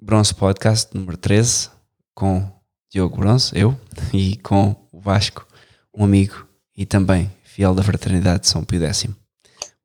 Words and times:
Bronze 0.00 0.32
Podcast 0.32 0.96
número 0.96 1.16
13 1.16 1.70
com 2.14 2.48
Diogo 2.90 3.16
Bronze, 3.16 3.50
eu, 3.52 3.78
e 4.12 4.36
com 4.36 4.76
o 4.92 5.00
Vasco, 5.00 5.46
um 5.92 6.04
amigo 6.04 6.46
e 6.76 6.86
também 6.86 7.30
fiel 7.42 7.74
da 7.74 7.82
fraternidade 7.82 8.42
de 8.42 8.48
São 8.48 8.64
Pio 8.64 8.80
X. 8.80 9.08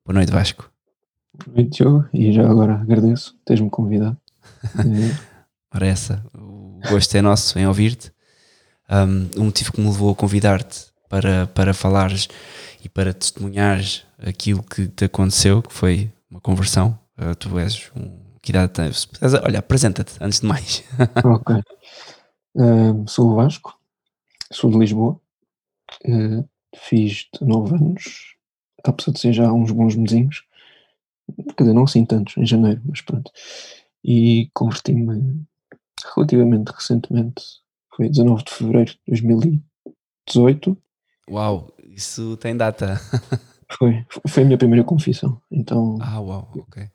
Boa 0.06 0.14
noite, 0.14 0.30
Vasco. 0.30 0.70
Boa 1.44 1.56
noite, 1.56 1.78
Diogo, 1.78 2.08
e 2.14 2.32
já 2.32 2.48
agora 2.48 2.74
agradeço 2.74 3.36
teres-me 3.44 3.68
convidado. 3.68 4.16
Ora, 5.74 5.86
essa, 5.86 6.24
o 6.32 6.78
gosto 6.88 7.14
é 7.16 7.20
nosso 7.20 7.58
em 7.58 7.66
ouvir-te. 7.66 8.12
Um, 8.88 9.40
o 9.40 9.44
motivo 9.44 9.72
que 9.72 9.80
me 9.80 9.88
levou 9.88 10.12
a 10.12 10.14
convidar-te 10.14 10.86
para, 11.08 11.48
para 11.48 11.74
falares 11.74 12.28
e 12.84 12.88
para 12.88 13.12
testemunhares 13.12 14.04
aquilo 14.18 14.62
que 14.62 14.86
te 14.86 15.06
aconteceu, 15.06 15.60
que 15.60 15.72
foi 15.72 16.12
uma 16.30 16.40
conversão. 16.40 16.96
Uh, 17.18 17.34
tu 17.34 17.58
és 17.58 17.90
um. 17.96 18.23
Que 18.44 18.50
idade 18.50 18.74
tens? 18.74 19.08
Olha, 19.42 19.60
apresenta-te 19.60 20.22
antes 20.22 20.40
de 20.40 20.46
mais. 20.46 20.84
ok. 21.24 21.62
Uh, 22.54 23.08
sou 23.08 23.30
o 23.30 23.34
Vasco, 23.36 23.74
sou 24.52 24.70
de 24.70 24.78
Lisboa, 24.78 25.18
uh, 26.06 26.48
fiz 26.76 27.26
9 27.40 27.74
anos, 27.74 28.36
apesar 28.84 29.12
de 29.12 29.18
ser 29.18 29.32
já 29.32 29.50
uns 29.50 29.70
bons 29.70 29.96
mesinhos, 29.96 30.44
quer 31.56 31.64
dizer, 31.64 31.72
não 31.72 31.84
assim 31.84 32.04
tantos, 32.04 32.36
em 32.36 32.44
janeiro, 32.44 32.82
mas 32.84 33.00
pronto. 33.00 33.32
E 34.04 34.50
converti-me 34.52 35.42
relativamente 36.14 36.70
recentemente, 36.70 37.42
foi 37.96 38.10
19 38.10 38.44
de 38.44 38.52
fevereiro 38.52 38.90
de 38.90 39.00
2018. 39.08 40.76
Uau, 41.30 41.74
isso 41.82 42.36
tem 42.36 42.54
data. 42.54 43.00
Foi, 43.78 44.06
foi 44.28 44.42
a 44.42 44.46
minha 44.46 44.58
primeira 44.58 44.84
confissão. 44.84 45.40
Então. 45.50 45.98
Ah, 46.00 46.20
uau, 46.20 46.52
ok. 46.54 46.86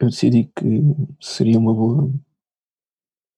Eu 0.00 0.08
decidi 0.08 0.50
que 0.56 0.82
seria 1.20 1.58
uma 1.58 1.74
boa 1.74 2.10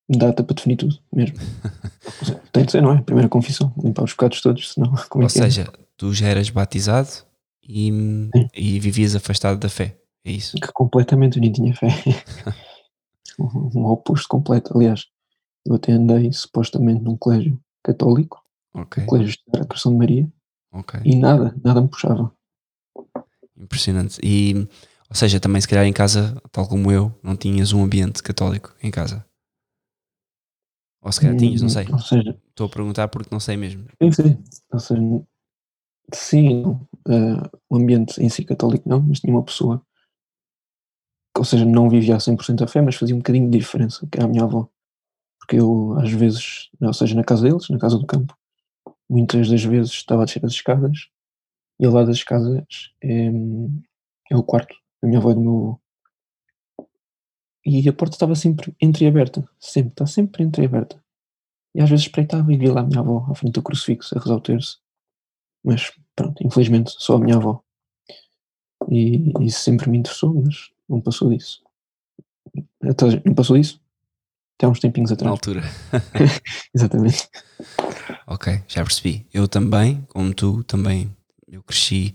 data 0.09 0.45
para 0.45 0.55
definir 0.55 0.77
tudo 0.77 0.99
mesmo. 1.13 1.37
Tem 2.53 2.65
de 2.65 2.73
ser, 2.73 2.83
não 2.83 2.93
é? 2.93 3.03
Primeira 3.03 3.29
confissão, 3.29 3.73
limpar 3.83 4.05
os 4.05 4.13
pecados 4.13 4.41
todos, 4.41 4.73
senão. 4.73 4.95
Como 5.11 5.23
é 5.23 5.27
Ou 5.27 5.27
é 5.27 5.29
seja, 5.29 5.63
é? 5.63 5.85
tu 5.97 6.13
já 6.15 6.29
eras 6.29 6.51
batizado 6.51 7.11
e, 7.63 7.91
e 8.55 8.79
vivias 8.79 9.17
afastado 9.17 9.59
da 9.59 9.69
fé, 9.69 9.99
é 10.25 10.33
isso? 10.33 10.57
Que 10.57 10.73
completamente 10.73 11.37
eu 11.37 11.41
nem 11.41 11.53
tinha 11.53 11.75
fé. 11.75 11.89
um, 13.39 13.87
oposto 13.87 14.29
completo. 14.29 14.77
Aliás, 14.77 15.07
eu 15.67 15.75
até 15.75 15.93
andei 15.93 16.33
supostamente 16.33 17.03
num 17.03 17.17
colégio 17.17 17.59
católico, 17.83 18.43
okay. 18.73 19.03
um 19.03 19.07
colégio 19.07 19.37
de 19.53 19.67
Coração 19.67 19.93
de 19.93 19.99
Maria, 19.99 20.33
Okay. 20.73 21.01
E 21.05 21.17
nada, 21.17 21.55
nada 21.63 21.83
me 21.83 21.89
puxava. 21.89 22.33
Impressionante. 23.57 24.19
E, 24.23 24.67
ou 25.13 25.15
seja, 25.15 25.39
também 25.39 25.61
se 25.61 25.69
calhar 25.69 25.85
em 25.85 25.93
casa, 25.93 26.41
tal 26.51 26.67
como 26.67 26.91
eu, 26.91 27.15
não 27.23 27.37
tinhas 27.37 27.75
um 27.75 27.85
ambiente 27.85 28.23
católico 28.23 28.75
em 28.83 28.91
casa. 28.91 29.23
Ou 31.03 31.13
se 31.13 31.21
calhar 31.21 31.37
tinhas, 31.37 31.61
não 31.61 31.69
sei. 31.69 31.87
Ou 31.93 31.99
seja, 31.99 32.41
Estou 32.49 32.67
a 32.67 32.71
perguntar 32.71 33.09
porque 33.09 33.29
não 33.31 33.39
sei 33.39 33.59
mesmo. 33.59 33.85
Sim, 34.03 34.11
sim. 34.11 34.43
Ou 34.73 34.79
seja, 34.79 35.03
sim, 36.15 36.63
uh, 36.63 37.59
o 37.69 37.77
ambiente 37.77 38.23
em 38.23 38.31
si 38.31 38.43
católico 38.43 38.89
não, 38.89 39.03
mas 39.03 39.21
tinha 39.21 39.35
uma 39.35 39.45
pessoa 39.45 39.85
que, 41.35 41.41
ou 41.41 41.45
seja, 41.45 41.67
não 41.67 41.91
vivia 41.91 42.17
a 42.17 42.19
100% 42.19 42.65
a 42.65 42.67
fé, 42.67 42.81
mas 42.81 42.95
fazia 42.95 43.15
um 43.15 43.19
bocadinho 43.19 43.51
de 43.51 43.59
diferença, 43.59 44.09
que 44.11 44.17
era 44.17 44.25
a 44.25 44.31
minha 44.31 44.45
avó. 44.45 44.67
Porque 45.39 45.57
eu, 45.59 45.95
às 45.99 46.11
vezes, 46.11 46.71
ou 46.81 46.95
seja, 46.95 47.15
na 47.15 47.23
casa 47.23 47.43
deles, 47.43 47.69
na 47.69 47.79
casa 47.79 47.99
do 47.99 48.07
campo, 48.07 48.35
muitas 49.11 49.51
das 49.51 49.63
vezes 49.63 49.93
estava 49.93 50.23
a 50.23 50.25
descer 50.25 50.43
as 50.43 50.53
escadas 50.53 51.11
e 51.79 51.85
ao 51.85 51.93
lado 51.93 52.07
das 52.07 52.17
escadas 52.17 52.57
é, 53.03 53.27
é 54.31 54.37
o 54.37 54.43
quarto 54.43 54.82
da 55.03 55.09
minha 55.09 55.19
avó 55.19 55.31
e 55.31 55.35
do 55.35 55.41
meu 55.41 55.57
avô. 55.59 55.81
E 57.65 57.89
a 57.89 57.93
porta 57.93 58.17
estava 58.17 58.35
sempre 58.35 58.75
entreaberta, 58.81 59.49
sempre, 59.59 59.93
está 59.93 60.07
sempre 60.07 60.43
entreaberta. 60.43 61.03
E 61.75 61.81
às 61.81 61.89
vezes 61.89 62.07
espreitava 62.07 62.53
e 62.53 62.57
via 62.57 62.73
lá 62.73 62.81
a 62.81 62.85
minha 62.85 63.01
avó 63.01 63.27
à 63.31 63.35
frente 63.35 63.55
do 63.55 63.63
crucifixo 63.63 64.17
a 64.17 64.21
rezar 64.21 64.37
o 64.37 64.41
terço. 64.41 64.81
Mas 65.65 65.93
pronto, 66.15 66.45
infelizmente 66.45 66.93
só 66.99 67.17
a 67.17 67.21
minha 67.21 67.37
avó. 67.37 67.63
E 68.91 69.33
isso 69.41 69.61
sempre 69.61 69.89
me 69.89 69.99
interessou, 69.99 70.35
mas 70.35 70.71
não 70.89 71.01
passou 71.01 71.31
disso. 71.31 71.63
Não 73.25 73.35
passou 73.35 73.57
disso? 73.57 73.81
Até 74.57 74.67
há 74.67 74.69
uns 74.69 74.81
tempinhos 74.81 75.13
atrás. 75.13 75.27
Na 75.27 75.33
altura. 75.33 75.63
Exatamente. 76.75 77.29
Ok, 78.27 78.63
já 78.67 78.83
percebi. 78.83 79.27
Eu 79.33 79.49
também, 79.49 80.03
como 80.09 80.35
tu, 80.35 80.63
também 80.65 81.15
eu 81.49 81.63
cresci. 81.63 82.15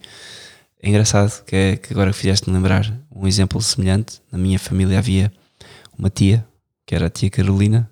É 0.82 0.90
engraçado 0.90 1.44
que, 1.44 1.56
é, 1.56 1.78
que 1.78 1.92
agora 1.92 2.14
fizeste-me 2.14 2.56
lembrar 2.56 2.92
um 3.12 3.28
exemplo 3.28 3.62
semelhante. 3.62 4.22
Na 4.32 4.38
minha 4.38 4.60
família 4.60 5.00
havia 5.00 5.32
uma 5.98 6.10
tia, 6.10 6.48
que 6.86 6.94
era 6.94 7.08
a 7.08 7.10
tia 7.10 7.30
Carolina, 7.30 7.90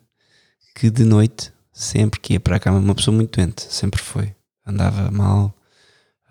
que 0.75 0.89
de 0.89 1.03
noite, 1.03 1.51
sempre 1.73 2.19
que 2.19 2.33
ia 2.33 2.39
para 2.39 2.57
a 2.57 2.59
cama, 2.59 2.79
uma 2.79 2.93
pessoa 2.95 3.15
muito 3.15 3.37
doente, 3.37 3.61
sempre 3.73 4.01
foi. 4.01 4.35
Andava 4.65 5.09
mal, 5.09 5.55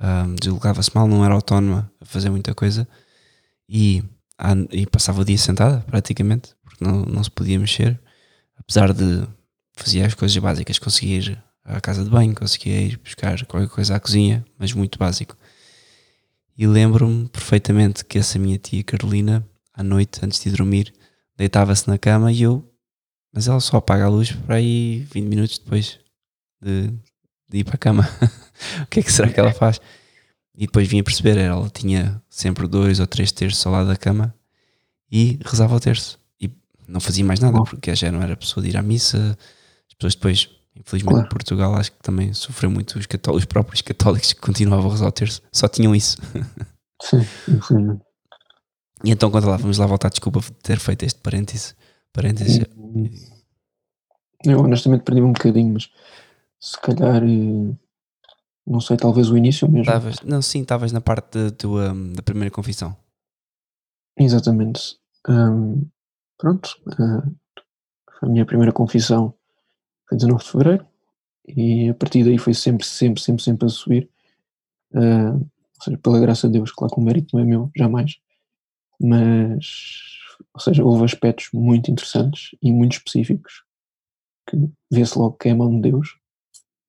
um, 0.01 0.35
deslocava-se 0.35 0.91
mal, 0.95 1.09
não 1.09 1.25
era 1.25 1.35
autónoma 1.35 1.91
a 2.01 2.05
fazer 2.05 2.31
muita 2.31 2.55
coisa 2.55 2.87
e, 3.69 4.03
e 4.71 4.87
passava 4.87 5.23
o 5.23 5.25
dia 5.25 5.39
sentada, 5.39 5.81
praticamente, 5.81 6.55
porque 6.63 6.85
não, 6.85 7.03
não 7.03 7.25
se 7.25 7.31
podia 7.31 7.59
mexer, 7.59 7.99
apesar 8.57 8.93
de 8.93 9.27
fazia 9.77 10.07
as 10.07 10.15
coisas 10.15 10.37
básicas, 10.37 10.79
conseguia 10.79 11.19
ir 11.19 11.45
à 11.65 11.81
casa 11.81 12.05
de 12.05 12.11
banho, 12.11 12.35
conseguia 12.35 12.81
ir 12.81 12.99
buscar 12.99 13.45
qualquer 13.47 13.69
coisa 13.69 13.97
à 13.97 14.01
cozinha, 14.01 14.45
mas 14.59 14.73
muito 14.73 14.99
básico. 14.99 15.37
E 16.57 16.67
lembro-me 16.67 17.29
perfeitamente 17.29 18.05
que 18.05 18.19
essa 18.19 18.39
minha 18.39 18.59
tia 18.59 18.85
Carolina, 18.85 19.45
à 19.73 19.83
noite, 19.83 20.21
antes 20.23 20.43
de 20.43 20.51
dormir, 20.51 20.95
deitava-se 21.37 21.89
na 21.89 21.99
cama 21.99 22.31
e 22.31 22.43
eu, 22.43 22.73
mas 23.33 23.49
ela 23.49 23.59
só 23.59 23.79
apaga 23.79 24.05
a 24.05 24.09
luz 24.09 24.31
para 24.33 24.57
aí 24.57 25.07
20 25.13 25.27
minutos 25.27 25.59
depois 25.59 25.99
de, 26.63 26.93
de 27.51 27.59
ir 27.59 27.65
para 27.65 27.75
a 27.75 27.79
cama. 27.79 28.09
o 28.83 28.87
que 28.87 29.01
é 29.01 29.03
que 29.03 29.13
será 29.13 29.29
que 29.29 29.41
ela 29.41 29.53
faz? 29.53 29.81
E 30.57 30.67
depois 30.67 30.87
vim 30.87 31.01
a 31.01 31.05
perceber, 31.05 31.37
ela 31.37 31.69
tinha 31.69 32.23
sempre 32.31 32.69
dois 32.69 33.01
ou 33.01 33.07
três 33.09 33.33
terços 33.33 33.67
ao 33.67 33.73
lado 33.73 33.89
da 33.89 33.97
cama 33.97 34.33
e 35.11 35.41
rezava 35.45 35.75
o 35.75 35.81
terço. 35.81 36.21
E 36.41 36.49
não 36.87 37.01
fazia 37.01 37.25
mais 37.25 37.41
nada, 37.41 37.61
porque 37.65 37.93
já 37.97 38.13
não 38.13 38.23
era 38.23 38.37
pessoa 38.37 38.63
de 38.63 38.71
ir 38.71 38.77
à 38.77 38.83
missa. 38.83 39.37
As 39.89 39.95
pessoas 39.95 40.15
depois 40.15 40.51
Infelizmente, 40.77 41.15
claro. 41.15 41.29
Portugal 41.29 41.75
acho 41.77 41.93
que 41.93 41.99
também 42.03 42.33
sofreu 42.35 42.71
muito 42.71 42.99
os, 42.99 43.07
católicos, 43.07 43.43
os 43.43 43.47
próprios 43.47 43.81
católicos 43.81 44.33
que 44.33 44.41
continuavam 44.41 45.07
a 45.07 45.13
terço, 45.13 45.41
só 45.53 45.69
tinham 45.69 45.95
isso. 45.95 46.19
Sim, 47.01 47.21
infelizmente. 47.49 48.03
E 49.05 49.11
então, 49.11 49.31
quando 49.31 49.47
lá, 49.47 49.57
vamos 49.57 49.79
lá 49.79 49.87
voltar, 49.87 50.09
desculpa 50.09 50.41
ter 50.63 50.79
feito 50.79 51.05
este 51.05 51.21
parêntese. 51.21 51.75
parêntese. 52.13 52.67
Eu 54.45 54.61
honestamente 54.61 55.03
perdi 55.03 55.21
um 55.21 55.33
bocadinho, 55.33 55.75
mas 55.75 55.91
se 56.59 56.81
calhar, 56.81 57.23
eh, 57.23 57.77
não 58.67 58.81
sei, 58.81 58.97
talvez 58.97 59.31
o 59.31 59.37
início 59.37 59.71
mesmo. 59.71 59.93
Tavas, 59.93 60.21
não, 60.23 60.41
sim, 60.41 60.63
estavas 60.63 60.91
na 60.93 61.01
parte 61.01 61.39
da, 61.39 61.51
tua, 61.51 61.95
da 62.15 62.23
primeira 62.23 62.51
confissão. 62.51 62.97
Exatamente. 64.19 64.97
Um, 65.29 65.87
pronto, 66.39 66.77
uh, 66.87 67.37
a 68.23 68.27
minha 68.27 68.47
primeira 68.47 68.73
confissão 68.73 69.35
foi 70.15 70.17
19 70.17 70.45
de 70.45 70.51
Fevereiro, 70.51 70.87
e 71.47 71.89
a 71.89 71.95
partir 71.95 72.25
daí 72.25 72.39
foi 72.39 72.55
sempre, 72.55 72.87
sempre, 72.87 73.21
sempre, 73.21 73.43
sempre 73.43 73.67
a 73.67 73.69
subir. 73.69 74.09
Uh, 74.93 75.35
ou 75.35 75.83
seja, 75.83 75.99
pela 75.99 76.21
graça 76.21 76.47
de 76.47 76.55
Deus, 76.55 76.73
claro 76.73 76.95
que 76.95 77.01
o 77.01 77.05
mérito 77.05 77.37
não 77.37 77.43
é 77.43 77.47
meu, 77.47 77.71
jamais. 77.77 78.17
Mas, 79.01 79.67
ou 80.55 80.61
seja, 80.61 80.85
houve 80.85 81.05
aspectos 81.05 81.49
muito 81.53 81.91
interessantes 81.91 82.51
e 82.63 82.73
muito 82.73 82.93
específicos 82.93 83.65
que 84.49 84.57
vê-se 84.91 85.19
logo 85.19 85.37
que 85.37 85.49
é 85.49 85.53
a 85.53 85.57
mão 85.57 85.75
de 85.75 85.91
Deus. 85.91 86.17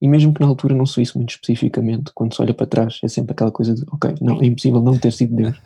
E 0.01 0.07
mesmo 0.07 0.33
que 0.33 0.41
na 0.41 0.47
altura 0.47 0.75
não 0.75 0.85
se 0.85 0.99
visse 0.99 1.17
muito 1.17 1.31
especificamente, 1.31 2.11
quando 2.13 2.35
se 2.35 2.41
olha 2.41 2.53
para 2.53 2.67
trás, 2.67 2.99
é 3.03 3.07
sempre 3.07 3.31
aquela 3.31 3.51
coisa 3.51 3.73
de, 3.73 3.83
ok, 3.91 4.15
não, 4.21 4.41
é 4.41 4.45
impossível 4.45 4.81
não 4.81 4.97
ter 4.97 5.11
sido 5.11 5.35
Deus. 5.35 5.57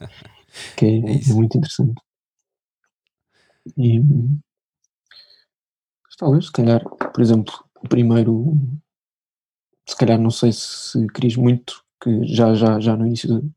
Que 0.75 0.85
é, 0.87 0.97
é 0.97 1.33
muito 1.35 1.59
interessante. 1.59 2.01
E, 3.77 4.01
Talvez, 6.19 6.47
se 6.47 6.51
calhar, 6.51 6.83
por 6.83 7.21
exemplo, 7.21 7.53
o 7.81 7.87
primeiro, 7.87 8.57
se 9.87 9.95
calhar 9.95 10.19
não 10.19 10.29
sei 10.29 10.51
se 10.51 11.07
querias 11.13 11.37
muito, 11.37 11.81
que 12.03 12.25
já, 12.27 12.53
já, 12.53 12.77
já 12.77 12.97
no 12.97 13.07
início 13.07 13.29
do, 13.29 13.51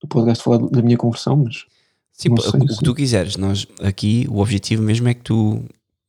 do 0.00 0.08
podcast 0.08 0.42
falar 0.42 0.66
da 0.66 0.80
minha 0.80 0.96
conversão, 0.96 1.36
mas. 1.36 1.66
Sim, 2.14 2.30
o, 2.30 2.36
que 2.36 2.82
tu 2.82 2.94
quiseres. 2.94 3.36
Nós 3.36 3.66
aqui, 3.82 4.26
o 4.30 4.38
objetivo 4.38 4.82
mesmo 4.82 5.06
é 5.06 5.12
que 5.12 5.20
tu 5.20 5.62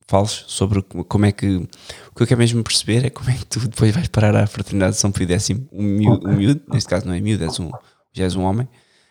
fales 0.07 0.45
sobre 0.47 0.81
como 0.81 1.25
é 1.25 1.33
que. 1.33 1.57
O 1.57 2.15
que 2.15 2.23
eu 2.23 2.27
quero 2.27 2.39
mesmo 2.39 2.63
perceber 2.63 3.05
é 3.05 3.09
como 3.09 3.29
é 3.29 3.33
que 3.33 3.45
tu 3.45 3.59
depois 3.59 3.93
vais 3.93 4.07
parar 4.07 4.33
à 4.33 4.47
fraternidade 4.47 4.93
de 4.93 5.01
São 5.01 5.11
Pio 5.11 5.29
X, 5.29 5.49
um 5.73 5.83
miúdo, 5.83 6.19
okay. 6.19 6.31
um 6.31 6.37
miúdo, 6.37 6.61
neste 6.69 6.89
caso 6.89 7.05
não 7.05 7.13
é 7.13 7.19
miúdo, 7.19 7.43
és 7.43 7.59
um, 7.59 7.69
já 8.13 8.23
és 8.23 8.33
um 8.33 8.43
homem, 8.43 8.65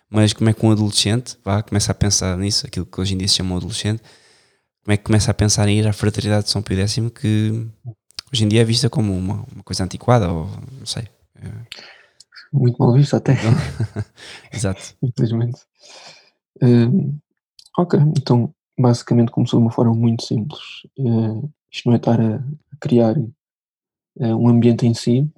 mas 0.09 0.33
como 0.33 0.49
é 0.49 0.55
que 0.55 0.65
um 0.65 0.71
adolescente 0.71 1.37
vá, 1.45 1.63
começa 1.63 1.93
a 1.93 1.95
pensar 1.95 2.39
nisso, 2.39 2.67
aquilo 2.67 2.87
que 2.87 2.99
hoje 2.99 3.13
em 3.13 3.19
dia 3.19 3.29
se 3.29 3.35
chama 3.35 3.53
um 3.53 3.59
adolescente, 3.59 4.03
como 4.87 4.95
é 4.95 4.97
que 4.97 5.03
começa 5.03 5.33
a 5.33 5.35
pensar 5.35 5.67
em 5.67 5.81
ir 5.81 5.89
à 5.89 5.93
fraternidade 5.93 6.45
de 6.45 6.51
São 6.51 6.63
Pio 6.63 6.79
X 6.79 6.95
que 7.13 7.67
hoje 8.33 8.45
em 8.45 8.49
dia 8.49 8.61
é 8.61 8.65
vista 8.65 8.89
como 8.89 9.13
uma, 9.13 9.45
uma 9.53 9.65
coisa 9.65 9.83
antiquada 9.83 10.31
ou 10.31 10.47
não 10.79 10.87
sei. 10.87 11.09
É. 11.43 11.51
Muito 12.53 12.79
mal 12.79 12.93
visto 12.93 13.17
até. 13.17 13.37
Exato. 14.55 14.95
Infelizmente. 15.03 15.59
Uh, 16.63 17.13
ok, 17.77 17.99
então 18.17 18.55
basicamente 18.79 19.33
começou 19.33 19.59
de 19.59 19.67
uma 19.67 19.73
forma 19.73 19.93
muito 19.93 20.25
simples. 20.25 20.63
Uh, 20.97 21.53
isto 21.69 21.87
não 21.87 21.95
é 21.95 21.97
estar 21.97 22.21
a, 22.21 22.37
a 22.37 22.77
criar 22.79 23.19
uh, 23.19 24.37
um 24.37 24.47
ambiente 24.49 24.87
em 24.87 24.95
si, 24.95 25.29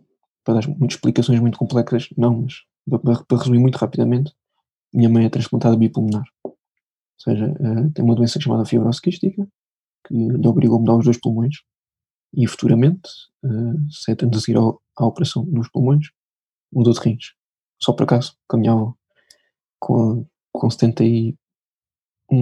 para 0.44 0.60
dar 0.60 0.68
muitas 0.68 0.96
explicações 0.96 1.40
muito 1.40 1.58
complexas, 1.58 2.10
não, 2.18 2.42
mas 2.42 2.64
para, 2.86 3.24
para 3.24 3.38
resumir 3.38 3.60
muito 3.60 3.76
rapidamente, 3.76 4.30
minha 4.92 5.08
mãe 5.08 5.24
é 5.24 5.30
transplantada 5.30 5.74
bipulmonar. 5.74 6.24
Ou 7.18 7.32
seja, 7.32 7.46
uh, 7.46 7.90
tem 7.92 8.04
uma 8.04 8.14
doença 8.14 8.40
chamada 8.40 8.64
fibrose 8.64 9.00
quística, 9.00 9.46
que 10.06 10.14
lhe 10.14 10.46
obrigou 10.46 10.76
a 10.76 10.80
mudar 10.80 10.96
os 10.96 11.04
dois 11.04 11.18
pulmões, 11.18 11.56
e 12.34 12.46
futuramente, 12.46 13.08
uh, 13.44 13.90
sete 13.90 14.24
anos 14.24 14.38
a 14.38 14.40
seguir 14.40 14.58
ao, 14.58 14.80
à 14.96 15.06
operação 15.06 15.44
nos 15.44 15.68
pulmões, 15.68 16.08
mudou 16.72 16.92
de 16.92 17.00
rins. 17.00 17.34
Só 17.80 17.92
por 17.92 18.04
acaso, 18.04 18.36
caminhava 18.48 18.94
com, 19.78 20.26
com 20.52 20.70
71 20.70 21.36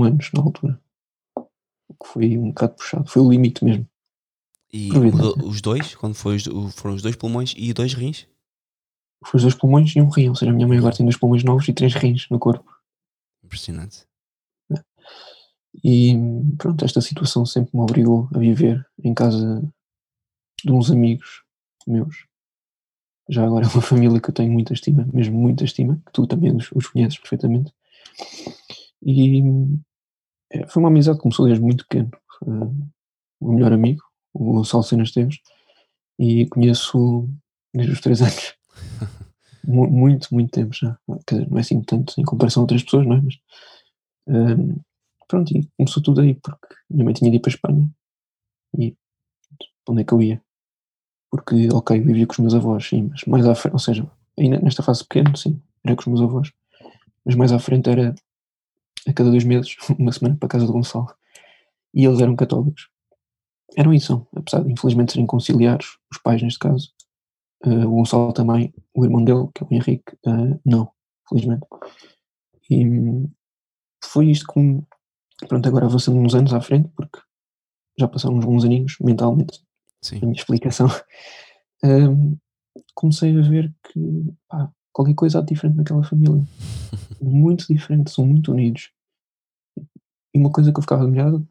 anos 0.03 0.31
na 0.35 0.43
altura. 0.43 0.81
O 1.37 1.95
que 1.95 2.09
foi 2.09 2.39
um 2.39 2.49
bocado 2.49 2.75
puxado, 2.75 3.09
foi 3.09 3.23
o 3.23 3.31
limite 3.31 3.65
mesmo. 3.65 3.89
E 4.73 4.91
mudou 4.91 5.37
os 5.47 5.61
dois, 5.61 5.95
quando 5.95 6.15
foi 6.15 6.39
foram 6.73 6.97
os 6.97 7.03
dois 7.03 7.17
pulmões 7.17 7.55
e 7.57 7.73
dois 7.73 7.95
rins? 7.95 8.27
Foi 9.25 9.39
os 9.39 9.43
dois 9.43 9.55
pulmões 9.55 9.95
e 9.95 10.01
um 10.01 10.09
rim, 10.09 10.29
ou 10.29 10.35
seja, 10.35 10.51
a 10.51 10.55
minha 10.55 10.67
mãe 10.67 10.79
agora 10.79 10.95
tem 10.95 11.07
dois 11.07 11.17
pulmões 11.17 11.45
novos 11.45 11.67
e 11.69 11.73
três 11.73 11.95
rins 11.95 12.29
no 12.31 12.39
corpo. 12.39 12.71
Impressionante. 13.43 14.07
E 15.85 16.15
pronto, 16.59 16.85
esta 16.85 17.01
situação 17.01 17.45
sempre 17.45 17.71
me 17.75 17.83
obrigou 17.83 18.29
a 18.35 18.39
viver 18.39 18.85
em 19.03 19.15
casa 19.15 19.63
de 20.65 20.73
uns 20.73 20.91
amigos 20.91 21.43
meus. 21.87 22.27
Já 23.29 23.45
agora 23.45 23.67
é 23.67 23.69
uma 23.69 23.83
família 23.83 24.21
que 24.21 24.31
eu 24.31 24.35
tenho 24.35 24.53
muita 24.53 24.73
estima, 24.73 25.09
mesmo 25.13 25.39
muita 25.39 25.65
estima, 25.65 26.01
que 26.07 26.13
tu 26.13 26.27
também 26.27 26.55
os, 26.55 26.71
os 26.73 26.89
conheces 26.89 27.19
perfeitamente. 27.19 27.73
E 29.03 29.43
é, 30.53 30.67
foi 30.67 30.83
uma 30.83 30.89
amizade 30.89 31.19
que 31.19 31.23
começou 31.23 31.47
desde 31.47 31.63
muito 31.63 31.87
pequeno. 31.87 32.11
o 33.41 33.53
melhor 33.53 33.73
amigo, 33.73 34.03
o 34.33 34.53
Gonçalo 34.53 34.83
Cenas 34.83 35.13
Teves, 35.13 35.39
e 36.19 36.47
conheço 36.49 37.29
desde 37.75 37.93
os 37.93 38.01
três 38.01 38.23
anos. 38.23 38.55
muito, 39.65 40.29
muito 40.33 40.51
tempo 40.51 40.75
já. 40.75 40.99
Quer 41.27 41.37
dizer, 41.37 41.51
não 41.51 41.59
é 41.59 41.61
assim 41.61 41.81
tanto 41.83 42.15
em 42.19 42.25
comparação 42.25 42.63
a 42.63 42.65
outras 42.65 42.83
pessoas, 42.83 43.07
não 43.07 43.17
é? 43.17 43.21
Mas 43.21 43.35
um, 44.29 44.77
pronto, 45.29 45.57
e 45.57 45.69
começou 45.77 46.03
tudo 46.03 46.21
aí, 46.21 46.35
porque 46.35 46.75
minha 46.91 47.05
mãe 47.05 47.15
tinha 47.15 47.31
de 47.31 47.37
ir 47.37 47.41
para 47.41 47.51
a 47.51 47.55
Espanha 47.55 47.91
e 48.79 48.97
onde 49.89 50.03
é 50.03 50.05
que 50.05 50.13
eu 50.13 50.23
ia? 50.23 50.43
Porque, 51.31 51.69
ok, 51.73 52.01
vivia 52.01 52.27
com 52.27 52.33
os 52.33 52.39
meus 52.39 52.55
avós, 52.55 52.89
sim, 52.89 53.09
mas 53.11 53.25
mais 53.25 53.47
à 53.47 53.55
frente, 53.55 53.73
ou 53.75 53.79
seja, 53.79 54.11
ainda 54.39 54.59
nesta 54.61 54.83
fase 54.83 55.05
pequena, 55.05 55.35
sim, 55.37 55.61
era 55.85 55.95
com 55.97 56.03
os 56.03 56.07
meus 56.07 56.21
avós, 56.21 56.53
mas 57.25 57.35
mais 57.35 57.53
à 57.53 57.59
frente 57.59 57.89
era 57.89 58.15
a 59.07 59.13
cada 59.13 59.31
dois 59.31 59.45
meses, 59.45 59.77
uma 59.99 60.13
semana 60.13 60.37
para 60.37 60.47
a 60.47 60.51
casa 60.51 60.67
de 60.67 60.73
Gonçalo. 60.73 61.09
E 61.95 62.05
eles 62.05 62.21
eram 62.21 62.37
católicos. 62.37 62.89
Eram 63.77 63.93
e 63.93 64.01
são, 64.01 64.27
apesar 64.35 64.63
de 64.63 64.73
infelizmente 64.73 65.13
serem 65.13 65.27
conciliares, 65.27 65.99
os 66.11 66.19
pais 66.19 66.43
neste 66.43 66.59
caso, 66.59 66.93
uh, 67.65 67.87
o 67.87 67.97
Gonçalo 67.97 68.33
também, 68.33 68.73
o 68.95 69.05
irmão 69.05 69.25
dele, 69.25 69.49
que 69.55 69.65
é 69.65 69.67
o 69.67 69.75
Henrique, 69.75 70.13
uh, 70.27 70.61
não, 70.65 70.91
felizmente. 71.29 71.67
E 72.71 72.85
foi 74.05 74.31
isto 74.31 74.53
que, 74.53 74.61
pronto, 75.49 75.69
agora 75.69 75.87
avançando 75.87 76.19
uns 76.19 76.35
anos 76.35 76.53
à 76.53 76.61
frente, 76.61 76.89
porque 76.97 77.19
já 77.99 78.09
passaram 78.09 78.37
uns 78.37 78.45
bons 78.45 78.65
aninhos 78.65 78.97
mentalmente, 79.01 79.63
Sim. 80.03 80.19
a 80.19 80.21
minha 80.21 80.33
explicação, 80.33 80.87
um, 81.85 82.37
comecei 82.95 83.37
a 83.37 83.43
ver 83.43 83.75
que 83.85 84.35
pá, 84.49 84.71
qualquer 84.93 85.15
coisa 85.15 85.39
há 85.39 85.43
diferente 85.43 85.77
naquela 85.77 86.03
família. 86.03 86.43
muito 87.21 87.67
diferente, 87.69 88.11
são 88.11 88.27
muito 88.27 88.53
unidos. 88.53 88.91
E 90.35 90.39
uma 90.39 90.51
coisa 90.51 90.73
que 90.73 90.79
eu 90.79 90.83
ficava 90.83 91.03
admirado, 91.03 91.47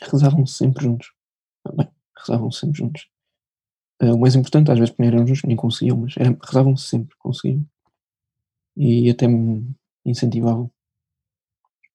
rezavam 0.00 0.46
sempre 0.46 0.84
juntos. 0.84 1.12
Bem, 1.74 1.88
rezavam 2.18 2.50
sempre 2.50 2.78
juntos. 2.78 3.08
Uh, 4.02 4.14
o 4.14 4.18
mais 4.18 4.34
importante, 4.34 4.70
às 4.70 4.78
vezes, 4.78 4.94
quando 4.94 5.08
eram 5.08 5.26
juntos, 5.26 5.42
nem 5.44 5.56
conseguiam, 5.56 5.98
mas 5.98 6.14
rezavam 6.14 6.76
sempre, 6.76 7.14
conseguiam. 7.18 7.64
E 8.76 9.10
até 9.10 9.28
me 9.28 9.70
incentivavam 10.04 10.70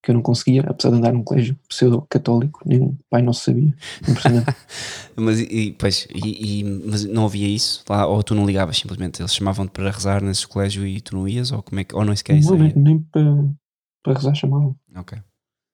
que 0.02 0.12
eu 0.12 0.16
não 0.16 0.22
conseguia, 0.22 0.62
apesar 0.62 0.92
de 0.92 0.98
andar 0.98 1.12
num 1.12 1.24
colégio 1.24 1.58
pseudo-católico, 1.68 2.62
o 2.66 2.96
pai 3.10 3.22
não 3.22 3.34
sabia. 3.34 3.74
mas, 5.16 5.40
e, 5.40 5.76
pois, 5.78 6.08
e, 6.14 6.60
e, 6.60 6.64
mas 6.64 7.04
não 7.06 7.26
havia 7.26 7.48
isso 7.48 7.84
lá, 7.90 8.06
ou 8.06 8.22
tu 8.24 8.36
não 8.36 8.46
ligavas 8.46 8.78
simplesmente? 8.78 9.22
Eles 9.22 9.34
chamavam-te 9.34 9.72
para 9.72 9.92
rezar 9.92 10.22
nesse 10.22 10.48
colégio 10.48 10.86
e 10.86 11.02
tu 11.02 11.16
não 11.16 11.28
ias, 11.28 11.52
ou, 11.52 11.62
como 11.62 11.80
é 11.80 11.84
que, 11.84 11.96
ou 11.96 12.06
não 12.06 12.16
sequer 12.16 12.40
Não, 12.42 12.56
nem, 12.56 12.74
nem 12.76 13.00
para, 13.00 13.50
para 14.04 14.14
rezar 14.14 14.36
chamavam. 14.36 14.76
Ok. 14.96 15.18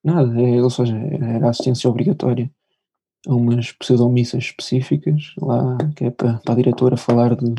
Nada, 0.04 0.42
é, 0.42 0.62
ou 0.62 0.70
seja, 0.70 0.98
era 0.98 1.50
assistência 1.50 1.90
obrigatória 1.90 2.52
a 3.28 3.34
umas 3.34 3.72
pseudomissas 3.72 4.46
específicas, 4.46 5.34
lá 5.38 5.78
que 5.96 6.06
é 6.06 6.12
para, 6.12 6.40
para 6.40 6.54
a 6.54 6.58
diretora 6.58 6.98
falar 6.98 7.36
de, 7.36 7.56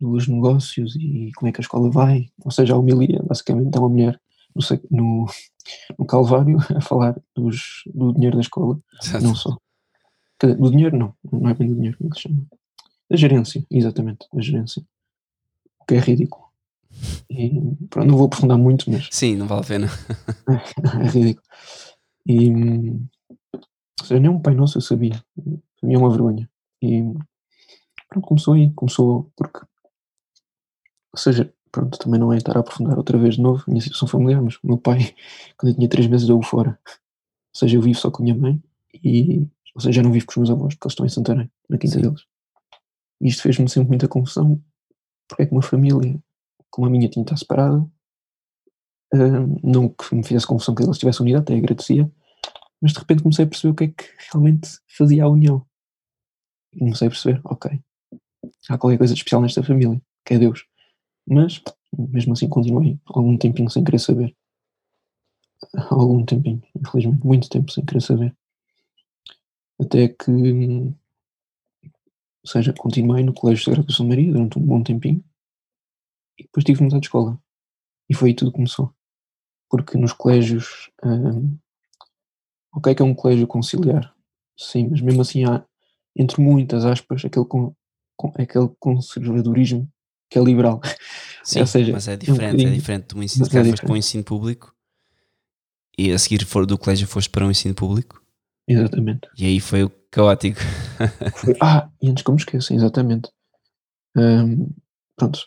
dos 0.00 0.26
negócios 0.26 0.96
e 0.96 1.30
como 1.36 1.48
é 1.48 1.52
que 1.52 1.60
a 1.60 1.62
escola 1.62 1.90
vai, 1.90 2.28
ou 2.44 2.50
seja, 2.50 2.74
a 2.74 2.78
humilha 2.78 3.22
basicamente 3.22 3.76
é 3.76 3.78
uma 3.78 3.88
mulher 3.88 4.20
no, 4.54 4.62
no, 4.90 5.26
no 5.98 6.06
Calvário 6.06 6.58
a 6.76 6.80
falar 6.80 7.20
dos, 7.34 7.82
do 7.86 8.12
dinheiro 8.12 8.36
da 8.36 8.42
escola, 8.42 8.78
Exato. 9.02 9.24
não 9.24 9.34
só. 9.34 9.56
Do 10.40 10.70
dinheiro 10.70 10.96
não, 10.96 11.14
não 11.30 11.50
é 11.50 11.54
bem 11.54 11.68
do 11.68 11.74
dinheiro, 11.74 11.98
como 11.98 12.08
é 12.08 12.10
que 12.10 12.16
se 12.16 12.28
chama? 12.28 12.46
Da 13.10 13.16
gerência, 13.16 13.64
exatamente, 13.70 14.26
da 14.32 14.40
gerência. 14.40 14.82
O 15.80 15.84
que 15.84 15.94
é 15.94 15.98
ridículo. 15.98 16.50
E, 17.28 17.50
pronto, 17.88 18.08
não 18.08 18.16
vou 18.16 18.26
aprofundar 18.26 18.58
muito, 18.58 18.90
mas. 18.90 19.08
Sim, 19.10 19.36
não 19.36 19.46
vale 19.46 19.62
a 19.62 19.66
pena. 19.66 19.86
é 21.04 21.08
ridículo. 21.08 21.46
E. 22.26 22.50
Ou 22.50 24.06
seja, 24.06 24.20
nem 24.20 24.30
um 24.30 24.40
Pai 24.40 24.54
Nosso 24.54 24.78
eu 24.78 24.82
sabia. 24.82 25.22
Para 25.34 25.88
mim 25.88 25.94
é 25.94 25.98
uma 25.98 26.10
vergonha. 26.10 26.48
E. 26.82 27.02
Pronto, 28.08 28.26
começou 28.26 28.54
aí. 28.54 28.72
Começou 28.72 29.30
porque. 29.36 29.60
Ou 31.12 31.18
seja, 31.18 31.52
pronto, 31.70 31.98
também 31.98 32.18
não 32.18 32.32
é 32.32 32.36
estar 32.36 32.56
a 32.56 32.60
aprofundar 32.60 32.96
outra 32.96 33.18
vez 33.18 33.36
de 33.36 33.42
novo 33.42 33.62
a 33.66 33.70
minha 33.70 33.82
situação 33.82 34.08
familiar, 34.08 34.42
mas 34.42 34.56
o 34.56 34.66
meu 34.66 34.78
pai, 34.78 35.14
quando 35.56 35.72
eu 35.72 35.76
tinha 35.76 35.88
3 35.88 36.08
meses, 36.08 36.26
deu-o 36.26 36.42
fora. 36.42 36.78
Ou 36.86 37.58
seja, 37.58 37.76
eu 37.76 37.82
vivo 37.82 37.98
só 37.98 38.10
com 38.10 38.22
a 38.22 38.24
minha 38.24 38.36
mãe 38.36 38.62
e, 39.04 39.46
ou 39.74 39.80
seja, 39.80 39.94
já 39.94 40.02
não 40.02 40.12
vivo 40.12 40.26
com 40.26 40.32
os 40.32 40.36
meus 40.36 40.50
avós, 40.50 40.74
porque 40.74 40.86
eles 40.86 40.92
estão 40.92 41.06
em 41.06 41.08
Santarém, 41.08 41.50
na 41.68 41.78
quinta 41.78 41.94
Sim. 41.94 42.02
deles. 42.02 42.24
E 43.20 43.28
isto 43.28 43.42
fez-me 43.42 43.68
sempre 43.68 43.88
muita 43.88 44.08
confusão, 44.08 44.60
porque 45.28 45.42
é 45.42 45.46
que 45.46 45.52
uma 45.52 45.62
família 45.62 46.20
como 46.70 46.86
a 46.86 46.90
minha 46.90 47.08
tinha 47.08 47.24
de 47.24 47.28
estar 47.28 47.36
separada, 47.36 47.78
uh, 49.14 49.60
não 49.62 49.88
que 49.88 50.14
me 50.14 50.24
fizesse 50.24 50.46
confusão 50.46 50.74
que 50.74 50.82
eles 50.82 50.96
estivessem 50.96 51.22
unidos, 51.22 51.42
até 51.42 51.54
agradecia, 51.54 52.10
mas 52.80 52.92
de 52.92 52.98
repente 52.98 53.22
comecei 53.22 53.44
a 53.44 53.48
perceber 53.48 53.72
o 53.72 53.74
que 53.74 53.84
é 53.84 53.88
que 53.88 54.04
realmente 54.32 54.70
fazia 54.96 55.24
a 55.24 55.28
união. 55.28 55.66
E 56.72 56.78
comecei 56.78 57.08
a 57.08 57.10
perceber, 57.10 57.40
ok, 57.44 57.80
há 58.68 58.78
qualquer 58.78 58.98
coisa 58.98 59.12
de 59.12 59.18
especial 59.18 59.42
nesta 59.42 59.62
família, 59.62 60.00
que 60.24 60.34
é 60.34 60.38
Deus. 60.38 60.64
Mas, 61.30 61.62
mesmo 61.96 62.32
assim, 62.32 62.48
continuei 62.48 62.98
algum 63.06 63.38
tempinho 63.38 63.70
sem 63.70 63.84
querer 63.84 64.00
saber. 64.00 64.36
Algum 65.88 66.24
tempinho, 66.24 66.60
infelizmente, 66.74 67.24
muito 67.24 67.48
tempo 67.48 67.70
sem 67.70 67.84
querer 67.84 68.00
saber. 68.00 68.36
Até 69.80 70.08
que, 70.08 70.30
ou 70.32 70.92
seja, 72.44 72.72
continuei 72.72 73.22
no 73.22 73.32
Colégio 73.32 73.64
Sagrado 73.64 73.92
São 73.92 74.08
Maria 74.08 74.32
durante 74.32 74.58
um 74.58 74.62
bom 74.62 74.82
tempinho 74.82 75.24
e 76.36 76.42
depois 76.42 76.64
tive 76.64 76.78
que 76.78 76.84
mudar 76.84 76.98
de 76.98 77.06
escola. 77.06 77.38
E 78.08 78.14
foi 78.14 78.30
aí 78.30 78.34
tudo 78.34 78.50
que 78.50 78.56
começou. 78.56 78.92
Porque 79.68 79.96
nos 79.96 80.12
colégios, 80.12 80.90
hum, 81.04 81.56
ok 82.74 82.94
que 82.94 83.02
é 83.02 83.04
um 83.04 83.14
colégio 83.14 83.46
conciliar, 83.46 84.14
sim, 84.58 84.88
mas 84.88 85.00
mesmo 85.00 85.22
assim 85.22 85.44
há, 85.44 85.64
entre 86.16 86.42
muitas 86.42 86.84
aspas, 86.84 87.24
aquele, 87.24 87.44
com, 87.44 87.72
com, 88.16 88.32
aquele 88.34 88.68
conservadorismo 88.80 89.88
que 90.30 90.38
é 90.38 90.42
liberal. 90.42 90.80
Sim, 91.42 91.66
seja, 91.66 91.92
mas 91.92 92.06
é 92.06 92.16
diferente, 92.16 92.64
é, 92.64 92.68
um 92.68 92.70
é 92.70 92.74
diferente 92.74 93.14
do 93.14 93.22
ensino, 93.22 93.46
se 93.46 93.58
é 93.58 93.64
foste 93.64 93.82
para 93.82 93.92
o 93.92 93.96
ensino 93.96 94.22
público 94.22 94.74
e 95.98 96.12
a 96.12 96.18
seguir 96.18 96.44
for 96.44 96.64
do 96.64 96.78
colégio 96.78 97.06
foste 97.06 97.28
para 97.28 97.44
um 97.44 97.50
ensino 97.50 97.74
público. 97.74 98.22
Exatamente. 98.68 99.28
E 99.36 99.46
aí 99.46 99.60
foi 99.60 99.84
o 99.84 99.90
caótico. 100.10 100.60
Foi, 101.34 101.56
ah, 101.60 101.88
e 102.00 102.08
antes 102.08 102.22
que 102.22 102.30
eu 102.30 102.34
me 102.34 102.40
esqueça, 102.40 102.72
exatamente. 102.72 103.30
Um, 104.16 104.68
pronto, 105.16 105.40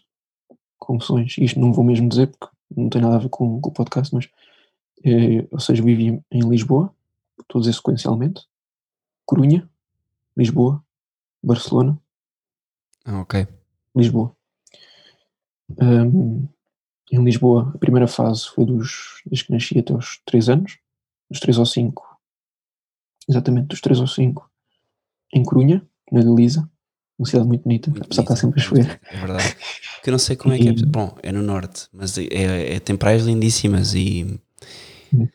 confusões. 0.78 1.38
Isto 1.38 1.60
não 1.60 1.72
vou 1.72 1.86
mesmo 1.86 2.10
dizer 2.10 2.28
porque 2.28 2.54
não 2.76 2.90
tem 2.90 3.02
nada 3.02 3.16
a 3.16 3.20
ver 3.20 3.30
com, 3.30 3.62
com 3.62 3.70
o 3.70 3.74
podcast, 3.74 4.14
mas 4.14 4.28
eh, 5.04 5.46
ou 5.52 5.60
seja, 5.60 5.84
vivi 5.84 6.22
em 6.32 6.50
Lisboa, 6.50 6.94
estou 7.42 7.60
a 7.60 7.62
dizer 7.62 7.74
sequencialmente, 7.74 8.46
Corunha, 9.26 9.70
Lisboa, 10.36 10.84
Barcelona. 11.42 12.00
Ah, 13.06 13.22
ok. 13.22 13.48
Lisboa. 13.96 14.36
Um, 15.82 16.48
em 17.12 17.24
Lisboa, 17.24 17.72
a 17.76 17.78
primeira 17.78 18.08
fase 18.08 18.48
foi 18.48 18.66
dos, 18.66 19.22
desde 19.26 19.46
que 19.46 19.52
nasci 19.54 19.78
até 19.80 19.94
aos 19.94 20.20
3 20.26 20.50
anos, 20.50 20.78
dos 21.30 21.40
3 21.40 21.58
aos 21.58 21.72
5, 21.72 22.04
exatamente 23.30 23.68
dos 23.68 23.82
3 23.82 24.00
aos 24.00 24.14
5, 24.16 24.50
em 25.34 25.44
Corunha, 25.44 25.86
na 26.12 26.22
Galiza, 26.24 26.70
uma 27.18 27.28
cidade 27.28 27.48
muito 27.48 27.64
bonita, 27.64 27.90
muito 27.92 28.06
apesar 28.06 28.24
de 28.24 28.26
estar 28.32 28.36
sempre 28.42 28.60
a 28.60 28.64
chover. 28.64 29.00
É 29.12 29.18
verdade. 29.18 29.56
Que 30.04 30.10
eu 30.10 30.12
não 30.12 30.20
sei 30.20 30.36
como 30.36 30.54
é 30.54 30.58
que 30.58 30.70
é. 30.70 30.74
Bom, 30.74 31.16
é 31.22 31.32
no 31.32 31.42
norte, 31.42 31.88
mas 31.94 32.18
é, 32.18 32.76
é, 32.76 32.80
tem 32.80 32.96
praias 32.98 33.24
lindíssimas 33.24 33.94
e. 33.94 34.40
Hum. 35.14 35.28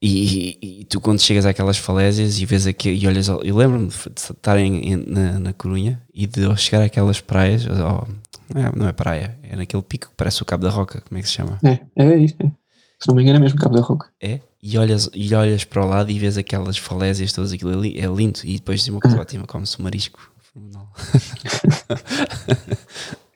E, 0.00 0.58
e, 0.62 0.80
e 0.80 0.84
tu 0.84 1.00
quando 1.00 1.20
chegas 1.20 1.46
àquelas 1.46 1.78
falésias 1.78 2.38
e 2.38 2.44
vês 2.44 2.66
aqui 2.66 2.90
e 2.90 3.06
olhas, 3.08 3.28
ao- 3.30 3.42
eu 3.42 3.56
lembro-me 3.56 3.88
de 3.88 3.94
estar 3.94 4.58
em, 4.58 4.92
em- 4.92 4.96
na, 5.06 5.38
na 5.40 5.52
Corunha 5.54 6.00
e 6.14 6.26
de 6.26 6.54
chegar 6.56 6.82
àquelas 6.84 7.20
praias, 7.20 7.64
não, 7.64 8.06
é, 8.54 8.76
não 8.76 8.88
é 8.88 8.92
praia, 8.92 9.38
é 9.42 9.56
naquele 9.56 9.82
pico 9.82 10.08
que 10.08 10.14
parece 10.16 10.42
o 10.42 10.44
Cabo 10.44 10.64
da 10.64 10.70
Roca, 10.70 11.00
como 11.00 11.18
é 11.18 11.22
que 11.22 11.28
se 11.28 11.34
chama? 11.34 11.58
É, 11.64 11.80
é 11.96 12.16
isso. 12.16 12.36
é. 12.40 12.50
Se 12.98 13.08
não 13.08 13.14
me 13.14 13.22
engano, 13.22 13.38
é 13.38 13.40
mesmo 13.40 13.58
Cabo 13.58 13.76
da 13.76 13.82
Roca. 13.82 14.10
É, 14.22 14.40
e 14.62 14.78
olhas, 14.78 15.10
e 15.14 15.34
olhas 15.34 15.64
para 15.64 15.84
o 15.84 15.88
lado 15.88 16.10
e 16.10 16.18
vês 16.18 16.38
aquelas 16.38 16.78
falésias 16.78 17.32
todas, 17.32 17.52
aquilo 17.52 17.76
ali, 17.76 17.98
é 17.98 18.06
lindo. 18.06 18.40
E 18.44 18.54
depois 18.54 18.84
de 18.84 18.90
uma 18.90 19.00
coisa 19.00 19.20
ótima, 19.20 19.46
come-se 19.46 19.78
o 19.78 19.82
marisco. 19.82 20.32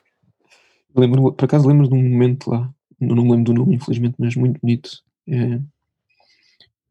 Lembro, 0.95 1.33
por 1.33 1.45
acaso 1.45 1.69
lembro 1.69 1.89
de 1.89 1.95
um 1.95 2.03
momento 2.03 2.51
lá, 2.51 2.73
não, 3.01 3.15
não 3.15 3.25
me 3.25 3.31
lembro 3.31 3.45
do 3.45 3.55
nome, 3.55 3.77
infelizmente, 3.77 4.17
mas 4.19 4.35
muito 4.35 4.61
bonito. 4.61 4.91
É, 5.29 5.61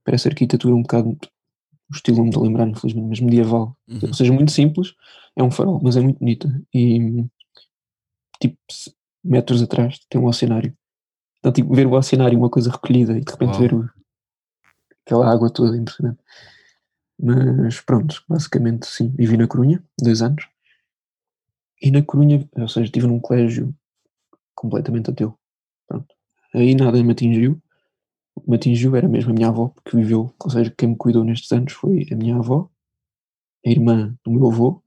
parece 0.04 0.28
arquitetura 0.28 0.74
um 0.74 0.82
bocado, 0.82 1.10
o 1.10 1.94
estilo 1.94 2.18
não 2.18 2.26
me 2.26 2.38
lembrar, 2.38 2.68
infelizmente, 2.68 3.08
mas 3.08 3.20
medieval. 3.20 3.76
Uhum. 3.88 4.00
Ou 4.04 4.14
seja, 4.14 4.32
muito 4.32 4.52
simples, 4.52 4.94
é 5.36 5.44
um 5.44 5.52
farol, 5.52 5.80
mas 5.84 5.98
é 5.98 6.02
muito 6.02 6.20
bonita. 6.20 6.50
E 6.74 7.26
tipo, 8.40 8.58
metros 9.24 9.62
atrás 9.62 10.00
tem 10.10 10.20
um 10.20 10.26
oceanário. 10.26 10.76
Então, 11.40 11.52
tipo, 11.52 11.74
ver 11.74 11.88
o 11.88 11.94
oceanário, 11.94 12.38
uma 12.38 12.50
coisa 12.50 12.72
recolhida, 12.72 13.18
e 13.18 13.22
de 13.22 13.32
repente 13.32 13.52
Uau. 13.52 13.60
ver 13.60 13.74
o- 13.74 13.90
aquela 15.06 15.32
água 15.32 15.50
toda, 15.50 15.78
impressionante. 15.78 16.20
Mas 17.22 17.82
pronto, 17.82 18.24
basicamente 18.28 18.86
sim, 18.88 19.10
vivi 19.10 19.36
na 19.36 19.48
Corunha, 19.48 19.84
dois 20.02 20.22
anos. 20.22 20.48
E 21.82 21.92
na 21.92 22.02
Corunha, 22.02 22.48
ou 22.56 22.68
seja, 22.68 22.86
estive 22.86 23.08
num 23.08 23.20
colégio 23.20 23.74
completamente 24.56 25.10
ateu. 25.10 25.38
Pronto. 25.88 26.14
Aí 26.54 26.76
nada 26.76 27.02
me 27.04 27.12
atingiu. 27.12 27.62
O 28.36 28.42
que 28.42 28.50
me 28.50 28.56
atingiu 28.56 28.96
era 28.96 29.08
mesmo 29.08 29.32
a 29.32 29.34
minha 29.34 29.48
avó, 29.50 29.74
que 29.86 29.96
viveu, 29.96 30.34
ou 30.42 30.50
seja, 30.50 30.74
quem 30.78 30.90
me 30.90 30.96
cuidou 30.96 31.24
nestes 31.24 31.52
anos 31.52 31.74
foi 31.74 32.08
a 32.12 32.16
minha 32.16 32.38
avó, 32.38 32.70
a 33.66 33.70
irmã 33.70 34.16
do 34.24 34.32
meu 34.32 34.48
avô, 34.50 34.82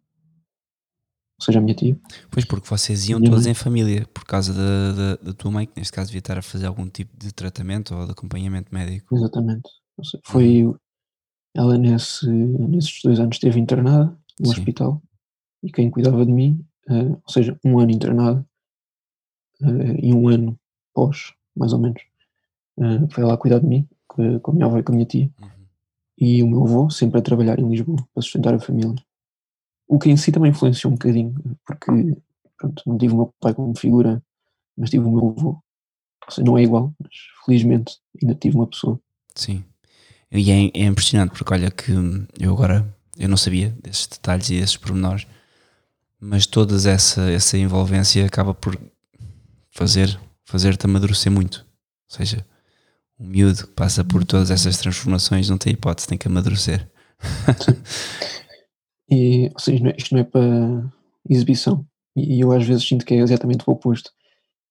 ou 1.43 1.47
seja, 1.47 1.59
a 1.59 1.63
minha 1.63 1.75
tia. 1.75 1.97
Pois, 2.31 2.45
porque 2.45 2.69
vocês 2.69 3.09
iam 3.09 3.19
Minha 3.19 3.31
todos 3.31 3.45
mãe. 3.47 3.51
em 3.51 3.55
família, 3.55 4.07
por 4.15 4.25
causa 4.25 4.55
da, 4.55 4.93
da, 4.93 5.17
da 5.17 5.33
tua 5.33 5.51
mãe, 5.51 5.67
que 5.67 5.73
neste 5.77 5.93
caso 5.93 6.09
devia 6.09 6.21
estar 6.21 6.39
a 6.39 6.43
fazer 6.43 6.67
algum 6.67 6.89
tipo 6.89 7.17
de 7.17 7.33
tratamento 7.33 7.95
ou 7.95 8.07
de 8.07 8.13
acompanhamento 8.13 8.73
médico. 8.73 9.15
Exatamente. 9.15 9.69
Foi 10.25 10.73
ela 11.55 11.77
nesse, 11.77 12.27
nesses 12.31 13.01
dois 13.03 13.19
anos 13.19 13.37
esteve 13.37 13.59
internada 13.59 14.17
no 14.39 14.47
Sim. 14.47 14.53
hospital 14.53 15.03
e 15.63 15.71
quem 15.71 15.91
cuidava 15.91 16.25
de 16.25 16.33
mim, 16.33 16.65
eh, 16.89 17.09
ou 17.11 17.29
seja, 17.29 17.59
um 17.65 17.79
ano 17.81 17.91
internada 17.91 18.47
eh, 19.63 19.97
e 20.01 20.15
um 20.15 20.29
ano 20.29 20.57
pós, 20.95 21.33
mais 21.57 21.73
ou 21.73 21.79
menos, 21.81 22.01
eh, 22.81 23.07
foi 23.11 23.25
lá 23.25 23.37
cuidar 23.37 23.59
de 23.59 23.67
mim, 23.67 23.89
com, 24.07 24.39
com 24.41 24.51
a 24.53 24.55
minha 24.55 24.67
avó 24.67 24.79
e 24.79 24.83
com 24.83 24.93
a 24.93 24.95
minha 24.95 25.07
tia. 25.07 25.31
Uhum. 25.41 25.49
e 26.19 26.43
o 26.43 26.47
meu 26.49 26.63
avô 26.65 26.89
sempre 26.91 27.19
a 27.19 27.23
trabalhar 27.23 27.59
em 27.59 27.69
Lisboa 27.69 27.99
para 28.15 28.23
sustentar 28.23 28.55
a 28.55 28.61
família. 28.61 28.95
O 29.93 29.99
que 29.99 30.09
em 30.09 30.17
si 30.17 30.33
também 30.33 30.53
influenciou 30.53 30.91
um 30.91 30.97
bocadinho, 30.97 31.35
porque 31.67 32.17
pronto, 32.57 32.83
não 32.87 32.97
tive 32.97 33.13
o 33.13 33.17
meu 33.19 33.35
pai 33.39 33.53
como 33.53 33.77
figura, 33.77 34.23
mas 34.75 34.89
tive 34.89 35.05
o 35.05 35.11
meu 35.11 35.35
avô. 35.37 35.63
Seja, 36.31 36.47
não 36.47 36.57
é 36.57 36.63
igual, 36.63 36.95
mas 36.99 37.13
felizmente 37.45 37.99
ainda 38.23 38.35
tive 38.35 38.57
uma 38.57 38.67
pessoa. 38.67 38.99
Sim. 39.35 39.63
E 40.31 40.51
é, 40.51 40.71
é 40.73 40.87
impressionante 40.87 41.33
porque 41.37 41.53
olha 41.53 41.71
que 41.71 41.93
eu 42.41 42.55
agora 42.55 42.91
eu 43.19 43.29
não 43.29 43.37
sabia 43.37 43.77
desses 43.83 44.07
detalhes 44.07 44.49
e 44.49 44.59
desses 44.59 44.79
pormenores, 44.79 45.27
mas 46.19 46.47
toda 46.47 46.75
essa, 46.91 47.31
essa 47.31 47.59
envolvência 47.59 48.25
acaba 48.25 48.55
por 48.55 48.81
fazer 49.73 50.19
fazer-te 50.47 50.87
amadurecer 50.87 51.31
muito. 51.31 51.67
Ou 52.11 52.17
seja, 52.17 52.47
o 53.19 53.25
miúdo 53.25 53.67
que 53.67 53.75
passa 53.75 54.03
por 54.03 54.25
todas 54.25 54.51
essas 54.51 54.79
transformações 54.79 55.51
não 55.51 55.59
tem 55.59 55.75
hipótese, 55.75 56.09
tem 56.09 56.17
que 56.17 56.29
amadurecer. 56.29 56.91
E, 59.13 59.51
ou 59.53 59.59
seja, 59.61 59.77
isto 59.77 59.83
não 59.85 59.91
é, 59.91 59.95
isto 59.99 60.15
não 60.15 60.21
é 60.21 60.25
para 60.25 60.93
exibição. 61.29 61.87
E, 62.17 62.37
e 62.37 62.41
eu 62.41 62.51
às 62.51 62.65
vezes 62.65 62.87
sinto 62.89 63.05
que 63.05 63.13
é 63.13 63.19
exatamente 63.19 63.63
o 63.67 63.73
oposto. 63.73 64.11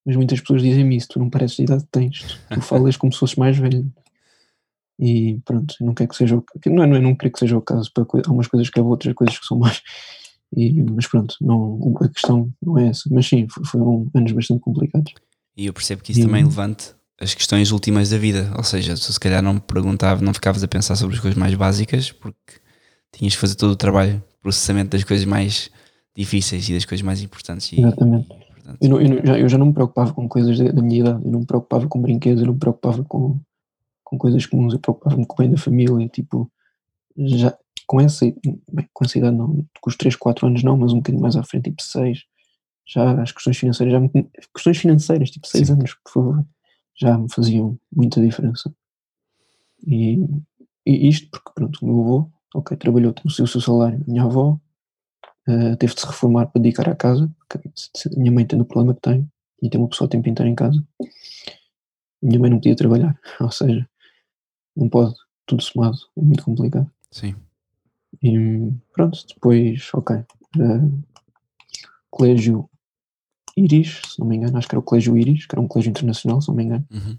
Mas 0.04 0.16
muitas 0.16 0.40
pessoas 0.40 0.62
dizem-me 0.62 0.96
isso, 0.96 1.08
tu 1.10 1.20
não 1.20 1.30
pareces 1.30 1.60
a 1.60 1.62
idade 1.62 1.84
que 1.84 1.90
tens, 1.92 2.40
tu, 2.50 2.60
falas 2.60 2.96
como 2.96 3.12
se 3.12 3.20
fosses 3.20 3.36
mais 3.36 3.56
velho. 3.56 3.88
E 4.98 5.38
pronto, 5.44 5.74
não 5.80 5.94
quero 5.94 6.10
que 6.10 6.16
seja 6.16 6.36
o 6.36 6.44
não 6.66 6.86
não 6.86 7.00
não 7.00 7.14
querer 7.14 7.30
que 7.30 7.38
seja 7.38 7.56
o 7.56 7.62
caso, 7.62 7.90
para 7.92 8.04
há 8.26 8.32
umas 8.32 8.48
coisas 8.48 8.68
que 8.68 8.80
é 8.80 8.82
outras 8.82 9.14
coisas 9.14 9.38
que 9.38 9.46
são 9.46 9.58
mais. 9.58 9.80
E, 10.56 10.82
mas 10.82 11.06
pronto, 11.06 11.36
não, 11.40 11.96
a 12.00 12.08
questão 12.08 12.52
não 12.60 12.78
é 12.78 12.88
essa. 12.88 13.08
Mas 13.10 13.26
sim, 13.26 13.46
fo- 13.48 13.64
foram 13.64 14.10
anos 14.12 14.32
bastante 14.32 14.60
complicados. 14.60 15.12
E 15.56 15.66
eu 15.66 15.72
percebo 15.72 16.02
que 16.02 16.10
isso 16.12 16.20
Sim. 16.20 16.26
também 16.26 16.44
levante 16.44 16.94
as 17.20 17.34
questões 17.34 17.70
últimas 17.70 18.10
da 18.10 18.18
vida. 18.18 18.52
Ou 18.56 18.64
seja, 18.64 18.94
tu 18.94 19.12
se 19.12 19.20
calhar 19.20 19.40
não 19.42 19.54
me 19.54 19.60
perguntava, 19.60 20.20
não 20.20 20.34
ficavas 20.34 20.62
a 20.64 20.68
pensar 20.68 20.96
sobre 20.96 21.14
as 21.14 21.20
coisas 21.20 21.38
mais 21.38 21.54
básicas 21.54 22.10
porque 22.10 22.60
tinhas 23.12 23.34
que 23.34 23.40
fazer 23.40 23.54
todo 23.54 23.70
o 23.70 23.76
trabalho, 23.76 24.22
processamento 24.42 24.90
das 24.90 25.04
coisas 25.04 25.24
mais 25.24 25.70
difíceis 26.16 26.68
e 26.68 26.74
das 26.74 26.84
coisas 26.84 27.02
mais 27.04 27.22
importantes. 27.22 27.72
E, 27.72 27.80
Exatamente. 27.80 28.28
portanto, 28.28 28.78
Eu, 28.80 28.88
não- 28.90 29.00
eu 29.00 29.08
não- 29.08 29.26
já, 29.26 29.38
eu 29.38 29.48
já 29.48 29.58
não 29.58 29.66
me 29.66 29.72
preocupava 29.72 30.12
com 30.12 30.28
coisas 30.28 30.58
da, 30.58 30.70
da 30.72 30.82
minha 30.82 31.00
idade, 31.00 31.24
eu 31.24 31.30
não 31.30 31.40
me 31.40 31.46
preocupava 31.46 31.86
com 31.88 32.00
brinquedos, 32.02 32.40
eu 32.40 32.46
não 32.46 32.54
me 32.54 32.60
preocupava 32.60 33.02
com, 33.04 33.40
com 34.04 34.18
coisas 34.18 34.44
comuns, 34.46 34.72
eu 34.74 34.78
preocupava-me 34.80 35.24
com 35.26 35.34
o 35.34 35.36
bem 35.38 35.50
da 35.50 35.56
família, 35.58 36.08
tipo, 36.08 36.50
já 37.16 37.56
com 37.86 38.00
essa, 38.00 38.24
bem, 38.72 38.88
com 38.92 39.04
essa 39.04 39.18
idade 39.18 39.36
não, 39.36 39.66
com 39.80 39.90
os 39.90 39.96
3, 39.96 40.16
4 40.16 40.46
anos 40.46 40.62
não, 40.62 40.76
mas 40.76 40.92
um 40.92 40.96
bocadinho 40.96 41.22
mais 41.22 41.36
à 41.36 41.42
frente, 41.42 41.64
tipo 41.70 41.82
6, 41.82 42.24
já 42.86 43.20
as 43.22 43.32
questões 43.32 43.56
financeiras, 43.58 43.92
já 43.92 44.00
me, 44.00 44.10
questões 44.54 44.78
financeiras, 44.78 45.30
tipo 45.30 45.46
6 45.46 45.66
Sim. 45.68 45.72
anos, 45.74 45.94
por 46.04 46.12
favor, 46.12 46.46
já 46.98 47.16
me 47.18 47.30
faziam 47.32 47.78
muita 47.94 48.20
diferença. 48.20 48.72
E, 49.86 50.18
e 50.86 51.08
isto 51.08 51.28
porque, 51.30 51.50
pronto, 51.54 51.78
o 51.82 51.86
meu 51.86 52.00
avô, 52.00 52.30
ok, 52.54 52.76
trabalhou, 52.76 53.12
tem 53.12 53.24
o 53.26 53.30
seu, 53.30 53.46
salário, 53.60 54.02
minha 54.06 54.24
avó, 54.24 54.58
eh, 55.48 55.76
teve 55.76 55.94
de 55.94 56.00
se 56.00 56.06
reformar 56.06 56.46
para 56.46 56.60
dedicar 56.60 56.88
à 56.88 56.94
casa, 56.94 57.30
porque 57.38 57.60
minha 58.16 58.32
mãe 58.32 58.46
tendo 58.46 58.62
o 58.62 58.66
problema 58.66 58.94
que 58.94 59.00
tem, 59.00 59.28
e 59.62 59.68
tem 59.68 59.80
uma 59.80 59.88
pessoa 59.88 60.06
o 60.06 60.10
tempo 60.10 60.28
inteiro 60.28 60.50
em 60.50 60.54
casa, 60.54 60.82
minha 62.22 62.38
mãe 62.38 62.50
não 62.50 62.58
podia 62.58 62.76
trabalhar, 62.76 63.18
ou 63.40 63.50
seja, 63.50 63.88
não 64.76 64.88
pode, 64.88 65.14
tudo 65.46 65.62
somado, 65.62 65.98
é 66.16 66.22
muito 66.22 66.44
complicado. 66.44 66.90
sim. 67.10 67.34
E 68.22 68.70
pronto, 68.92 69.18
depois, 69.26 69.88
ok, 69.94 70.16
eh, 70.16 70.24
colégio 72.10 72.68
Iris, 73.56 74.00
se 74.06 74.20
não 74.20 74.26
me 74.26 74.36
engano, 74.36 74.58
acho 74.58 74.68
que 74.68 74.74
era 74.74 74.80
o 74.80 74.82
colégio 74.82 75.16
Iris, 75.16 75.46
que 75.46 75.54
era 75.54 75.60
um 75.60 75.66
colégio 75.66 75.90
internacional, 75.90 76.40
se 76.40 76.48
não 76.48 76.54
me 76.54 76.64
engano. 76.64 76.86
Uhum. 76.90 77.18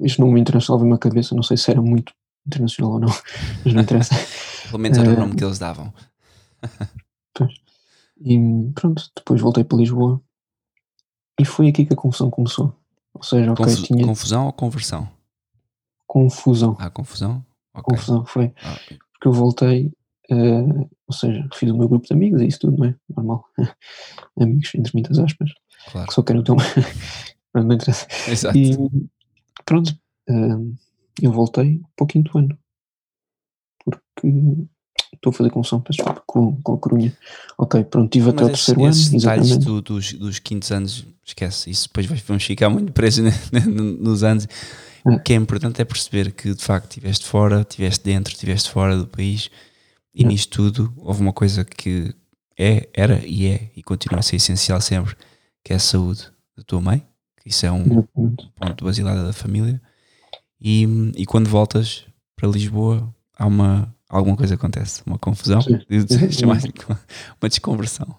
Este 0.00 0.20
nome 0.20 0.40
internacional 0.40 0.78
veio-me 0.78 0.96
à 0.96 0.98
cabeça, 0.98 1.34
não 1.34 1.42
sei 1.42 1.56
se 1.56 1.70
era 1.70 1.80
muito 1.80 2.12
internacional 2.46 2.92
ou 2.94 3.00
não, 3.00 3.08
mas 3.64 3.74
não 3.74 3.82
interessa. 3.82 4.14
Pelo 4.68 4.78
menos 4.78 4.98
era 4.98 5.08
o 5.10 5.12
Eh, 5.12 5.16
nome 5.16 5.36
que 5.36 5.44
eles 5.44 5.58
davam. 5.58 5.92
E 8.20 8.38
pronto, 8.74 9.10
depois 9.16 9.40
voltei 9.40 9.64
para 9.64 9.78
Lisboa 9.78 10.22
e 11.40 11.44
foi 11.44 11.68
aqui 11.68 11.84
que 11.84 11.92
a 11.92 11.96
confusão 11.96 12.30
começou. 12.30 12.76
Ou 13.14 13.22
seja, 13.22 13.52
ok, 13.52 13.64
Confu- 13.64 13.82
tinha 13.82 14.06
Confusão 14.06 14.46
ou 14.46 14.52
conversão? 14.52 15.08
confusão. 16.06 16.76
Ah, 16.78 16.90
confusão? 16.90 17.44
Ok. 17.74 17.82
Confusão 17.96 18.24
foi. 18.26 18.52
Ah, 18.62 18.76
Porque 19.12 19.28
eu 19.28 19.32
voltei, 19.32 19.92
eh, 20.30 20.62
ou 21.06 21.14
seja, 21.14 21.48
fiz 21.54 21.70
o 21.70 21.76
meu 21.76 21.88
grupo 21.88 22.06
de 22.06 22.12
amigos 22.12 22.40
e 22.42 22.46
isso 22.46 22.60
tudo, 22.60 22.76
não 22.78 22.86
é? 22.86 22.94
Normal. 23.16 23.44
amigos, 24.38 24.74
entre 24.74 24.92
muitas 24.92 25.18
aspas, 25.18 25.50
claro. 25.90 26.06
que 26.08 26.14
só 26.14 26.22
quero 26.22 26.40
o 26.40 26.44
teu. 26.44 26.56
Não 27.54 27.70
interessa. 27.72 28.06
Exato. 28.28 28.56
E 28.56 28.76
pronto, 29.66 29.94
eh, 30.28 30.56
eu 31.20 31.32
voltei 31.32 31.80
para 31.96 32.04
o 32.04 32.06
quinto 32.06 32.36
ano. 32.38 32.58
Porque 33.84 34.28
estou 35.14 35.30
a 35.30 35.32
fazer 35.32 35.50
confusão, 35.50 35.80
peço 35.80 35.98
desculpa, 35.98 36.22
com, 36.26 36.60
com 36.62 36.74
a 36.74 36.78
Corunha. 36.78 37.16
Ok, 37.58 37.84
pronto, 37.84 38.10
tive 38.10 38.30
até 38.30 38.44
o 38.44 38.46
terceiro 38.48 38.84
ano, 38.84 38.94
detalhes 39.10 39.58
do- 39.58 39.82
dos, 39.82 40.12
dos 40.12 40.38
quintos 40.38 40.70
anos, 40.70 41.06
esquece, 41.24 41.70
isso 41.70 41.88
depois 41.88 42.06
vamos 42.22 42.44
ficar 42.44 42.68
muito 42.70 42.92
presos 42.92 43.24
né, 43.50 43.60
no- 43.66 43.96
nos 43.96 44.22
anos. 44.22 44.46
O 45.04 45.18
que 45.18 45.32
é 45.32 45.36
importante 45.36 45.82
é 45.82 45.84
perceber 45.84 46.30
que 46.32 46.54
de 46.54 46.62
facto 46.62 46.90
estiveste 46.92 47.26
fora, 47.26 47.62
estiveste 47.62 48.04
dentro, 48.04 48.32
estiveste 48.32 48.70
fora 48.70 48.96
do 48.96 49.06
país 49.06 49.50
e 50.14 50.24
Hum. 50.24 50.28
nisto 50.28 50.50
tudo 50.70 50.92
houve 50.98 51.20
uma 51.22 51.32
coisa 51.32 51.64
que 51.64 52.14
é, 52.56 52.88
era 52.94 53.24
e 53.26 53.46
é 53.46 53.70
e 53.74 53.82
continua 53.82 54.20
a 54.20 54.22
ser 54.22 54.36
essencial 54.36 54.80
sempre, 54.80 55.16
que 55.64 55.72
é 55.72 55.76
a 55.76 55.80
saúde 55.80 56.30
da 56.56 56.62
tua 56.62 56.80
mãe, 56.80 57.04
que 57.40 57.48
isso 57.48 57.66
é 57.66 57.72
um 57.72 58.02
ponto 58.02 58.48
de 58.76 58.84
basilada 58.84 59.24
da 59.26 59.32
família 59.32 59.80
e, 60.62 60.86
e 61.16 61.26
quando 61.26 61.48
voltas 61.48 62.06
para 62.36 62.48
Lisboa 62.48 63.12
há 63.36 63.46
uma 63.46 63.92
alguma 64.12 64.36
coisa 64.36 64.54
acontece, 64.54 65.02
uma 65.06 65.18
confusão, 65.18 65.62
Sim, 65.62 65.80
chamar 66.30 66.58
uma 67.40 67.48
desconversão. 67.48 68.14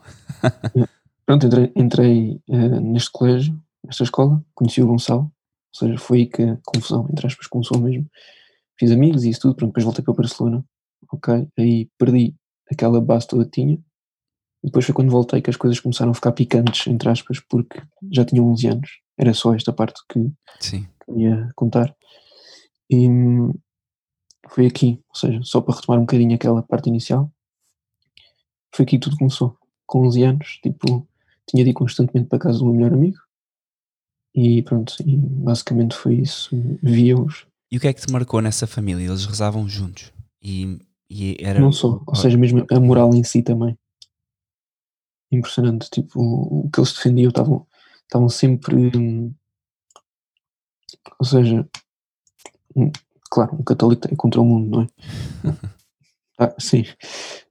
Pronto, 1.26 1.46
entrei, 1.46 1.72
entrei 1.76 2.42
eh, 2.50 2.80
neste 2.80 3.12
colégio, 3.12 3.62
nesta 3.86 4.04
escola, 4.04 4.44
conheci 4.56 4.82
o 4.82 4.88
Gonçalo, 4.88 5.22
ou 5.22 5.32
seja, 5.80 5.98
foi 6.00 6.20
aí 6.20 6.26
que 6.26 6.42
a 6.42 6.58
confusão, 6.66 7.08
entre 7.12 7.28
aspas, 7.28 7.46
começou 7.48 7.80
mesmo. 7.80 8.10
Fiz 8.78 8.92
amigos 8.92 9.24
e 9.24 9.30
isso 9.30 9.42
tudo, 9.42 9.56
pronto, 9.56 9.70
depois 9.70 9.86
voltei 9.86 10.04
para 10.04 10.14
Barcelona, 10.16 10.66
ok, 11.12 11.48
aí 11.58 11.90
perdi 11.98 12.36
aquela 12.70 13.00
base 13.00 13.28
toda 13.28 13.46
que 13.46 13.52
tinha, 13.52 13.76
e 13.76 14.68
depois 14.68 14.86
foi 14.86 14.96
quando 14.96 15.12
voltei 15.12 15.42
que 15.42 15.50
as 15.50 15.58
coisas 15.58 15.80
começaram 15.80 16.12
a 16.12 16.16
ficar 16.16 16.32
picantes, 16.32 16.88
entre 16.88 17.08
aspas, 17.08 17.40
porque 17.40 17.82
já 18.12 18.26
tinha 18.26 18.42
11 18.42 18.68
anos, 18.68 18.90
era 19.18 19.34
só 19.34 19.54
esta 19.54 19.72
parte 19.72 20.02
que 20.10 20.32
Sim. 20.60 20.88
que 21.06 21.22
ia 21.22 21.50
contar. 21.56 21.96
E 22.94 23.10
hum, 23.10 23.52
foi 24.50 24.68
aqui, 24.68 25.02
ou 25.10 25.16
seja, 25.16 25.40
só 25.42 25.62
para 25.62 25.76
retomar 25.76 26.00
um 26.00 26.06
bocadinho 26.06 26.36
aquela 26.36 26.62
parte 26.62 26.90
inicial, 26.90 27.32
foi 28.76 28.84
aqui 28.84 28.98
que 29.00 29.04
tudo 29.04 29.18
começou. 29.18 29.58
Com 29.86 30.06
11 30.06 30.24
anos, 30.24 30.60
tipo, 30.62 31.08
tinha 31.48 31.64
de 31.64 31.72
ir 31.72 31.74
constantemente 31.74 32.30
para 32.30 32.40
casa 32.40 32.60
do 32.60 32.66
meu 32.66 32.76
melhor 32.76 32.94
amigo 32.94 33.18
e 34.36 34.64
pronto, 34.64 34.96
e 35.06 35.16
basicamente 35.16 35.96
foi 35.96 36.16
isso. 36.16 36.56
Via-os. 36.82 37.46
E 37.72 37.78
o 37.78 37.80
que 37.80 37.88
é 37.88 37.94
que 37.94 38.02
te 38.02 38.12
marcou 38.12 38.42
nessa 38.42 38.66
família? 38.66 39.06
Eles 39.06 39.26
rezavam 39.26 39.68
juntos 39.68 40.12
e, 40.42 40.80
e 41.10 41.38
era. 41.40 41.60
Não 41.60 41.72
só, 41.72 42.02
ou 42.06 42.16
seja, 42.16 42.38
mesmo 42.38 42.66
a 42.72 42.80
moral 42.80 43.14
em 43.14 43.24
si 43.24 43.44
também. 43.44 43.78
Impressionante, 45.32 45.90
tipo, 45.90 46.20
o 46.20 46.70
que 46.72 46.80
eles 46.80 46.94
defendiam 46.94 47.30
estavam, 47.30 48.30
sempre. 48.30 48.76
hum, 48.96 49.34
Ou 51.20 51.26
seja, 51.26 51.68
claro, 53.30 53.56
um 53.60 53.63
católico 53.63 54.08
é 54.12 54.15
contra 54.15 54.42
o 54.42 54.46
mundo, 54.46 54.70
não 54.70 54.82
é? 54.84 54.88
Ah, 56.39 56.51
sim. 56.60 56.84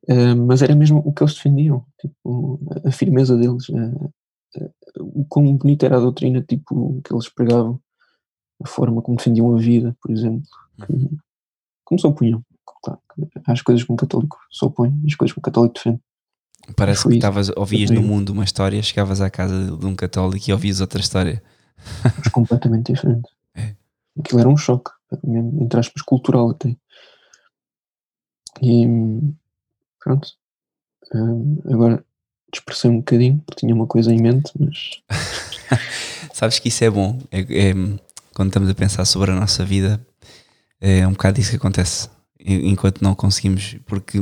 Eh, 0.09 0.35
mas 0.35 0.61
era 0.61 0.75
mesmo 0.75 1.01
o 1.05 1.13
que 1.13 1.23
eles 1.23 1.35
defendiam, 1.35 1.87
tipo, 2.01 2.61
a- 2.85 2.91
firmeza 2.91 3.37
deles, 3.37 3.67
eh, 3.71 4.09
eh, 4.57 4.71
o 4.99 5.25
quão 5.25 5.57
bonita 5.57 5.87
era 5.87 5.99
a 5.99 6.01
doutrina, 6.01 6.43
tipo, 6.43 7.01
que 7.05 7.15
eles 7.15 7.29
pregavam, 7.29 7.81
a 8.63 8.67
forma 8.67 9.01
como 9.01 9.17
defendiam 9.17 9.55
a 9.55 9.59
vida, 9.59 9.97
por 10.03 10.11
exemplo, 10.11 10.43
que- 10.85 11.17
como 11.85 12.01
se 12.01 12.07
opunham. 12.09 12.45
Claro, 12.83 12.99
há 13.47 13.53
as 13.53 13.63
coisas 13.63 13.85
que 13.85 13.93
um 13.93 13.97
católico 13.97 14.37
se 14.51 14.65
opõe 14.65 14.93
e 15.05 15.07
as 15.07 15.15
coisas 15.15 15.33
que 15.33 15.39
um 15.39 15.43
católico 15.43 15.75
defende. 15.77 16.01
Parece 16.77 17.07
que 17.09 17.15
estavas, 17.15 17.51
ouvias 17.57 17.89
no 17.91 18.03
mundo 18.03 18.31
uma 18.31 18.43
história, 18.45 18.83
chegavas 18.83 19.21
à 19.21 19.31
casa 19.31 19.77
de 19.77 19.87
um 19.87 19.95
católico 19.95 20.51
e 20.51 20.53
ouvias 20.53 20.81
outra 20.81 21.01
história. 21.01 21.41
mas 22.19 22.29
completamente 22.33 22.93
diferente. 22.93 23.29
É. 23.55 23.77
Aquilo 24.19 24.41
era 24.41 24.49
um 24.49 24.57
choque, 24.57 24.91
entre 25.25 25.81
aspas, 25.81 26.03
cultural 26.03 26.51
até. 26.51 26.77
E 28.61 28.87
pronto. 29.99 30.29
Agora 31.71 32.05
dispersei 32.53 32.91
um 32.91 32.99
bocadinho, 32.99 33.43
porque 33.47 33.61
tinha 33.61 33.75
uma 33.75 33.87
coisa 33.87 34.13
em 34.13 34.21
mente, 34.21 34.53
mas 34.59 35.03
Sabes 36.33 36.59
que 36.59 36.69
isso 36.69 36.85
é 36.85 36.91
bom. 36.91 37.21
É, 37.31 37.41
é, 37.41 37.75
quando 38.35 38.49
estamos 38.49 38.69
a 38.69 38.75
pensar 38.75 39.05
sobre 39.05 39.31
a 39.31 39.35
nossa 39.35 39.65
vida, 39.65 40.05
é 40.81 41.07
um 41.07 41.13
bocado 41.13 41.41
isso 41.41 41.51
que 41.51 41.57
acontece. 41.57 42.09
Enquanto 42.39 43.03
não 43.03 43.15
conseguimos, 43.15 43.77
porque 43.87 44.19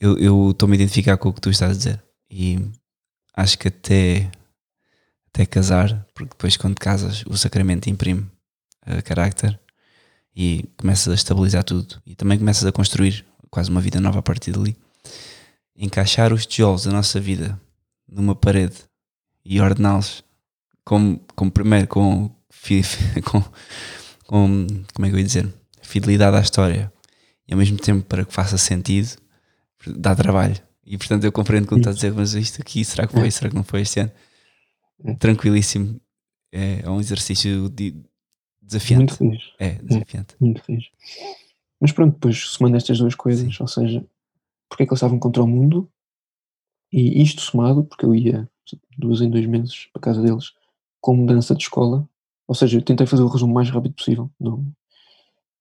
eu 0.00 0.50
estou-me 0.50 0.74
a 0.74 0.76
identificar 0.76 1.16
com 1.16 1.28
o 1.28 1.32
que 1.32 1.40
tu 1.40 1.50
estás 1.50 1.72
a 1.72 1.74
dizer. 1.74 2.02
E 2.30 2.58
acho 3.36 3.58
que 3.58 3.68
até, 3.68 4.30
até 5.28 5.44
casar, 5.44 6.06
porque 6.14 6.30
depois 6.30 6.56
quando 6.56 6.78
casas, 6.78 7.24
o 7.26 7.36
sacramento 7.36 7.90
imprime 7.90 8.22
uh, 8.86 9.02
carácter 9.04 9.60
e 10.34 10.64
começas 10.76 11.08
a 11.08 11.14
estabilizar 11.14 11.64
tudo. 11.64 12.00
E 12.06 12.14
também 12.14 12.38
começas 12.38 12.64
a 12.64 12.72
construir 12.72 13.24
quase 13.50 13.70
uma 13.70 13.80
vida 13.80 14.00
nova 14.00 14.18
a 14.20 14.22
partir 14.22 14.52
dali. 14.52 14.76
Encaixar 15.76 16.32
os 16.32 16.46
tijolos 16.46 16.84
da 16.84 16.92
nossa 16.92 17.18
vida 17.20 17.60
numa 18.08 18.34
parede 18.34 18.76
e 19.44 19.60
ordená-los 19.60 20.22
com, 20.84 21.18
com 21.34 21.48
primeiro 21.50 21.86
com, 21.88 22.30
com, 23.24 23.42
com 24.26 24.66
como 24.94 25.06
é 25.06 25.08
que 25.08 25.14
eu 25.14 25.18
ia 25.18 25.24
dizer 25.24 25.52
fidelidade 25.80 26.36
à 26.36 26.40
história 26.40 26.92
e 27.48 27.52
ao 27.52 27.58
mesmo 27.58 27.76
tempo 27.78 28.04
para 28.06 28.24
que 28.24 28.32
faça 28.32 28.56
sentido 28.58 29.16
dá 29.86 30.14
trabalho 30.14 30.56
e 30.84 30.96
portanto 30.96 31.24
eu 31.24 31.32
compreendo 31.32 31.66
quando 31.66 31.80
estás 31.80 31.96
a 31.96 31.98
dizer 31.98 32.12
mas 32.12 32.34
isto 32.34 32.60
aqui 32.60 32.84
será 32.84 33.06
que 33.06 33.12
foi, 33.14 33.30
será 33.30 33.48
que 33.50 33.56
não 33.56 33.64
foi 33.64 33.80
este 33.82 34.00
ano 34.00 34.12
É. 35.04 35.14
tranquilíssimo 35.14 36.00
é, 36.52 36.80
é 36.84 36.90
um 36.90 37.00
exercício 37.00 37.68
de- 37.68 37.94
muito 38.72 39.14
desafiante 39.14 39.14
feliz. 39.16 39.42
é 39.58 39.74
desafiante 39.82 40.36
Muito 40.40 40.62
feliz. 40.62 40.84
Mas 41.80 41.92
pronto, 41.92 42.14
depois 42.14 42.38
somando 42.48 42.76
estas 42.76 42.98
duas 42.98 43.14
coisas, 43.14 43.60
ou 43.60 43.66
seja, 43.68 44.04
porque 44.68 44.84
é 44.84 44.86
que 44.86 44.92
eles 44.92 44.98
estavam 44.98 45.18
contra 45.18 45.42
o 45.42 45.46
mundo 45.48 45.90
e 46.92 47.22
isto 47.22 47.40
somado, 47.40 47.84
porque 47.84 48.04
eu 48.04 48.14
ia 48.14 48.48
duas 48.96 49.20
em 49.20 49.28
dois 49.30 49.46
meses 49.46 49.86
para 49.92 50.02
casa 50.02 50.22
deles 50.22 50.52
com 51.00 51.16
mudança 51.16 51.54
de 51.54 51.62
escola, 51.62 52.08
ou 52.46 52.54
seja, 52.54 52.78
eu 52.78 52.82
tentei 52.82 53.06
fazer 53.06 53.22
o 53.22 53.28
resumo 53.28 53.52
mais 53.52 53.68
rápido 53.70 53.94
possível, 53.94 54.30
não, 54.38 54.64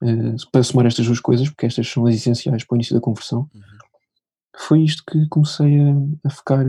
eh, 0.03 0.35
para 0.51 0.61
somar 0.63 0.85
estas 0.85 1.05
duas 1.05 1.19
coisas, 1.19 1.49
porque 1.49 1.65
estas 1.65 1.87
são 1.87 2.05
as 2.05 2.15
essenciais 2.15 2.63
para 2.63 2.75
o 2.75 2.77
início 2.77 2.93
da 2.93 3.01
conversão. 3.01 3.49
Uhum. 3.53 3.61
Foi 4.55 4.83
isto 4.83 5.03
que 5.09 5.27
comecei 5.29 5.79
a, 5.79 5.93
a 6.25 6.29
ficar, 6.29 6.65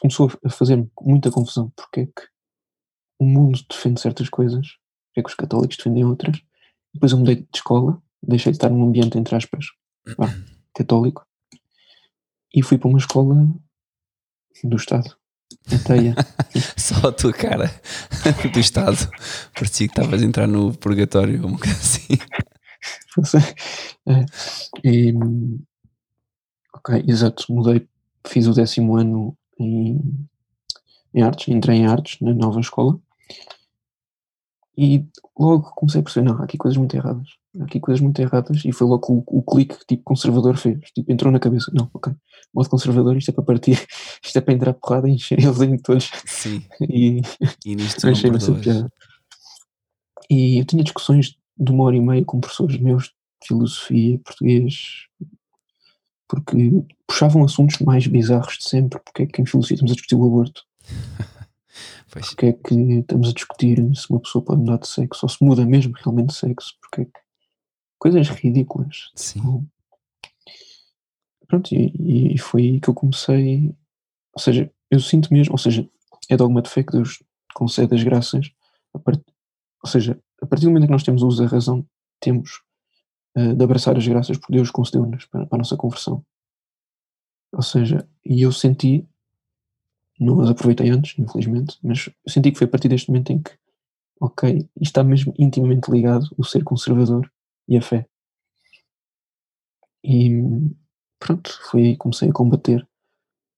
começou 0.00 0.30
a- 0.44 0.50
fazer-me 0.50 0.90
muita 1.00 1.30
confusão, 1.30 1.70
porque 1.76 2.00
é 2.00 2.06
que 2.06 2.28
o 3.18 3.24
mundo 3.24 3.60
defende 3.68 4.00
certas 4.00 4.28
coisas, 4.28 4.76
é 5.20 5.22
que 5.22 5.30
os 5.30 5.34
católicos 5.34 5.76
defendem 5.76 6.04
outras, 6.04 6.40
depois 6.92 7.12
eu 7.12 7.18
mudei 7.18 7.36
de 7.36 7.48
escola, 7.54 8.02
deixei 8.22 8.52
de 8.52 8.56
estar 8.56 8.68
num 8.68 8.84
ambiente, 8.84 9.18
entre 9.18 9.36
aspas, 9.36 9.66
católico, 10.74 11.26
e 12.54 12.62
fui 12.62 12.78
para 12.78 12.88
uma 12.88 12.98
escola 12.98 13.48
do 14.64 14.76
Estado, 14.76 15.16
só 16.76 17.08
a 17.08 17.12
tua 17.12 17.32
cara 17.32 17.70
do 18.52 18.60
estado. 18.60 18.96
Parecia 19.54 19.88
que 19.88 19.92
estavas 19.92 20.22
a 20.22 20.24
entrar 20.24 20.46
no 20.46 20.74
purgatório 20.74 21.46
uma 21.46 21.58
coisa 21.58 21.74
assim. 21.74 22.14
É, 24.06 24.24
e, 24.84 25.12
ok, 26.72 27.04
exato, 27.06 27.52
mudei, 27.52 27.86
fiz 28.26 28.46
o 28.46 28.54
décimo 28.54 28.96
ano 28.96 29.36
em, 29.58 30.00
em 31.12 31.20
artes, 31.20 31.48
entrei 31.48 31.78
em 31.78 31.86
artes 31.86 32.18
na 32.20 32.32
nova 32.32 32.60
escola 32.60 32.98
e 34.76 35.04
logo 35.38 35.72
comecei 35.74 36.00
a 36.00 36.04
perceber, 36.04 36.26
não, 36.26 36.38
há 36.40 36.44
aqui 36.44 36.56
coisas 36.56 36.76
muito 36.76 36.94
erradas, 36.96 37.28
há 37.60 37.64
aqui 37.64 37.80
coisas 37.80 38.00
muito 38.00 38.20
erradas. 38.20 38.64
E 38.64 38.72
foi 38.72 38.86
logo 38.86 39.24
o, 39.26 39.38
o 39.38 39.42
clique 39.42 39.78
que 39.78 39.86
tipo 39.86 40.04
conservador 40.04 40.56
fez, 40.56 40.78
tipo 40.94 41.10
entrou 41.12 41.32
na 41.32 41.38
cabeça, 41.38 41.70
não, 41.74 41.90
ok, 41.92 42.12
modo 42.54 42.68
conservador, 42.68 43.16
isto 43.16 43.30
é 43.30 43.34
para 43.34 43.44
partir, 43.44 43.86
isto 44.24 44.36
é 44.36 44.40
para 44.40 44.54
entrar 44.54 44.74
porrada 44.74 45.08
e 45.08 45.12
encher 45.12 45.38
eles 45.38 45.60
em 45.60 45.76
todos. 45.78 46.10
Sim. 46.24 46.62
E 46.80 47.20
e 47.64 47.76
nisto 47.76 48.04
não 48.04 48.12
achei 48.12 48.30
piada. 48.60 48.90
E 50.30 50.60
eu 50.60 50.64
tinha 50.64 50.84
discussões 50.84 51.36
de 51.58 51.72
uma 51.72 51.84
hora 51.84 51.96
e 51.96 52.00
meia 52.00 52.24
com 52.24 52.40
professores 52.40 52.78
meus 52.78 53.04
de 53.04 53.48
filosofia, 53.48 54.18
português, 54.24 55.06
porque 56.28 56.84
puxavam 57.06 57.44
assuntos 57.44 57.78
mais 57.80 58.06
bizarros 58.06 58.58
de 58.58 58.64
sempre. 58.64 59.00
Porque 59.00 59.22
é 59.24 59.26
que 59.26 59.42
em 59.42 59.46
filosofia 59.46 59.74
estamos 59.74 59.92
a 59.92 59.94
discutir 59.94 60.14
o 60.14 60.24
aborto? 60.24 60.62
Pois, 62.10 62.28
Porque 62.28 62.46
é 62.46 62.52
que 62.52 62.74
estamos 62.74 63.28
a 63.28 63.32
discutir 63.32 63.76
se 63.96 64.10
uma 64.10 64.20
pessoa 64.20 64.44
pode 64.44 64.60
mudar 64.60 64.78
de 64.78 64.88
sexo 64.88 65.20
ou 65.24 65.28
se 65.28 65.44
muda 65.44 65.64
mesmo 65.64 65.94
realmente 65.96 66.28
de 66.28 66.34
sexo? 66.34 66.74
Porque 66.80 67.02
é 67.02 67.04
que... 67.04 67.20
Coisas 67.98 68.28
ridículas. 68.28 69.10
sim 69.14 69.40
Tipo, 69.40 69.66
Pronto, 71.46 71.74
e, 71.74 72.34
e 72.34 72.38
foi 72.38 72.62
aí 72.62 72.80
que 72.80 72.88
eu 72.88 72.94
comecei. 72.94 73.74
Ou 74.32 74.40
seja, 74.40 74.72
eu 74.88 75.00
sinto 75.00 75.32
mesmo, 75.32 75.52
ou 75.52 75.58
seja, 75.58 75.86
é 76.28 76.36
dogma 76.36 76.62
de 76.62 76.70
fé 76.70 76.84
que 76.84 76.92
Deus 76.92 77.22
concede 77.52 77.94
as 77.94 78.02
graças. 78.04 78.52
Part, 79.04 79.20
ou 79.82 79.90
seja, 79.90 80.16
a 80.40 80.46
partir 80.46 80.66
do 80.66 80.70
momento 80.70 80.86
que 80.86 80.92
nós 80.92 81.02
temos 81.02 81.22
o 81.22 81.26
uso 81.26 81.42
da 81.42 81.48
razão, 81.48 81.84
temos 82.20 82.62
eh, 83.36 83.54
de 83.54 83.64
abraçar 83.64 83.96
as 83.96 84.06
graças 84.06 84.38
porque 84.38 84.52
Deus 84.52 84.70
concedeu-nos 84.70 85.24
para, 85.26 85.44
para 85.46 85.56
a 85.56 85.58
nossa 85.58 85.76
conversão. 85.76 86.24
Ou 87.52 87.62
seja, 87.62 88.08
e 88.24 88.42
eu 88.42 88.52
senti, 88.52 89.08
não 90.20 90.40
as 90.40 90.50
aproveitei 90.50 90.90
antes, 90.90 91.18
infelizmente, 91.18 91.78
mas 91.82 92.10
senti 92.28 92.52
que 92.52 92.58
foi 92.58 92.66
a 92.66 92.70
partir 92.70 92.88
deste 92.88 93.08
momento 93.08 93.32
em 93.32 93.40
que, 93.42 93.50
ok, 94.20 94.68
está 94.80 95.02
mesmo 95.02 95.34
intimamente 95.38 95.90
ligado 95.90 96.26
o 96.36 96.44
ser 96.44 96.62
conservador 96.62 97.30
e 97.66 97.76
a 97.76 97.82
fé. 97.82 98.06
E 100.04 100.42
pronto, 101.18 101.58
foi 101.70 101.82
aí 101.82 101.92
que 101.92 101.98
comecei 101.98 102.28
a 102.28 102.32
combater 102.32 102.86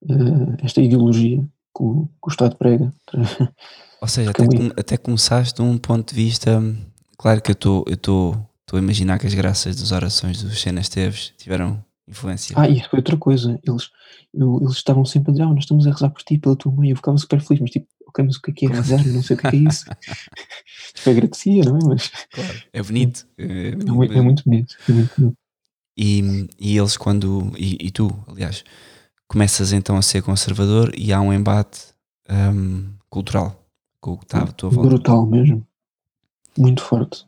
eh, 0.09 0.65
esta 0.65 0.81
ideologia 0.81 1.39
que 1.77 1.83
o, 1.83 2.07
que 2.07 2.29
o 2.29 2.31
Estado 2.31 2.57
prega. 2.57 2.93
Ou 4.01 4.09
seja, 4.09 4.31
até, 4.31 4.43
é 4.43 4.47
com- 4.47 4.81
até 4.81 4.97
começaste 4.97 5.55
de 5.55 5.63
um 5.63 5.79
ponto 5.79 6.11
de 6.11 6.15
vista. 6.15 6.61
Claro 7.17 7.41
que 7.41 7.51
eu 7.51 7.55
estou 7.55 7.85
eu 7.87 7.95
estou 7.95 8.49
a 8.73 8.79
imaginar 8.79 9.19
que 9.19 9.27
as 9.27 9.35
graças 9.35 9.77
das 9.77 9.93
orações 9.93 10.43
dos 10.43 10.61
Cenas 10.61 10.89
Teves 10.89 11.33
tiveram 11.39 11.85
influência. 12.09 12.55
Ah, 12.59 12.69
isso 12.69 12.89
foi 12.91 12.99
outra 12.99 13.17
coisa. 13.17 13.59
Eles, 13.67 13.91
eu- 14.35 14.59
eles 14.61 14.75
estavam 14.77 15.05
sempre 15.05 15.31
a 15.31 15.33
dizer, 15.33 15.45
ah, 15.45 15.49
nós 15.53 15.61
estamos 15.65 15.87
a 15.87 15.91
rezar 15.93 16.11
por 16.11 16.23
ti, 16.23 16.39
pela 16.39 16.57
tua 16.57 16.73
mãe. 16.73 16.91
Eu 16.91 16.97
ficava 16.97 17.17
super 17.19 17.41
feliz, 17.41 17.61
mas 17.61 17.71
tipo, 17.71 17.87
ok, 18.07 18.25
mas 18.25 18.37
o 18.37 18.43
que 18.43 18.51
é 18.51 18.55
que 18.55 18.67
é 18.67 18.69
rezar? 18.71 19.07
Eu 19.07 19.13
não 19.13 19.23
sei 19.23 19.37
o 19.37 19.39
que 19.39 19.47
é 19.47 19.51
que 19.51 19.57
é 19.57 19.61
isso. 19.61 19.85
tipo, 20.95 21.11
agradecia, 21.11 21.65
não 21.65 21.77
é? 21.79 21.85
Mas 21.85 22.11
Claro. 22.33 22.63
É 22.73 22.83
bonito. 22.83 23.27
É, 23.39 23.45
é, 23.45 23.69
é 23.71 23.75
muito 24.23 24.45
bonito. 24.45 24.77
É 24.89 24.93
muito 24.93 25.13
bonito. 25.17 25.37
E, 25.97 26.49
e 26.59 26.77
eles 26.79 26.97
quando. 26.97 27.53
E, 27.57 27.77
e 27.87 27.91
tu, 27.91 28.11
aliás, 28.27 28.65
começas 29.29 29.73
então 29.73 29.97
a 29.97 30.03
ser 30.03 30.23
conservador 30.23 30.93
e 30.97 31.13
há 31.13 31.21
um 31.21 31.33
embate 31.33 31.81
hum, 32.31 32.93
cultural 33.11 33.63
com 34.01 34.13
o 34.13 34.19
que 34.19 34.25
está 34.25 34.43
à 34.43 34.47
tua 34.47 34.71
volta. 34.71 34.89
Brutal 34.89 35.27
mesmo. 35.27 35.67
Muito 36.59 36.83
forte. 36.83 37.27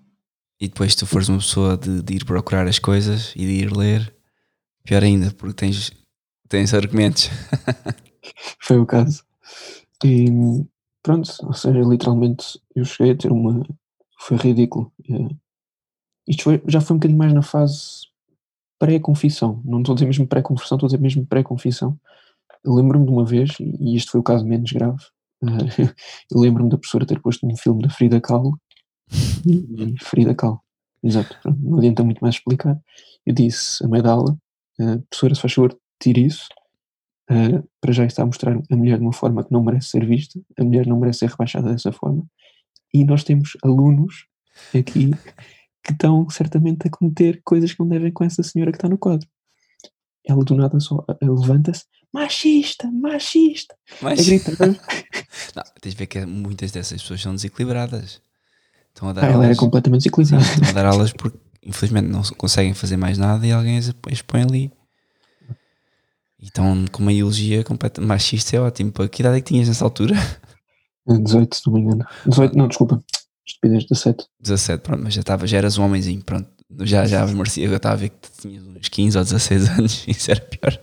E 0.60 0.68
depois 0.68 0.94
tu 0.94 1.06
fores 1.06 1.28
uma 1.28 1.38
pessoa 1.38 1.76
de, 1.76 2.02
de 2.02 2.14
ir 2.14 2.24
procurar 2.24 2.66
as 2.66 2.78
coisas 2.78 3.32
e 3.36 3.40
de 3.40 3.52
ir 3.64 3.76
ler, 3.76 4.13
pior 4.84 5.02
ainda, 5.02 5.30
porque 5.32 5.54
tens, 5.54 5.90
tens 6.48 6.74
argumentos. 6.74 7.30
Foi 8.60 8.78
o 8.78 8.86
caso. 8.86 9.24
E 10.04 10.28
pronto, 11.02 11.30
ou 11.42 11.54
seja, 11.54 11.80
literalmente 11.80 12.60
eu 12.74 12.84
cheguei 12.84 13.12
a 13.12 13.16
ter 13.16 13.32
uma. 13.32 13.66
Foi 14.20 14.36
ridículo. 14.36 14.92
Eh, 15.08 15.34
isto 16.26 16.44
foi, 16.44 16.62
já 16.66 16.80
foi 16.80 16.96
um 16.96 16.98
bocadinho 16.98 17.18
mais 17.18 17.32
na 17.32 17.42
fase 17.42 18.06
pré-confissão, 18.78 19.62
não 19.64 19.80
estou 19.80 19.92
a 19.92 19.96
dizer 19.96 20.06
mesmo 20.06 20.26
pré-conversão, 20.26 20.76
estou 20.76 20.86
a 20.86 20.88
dizer 20.88 21.00
mesmo 21.00 21.26
pré-confissão. 21.26 21.98
Eu 22.64 22.74
lembro-me 22.74 23.04
de 23.04 23.12
uma 23.12 23.24
vez, 23.24 23.50
e 23.60 23.94
isto 23.94 24.12
foi 24.12 24.20
o 24.20 24.24
caso 24.24 24.44
menos 24.46 24.72
grave, 24.72 25.02
eu 26.32 26.40
lembro-me 26.40 26.70
da 26.70 26.78
professora 26.78 27.06
ter 27.06 27.20
posto 27.20 27.46
um 27.46 27.56
filme 27.56 27.82
da 27.82 27.90
Frida 27.90 28.20
Kahlo, 28.20 28.58
e 29.46 29.94
Frida 30.02 30.34
Kahlo, 30.34 30.60
exato, 31.02 31.36
não 31.58 31.78
adianta 31.78 32.02
muito 32.02 32.20
mais 32.20 32.36
explicar. 32.36 32.80
Eu 33.26 33.34
disse 33.34 33.84
a 33.84 33.88
meio 33.88 34.02
da 34.02 34.12
aula, 34.12 34.38
professora, 35.08 35.34
se 35.34 35.40
faz 35.40 35.52
favor, 35.52 35.78
tire 36.00 36.26
isso, 36.26 36.48
uh, 37.30 37.68
para 37.80 37.92
já 37.92 38.04
está 38.04 38.22
a 38.22 38.26
mostrar 38.26 38.56
a 38.70 38.76
mulher 38.76 38.98
de 38.98 39.04
uma 39.04 39.12
forma 39.12 39.44
que 39.44 39.52
não 39.52 39.62
merece 39.62 39.88
ser 39.88 40.06
vista, 40.06 40.40
a 40.58 40.64
mulher 40.64 40.86
não 40.86 40.98
merece 40.98 41.20
ser 41.20 41.30
rebaixada 41.30 41.70
dessa 41.70 41.92
forma, 41.92 42.24
e 42.92 43.04
nós 43.04 43.24
temos 43.24 43.56
alunos 43.62 44.26
aqui 44.74 45.10
que 45.82 45.92
estão 45.92 46.28
certamente 46.30 46.86
a 46.86 46.90
cometer 46.90 47.40
coisas 47.44 47.72
que 47.72 47.80
não 47.80 47.88
devem 47.88 48.12
com 48.12 48.24
essa 48.24 48.42
senhora 48.42 48.70
que 48.72 48.78
está 48.78 48.88
no 48.88 48.96
quadro. 48.96 49.28
Ela 50.26 50.42
do 50.42 50.56
nada 50.56 50.80
só 50.80 51.04
levanta-se, 51.20 51.84
machista, 52.10 52.90
machista, 52.90 53.74
machista. 54.00 54.52
a 54.52 54.54
gritar. 54.54 54.82
não, 55.54 55.62
tens 55.80 55.94
de 55.94 55.98
ver 55.98 56.06
que 56.06 56.24
muitas 56.24 56.70
dessas 56.70 57.02
pessoas 57.02 57.20
são 57.20 57.34
desequilibradas. 57.34 58.22
Estão 58.94 59.08
a 59.08 59.12
dar 59.12 59.24
ah, 59.24 59.26
aulas, 59.26 59.36
ela 59.36 59.46
era 59.46 59.56
completamente 59.56 60.02
desequilibrada. 60.02 60.44
Sim, 60.44 60.52
estão 60.52 60.70
a 60.70 60.72
dar 60.72 60.86
aulas 60.86 61.12
porque 61.12 61.38
infelizmente 61.64 62.08
não 62.08 62.22
conseguem 62.36 62.74
fazer 62.74 62.96
mais 62.96 63.18
nada 63.18 63.46
e 63.46 63.52
alguém 63.52 63.78
as 63.78 63.92
expõe 64.10 64.42
ali. 64.42 64.72
Então, 66.40 66.84
com 66.92 67.02
uma 67.02 67.12
ideologia 67.12 67.64
completamente 67.64 68.08
machista 68.08 68.56
é 68.56 68.60
ótimo. 68.60 68.92
Para 68.92 69.08
que 69.08 69.22
idade 69.22 69.38
é 69.38 69.40
que 69.40 69.48
tinhas 69.50 69.66
nessa 69.66 69.84
altura? 69.84 70.14
18, 71.06 71.56
se 71.56 71.66
não 71.66 71.74
me 71.74 71.80
engano. 71.80 72.06
18, 72.26 72.56
não, 72.56 72.68
desculpa. 72.68 73.02
Estupidez, 73.46 73.84
17. 73.84 74.26
17, 74.40 74.82
pronto, 74.82 75.02
mas 75.02 75.14
já, 75.14 75.20
estava, 75.20 75.46
já 75.46 75.58
eras 75.58 75.78
um 75.78 75.84
homenzinho, 75.84 76.22
pronto. 76.22 76.48
Já, 76.80 77.06
já 77.06 77.26
merecia, 77.26 77.66
eu 77.66 77.74
estava 77.74 77.94
a 77.94 77.98
ver 77.98 78.08
que 78.10 78.30
tinhas 78.40 78.64
uns 78.66 78.88
15 78.88 79.18
ou 79.18 79.24
16 79.24 79.68
anos, 79.78 80.04
isso 80.08 80.30
era 80.30 80.40
pior. 80.40 80.80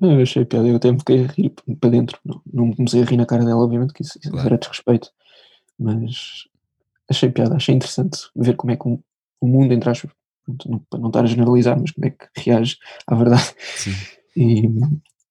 Não, 0.00 0.12
eu 0.12 0.22
achei 0.22 0.44
piada, 0.44 0.68
eu 0.68 0.76
até 0.76 0.92
me 0.92 0.98
fiquei 0.98 1.24
a 1.24 1.26
rir 1.26 1.52
para 1.80 1.90
dentro. 1.90 2.18
Não, 2.24 2.42
não 2.52 2.72
comecei 2.72 3.02
a 3.02 3.04
rir 3.04 3.16
na 3.16 3.26
cara 3.26 3.44
dela, 3.44 3.62
obviamente, 3.62 3.92
que 3.92 4.02
isso, 4.02 4.18
isso 4.18 4.30
claro. 4.30 4.46
era 4.46 4.58
desrespeito. 4.58 5.10
Mas 5.78 6.44
achei 7.08 7.30
piada, 7.30 7.56
achei 7.56 7.74
interessante 7.74 8.18
ver 8.36 8.56
como 8.56 8.72
é 8.72 8.76
que 8.76 8.86
o, 8.86 9.02
o 9.40 9.46
mundo, 9.46 9.72
entre 9.72 9.90
aspas, 9.90 10.10
não, 10.66 10.78
para 10.78 10.98
não 10.98 11.08
estar 11.08 11.24
a 11.24 11.26
generalizar, 11.26 11.78
mas 11.80 11.90
como 11.90 12.06
é 12.06 12.10
que 12.10 12.26
reage 12.36 12.76
à 13.06 13.14
verdade. 13.14 13.54
Sim. 13.76 13.94
E, 14.36 14.68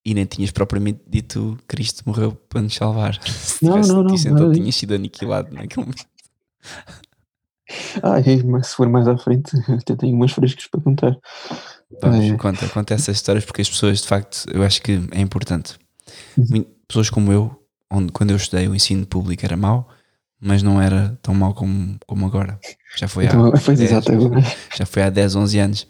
e 0.06 0.14
nem 0.14 0.26
tinhas 0.26 0.52
propriamente 0.52 1.02
dito 1.08 1.58
Cristo 1.68 2.04
morreu 2.06 2.34
para 2.34 2.62
nos 2.62 2.76
salvar. 2.76 3.22
Se 3.24 3.64
não, 3.64 3.80
não, 3.82 4.04
não. 4.04 4.16
Isso, 4.16 4.28
então 4.28 4.52
tinhas 4.52 4.76
sido 4.76 4.94
aniquilado 4.94 5.54
naquele 5.54 5.86
momento. 5.86 6.06
Ah, 8.02 8.16
mas 8.46 8.68
se 8.68 8.76
for 8.76 8.90
mais 8.90 9.08
à 9.08 9.18
frente, 9.18 9.52
até 9.72 9.96
tenho 9.96 10.16
umas 10.16 10.32
frescas 10.32 10.68
para 10.68 10.82
contar. 10.82 11.18
Vamos, 12.02 12.26
é. 12.26 12.38
conta, 12.38 12.68
conta 12.70 12.94
essas 12.94 13.18
histórias 13.18 13.46
porque 13.46 13.62
as 13.62 13.70
pessoas, 13.70 14.02
de 14.02 14.08
facto, 14.08 14.46
eu 14.52 14.64
acho 14.64 14.82
que 14.82 15.00
é 15.12 15.22
importante. 15.22 15.78
Uhum. 16.38 16.66
Pessoas 16.88 17.10
como 17.10 17.32
eu, 17.32 17.64
onde 17.92 18.12
quando 18.12 18.32
eu 18.32 18.38
estudei 18.38 18.68
o 18.68 18.76
ensino 18.76 19.06
público 19.06 19.46
era 19.46 19.58
mau, 19.58 19.88
mas 20.40 20.64
não 20.64 20.82
era 20.82 21.18
tão 21.22 21.34
mau 21.34 21.54
como, 21.54 21.98
como 22.06 22.26
agora. 22.26 22.60
Já 22.96 23.08
foi, 23.08 23.26
então, 23.26 23.48
há 23.48 23.52
10, 23.52 23.82
exato, 23.82 24.12
já 24.76 24.86
foi 24.86 25.04
há 25.04 25.10
10, 25.10 25.36
11 25.36 25.60
anos. 25.60 25.88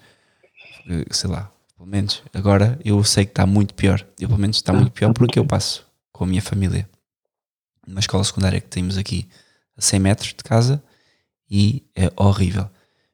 Eh, 0.90 1.06
sei 1.12 1.30
lá, 1.30 1.52
pelo 1.78 1.88
menos 1.88 2.24
agora 2.34 2.80
eu 2.84 3.04
sei 3.04 3.26
que 3.26 3.32
está 3.32 3.46
muito 3.46 3.74
pior. 3.74 4.06
Eu, 4.20 4.28
pelo 4.28 4.40
menos 4.40 4.58
está 4.58 4.74
ah, 4.74 4.76
muito 4.76 4.92
pior 4.92 5.14
porque 5.14 5.38
eu 5.38 5.46
passo 5.46 5.86
com 6.12 6.24
a 6.24 6.28
minha 6.28 6.42
família. 6.42 6.90
Numa 7.86 8.00
escola 8.00 8.24
secundária 8.24 8.60
que 8.60 8.68
temos 8.68 8.98
aqui 8.98 9.28
a 9.78 9.82
100 9.82 10.00
metros 10.00 10.30
de 10.30 10.44
casa 10.44 10.84
e 11.50 11.84
é 11.96 12.12
horrível. 12.16 12.70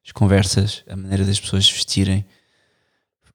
As 0.05 0.11
conversas, 0.11 0.83
a 0.89 0.95
maneira 0.95 1.25
das 1.25 1.39
pessoas 1.39 1.69
vestirem, 1.69 2.25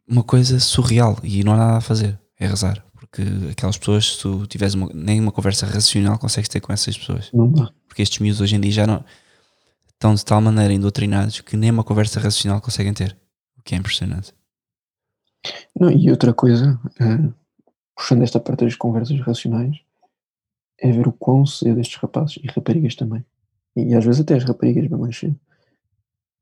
uma 0.07 0.23
coisa 0.23 0.59
surreal 0.59 1.19
e 1.23 1.45
não 1.45 1.53
há 1.53 1.57
nada 1.57 1.77
a 1.79 1.81
fazer, 1.81 2.19
é 2.39 2.47
rezar. 2.47 2.85
Porque 2.95 3.23
aquelas 3.51 3.79
pessoas, 3.79 4.13
se 4.13 4.19
tu 4.21 4.47
tiveres 4.47 4.75
uma, 4.75 4.89
nem 4.93 5.21
uma 5.21 5.33
conversa 5.33 5.67
racional, 5.67 6.19
consegues 6.19 6.49
ter 6.49 6.61
com 6.61 6.73
essas 6.73 6.97
pessoas. 6.97 7.31
Porque 7.91 8.03
estes 8.03 8.21
miúdos 8.21 8.41
hoje 8.41 8.55
em 8.55 8.61
dia 8.61 8.71
já 8.71 8.87
não 8.87 9.05
estão 9.89 10.15
de 10.15 10.25
tal 10.25 10.41
maneira 10.41 10.73
indoutrinados 10.73 11.41
que 11.41 11.57
nem 11.57 11.73
uma 11.73 11.83
conversa 11.83 12.21
racional 12.21 12.61
conseguem 12.61 12.95
ter. 12.95 13.19
O 13.59 13.63
que 13.63 13.75
é 13.75 13.79
impressionante. 13.79 14.33
Não, 15.79 15.91
e 15.91 16.09
outra 16.09 16.33
coisa, 16.33 16.79
uh, 17.01 17.35
puxando 17.97 18.23
esta 18.23 18.39
parte 18.39 18.65
das 18.65 18.77
conversas 18.77 19.19
racionais, 19.21 19.77
é 20.79 20.93
ver 20.93 21.09
o 21.09 21.13
quão 21.13 21.45
cedo 21.45 21.81
estes 21.81 22.01
rapazes 22.01 22.39
e 22.43 22.47
raparigas 22.47 22.95
também, 22.95 23.25
e 23.77 23.93
às 23.95 24.05
vezes 24.05 24.21
até 24.21 24.37
as 24.37 24.45
raparigas 24.45 24.87
bem 24.87 24.99
mais 24.99 25.19
cedo, 25.19 25.39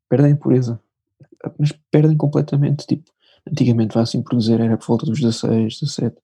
perdem 0.08 0.32
a 0.32 0.36
pureza, 0.36 0.80
mas 1.58 1.72
perdem 1.90 2.16
completamente, 2.16 2.86
tipo, 2.86 3.10
antigamente 3.50 3.94
vá 3.94 4.02
assim 4.02 4.22
produzir 4.22 4.60
era 4.60 4.76
por 4.76 4.86
volta 4.86 5.06
dos 5.06 5.18
16, 5.18 5.80
17, 5.80 6.16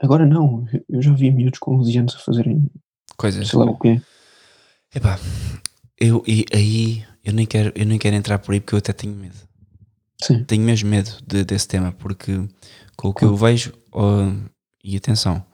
agora 0.00 0.26
não, 0.26 0.66
eu 0.88 1.00
já 1.00 1.12
vi 1.12 1.30
miúdos 1.30 1.58
com 1.58 1.76
11 1.78 1.98
anos 1.98 2.16
a 2.16 2.18
fazerem 2.18 2.70
coisas, 3.16 3.48
sei 3.48 3.58
lá 3.58 3.64
o 3.64 3.78
quê. 3.78 4.00
Epá, 4.94 5.18
eu, 5.98 6.22
e 6.26 6.44
aí 6.52 7.04
eu 7.24 7.32
nem, 7.32 7.46
quero, 7.46 7.72
eu 7.74 7.86
nem 7.86 7.98
quero 7.98 8.16
entrar 8.16 8.38
por 8.38 8.52
aí 8.52 8.60
porque 8.60 8.74
eu 8.74 8.78
até 8.78 8.92
tenho 8.92 9.14
medo. 9.14 9.36
Sim. 10.20 10.44
Tenho 10.44 10.62
mesmo 10.62 10.88
medo 10.88 11.10
de, 11.26 11.44
desse 11.44 11.66
tema, 11.66 11.92
porque 11.92 12.46
com 12.96 13.08
o 13.08 13.14
que 13.14 13.24
eu 13.24 13.36
vejo, 13.36 13.72
oh, 13.90 14.30
e 14.84 14.96
atenção, 14.96 15.44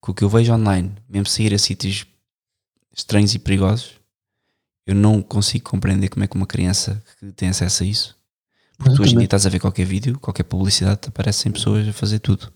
com 0.00 0.12
o 0.12 0.14
que 0.14 0.24
eu 0.24 0.28
vejo 0.28 0.52
online, 0.52 0.92
mesmo 1.08 1.26
sair 1.26 1.54
a 1.54 1.58
sítios 1.58 2.06
estranhos 2.94 3.34
e 3.34 3.38
perigosos, 3.38 3.92
eu 4.86 4.94
não 4.94 5.22
consigo 5.22 5.70
compreender 5.70 6.08
como 6.08 6.24
é 6.24 6.26
que 6.26 6.36
uma 6.36 6.46
criança 6.46 7.02
que 7.18 7.32
tem 7.32 7.48
acesso 7.48 7.82
a 7.82 7.86
isso. 7.86 8.16
Porque 8.78 8.94
tu 8.94 9.02
hoje 9.02 9.14
em 9.14 9.18
dia 9.18 9.24
estás 9.24 9.46
a 9.46 9.48
ver 9.48 9.58
qualquer 9.58 9.84
vídeo, 9.84 10.18
qualquer 10.20 10.44
publicidade, 10.44 11.00
te 11.00 11.08
aparecem 11.08 11.50
pessoas 11.50 11.88
a 11.88 11.92
fazer 11.92 12.18
tudo. 12.18 12.52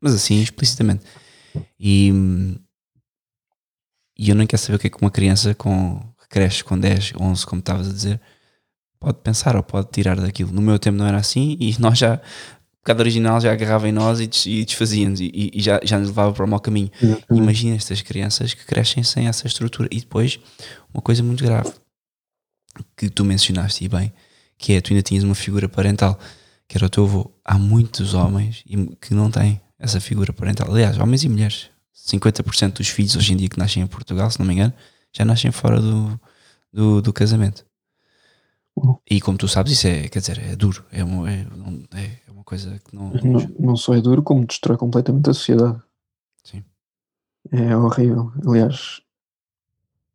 Mas 0.00 0.14
assim, 0.14 0.40
explicitamente. 0.40 1.04
E, 1.78 2.12
e 4.20 4.28
eu 4.28 4.34
não 4.34 4.46
quero 4.46 4.60
saber 4.60 4.76
o 4.76 4.78
que 4.78 4.86
é 4.88 4.90
que 4.90 4.98
uma 5.00 5.10
criança 5.10 5.54
com, 5.54 5.98
que 6.20 6.28
cresce 6.28 6.62
com 6.62 6.78
10, 6.78 7.14
11, 7.18 7.46
como 7.46 7.60
estavas 7.60 7.88
a 7.88 7.92
dizer, 7.92 8.20
pode 9.00 9.16
pensar 9.22 9.56
ou 9.56 9.62
pode 9.62 9.88
tirar 9.90 10.20
daquilo. 10.20 10.52
No 10.52 10.60
meu 10.60 10.78
tempo 10.78 10.98
não 10.98 11.06
era 11.06 11.16
assim 11.16 11.56
e 11.58 11.74
nós 11.80 11.96
já, 11.96 12.20
cada 12.84 13.00
original 13.00 13.40
já 13.40 13.50
agarrava 13.50 13.88
em 13.88 13.92
nós 13.92 14.20
e, 14.20 14.28
e 14.50 14.62
desfazíamos 14.66 15.20
e, 15.22 15.50
e, 15.54 15.62
já, 15.62 15.80
já 15.82 15.98
nos 15.98 16.08
levava 16.08 16.34
para 16.34 16.44
o 16.44 16.48
mau 16.48 16.60
caminho. 16.60 16.90
Imagina 17.30 17.76
estas 17.76 18.02
crianças 18.02 18.52
que 18.52 18.62
crescem 18.66 19.02
sem 19.02 19.26
essa 19.26 19.46
estrutura. 19.46 19.88
E 19.90 20.00
depois, 20.00 20.38
uma 20.92 21.00
coisa 21.00 21.22
muito 21.22 21.42
grave 21.42 21.72
que 22.94 23.08
tu 23.08 23.24
mencionaste 23.24 23.86
e 23.86 23.88
bem, 23.88 24.12
que 24.58 24.74
é 24.74 24.82
tu 24.82 24.92
ainda 24.92 25.02
tinhas 25.02 25.24
uma 25.24 25.34
figura 25.34 25.66
parental, 25.66 26.20
que 26.68 26.76
era 26.76 26.84
o 26.84 26.90
teu 26.90 27.04
avô. 27.04 27.32
Há 27.42 27.56
muitos 27.56 28.12
homens 28.12 28.64
que 29.00 29.14
não 29.14 29.30
têm 29.30 29.62
essa 29.78 29.98
figura 29.98 30.30
parental. 30.30 30.70
Aliás, 30.70 30.98
homens 30.98 31.24
e 31.24 31.28
mulheres. 31.30 31.70
50% 31.94 32.74
dos 32.74 32.88
filhos 32.88 33.16
hoje 33.16 33.32
em 33.32 33.36
dia 33.36 33.48
que 33.48 33.58
nascem 33.58 33.82
em 33.82 33.86
Portugal, 33.86 34.30
se 34.30 34.38
não 34.38 34.46
me 34.46 34.54
engano, 34.54 34.72
já 35.12 35.24
nascem 35.24 35.50
fora 35.50 35.80
do, 35.80 36.20
do, 36.72 37.02
do 37.02 37.12
casamento. 37.12 37.64
E 39.08 39.20
como 39.20 39.36
tu 39.36 39.48
sabes, 39.48 39.72
isso 39.72 39.86
é, 39.86 40.08
quer 40.08 40.20
dizer, 40.20 40.38
é 40.38 40.56
duro, 40.56 40.84
é 40.90 41.04
uma, 41.04 41.30
é, 41.30 41.46
é 42.26 42.30
uma 42.30 42.44
coisa 42.44 42.78
que 42.78 42.94
não, 42.94 43.10
não. 43.10 43.40
Não 43.58 43.76
só 43.76 43.94
é 43.94 44.00
duro, 44.00 44.22
como 44.22 44.46
destrói 44.46 44.76
completamente 44.76 45.28
a 45.28 45.34
sociedade. 45.34 45.82
Sim. 46.44 46.64
É 47.50 47.76
horrível. 47.76 48.32
Aliás, 48.46 49.02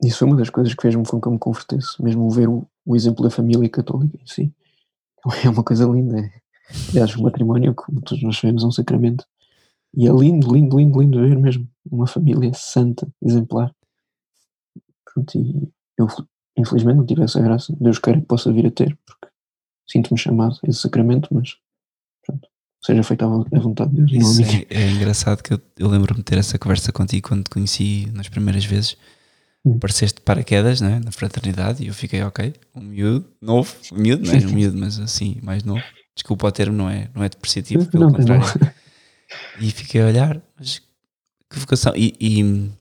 isso 0.03 0.19
foi 0.19 0.27
uma 0.27 0.37
das 0.37 0.49
coisas 0.49 0.73
que 0.73 0.81
fez-me 0.81 1.05
com 1.05 1.21
que 1.21 1.27
eu 1.27 1.31
me 1.31 1.39
convertesse, 1.39 2.01
mesmo 2.01 2.29
ver 2.29 2.49
o, 2.49 2.67
o 2.85 2.95
exemplo 2.95 3.23
da 3.23 3.29
família 3.29 3.69
católica 3.69 4.17
em 4.21 4.27
si. 4.27 4.53
É 5.43 5.49
uma 5.49 5.63
coisa 5.63 5.85
linda. 5.85 6.19
É. 6.19 6.31
Aliás, 6.89 7.15
o 7.15 7.23
matrimónio, 7.23 7.73
como 7.73 7.99
todos 8.01 8.23
nós 8.23 8.37
sabemos, 8.37 8.63
é 8.63 8.67
um 8.67 8.71
sacramento. 8.71 9.25
E 9.95 10.07
é 10.07 10.11
lindo, 10.11 10.53
lindo, 10.53 10.77
lindo, 10.77 11.01
lindo 11.01 11.19
ver 11.19 11.37
mesmo 11.37 11.67
uma 11.89 12.07
família 12.07 12.51
santa, 12.53 13.07
exemplar. 13.21 13.73
Pronto, 15.05 15.37
e 15.37 15.71
eu 15.97 16.07
Infelizmente 16.57 16.97
não 16.97 17.05
tive 17.05 17.23
essa 17.23 17.41
graça. 17.41 17.75
Deus 17.79 17.99
queira 17.99 18.19
que 18.19 18.25
possa 18.25 18.51
vir 18.51 18.65
a 18.65 18.71
ter, 18.71 18.97
porque 19.05 19.27
sinto-me 19.87 20.17
chamado 20.17 20.57
a 20.63 20.69
esse 20.69 20.79
sacramento, 20.79 21.27
mas 21.31 21.57
pronto, 22.25 22.47
seja 22.83 23.03
feita 23.03 23.25
a 23.25 23.59
vontade 23.59 23.93
de 23.93 24.17
Deus. 24.17 24.39
Isso 24.39 24.41
é, 24.41 24.65
é, 24.69 24.91
engraçado 24.91 25.43
que 25.43 25.53
eu, 25.53 25.61
eu 25.77 25.89
lembro-me 25.89 26.19
de 26.19 26.23
ter 26.23 26.37
essa 26.37 26.57
conversa 26.57 26.91
contigo 26.93 27.27
quando 27.27 27.43
te 27.43 27.49
conheci 27.49 28.09
nas 28.13 28.29
primeiras 28.29 28.63
vezes. 28.63 28.97
Hum. 29.65 29.75
Apareceste 29.77 30.19
de 30.19 30.21
paraquedas 30.21 30.79
né, 30.79 31.01
na 31.03 31.11
fraternidade 31.11 31.83
e 31.83 31.87
eu 31.87 31.93
fiquei, 31.93 32.21
ok, 32.21 32.53
um 32.73 32.81
miúdo, 32.81 33.27
novo, 33.41 33.73
um 33.91 33.97
miúdo, 33.97 34.25
não 34.25 34.33
é 34.33 34.37
um 34.37 34.51
miúdo, 34.51 34.77
mas 34.77 34.99
assim, 34.99 35.39
mais 35.41 35.63
novo. 35.63 35.83
Desculpa 36.15 36.47
o 36.47 36.51
termo, 36.51 36.77
não 36.77 36.89
é, 36.89 37.09
não 37.13 37.23
é 37.23 37.27
depreciativo, 37.27 37.85
pelo 37.87 38.05
não, 38.05 38.13
contrário. 38.13 38.45
Não. 38.61 38.71
E 39.59 39.71
fiquei 39.71 40.01
a 40.01 40.05
olhar, 40.05 40.41
mas 40.57 40.81
que 41.49 41.59
vocação. 41.59 41.93
E, 41.95 42.15
e, 42.19 42.71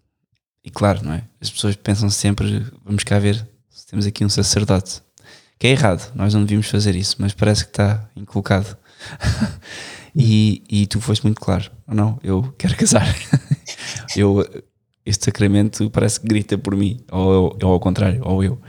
e 0.64 0.70
claro, 0.70 1.04
não 1.04 1.12
é? 1.12 1.24
As 1.40 1.50
pessoas 1.50 1.76
pensam 1.76 2.10
sempre, 2.10 2.66
vamos 2.84 3.04
cá 3.04 3.18
ver 3.18 3.46
temos 3.94 4.06
aqui 4.06 4.24
um 4.24 4.28
sacerdote. 4.28 5.02
Que 5.56 5.68
é 5.68 5.70
errado, 5.70 6.12
nós 6.16 6.34
não 6.34 6.42
devíamos 6.42 6.68
fazer 6.68 6.96
isso, 6.96 7.16
mas 7.20 7.32
parece 7.32 7.64
que 7.64 7.70
está 7.70 8.08
inculcado. 8.16 8.76
e, 10.14 10.64
e 10.68 10.86
tu 10.86 11.00
foste 11.00 11.22
muito 11.22 11.40
claro, 11.40 11.70
não? 11.86 12.18
Eu 12.24 12.52
quero 12.58 12.76
casar. 12.76 13.06
eu, 14.16 14.44
este 15.06 15.26
sacramento 15.26 15.88
parece 15.90 16.20
que 16.20 16.26
grita 16.26 16.58
por 16.58 16.74
mim, 16.74 17.00
ou, 17.10 17.56
ou 17.62 17.72
ao 17.72 17.78
contrário, 17.80 18.20
ou 18.24 18.42
eu. 18.42 18.60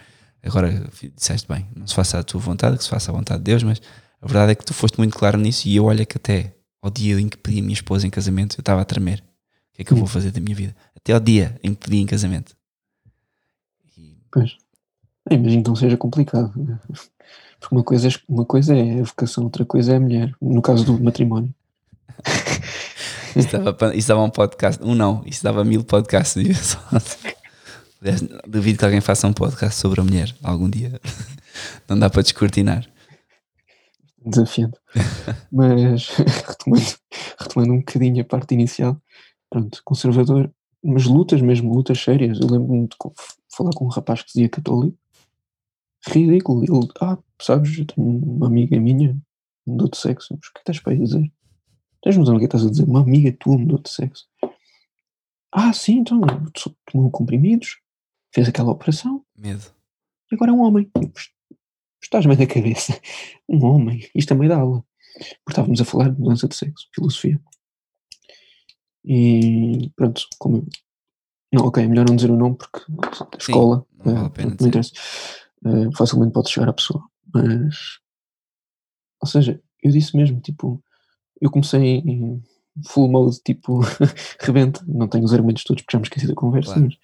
agora 0.44 0.88
disseste 1.16 1.48
bem, 1.48 1.68
não 1.76 1.88
se 1.88 1.96
faça 1.96 2.20
a 2.20 2.24
tua 2.24 2.40
vontade, 2.40 2.78
que 2.78 2.84
se 2.84 2.90
faça 2.90 3.12
a 3.12 3.16
vontade 3.16 3.40
de 3.40 3.46
Deus, 3.46 3.64
mas 3.64 3.82
a 4.22 4.28
verdade 4.28 4.52
é 4.52 4.56
que 4.56 4.64
tu 4.64 4.74
foste 4.74 5.00
muito 5.00 5.18
claro 5.18 5.40
nisso 5.40 5.68
e 5.68 5.76
eu 5.76 5.86
olho 5.86 6.06
que 6.06 6.18
até 6.18 6.55
ao 6.86 6.92
dia 6.92 7.20
em 7.20 7.28
que 7.28 7.38
pedi 7.38 7.60
a 7.60 7.62
minha 7.64 7.74
esposa 7.74 8.06
em 8.06 8.12
casamento 8.12 8.58
eu 8.58 8.62
estava 8.62 8.82
a 8.82 8.86
tremer. 8.86 9.20
O 9.20 9.76
que 9.76 9.82
é 9.82 9.86
que 9.86 9.92
eu 9.92 9.98
vou 9.98 10.08
fazer 10.08 10.32
da 10.32 10.40
minha 10.40 10.56
vida? 10.56 10.76
Até 10.96 11.14
ao 11.14 11.20
dia 11.20 11.60
em 11.64 11.74
que 11.74 11.90
pedi 11.90 11.98
em 11.98 12.06
casamento. 12.06 12.56
E... 13.98 14.18
Pois. 14.32 14.56
É, 15.30 15.34
imagino 15.34 15.64
que 15.64 15.70
não 15.70 15.76
seja 15.76 15.98
complicado. 15.98 16.52
Né? 16.56 16.80
Porque 17.60 17.76
uma 17.76 17.84
coisa, 17.84 18.08
é, 18.08 18.12
uma 18.30 18.46
coisa 18.46 18.78
é 18.78 19.00
a 19.00 19.04
vocação, 19.04 19.44
outra 19.44 19.66
coisa 19.66 19.94
é 19.94 19.96
a 19.96 20.00
mulher. 20.00 20.32
No 20.40 20.62
caso 20.62 20.86
do 20.86 21.04
matrimónio. 21.04 21.54
isso, 23.36 23.52
dava, 23.52 23.96
isso 23.96 24.08
dava 24.08 24.22
um 24.22 24.30
podcast. 24.30 24.84
Um 24.84 24.94
não, 24.94 25.24
isso 25.26 25.44
dava 25.44 25.64
mil 25.64 25.84
podcasts. 25.84 26.38
Duvido 28.48 28.78
que 28.78 28.86
alguém 28.86 29.02
faça 29.02 29.28
um 29.28 29.34
podcast 29.34 29.82
sobre 29.82 30.00
a 30.00 30.04
mulher 30.04 30.34
algum 30.44 30.70
dia. 30.70 31.02
Não 31.90 31.98
dá 31.98 32.10
para 32.10 32.22
descortinar. 32.22 32.86
Desafiando. 34.26 34.78
Mas 35.52 36.10
retomando, 36.48 36.86
retomando 37.40 37.74
um 37.74 37.80
bocadinho 37.80 38.22
a 38.22 38.26
parte 38.26 38.54
inicial, 38.54 39.00
pronto, 39.50 39.82
conservador, 39.84 40.52
mas 40.84 41.06
lutas 41.06 41.42
mesmo, 41.42 41.74
lutas 41.74 42.00
sérias. 42.00 42.40
Eu 42.40 42.48
lembro-me 42.48 42.88
de 42.88 42.96
falar 43.56 43.72
com 43.74 43.86
um 43.86 43.90
rapaz 43.90 44.22
que 44.22 44.28
dizia 44.28 44.48
católico. 44.48 44.98
Ridículo. 46.08 46.64
Ele, 46.64 46.88
ah, 47.02 47.18
sabes, 47.42 47.80
eu 47.80 47.86
tenho 47.88 48.08
uma 48.08 48.46
amiga 48.46 48.80
minha, 48.80 49.20
mudou 49.66 49.90
de 49.90 49.98
sexo. 49.98 50.36
Mas 50.40 50.48
o 50.48 50.54
que 50.54 50.60
estás 50.60 50.80
para 50.80 50.94
aí 50.94 51.00
dizer? 51.00 51.32
Tens 52.04 52.18
noção 52.18 52.36
do 52.36 52.40
que 52.40 52.46
estás 52.46 52.64
a 52.64 52.70
dizer? 52.70 52.84
Uma 52.84 53.02
amiga 53.02 53.36
tua 53.40 53.58
mudou 53.58 53.80
de 53.80 53.90
sexo. 53.90 54.28
Ah, 55.52 55.74
sim, 55.74 56.00
então 56.00 56.22
tomou 56.92 57.10
comprimidos, 57.10 57.80
fez 58.32 58.48
aquela 58.48 58.72
operação. 58.72 59.26
Medo. 59.36 59.64
E 60.32 60.36
agora 60.36 60.52
é 60.52 60.54
um 60.54 60.62
homem. 60.62 60.92
Estás 62.06 62.24
bem 62.28 62.38
da 62.38 62.46
cabeça. 62.46 63.00
Um 63.50 63.66
homem. 63.66 64.08
Isto 64.14 64.30
também 64.30 64.48
dá 64.48 64.58
aula. 64.58 64.84
Porque 65.44 65.52
estávamos 65.52 65.82
a 65.82 65.86
falar 65.86 66.12
de 66.12 66.20
mudança 66.20 66.48
de 66.48 66.56
sexo, 66.56 66.88
filosofia. 66.94 67.42
E 69.04 69.92
pronto, 69.96 70.22
como. 70.38 70.68
Não, 71.52 71.66
ok, 71.66 71.84
é 71.84 71.88
melhor 71.88 72.08
não 72.08 72.16
dizer 72.16 72.30
o 72.30 72.36
nome 72.36 72.58
porque 72.58 72.80
a 73.34 73.38
escola. 73.38 73.80
Sim, 73.80 73.98
não 73.98 74.14
vale 74.14 74.28
a 74.28 74.30
pena. 74.30 74.58
Não 74.60 74.68
interessa. 74.68 74.92
Uh, 75.66 75.96
facilmente 75.98 76.34
pode 76.34 76.50
chegar 76.52 76.70
à 76.70 76.74
pessoa. 76.74 77.04
Mas. 77.34 78.00
Ou 79.22 79.28
seja, 79.28 79.60
eu 79.82 79.92
disse 79.92 80.16
mesmo, 80.16 80.40
tipo. 80.42 80.84
Eu 81.42 81.50
comecei 81.50 81.98
em 81.98 82.44
full 82.86 83.10
mode, 83.10 83.42
tipo. 83.44 83.80
rebenta. 84.42 84.84
Não 84.88 85.08
tenho 85.08 85.24
os 85.24 85.34
argumentos 85.34 85.64
todos 85.64 85.82
porque 85.82 85.98
já 85.98 86.00
me 86.00 86.06
esqueci 86.06 86.28
da 86.28 86.36
conversa, 86.36 86.74
claro. 86.74 86.86
mas 86.86 86.98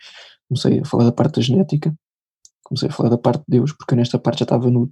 comecei 0.47 0.79
a 0.79 0.85
falar 0.85 1.05
da 1.05 1.11
parte 1.11 1.37
da 1.37 1.41
genética, 1.41 1.97
comecei 2.71 2.89
a 2.89 2.91
falar 2.91 3.09
da 3.09 3.17
parte 3.17 3.39
de 3.41 3.57
Deus, 3.57 3.73
porque 3.73 3.95
nesta 3.95 4.17
parte 4.17 4.39
já 4.39 4.43
estava 4.43 4.71
no 4.71 4.91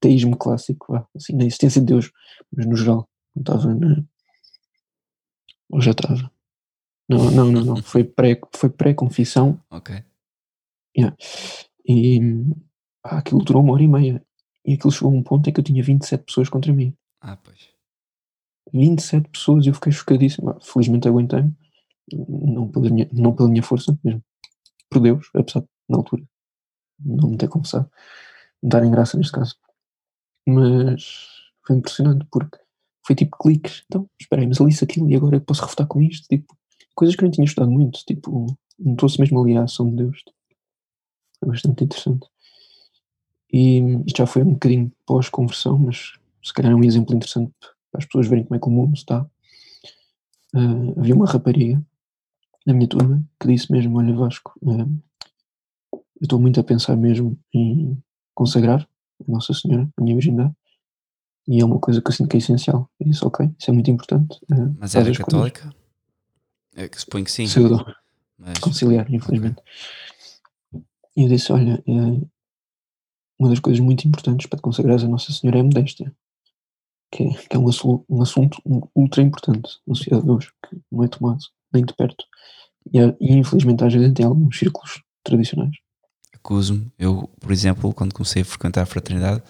teísmo 0.00 0.36
clássico, 0.36 0.94
assim, 1.14 1.34
na 1.34 1.44
existência 1.44 1.80
de 1.80 1.86
Deus, 1.86 2.10
mas 2.54 2.66
no 2.66 2.76
geral, 2.76 3.08
não 3.36 3.42
estava 3.42 3.74
na. 3.74 4.02
Ou 5.70 5.80
já 5.80 5.90
estava. 5.90 6.30
Não, 7.08 7.30
não, 7.30 7.52
não, 7.52 7.64
não. 7.64 7.82
Foi 7.82 8.04
pré, 8.04 8.40
foi 8.54 8.70
pré-confissão. 8.70 9.60
Ok. 9.70 10.02
Yeah. 10.96 11.16
E 11.86 12.20
ah, 13.04 13.18
aquilo 13.18 13.44
durou 13.44 13.62
uma 13.62 13.74
hora 13.74 13.82
e 13.82 13.88
meia. 13.88 14.26
E 14.64 14.74
aquilo 14.74 14.92
chegou 14.92 15.12
a 15.12 15.14
um 15.14 15.22
ponto 15.22 15.48
em 15.48 15.52
que 15.52 15.60
eu 15.60 15.64
tinha 15.64 15.82
27 15.82 16.24
pessoas 16.24 16.48
contra 16.48 16.72
mim. 16.72 16.94
Ah, 17.20 17.36
pois. 17.36 17.68
27 18.72 19.28
pessoas 19.28 19.64
e 19.64 19.68
eu 19.68 19.74
fiquei 19.74 19.92
chocadíssimo. 19.92 20.58
Felizmente 20.62 21.08
aguentei-me. 21.08 21.54
Não 22.12 22.68
pela 22.68 22.88
minha, 22.90 23.08
não 23.12 23.34
pela 23.34 23.48
minha 23.48 23.62
força 23.62 23.98
mesmo 24.02 24.22
por 24.90 25.00
Deus, 25.00 25.28
apesar 25.34 25.60
de, 25.60 25.68
na 25.88 25.98
altura, 25.98 26.22
não 27.00 27.36
ter 27.36 27.48
confessado, 27.48 27.90
me 28.62 28.68
darem 28.68 28.90
graça 28.90 29.16
neste 29.16 29.32
caso. 29.32 29.56
Mas 30.46 31.28
foi 31.66 31.76
impressionante 31.76 32.26
porque 32.30 32.58
foi 33.06 33.16
tipo 33.16 33.36
cliques. 33.38 33.84
Então, 33.86 34.08
espera 34.20 34.42
aí, 34.42 34.48
mas 34.48 34.60
ali 34.60 34.74
aquilo 34.82 35.10
e 35.10 35.16
agora 35.16 35.36
eu 35.36 35.40
posso 35.40 35.62
refutar 35.62 35.86
com 35.86 36.02
isto. 36.02 36.26
Tipo, 36.28 36.56
coisas 36.94 37.16
que 37.16 37.22
eu 37.22 37.26
não 37.26 37.32
tinha 37.32 37.44
estudado 37.44 37.70
muito. 37.70 38.04
Tipo, 38.04 38.46
notou-se 38.78 39.20
mesmo 39.20 39.42
ali 39.42 39.56
a 39.56 39.64
ação 39.64 39.88
de 39.90 39.96
Deus. 39.96 40.22
Foi 41.38 41.48
bastante 41.48 41.84
interessante. 41.84 42.26
E 43.52 43.78
isto 44.06 44.18
já 44.18 44.26
foi 44.26 44.42
um 44.42 44.52
bocadinho 44.52 44.92
pós-conversão, 45.06 45.78
mas 45.78 46.18
se 46.42 46.52
calhar 46.52 46.72
é 46.72 46.74
um 46.74 46.84
exemplo 46.84 47.14
interessante 47.14 47.52
para 47.90 48.00
as 48.00 48.04
pessoas 48.04 48.26
verem 48.26 48.44
como 48.44 48.56
é 48.56 48.58
que 48.58 48.68
o 48.68 48.70
mundo 48.70 48.94
está. 48.94 49.24
Uh, 50.54 50.98
havia 50.98 51.14
uma 51.14 51.26
rapariga 51.26 51.82
na 52.66 52.74
minha 52.74 52.88
turma 52.88 53.22
que 53.40 53.48
disse 53.48 53.70
mesmo: 53.72 53.98
Olha, 53.98 54.14
Vasco, 54.14 54.52
uh, 54.62 55.02
eu 56.20 56.24
estou 56.24 56.40
muito 56.40 56.58
a 56.58 56.64
pensar 56.64 56.96
mesmo 56.96 57.38
em 57.54 57.96
consagrar 58.34 58.82
a 58.82 59.30
Nossa 59.30 59.54
Senhora, 59.54 59.88
a 59.96 60.02
minha 60.02 60.14
virgindade, 60.14 60.52
e 61.46 61.60
é 61.60 61.64
uma 61.64 61.78
coisa 61.78 62.02
que 62.02 62.08
eu 62.08 62.12
sinto 62.12 62.28
que 62.28 62.36
é 62.36 62.38
essencial. 62.38 62.90
Eu 63.00 63.06
disse: 63.06 63.24
Ok, 63.24 63.48
isso 63.58 63.70
é 63.70 63.72
muito 63.72 63.90
importante. 63.90 64.38
Uh, 64.52 64.76
Mas 64.78 64.94
era 64.94 65.10
católica? 65.14 65.74
É 66.76 66.86
que 66.88 67.00
suponho 67.00 67.24
que 67.24 67.32
sim. 67.32 67.44
Pseudo. 67.44 67.84
Mas... 68.38 68.58
Conciliar, 68.58 69.12
infelizmente. 69.12 69.56
Okay. 70.70 70.84
E 71.16 71.22
eu 71.22 71.28
disse: 71.28 71.50
Olha, 71.50 71.82
uh, 71.88 72.30
uma 73.38 73.48
das 73.48 73.60
coisas 73.60 73.80
muito 73.80 74.06
importantes 74.06 74.46
para 74.46 74.58
te 74.58 74.62
consagrar 74.62 75.02
a 75.02 75.08
Nossa 75.08 75.32
Senhora 75.32 75.58
é 75.58 75.60
a 75.60 75.64
modéstia. 75.64 76.14
Que 77.10 77.24
é, 77.24 77.32
que 77.32 77.56
é 77.56 77.58
um, 77.58 77.66
assunto, 77.66 78.04
um 78.06 78.20
assunto 78.20 78.60
ultra 78.94 79.22
importante 79.22 79.78
na 79.86 79.94
sociedade 79.94 80.24
de 80.26 80.30
hoje, 80.30 80.50
que 80.68 80.78
não 80.92 81.02
é 81.02 81.08
tomado 81.08 81.38
nem 81.72 81.82
de 81.82 81.94
perto. 81.94 82.22
E, 82.92 82.98
e 82.98 83.32
infelizmente 83.32 83.82
às 83.82 83.94
vezes 83.94 84.12
tem 84.12 84.26
alguns 84.26 84.58
círculos 84.58 85.02
tradicionais. 85.24 85.74
Acuso-me, 86.48 86.90
eu, 86.98 87.28
por 87.38 87.52
exemplo, 87.52 87.92
quando 87.92 88.14
comecei 88.14 88.40
a 88.40 88.44
frequentar 88.44 88.80
a 88.80 88.86
fraternidade, 88.86 89.42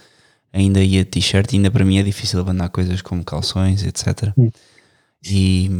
ainda 0.53 0.83
ia 0.83 1.05
t-shirt, 1.05 1.55
ainda 1.55 1.71
para 1.71 1.85
mim 1.85 1.97
é 1.97 2.03
difícil 2.03 2.41
abandonar 2.41 2.71
coisas 2.71 3.01
como 3.01 3.25
calções, 3.25 3.85
etc. 3.85 4.33
Hum. 4.37 4.51
E, 5.25 5.71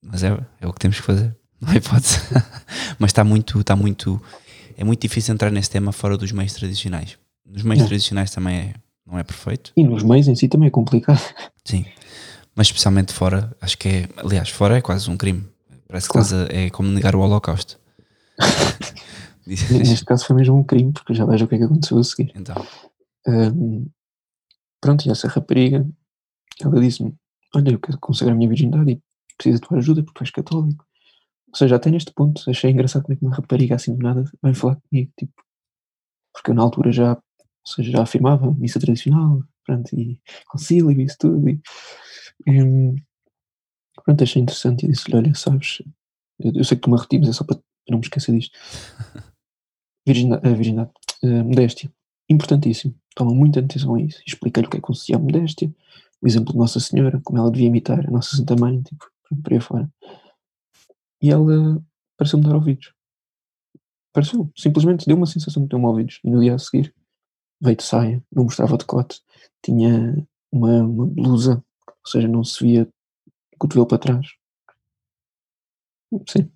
mas 0.00 0.22
é, 0.22 0.38
é 0.60 0.66
o 0.68 0.72
que 0.72 0.78
temos 0.78 1.00
que 1.00 1.02
fazer, 1.02 1.34
não 1.60 1.68
há 1.68 1.74
hipótese. 1.74 2.20
mas 2.96 3.10
está 3.10 3.24
muito, 3.24 3.58
está 3.58 3.74
muito, 3.74 4.22
é 4.76 4.84
muito 4.84 5.02
difícil 5.02 5.34
entrar 5.34 5.50
nesse 5.50 5.68
tema 5.68 5.90
fora 5.90 6.16
dos 6.16 6.30
meios 6.30 6.52
tradicionais. 6.52 7.18
Nos 7.44 7.64
meios 7.64 7.82
é. 7.82 7.86
tradicionais 7.88 8.30
também 8.30 8.56
é, 8.56 8.74
não 9.04 9.18
é 9.18 9.24
perfeito. 9.24 9.72
E 9.76 9.82
nos 9.82 10.04
meios 10.04 10.28
em 10.28 10.36
si 10.36 10.46
também 10.46 10.68
é 10.68 10.70
complicado. 10.70 11.20
Sim, 11.64 11.84
mas 12.54 12.68
especialmente 12.68 13.12
fora, 13.12 13.50
acho 13.60 13.76
que 13.76 13.88
é, 13.88 14.08
aliás, 14.16 14.48
fora 14.48 14.78
é 14.78 14.80
quase 14.80 15.10
um 15.10 15.16
crime. 15.16 15.44
Parece 15.88 16.08
claro. 16.08 16.28
que 16.46 16.54
é 16.54 16.70
como 16.70 16.88
negar 16.88 17.16
o 17.16 17.20
Holocausto. 17.20 17.80
Neste 19.46 20.04
caso 20.04 20.26
foi 20.26 20.36
mesmo 20.36 20.56
um 20.56 20.64
crime, 20.64 20.92
porque 20.92 21.14
já 21.14 21.24
vejo 21.24 21.44
o 21.44 21.48
que 21.48 21.54
é 21.54 21.58
que 21.58 21.64
aconteceu 21.64 21.98
a 21.98 22.04
seguir. 22.04 22.32
Então. 22.34 22.56
Um, 23.26 23.86
pronto, 24.80 25.06
e 25.06 25.10
essa 25.10 25.28
rapariga, 25.28 25.86
ela 26.60 26.80
disse-me: 26.80 27.14
Olha, 27.54 27.70
eu 27.70 27.78
quero 27.78 27.98
consagrar 27.98 28.34
a 28.34 28.38
minha 28.38 28.48
virgindade 28.48 28.92
e 28.92 29.02
preciso 29.36 29.60
da 29.60 29.68
tua 29.68 29.78
ajuda 29.78 30.02
porque 30.02 30.18
tu 30.18 30.24
és 30.24 30.30
católico. 30.30 30.86
Ou 31.48 31.56
seja, 31.56 31.76
até 31.76 31.90
neste 31.90 32.12
ponto 32.12 32.42
achei 32.48 32.70
engraçado 32.70 33.02
como 33.02 33.14
é 33.14 33.16
que 33.16 33.24
uma 33.24 33.34
rapariga 33.34 33.74
assim 33.74 33.94
de 33.94 34.02
nada 34.02 34.24
vem 34.42 34.54
falar 34.54 34.76
comigo, 34.76 35.12
tipo, 35.18 35.34
porque 36.32 36.50
eu 36.50 36.54
na 36.54 36.62
altura 36.62 36.90
já, 36.90 37.12
ou 37.12 37.66
seja, 37.66 37.90
já 37.90 38.02
afirmava 38.02 38.50
missa 38.54 38.80
tradicional, 38.80 39.42
pronto, 39.64 39.94
e 39.94 40.18
concílio 40.46 40.90
e 40.92 41.04
isso 41.04 41.18
tudo, 41.18 41.48
e, 41.48 41.60
e 42.46 42.94
Pronto, 44.04 44.24
achei 44.24 44.42
interessante 44.42 44.84
e 44.84 44.88
disse-lhe: 44.88 45.16
Olha, 45.16 45.34
sabes, 45.34 45.82
eu, 46.40 46.52
eu 46.54 46.64
sei 46.64 46.76
que 46.76 46.82
tu 46.82 46.90
me 46.90 46.96
arrepias, 46.96 47.28
é 47.28 47.32
só 47.32 47.44
para 47.44 47.58
não 47.88 47.98
me 47.98 48.04
esquecer 48.04 48.32
disto. 48.32 48.56
Virgindade, 50.06 50.46
uh, 50.46 50.54
virgindade 50.54 50.90
uh, 51.22 51.44
modéstia, 51.44 51.92
importantíssimo. 52.28 52.94
Toma 53.14 53.34
muita 53.34 53.60
atenção 53.60 53.94
a 53.94 54.00
isso. 54.00 54.22
Expliquei-lhe 54.26 54.66
o 54.66 54.70
que 54.70 54.76
é 54.76 54.80
que 54.80 54.86
consistia 54.86 55.16
a 55.16 55.18
modéstia, 55.18 55.72
o 56.20 56.26
exemplo 56.26 56.52
de 56.52 56.58
Nossa 56.58 56.80
Senhora, 56.80 57.20
como 57.24 57.38
ela 57.38 57.50
devia 57.50 57.68
imitar 57.68 58.06
a 58.06 58.10
Nossa 58.10 58.36
Santa 58.36 58.56
Mãe, 58.56 58.82
tipo, 58.82 59.06
por 59.42 59.52
aí 59.52 59.60
fora. 59.60 59.90
E 61.20 61.30
ela 61.30 61.82
pareceu-me 62.16 62.44
dar 62.44 62.54
ouvidos. 62.54 62.92
Pareceu, 64.12 64.50
simplesmente 64.56 65.06
deu 65.06 65.16
uma 65.16 65.26
sensação 65.26 65.62
de 65.62 65.68
ter-me 65.68 65.84
ouvidos. 65.84 66.20
E 66.24 66.30
no 66.30 66.40
dia 66.40 66.54
a 66.54 66.58
seguir 66.58 66.94
veio 67.60 67.76
de 67.76 67.84
saia, 67.84 68.22
não 68.30 68.44
mostrava 68.44 68.76
decote, 68.76 69.20
tinha 69.64 70.26
uma, 70.50 70.82
uma 70.82 71.06
blusa, 71.06 71.64
ou 71.86 72.10
seja, 72.10 72.26
não 72.26 72.42
se 72.42 72.62
via 72.64 72.88
cotovelo 73.56 73.86
para 73.86 73.98
trás. 73.98 74.26
Sim. 76.28 76.50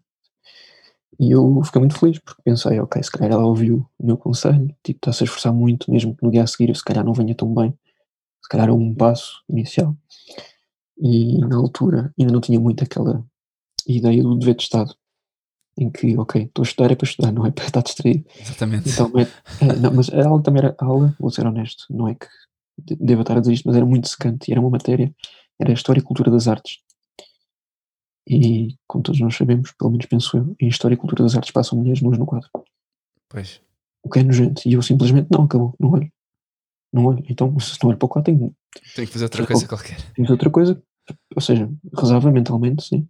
E 1.19 1.31
eu 1.31 1.63
fiquei 1.65 1.81
muito 1.81 1.99
feliz 1.99 2.19
porque 2.19 2.43
pensei, 2.43 2.79
ok, 2.79 3.03
se 3.03 3.11
calhar 3.11 3.33
ela 3.33 3.47
ouviu 3.47 3.89
o 3.99 4.07
meu 4.07 4.17
conselho, 4.17 4.75
tipo, 4.83 4.99
está-se 4.99 5.23
a 5.23 5.27
esforçar 5.27 5.53
muito, 5.53 5.91
mesmo 5.91 6.15
que 6.15 6.23
no 6.23 6.31
dia 6.31 6.43
a 6.43 6.47
seguir 6.47 6.69
eu 6.69 6.75
se 6.75 6.85
calhar 6.85 7.05
não 7.05 7.15
venha 7.15 7.35
tão 7.35 7.53
bem, 7.55 7.73
se 8.43 8.49
calhar 8.49 8.69
é 8.69 8.73
um 8.73 8.95
passo 8.95 9.43
inicial. 9.49 9.97
E 10.99 11.39
na 11.39 11.57
altura 11.57 12.13
ainda 12.19 12.33
não 12.33 12.41
tinha 12.41 12.61
muito 12.61 12.85
aquela 12.85 13.25
ideia 13.87 14.23
do 14.23 14.37
dever 14.37 14.57
de 14.57 14.63
Estado, 14.63 14.95
em 15.79 15.91
que, 15.91 16.17
ok, 16.17 16.43
estou 16.43 16.63
a 16.63 16.67
estudar 16.67 16.91
é 16.91 16.95
para 16.95 17.07
estudar, 17.07 17.33
não 17.33 17.47
é 17.47 17.51
para 17.51 17.67
estar 17.67 17.83
distraído. 17.83 18.25
Exatamente. 18.41 18.89
Então, 18.89 19.11
é, 19.17 19.23
é, 19.65 19.77
não, 19.77 19.93
mas 19.93 20.09
a 20.11 20.27
aula 20.27 20.43
também 20.43 20.63
era, 20.63 20.77
a 20.79 20.85
aula, 20.85 21.15
vou 21.19 21.31
ser 21.31 21.47
honesto, 21.47 21.85
não 21.91 22.09
é 22.09 22.15
que 22.15 22.27
deva 22.79 23.23
estar 23.23 23.37
a 23.37 23.41
dizer 23.41 23.53
isto, 23.53 23.67
mas 23.67 23.77
era 23.77 23.85
muito 23.85 24.09
secante 24.09 24.51
e 24.51 24.53
era 24.53 24.61
uma 24.61 24.71
matéria, 24.71 25.15
era 25.59 25.71
a 25.71 25.75
História 25.75 26.01
e 26.01 26.03
Cultura 26.03 26.31
das 26.31 26.49
Artes. 26.49 26.79
E, 28.29 28.77
como 28.87 29.05
todos 29.05 29.21
nós 29.21 29.37
sabemos, 29.37 29.73
pelo 29.79 29.91
menos 29.91 30.07
penso 30.07 30.37
eu, 30.37 30.57
em 30.61 30.69
História 30.69 30.95
e 30.95 30.99
Cultura 30.99 31.23
das 31.23 31.37
Artes 31.37 31.53
passam 31.53 31.79
mulheres 31.79 32.03
nuas 32.03 32.19
no 32.19 32.27
quadro. 32.27 32.49
Pois. 33.29 33.61
o 34.03 34.11
que 34.11 34.19
é 34.21 34.23
nojento. 34.23 34.63
E 34.67 34.73
eu 34.73 34.83
simplesmente 34.83 35.29
não, 35.31 35.45
acabou, 35.45 35.75
não 35.79 35.91
olho. 35.91 36.13
Não 36.93 37.05
olho. 37.05 37.25
Então, 37.29 37.59
se 37.61 37.77
não 37.83 37.91
olho 37.91 37.99
para 37.99 38.07
o 38.07 38.09
quadro, 38.09 38.33
tenho, 38.33 38.55
Tenho 38.95 39.07
que 39.07 39.13
fazer 39.13 39.25
outra 39.25 39.47
coisa 39.47 39.69
qualquer. 39.69 40.13
tenho 40.13 40.31
outra 40.31 40.51
coisa. 40.51 40.83
Ou 41.35 41.43
seja, 41.43 41.71
rezava 41.97 42.31
mentalmente, 42.31 42.85
sim. 42.85 43.09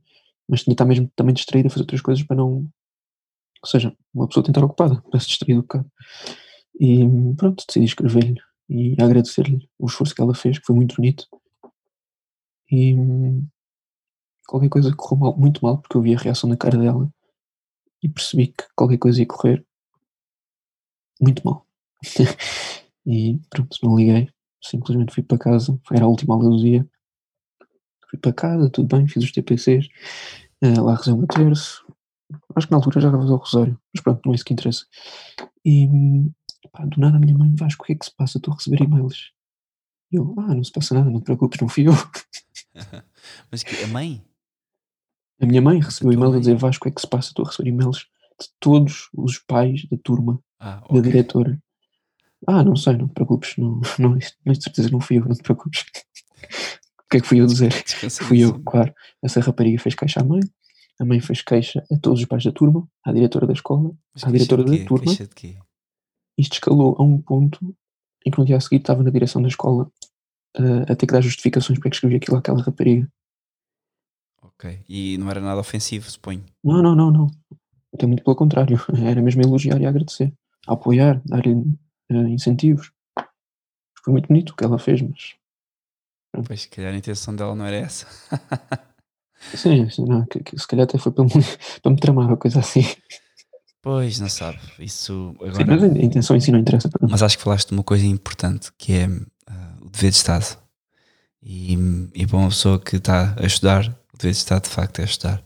Mas 0.48 0.62
tinha 0.62 0.72
de 0.72 0.74
estar 0.74 0.84
mesmo 0.84 1.10
também 1.16 1.34
distraído 1.34 1.68
a 1.68 1.70
fazer 1.70 1.82
outras 1.82 2.00
coisas 2.00 2.24
para 2.24 2.36
não. 2.36 2.68
Ou 3.62 3.68
seja, 3.68 3.94
uma 4.14 4.28
pessoa 4.28 4.44
tem 4.44 4.52
de 4.52 4.58
estar 4.58 4.66
ocupada, 4.66 5.02
para 5.10 5.20
se 5.20 5.28
distrair 5.28 5.56
um 5.56 5.62
bocado. 5.62 5.90
E 6.78 6.98
pronto, 7.36 7.64
decidi 7.66 7.86
escrever-lhe 7.86 8.40
e 8.68 8.94
agradecer-lhe 9.00 9.68
o 9.78 9.86
esforço 9.86 10.14
que 10.14 10.20
ela 10.20 10.34
fez, 10.34 10.58
que 10.58 10.66
foi 10.66 10.76
muito 10.76 10.96
bonito. 10.96 11.26
E 12.70 12.94
qualquer 14.46 14.68
coisa 14.68 14.94
correu 14.94 15.18
mal, 15.18 15.36
muito 15.36 15.64
mal, 15.64 15.78
porque 15.78 15.96
eu 15.96 16.02
vi 16.02 16.14
a 16.14 16.18
reação 16.18 16.48
na 16.48 16.56
cara 16.56 16.78
dela 16.78 17.10
e 18.02 18.08
percebi 18.08 18.48
que 18.48 18.64
qualquer 18.74 18.98
coisa 18.98 19.20
ia 19.20 19.26
correr 19.26 19.64
muito 21.20 21.42
mal. 21.44 21.66
e 23.06 23.40
pronto, 23.50 23.76
não 23.82 23.96
liguei, 23.96 24.28
simplesmente 24.62 25.14
fui 25.14 25.22
para 25.22 25.38
casa, 25.38 25.78
era 25.90 26.04
a 26.04 26.08
última 26.08 26.34
aula 26.34 26.50
do 26.50 26.58
dia. 26.58 26.88
Fui 28.10 28.18
para 28.18 28.32
casa, 28.32 28.70
tudo 28.70 28.96
bem, 28.96 29.08
fiz 29.08 29.24
os 29.24 29.32
TPCs, 29.32 29.88
eh, 30.62 30.80
lá 30.80 30.94
rezei 30.94 31.12
uma 31.12 31.26
terço. 31.26 31.84
Acho 32.54 32.66
que 32.66 32.72
na 32.72 32.78
altura 32.78 33.00
já 33.00 33.10
rezei 33.10 33.34
o 33.34 33.36
rosário, 33.36 33.80
mas 33.94 34.02
pronto, 34.02 34.22
não 34.24 34.32
é 34.32 34.36
isso 34.36 34.44
que 34.44 34.52
interessa. 34.52 34.86
E 35.64 35.88
pá, 36.72 36.84
do 36.84 37.00
nada 37.00 37.16
a 37.16 37.20
minha 37.20 37.36
mãe, 37.36 37.54
Vasco, 37.56 37.82
o 37.82 37.86
que 37.86 37.92
é 37.92 37.96
que 37.96 38.04
se 38.04 38.14
passa? 38.14 38.38
Estou 38.38 38.52
a 38.52 38.56
receber 38.56 38.82
e-mails. 38.82 39.32
E 40.12 40.16
eu, 40.16 40.34
ah, 40.38 40.54
não 40.54 40.62
se 40.62 40.72
passa 40.72 40.94
nada, 40.94 41.10
não 41.10 41.20
te 41.20 41.24
preocupes, 41.24 41.60
não 41.60 41.68
fui 41.68 41.88
eu. 41.88 41.92
Mas 43.50 43.62
que 43.62 43.82
a 43.82 43.88
mãe? 43.88 44.24
A 45.40 45.46
minha 45.46 45.60
mãe 45.62 45.78
recebeu 45.80 46.12
tua 46.12 46.14
e-mail 46.14 46.28
a 46.28 46.32
mãe? 46.32 46.40
dizer 46.40 46.56
Vasco, 46.56 46.82
o 46.82 46.84
que 46.84 46.88
é 46.88 46.94
que 46.94 47.00
se 47.00 47.06
passa? 47.06 47.28
Estou 47.28 47.44
a 47.44 47.48
receber 47.48 47.68
e-mails 47.70 47.98
de 48.40 48.48
todos 48.60 49.08
os 49.14 49.38
pais 49.38 49.86
da 49.90 49.96
turma, 50.02 50.40
Ah, 50.58 50.76
da 50.76 50.86
ok. 50.86 51.02
diretora. 51.02 51.58
Ah, 52.46 52.62
não 52.64 52.76
sei, 52.76 52.96
não 52.96 53.08
te 53.08 53.14
preocupes, 53.14 53.56
não, 53.56 53.80
não, 53.98 54.16
isto, 54.16 54.36
isto 54.46 54.58
de 54.58 54.64
certeza 54.64 54.90
não 54.90 55.00
fui 55.00 55.18
eu, 55.18 55.24
não 55.24 55.34
te 55.34 55.42
preocupes. 55.42 55.84
o 57.00 57.08
que 57.10 57.16
é 57.16 57.20
que 57.20 57.26
fui 57.26 57.40
eu 57.40 57.46
dizer? 57.46 57.72
Fui 57.72 57.82
eu, 57.82 57.82
Descansadíssimo. 58.52 58.62
claro. 58.64 58.94
Essa 59.22 59.40
rapariga 59.40 59.78
fez 59.82 59.94
queixa 59.94 60.20
à 60.20 60.24
mãe, 60.24 60.40
a 61.00 61.04
mãe 61.04 61.20
fez 61.20 61.42
queixa 61.42 61.84
a 61.90 61.98
todos 61.98 62.20
os 62.20 62.26
pais 62.26 62.44
da 62.44 62.52
turma, 62.52 62.86
à 63.04 63.12
diretora 63.12 63.46
da 63.46 63.52
escola, 63.52 63.90
Mas 64.14 64.24
à 64.24 64.30
queixa 64.30 64.38
diretora 64.44 64.64
de 64.64 64.70
da 64.70 64.76
quê? 64.78 64.84
turma. 64.84 65.04
Queixa 65.04 65.26
de 65.26 65.34
quê? 65.34 65.56
Isto 66.38 66.52
escalou 66.54 66.94
a 66.98 67.02
um 67.02 67.20
ponto 67.20 67.74
em 68.24 68.30
que 68.30 68.38
no 68.38 68.44
dia 68.44 68.56
a 68.56 68.60
seguir 68.60 68.76
estava 68.76 69.02
na 69.02 69.10
direção 69.10 69.40
da 69.40 69.48
escola 69.48 69.90
eh, 70.56 70.92
a 70.92 70.96
ter 70.96 71.06
que 71.06 71.12
dar 71.12 71.20
justificações 71.22 71.78
para 71.78 71.88
que 71.90 71.96
escrevia 71.96 72.18
aquilo 72.18 72.36
àquela 72.36 72.62
rapariga. 72.62 73.10
Ok. 74.58 74.80
E 74.88 75.18
não 75.18 75.30
era 75.30 75.40
nada 75.40 75.60
ofensivo, 75.60 76.10
suponho. 76.10 76.44
Não, 76.64 76.82
não, 76.82 76.94
não, 76.94 77.10
não. 77.10 77.30
Até 77.94 78.06
muito 78.06 78.24
pelo 78.24 78.36
contrário. 78.36 78.78
Era 79.04 79.22
mesmo 79.22 79.42
elogiar 79.42 79.80
e 79.80 79.86
agradecer. 79.86 80.32
A 80.66 80.72
apoiar, 80.72 81.20
dar-lhe 81.24 81.62
eh, 82.10 82.28
incentivos. 82.28 82.90
Foi 84.02 84.12
muito 84.12 84.28
bonito 84.28 84.50
o 84.50 84.56
que 84.56 84.64
ela 84.64 84.78
fez, 84.78 85.02
mas. 85.02 85.34
Pois, 86.46 86.62
se 86.62 86.68
calhar 86.68 86.92
a 86.92 86.96
intenção 86.96 87.34
dela 87.34 87.54
não 87.54 87.64
era 87.64 87.76
essa. 87.76 88.06
Sim, 89.54 89.88
sim 89.90 90.04
não, 90.06 90.24
que, 90.24 90.40
que 90.40 90.58
se 90.58 90.66
calhar 90.66 90.84
até 90.84 90.98
foi 90.98 91.12
para 91.12 91.24
me, 91.24 91.30
para 91.82 91.92
me 91.92 92.00
tramar 92.00 92.30
ou 92.30 92.36
coisa 92.38 92.58
assim. 92.58 92.82
pois, 93.82 94.18
não 94.18 94.28
sabe. 94.28 94.58
Isso 94.78 95.34
Sim, 95.38 95.64
mas 95.66 95.82
agora. 95.82 95.92
a 95.92 96.04
intenção 96.04 96.36
em 96.36 96.40
si 96.40 96.50
não 96.50 96.58
interessa 96.58 96.88
para 96.88 97.04
mim. 97.04 97.12
Mas 97.12 97.22
acho 97.22 97.36
que 97.36 97.44
falaste 97.44 97.68
de 97.68 97.74
uma 97.74 97.84
coisa 97.84 98.06
importante 98.06 98.72
que 98.78 98.94
é 98.94 99.06
ah, 99.46 99.76
o 99.82 99.90
dever 99.90 100.10
de 100.10 100.16
Estado. 100.16 100.58
E, 101.42 101.74
e 102.14 102.26
para 102.26 102.38
uma 102.38 102.48
pessoa 102.48 102.80
que 102.80 102.96
está 102.96 103.36
a 103.38 103.46
estudar, 103.46 103.94
o 104.16 104.22
dever 104.22 104.60
de 104.60 104.68
facto 104.68 105.00
é 105.00 105.04
estudar. 105.04 105.44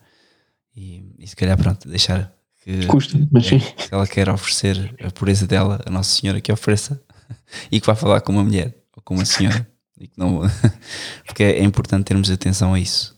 E, 0.75 1.05
e 1.19 1.27
se 1.27 1.37
calhar, 1.37 1.59
pronto, 1.59 1.89
deixar 1.89 2.33
que 2.63 2.87
Custa, 2.87 3.19
mas 3.31 3.47
sim. 3.47 3.59
se 3.59 3.93
ela 3.93 4.07
quer 4.07 4.29
oferecer 4.29 4.95
a 5.03 5.11
pureza 5.11 5.47
dela, 5.47 5.81
a 5.85 5.91
Nossa 5.91 6.21
Senhora 6.21 6.41
que 6.41 6.53
ofereça 6.53 7.03
e 7.73 7.81
que 7.81 7.87
vá 7.87 7.95
falar 7.95 8.21
com 8.21 8.33
uma 8.33 8.45
mulher 8.45 8.75
ou 8.95 9.03
com 9.03 9.15
uma 9.15 9.25
senhora. 9.25 9.67
E 9.99 10.07
que 10.07 10.19
não, 10.19 10.41
porque 11.27 11.43
é 11.43 11.63
importante 11.63 12.05
termos 12.05 12.31
atenção 12.31 12.75
a 12.75 12.81
isso. 12.81 13.17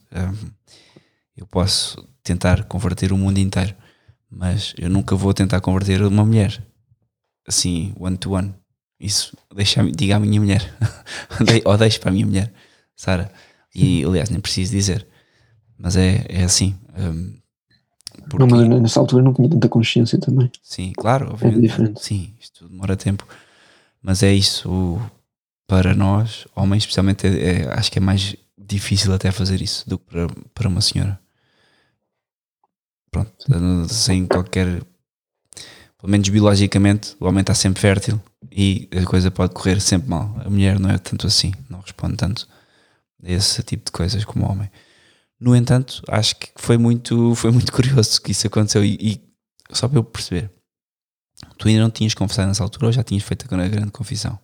Eu 1.35 1.45
posso 1.47 2.07
tentar 2.23 2.63
converter 2.65 3.11
o 3.11 3.17
mundo 3.17 3.37
inteiro, 3.37 3.75
mas 4.29 4.73
eu 4.77 4.89
nunca 4.89 5.15
vou 5.15 5.33
tentar 5.33 5.59
converter 5.61 6.01
uma 6.01 6.25
mulher 6.25 6.61
assim, 7.47 7.93
one 7.99 8.17
to 8.17 8.31
one. 8.31 8.53
Isso 8.99 9.37
deixa, 9.53 9.83
diga 9.91 10.15
à 10.15 10.19
minha 10.19 10.39
mulher, 10.39 10.73
ou 11.65 11.77
deixe 11.77 11.99
para 11.99 12.09
a 12.09 12.13
minha 12.13 12.25
mulher, 12.25 12.53
Sara. 12.95 13.31
E 13.75 14.03
aliás, 14.05 14.29
nem 14.29 14.39
preciso 14.39 14.71
dizer, 14.71 15.05
mas 15.83 15.97
é, 15.97 16.25
é 16.29 16.43
assim. 16.45 16.73
um, 16.97 17.33
Não, 18.17 18.27
porque- 18.29 18.45
mas 18.45 18.61
eu 18.61 18.81
nessa 18.81 18.99
altura 19.01 19.21
não 19.21 19.33
tinha 19.33 19.49
tanta 19.49 19.67
consciência 19.67 20.17
também. 20.17 20.49
Sim, 20.63 20.93
claro, 20.95 21.31
obviamente. 21.33 21.61
diferente. 21.61 22.01
Sim, 22.01 22.33
isto 22.39 22.69
demora 22.69 22.95
tempo. 22.95 23.27
Mas 24.01 24.23
é 24.23 24.33
isso, 24.33 24.97
para 25.67 25.93
nós, 25.93 26.47
homens, 26.55 26.83
especialmente, 26.83 27.27
é- 27.27 27.63
é- 27.63 27.73
acho 27.73 27.91
que 27.91 27.99
é 27.99 28.01
mais 28.01 28.35
difícil 28.57 29.13
até 29.13 29.29
fazer 29.31 29.61
isso 29.61 29.87
do 29.89 29.97
que 29.99 30.05
para, 30.05 30.27
para 30.53 30.67
uma 30.69 30.79
senhora. 30.81 31.19
Pronto, 33.11 33.31
sem 33.89 34.25
qualquer. 34.25 34.81
Pelo 35.99 36.11
menos 36.11 36.27
biologicamente, 36.29 37.15
o 37.19 37.25
homem 37.25 37.41
está 37.41 37.53
sempre 37.53 37.81
fértil 37.81 38.19
e 38.51 38.89
a 38.91 39.05
coisa 39.05 39.29
pode 39.31 39.53
correr 39.53 39.79
sempre 39.79 40.09
mal. 40.09 40.35
A 40.45 40.49
mulher 40.49 40.79
não 40.79 40.89
é 40.89 40.97
tanto 40.97 41.27
assim, 41.27 41.53
não 41.69 41.79
responde 41.79 42.15
tanto 42.17 42.47
a 43.23 43.31
esse 43.31 43.61
tipo 43.63 43.85
de 43.85 43.91
coisas 43.91 44.25
como 44.25 44.45
o 44.45 44.51
homem. 44.51 44.69
No 45.43 45.53
entanto, 45.53 46.01
acho 46.07 46.37
que 46.37 46.49
foi 46.55 46.77
muito, 46.77 47.35
foi 47.35 47.51
muito 47.51 47.69
curioso 47.73 48.21
que 48.21 48.31
isso 48.31 48.47
aconteceu 48.47 48.83
e, 48.83 48.97
e 49.01 49.21
só 49.75 49.89
para 49.89 49.99
eu 49.99 50.03
perceber, 50.03 50.49
tu 51.57 51.67
ainda 51.67 51.81
não 51.81 51.91
tinhas 51.91 52.13
confessado 52.13 52.47
nessa 52.47 52.63
altura 52.63 52.85
ou 52.85 52.91
já 52.93 53.03
tinhas 53.03 53.23
feito 53.23 53.45
a 53.53 53.67
grande 53.67 53.91
confissão? 53.91 54.39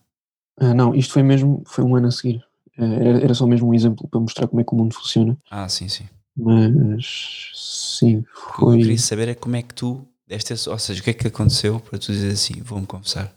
Ah, 0.60 0.74
não, 0.74 0.94
isto 0.94 1.14
foi 1.14 1.24
mesmo, 1.24 1.64
foi 1.66 1.86
um 1.86 1.96
ano 1.96 2.08
a 2.08 2.12
seguir. 2.12 2.44
Eh, 2.78 2.84
Era, 2.84 3.24
era 3.24 3.34
só 3.34 3.48
mesmo 3.48 3.70
um 3.70 3.74
exemplo 3.74 4.10
para 4.10 4.20
mostrar 4.20 4.46
como 4.50 4.60
é 4.60 4.64
que 4.66 4.74
o 4.74 4.78
mundo 4.78 4.94
funciona. 4.94 5.38
Ah, 5.50 5.70
sim, 5.70 5.88
sim. 5.88 6.06
Mas 6.36 7.52
sim, 7.54 8.18
O 8.18 8.22
que 8.24 8.62
eu 8.64 8.68
foi. 8.68 8.78
queria 8.80 8.98
saber 8.98 9.28
é 9.30 9.36
como 9.36 9.56
é 9.56 9.62
que 9.62 9.74
tu 9.74 10.06
deste 10.28 10.54
ou 10.70 10.78
seja, 10.78 11.00
o 11.00 11.04
que 11.04 11.10
é 11.12 11.14
que 11.14 11.28
aconteceu 11.28 11.80
para 11.80 11.98
tu 11.98 12.12
dizer 12.12 12.32
assim, 12.34 12.62
vou-me 12.62 12.86
confessar. 12.86 13.34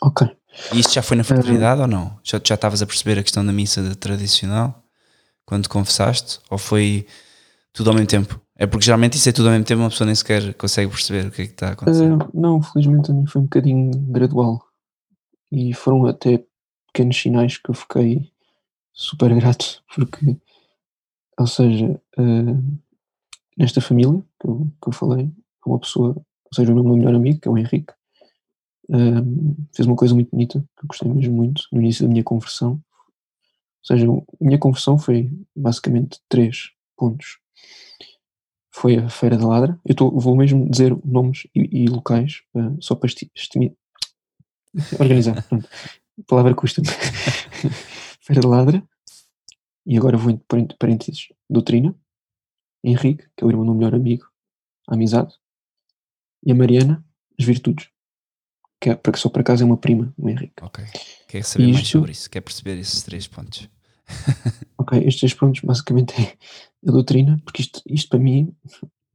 Ok. 0.00 0.26
E 0.72 0.80
isto 0.80 0.94
já 0.94 1.02
foi 1.02 1.16
na 1.16 1.24
fraternidade 1.24 1.80
ou 1.82 1.86
não? 1.86 2.18
Já, 2.24 2.40
já 2.44 2.54
estavas 2.54 2.80
a 2.82 2.86
perceber 2.86 3.18
a 3.18 3.22
questão 3.22 3.44
da 3.44 3.52
missa 3.52 3.94
tradicional 3.96 4.82
quando 5.48 5.62
te 5.62 5.70
confessaste? 5.70 6.40
Ou 6.50 6.58
foi 6.58 7.06
tudo 7.72 7.88
ao 7.88 7.94
mesmo 7.94 8.06
tempo? 8.06 8.38
É 8.54 8.66
porque 8.66 8.84
geralmente 8.84 9.16
isso 9.16 9.30
é 9.30 9.32
tudo 9.32 9.46
ao 9.46 9.52
mesmo 9.52 9.64
tempo, 9.64 9.80
uma 9.80 9.88
pessoa 9.88 10.04
nem 10.04 10.14
sequer 10.14 10.52
consegue 10.54 10.90
perceber 10.90 11.26
o 11.26 11.30
que 11.30 11.42
é 11.42 11.46
que 11.46 11.52
está 11.52 11.68
a 11.68 11.72
acontecer. 11.72 12.12
Ah, 12.12 12.28
não, 12.34 12.62
felizmente 12.62 13.10
a 13.10 13.14
mim 13.14 13.26
foi 13.26 13.40
um 13.40 13.44
bocadinho 13.44 13.90
gradual. 14.10 14.62
E 15.50 15.72
foram 15.72 16.04
até 16.04 16.44
pequenos 16.88 17.16
sinais 17.16 17.56
que 17.56 17.70
eu 17.70 17.74
fiquei 17.74 18.30
super 18.92 19.34
grato, 19.34 19.82
porque, 19.94 20.36
ou 21.38 21.46
seja, 21.46 21.98
ah, 22.18 22.62
nesta 23.56 23.80
família 23.80 24.22
que 24.38 24.46
eu, 24.46 24.70
que 24.82 24.88
eu 24.90 24.92
falei, 24.92 25.30
uma 25.64 25.78
pessoa, 25.78 26.10
ou 26.10 26.54
seja, 26.54 26.70
o 26.70 26.74
meu 26.74 26.84
melhor 26.84 27.14
amigo, 27.14 27.40
que 27.40 27.48
é 27.48 27.50
o 27.50 27.56
Henrique, 27.56 27.94
ah, 28.92 29.24
fez 29.74 29.86
uma 29.86 29.96
coisa 29.96 30.14
muito 30.14 30.30
bonita, 30.30 30.60
que 30.76 30.84
eu 30.84 30.88
gostei 30.88 31.08
mesmo 31.10 31.34
muito, 31.34 31.62
no 31.72 31.80
início 31.80 32.04
da 32.04 32.10
minha 32.10 32.22
conversão. 32.22 32.78
Ou 33.80 33.84
seja, 33.96 34.06
a 34.06 34.44
minha 34.44 34.58
conversão 34.58 34.98
foi 34.98 35.30
basicamente 35.56 36.20
três 36.28 36.70
pontos. 36.96 37.38
Foi 38.70 38.96
a 38.96 39.08
Feira 39.08 39.36
da 39.36 39.46
Ladra. 39.46 39.80
Eu 39.84 39.94
tô- 39.94 40.10
vou 40.10 40.36
mesmo 40.36 40.68
dizer 40.68 40.96
nomes 41.04 41.46
e, 41.54 41.84
e 41.84 41.88
locais, 41.88 42.42
ah, 42.54 42.74
só 42.80 42.94
para 42.94 43.08
esti- 43.08 43.30
estimi- 43.34 43.76
organizar. 44.98 45.44
A 46.18 46.22
palavra 46.26 46.52
custa-me. 46.54 46.88
Feira 48.20 48.42
da 48.42 48.48
Ladra. 48.48 48.82
E 49.86 49.96
agora 49.96 50.16
vou 50.18 50.30
entre 50.32 50.76
parênteses. 50.76 51.28
Doutrina. 51.48 51.94
Henrique, 52.84 53.24
que 53.36 53.42
é 53.44 53.46
o 53.46 53.50
irmão 53.50 53.64
do 53.64 53.74
melhor 53.74 53.94
amigo. 53.94 54.26
A 54.88 54.94
amizade. 54.94 55.32
E 56.44 56.50
a 56.52 56.54
Mariana, 56.54 57.04
as 57.38 57.44
virtudes. 57.46 57.88
Que 58.80 58.90
é, 58.90 59.00
só 59.16 59.28
por 59.28 59.40
acaso 59.40 59.62
é 59.62 59.66
uma 59.66 59.76
prima, 59.76 60.12
o 60.16 60.28
Henrique. 60.28 60.54
Ok. 60.62 60.84
Quer 61.28 61.44
saber 61.44 61.72
mais 61.72 61.86
sobre 61.88 62.12
isso? 62.12 62.28
Quer 62.30 62.40
perceber 62.40 62.78
esses 62.78 63.02
três 63.02 63.26
pontos? 63.26 63.68
Ok, 64.80 64.96
estes 64.98 65.18
três 65.18 65.34
pontos 65.34 65.60
basicamente 65.60 66.14
é 66.22 66.36
a 66.88 66.92
doutrina, 66.92 67.38
porque 67.44 67.62
isto, 67.62 67.82
isto 67.86 68.08
para 68.08 68.18
mim, 68.18 68.54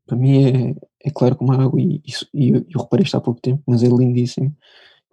para 0.05 0.17
mim 0.17 0.43
é, 0.43 0.75
é 1.05 1.09
claro 1.09 1.35
como 1.35 1.51
água 1.53 1.81
e, 1.81 2.01
e 2.33 2.49
eu, 2.49 2.65
eu 2.69 2.81
reparei 2.81 3.05
isto 3.05 3.15
há 3.15 3.21
pouco 3.21 3.41
tempo, 3.41 3.63
mas 3.65 3.81
é 3.81 3.87
lindíssimo 3.87 4.55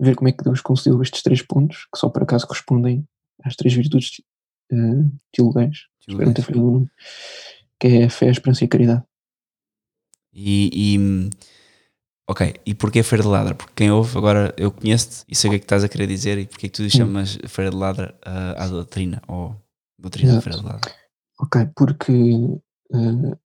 ver 0.00 0.16
como 0.16 0.28
é 0.28 0.32
que 0.32 0.42
Deus 0.42 0.60
concedeu 0.60 1.00
estes 1.02 1.22
três 1.22 1.42
pontos, 1.42 1.86
que 1.92 1.98
só 1.98 2.08
por 2.08 2.22
acaso 2.22 2.46
correspondem 2.46 3.06
às 3.44 3.54
três 3.54 3.74
virtudes 3.74 4.20
eh, 4.72 5.04
teologais, 5.32 5.86
espero 6.00 6.26
não 6.26 6.34
ter 6.34 6.42
falhado 6.42 6.66
o 6.66 6.70
nome, 6.72 6.90
que 7.78 7.86
é 7.86 8.04
a 8.04 8.10
fé, 8.10 8.28
a 8.28 8.30
esperança 8.30 8.64
e 8.64 8.66
a 8.66 8.68
caridade. 8.68 9.02
E, 10.32 10.70
e 10.72 11.30
ok, 12.26 12.54
e 12.64 12.74
porquê 12.74 13.02
Feira 13.02 13.22
de 13.22 13.28
Ladra? 13.28 13.54
Porque 13.54 13.72
quem 13.74 13.90
ouve 13.90 14.16
agora 14.16 14.54
eu 14.56 14.70
conheço-te 14.70 15.24
e 15.28 15.34
sei 15.34 15.48
o 15.48 15.52
que 15.52 15.56
é 15.56 15.58
que 15.58 15.64
estás 15.64 15.84
a 15.84 15.88
querer 15.88 16.06
dizer 16.06 16.38
e 16.38 16.46
porque 16.46 16.66
é 16.66 16.68
que 16.68 16.76
tu 16.76 16.88
chamas 16.88 17.38
Feira 17.48 17.70
de 17.70 17.76
Ladra 17.76 18.14
ah, 18.24 18.64
à 18.64 18.68
doutrina 18.68 19.20
ou 19.26 19.56
doutrina 20.00 20.38
de 20.38 20.62
Ladra. 20.62 20.92
Ok, 21.38 21.70
porque 21.76 22.12
eh, 22.92 23.38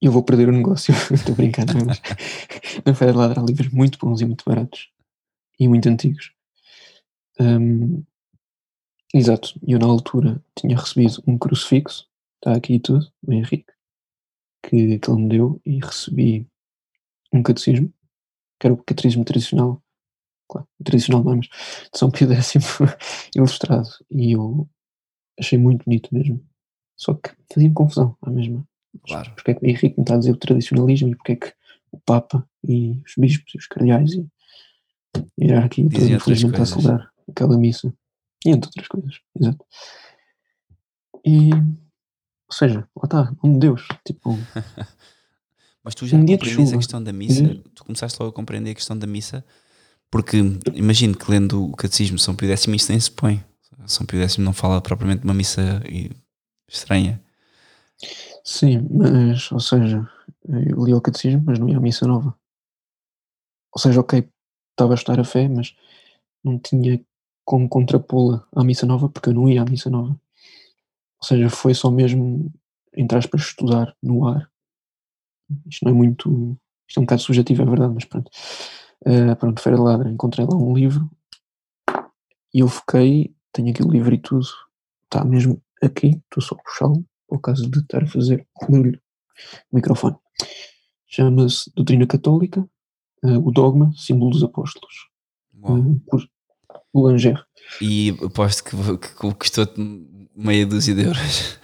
eu 0.00 0.12
vou 0.12 0.22
perder 0.22 0.48
o 0.48 0.52
negócio. 0.52 0.94
Estou 1.12 1.32
a 1.32 1.36
brincar, 1.36 1.66
não 1.66 1.80
é? 1.80 1.84
Mas 1.84 2.00
na 2.84 2.94
Feira 2.94 3.12
de 3.12 3.18
Ladra 3.18 3.40
há 3.40 3.44
livros 3.44 3.72
muito 3.72 3.98
bons 3.98 4.20
e 4.20 4.24
muito 4.24 4.44
baratos 4.46 4.90
e 5.58 5.68
muito 5.68 5.88
antigos. 5.88 6.32
Um, 7.40 8.04
exato, 9.12 9.58
eu 9.66 9.78
na 9.78 9.86
altura 9.86 10.42
tinha 10.58 10.76
recebido 10.76 11.22
um 11.26 11.38
crucifixo, 11.38 12.08
está 12.36 12.56
aqui 12.56 12.78
tudo, 12.78 13.10
do 13.22 13.32
Henrique, 13.32 13.72
que, 14.62 14.98
que 14.98 15.10
ele 15.10 15.22
me 15.22 15.28
deu, 15.28 15.60
e 15.64 15.78
recebi 15.78 16.46
um 17.32 17.42
catecismo, 17.42 17.92
que 18.58 18.66
era 18.66 18.74
o 18.74 18.82
catecismo 18.82 19.24
tradicional, 19.24 19.82
claro, 20.48 20.66
tradicional 20.82 21.24
não 21.24 21.32
é, 21.32 21.36
mas 21.36 21.46
de 21.46 21.98
São 21.98 22.10
Pio 22.10 22.32
X 22.32 22.54
ilustrado, 23.36 23.88
e 24.10 24.32
eu 24.32 24.68
achei 25.38 25.58
muito 25.58 25.84
bonito 25.84 26.14
mesmo. 26.14 26.44
Só 26.96 27.14
que 27.14 27.30
fazia-me 27.52 27.74
confusão 27.74 28.16
à 28.22 28.30
mesma. 28.30 28.66
Claro. 29.06 29.30
Porque 29.34 29.50
é 29.50 29.54
que 29.54 29.64
o 29.64 29.68
Henrique 29.68 29.96
me 29.98 30.02
está 30.02 30.14
a 30.14 30.18
dizer 30.18 30.32
o 30.32 30.36
tradicionalismo 30.36 31.08
e 31.08 31.16
porque 31.16 31.32
é 31.32 31.36
que 31.36 31.52
o 31.92 31.98
Papa 31.98 32.48
e 32.66 33.02
os 33.06 33.14
bispos 33.18 33.54
e 33.54 33.58
os 33.58 33.66
cardeais 33.66 34.12
e, 34.12 34.26
a 35.16 35.44
hierarquia 35.44 35.88
toda 35.88 36.04
infelizmente 36.04 36.54
a 36.54 36.58
coisas. 36.58 36.68
celebrar 36.68 37.10
aquela 37.28 37.58
missa. 37.58 37.92
E 38.44 38.50
entre 38.50 38.68
outras 38.68 38.88
coisas, 38.88 39.20
exato. 39.38 39.64
E, 41.24 41.50
ou 41.52 42.52
seja, 42.52 42.88
lá 42.96 43.04
está, 43.04 43.36
um 43.42 43.58
Deus, 43.58 43.86
tipo, 44.04 44.30
Mas 45.86 45.94
tu 45.94 46.04
já 46.04 46.16
Um 46.16 46.26
compreendes 46.26 46.72
a 46.72 46.76
questão 46.76 47.00
da 47.00 47.12
missa? 47.12 47.44
Uhum. 47.44 47.62
Tu 47.72 47.84
começaste 47.84 48.18
logo 48.18 48.30
a 48.30 48.34
compreender 48.34 48.72
a 48.72 48.74
questão 48.74 48.98
da 48.98 49.06
missa? 49.06 49.44
Porque 50.10 50.38
imagino 50.74 51.16
que 51.16 51.30
lendo 51.30 51.64
o 51.64 51.76
Catecismo 51.76 52.18
São 52.18 52.34
Pio 52.34 52.50
X 52.50 52.66
isso 52.66 52.90
nem 52.90 52.98
se 52.98 53.08
põe. 53.08 53.40
São 53.86 54.06
Pio 54.06 54.22
X 54.22 54.38
não 54.38 54.52
fala 54.52 54.80
propriamente 54.80 55.20
de 55.20 55.26
uma 55.26 55.34
missa 55.34 55.82
estranha. 56.68 57.20
sim, 58.44 58.86
mas, 58.90 59.50
ou 59.52 59.60
seja, 59.60 60.08
eu 60.48 60.84
li 60.84 60.94
o 60.94 61.00
catecismo, 61.00 61.42
mas 61.46 61.58
não 61.58 61.68
ia 61.68 61.76
à 61.76 61.80
missa 61.80 62.06
nova. 62.06 62.34
Ou 63.72 63.80
seja, 63.80 64.00
ok, 64.00 64.28
estava 64.70 64.94
a 64.94 64.96
estudar 64.96 65.20
a 65.20 65.24
fé, 65.24 65.48
mas 65.48 65.74
não 66.42 66.58
tinha 66.58 67.00
como 67.44 67.68
contrapô-la 67.68 68.46
à 68.54 68.64
missa 68.64 68.86
nova, 68.86 69.08
porque 69.08 69.28
eu 69.28 69.34
não 69.34 69.48
ia 69.48 69.62
à 69.62 69.64
missa 69.64 69.90
nova. 69.90 70.18
Ou 71.20 71.26
seja, 71.26 71.50
foi 71.50 71.74
só 71.74 71.90
mesmo, 71.90 72.52
entre 72.96 73.18
aspas, 73.18 73.42
estudar 73.42 73.94
no 74.02 74.26
ar. 74.26 74.50
Isto 75.66 75.84
não 75.84 75.92
é 75.92 75.94
muito. 75.94 76.58
Isto 76.88 76.98
é 76.98 77.00
um 77.00 77.04
bocado 77.04 77.22
subjetivo, 77.22 77.62
é 77.62 77.66
verdade, 77.66 77.94
mas 77.94 78.04
pronto. 78.04 78.30
Eh, 79.04 79.34
pronto, 79.34 79.60
Feira 79.60 79.76
de 79.76 79.84
Ladra, 79.84 80.10
encontrei 80.10 80.46
lá 80.46 80.56
um 80.56 80.74
livro 80.74 81.10
e 82.56 82.60
eu 82.60 82.68
foquei, 82.68 83.35
tenho 83.56 83.70
aqui 83.70 83.82
o 83.82 83.90
livro 83.90 84.14
e 84.14 84.18
tudo, 84.18 84.46
está 85.04 85.24
mesmo 85.24 85.62
aqui, 85.82 86.20
estou 86.24 86.42
só 86.42 86.54
a 86.54 86.58
puxá-lo, 86.58 87.04
por 87.26 87.40
caso 87.40 87.68
de 87.70 87.78
estar 87.78 88.02
a 88.02 88.06
fazer 88.06 88.46
barulho 88.60 89.00
no 89.72 89.76
microfone. 89.76 90.16
Chama-se 91.06 91.70
Doutrina 91.74 92.06
Católica, 92.06 92.68
eh, 93.24 93.38
o 93.38 93.50
Dogma, 93.50 93.90
Símbolo 93.96 94.32
dos 94.32 94.42
Apóstolos, 94.42 95.08
eh, 95.64 96.00
por 96.10 96.28
Boulanger. 96.92 97.42
E 97.80 98.10
aposto 98.22 98.64
que, 98.64 98.76
que 98.98 99.34
custou-te 99.34 99.80
meia 100.34 100.66
dúzia 100.66 100.94
de 100.94 101.04
euros. 101.04 101.58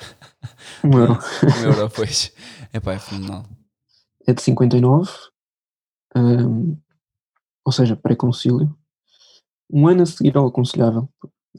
Um 0.83 0.99
euro. 0.99 1.19
um 1.45 1.65
euro, 1.65 1.91
pois. 1.91 2.33
Epá, 2.73 2.95
é 2.95 2.99
fenomenal. 2.99 3.45
É 4.27 4.33
de 4.33 4.41
59, 4.41 5.11
hum, 6.17 6.79
ou 7.65 7.73
seja, 7.73 7.97
pré-concílio. 7.97 8.75
Um 9.71 9.87
ano 9.89 10.03
a 10.03 10.07
seguir 10.07 10.37
ao 10.37 10.47
aconselhável. 10.47 11.09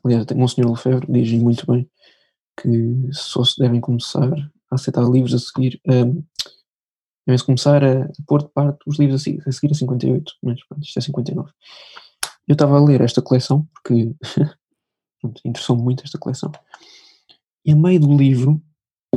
Aliás, 0.04 0.24
até 0.24 0.36
Monsenhor 0.36 0.72
Lefebvre 0.72 1.08
diz 1.12 1.32
muito 1.42 1.66
bem 1.72 1.90
que 2.60 3.10
só 3.12 3.44
se 3.44 3.58
devem 3.60 3.82
começar 3.82 4.32
a 4.72 4.76
aceitar 4.76 5.04
livros 5.10 5.34
a 5.34 5.40
seguir. 5.40 5.80
hum, 5.88 6.24
Devem-se 7.26 7.46
começar 7.46 7.82
a 7.84 8.10
pôr 8.28 8.44
de 8.44 8.50
parte 8.50 8.80
os 8.86 9.00
livros 9.00 9.22
a 9.22 9.24
seguir, 9.24 9.42
a 9.48 9.52
seguir 9.52 9.72
a 9.72 9.76
58, 9.76 10.34
mas 10.44 10.62
pronto, 10.68 10.84
isto 10.84 10.98
é 11.00 11.02
59. 11.02 11.52
Eu 12.46 12.54
estava 12.54 12.78
a 12.78 12.84
ler 12.84 13.00
esta 13.00 13.22
coleção 13.22 13.66
porque 13.74 14.14
interessou-me 15.46 15.82
muito 15.82 16.04
esta 16.04 16.18
coleção. 16.18 16.52
E 17.66 17.72
a 17.72 17.76
meio 17.76 18.00
do 18.00 18.14
livro 18.14 18.62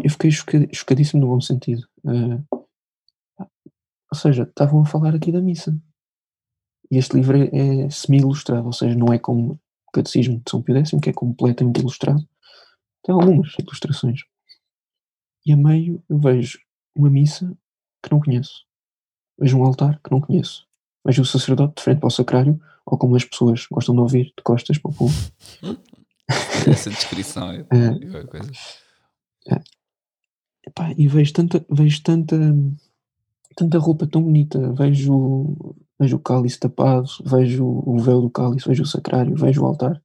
eu 0.02 0.10
fiquei 0.10 0.30
choca- 0.30 0.68
chocadíssimo 0.72 1.20
no 1.20 1.28
bom 1.28 1.40
sentido. 1.40 1.82
Ah, 2.06 3.44
ou 4.12 4.16
seja, 4.16 4.44
estavam 4.44 4.82
a 4.82 4.86
falar 4.86 5.14
aqui 5.14 5.32
da 5.32 5.40
missa. 5.40 5.76
E 6.90 6.98
este 6.98 7.16
livro 7.16 7.36
é, 7.36 7.80
é 7.86 7.90
semi-ilustrado, 7.90 8.66
ou 8.66 8.72
seja, 8.72 8.96
não 8.96 9.12
é 9.12 9.18
como 9.18 9.54
o 9.54 9.58
Catecismo 9.96 10.36
de 10.36 10.50
São 10.50 10.62
Pio 10.62 10.76
X, 10.76 10.90
que 11.02 11.10
é 11.10 11.12
completamente 11.12 11.80
ilustrado. 11.80 12.26
Tem 13.02 13.14
algumas 13.14 13.52
ilustrações. 13.58 14.20
E 15.44 15.52
a 15.52 15.56
meio 15.56 16.02
eu 16.08 16.18
vejo 16.18 16.58
uma 16.94 17.08
missa 17.08 17.56
que 18.02 18.10
não 18.10 18.20
conheço. 18.20 18.64
Vejo 19.38 19.58
um 19.58 19.64
altar 19.64 20.00
que 20.02 20.10
não 20.10 20.20
conheço. 20.20 20.66
Vejo 21.04 21.22
o 21.22 21.26
sacerdote 21.26 21.74
de 21.76 21.82
frente 21.82 22.00
para 22.00 22.08
o 22.08 22.10
sacrário, 22.10 22.60
ou 22.84 22.98
como 22.98 23.16
as 23.16 23.24
pessoas 23.24 23.66
gostam 23.70 23.94
de 23.94 24.00
ouvir, 24.00 24.24
de 24.36 24.42
costas 24.42 24.78
para 24.78 24.90
o 24.90 24.94
povo. 24.94 25.14
Essa 26.68 26.90
descrição 26.90 27.52
é 27.52 27.62
qualquer 27.62 28.26
coisa. 28.26 28.52
Epá, 30.66 30.92
e 30.98 31.06
vejo 31.06 31.32
tanta, 31.32 31.64
vejo 31.70 32.02
tanta, 32.02 32.36
tanta 33.54 33.78
roupa 33.78 34.06
tão 34.06 34.22
bonita, 34.22 34.72
vejo, 34.72 35.76
vejo 35.98 36.16
o 36.16 36.20
cálice 36.20 36.58
tapado, 36.58 37.08
vejo 37.24 37.64
o 37.66 37.98
véu 37.98 38.20
do 38.20 38.30
cálice, 38.30 38.68
vejo 38.68 38.82
o 38.82 38.86
sacrário, 38.86 39.34
vejo 39.36 39.62
o 39.62 39.66
altar, 39.66 40.00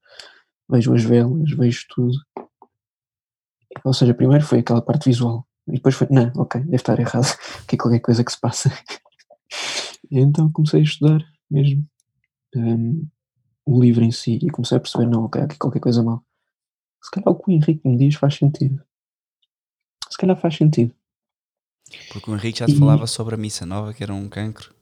vejo 0.70 0.94
as 0.94 1.04
velas, 1.04 1.52
vejo 1.52 1.86
tudo. 1.90 2.18
Ou 3.84 3.94
seja, 3.94 4.14
primeiro 4.14 4.44
foi 4.46 4.60
aquela 4.60 4.82
parte 4.82 5.06
visual, 5.10 5.48
e 5.68 5.74
depois 5.74 5.96
foi, 5.96 6.08
não, 6.10 6.32
ok, 6.36 6.62
deve 6.62 6.76
estar 6.76 7.00
errado, 7.00 7.26
que 7.68 7.76
é 7.76 7.78
qualquer 7.78 8.00
coisa 8.00 8.24
que 8.24 8.32
se 8.32 8.40
passa. 8.40 8.70
E 10.10 10.20
então 10.20 10.52
comecei 10.52 10.82
a 10.82 10.84
estudar 10.84 11.22
mesmo 11.50 11.88
hum, 12.56 13.08
o 13.66 13.82
livro 13.82 14.04
em 14.04 14.12
si 14.12 14.40
e 14.42 14.50
comecei 14.50 14.78
a 14.78 14.80
perceber, 14.82 15.06
não, 15.08 15.26
ok, 15.26 15.42
há 15.42 15.46
aqui 15.46 15.58
qualquer 15.58 15.80
coisa 15.80 16.04
mal. 16.04 16.24
Se 17.04 17.10
calhar 17.12 17.30
o 17.30 17.36
que 17.36 17.50
o 17.50 17.54
Henrique 17.54 17.88
me 17.88 17.98
diz 17.98 18.16
faz 18.16 18.36
sentido. 18.36 18.84
Se 20.10 20.18
calhar 20.18 20.38
faz 20.40 20.56
sentido. 20.56 20.94
Porque 22.12 22.30
o 22.30 22.36
Henrique 22.36 22.60
já 22.60 22.66
te 22.66 22.74
E- 22.74 22.80
falava 22.80 23.08
sobre 23.08 23.36
a 23.36 23.38
missa 23.38 23.66
nova, 23.66 23.94
que 23.94 24.04
era 24.04 24.14
um 24.14 24.30
cancro. 24.30 24.74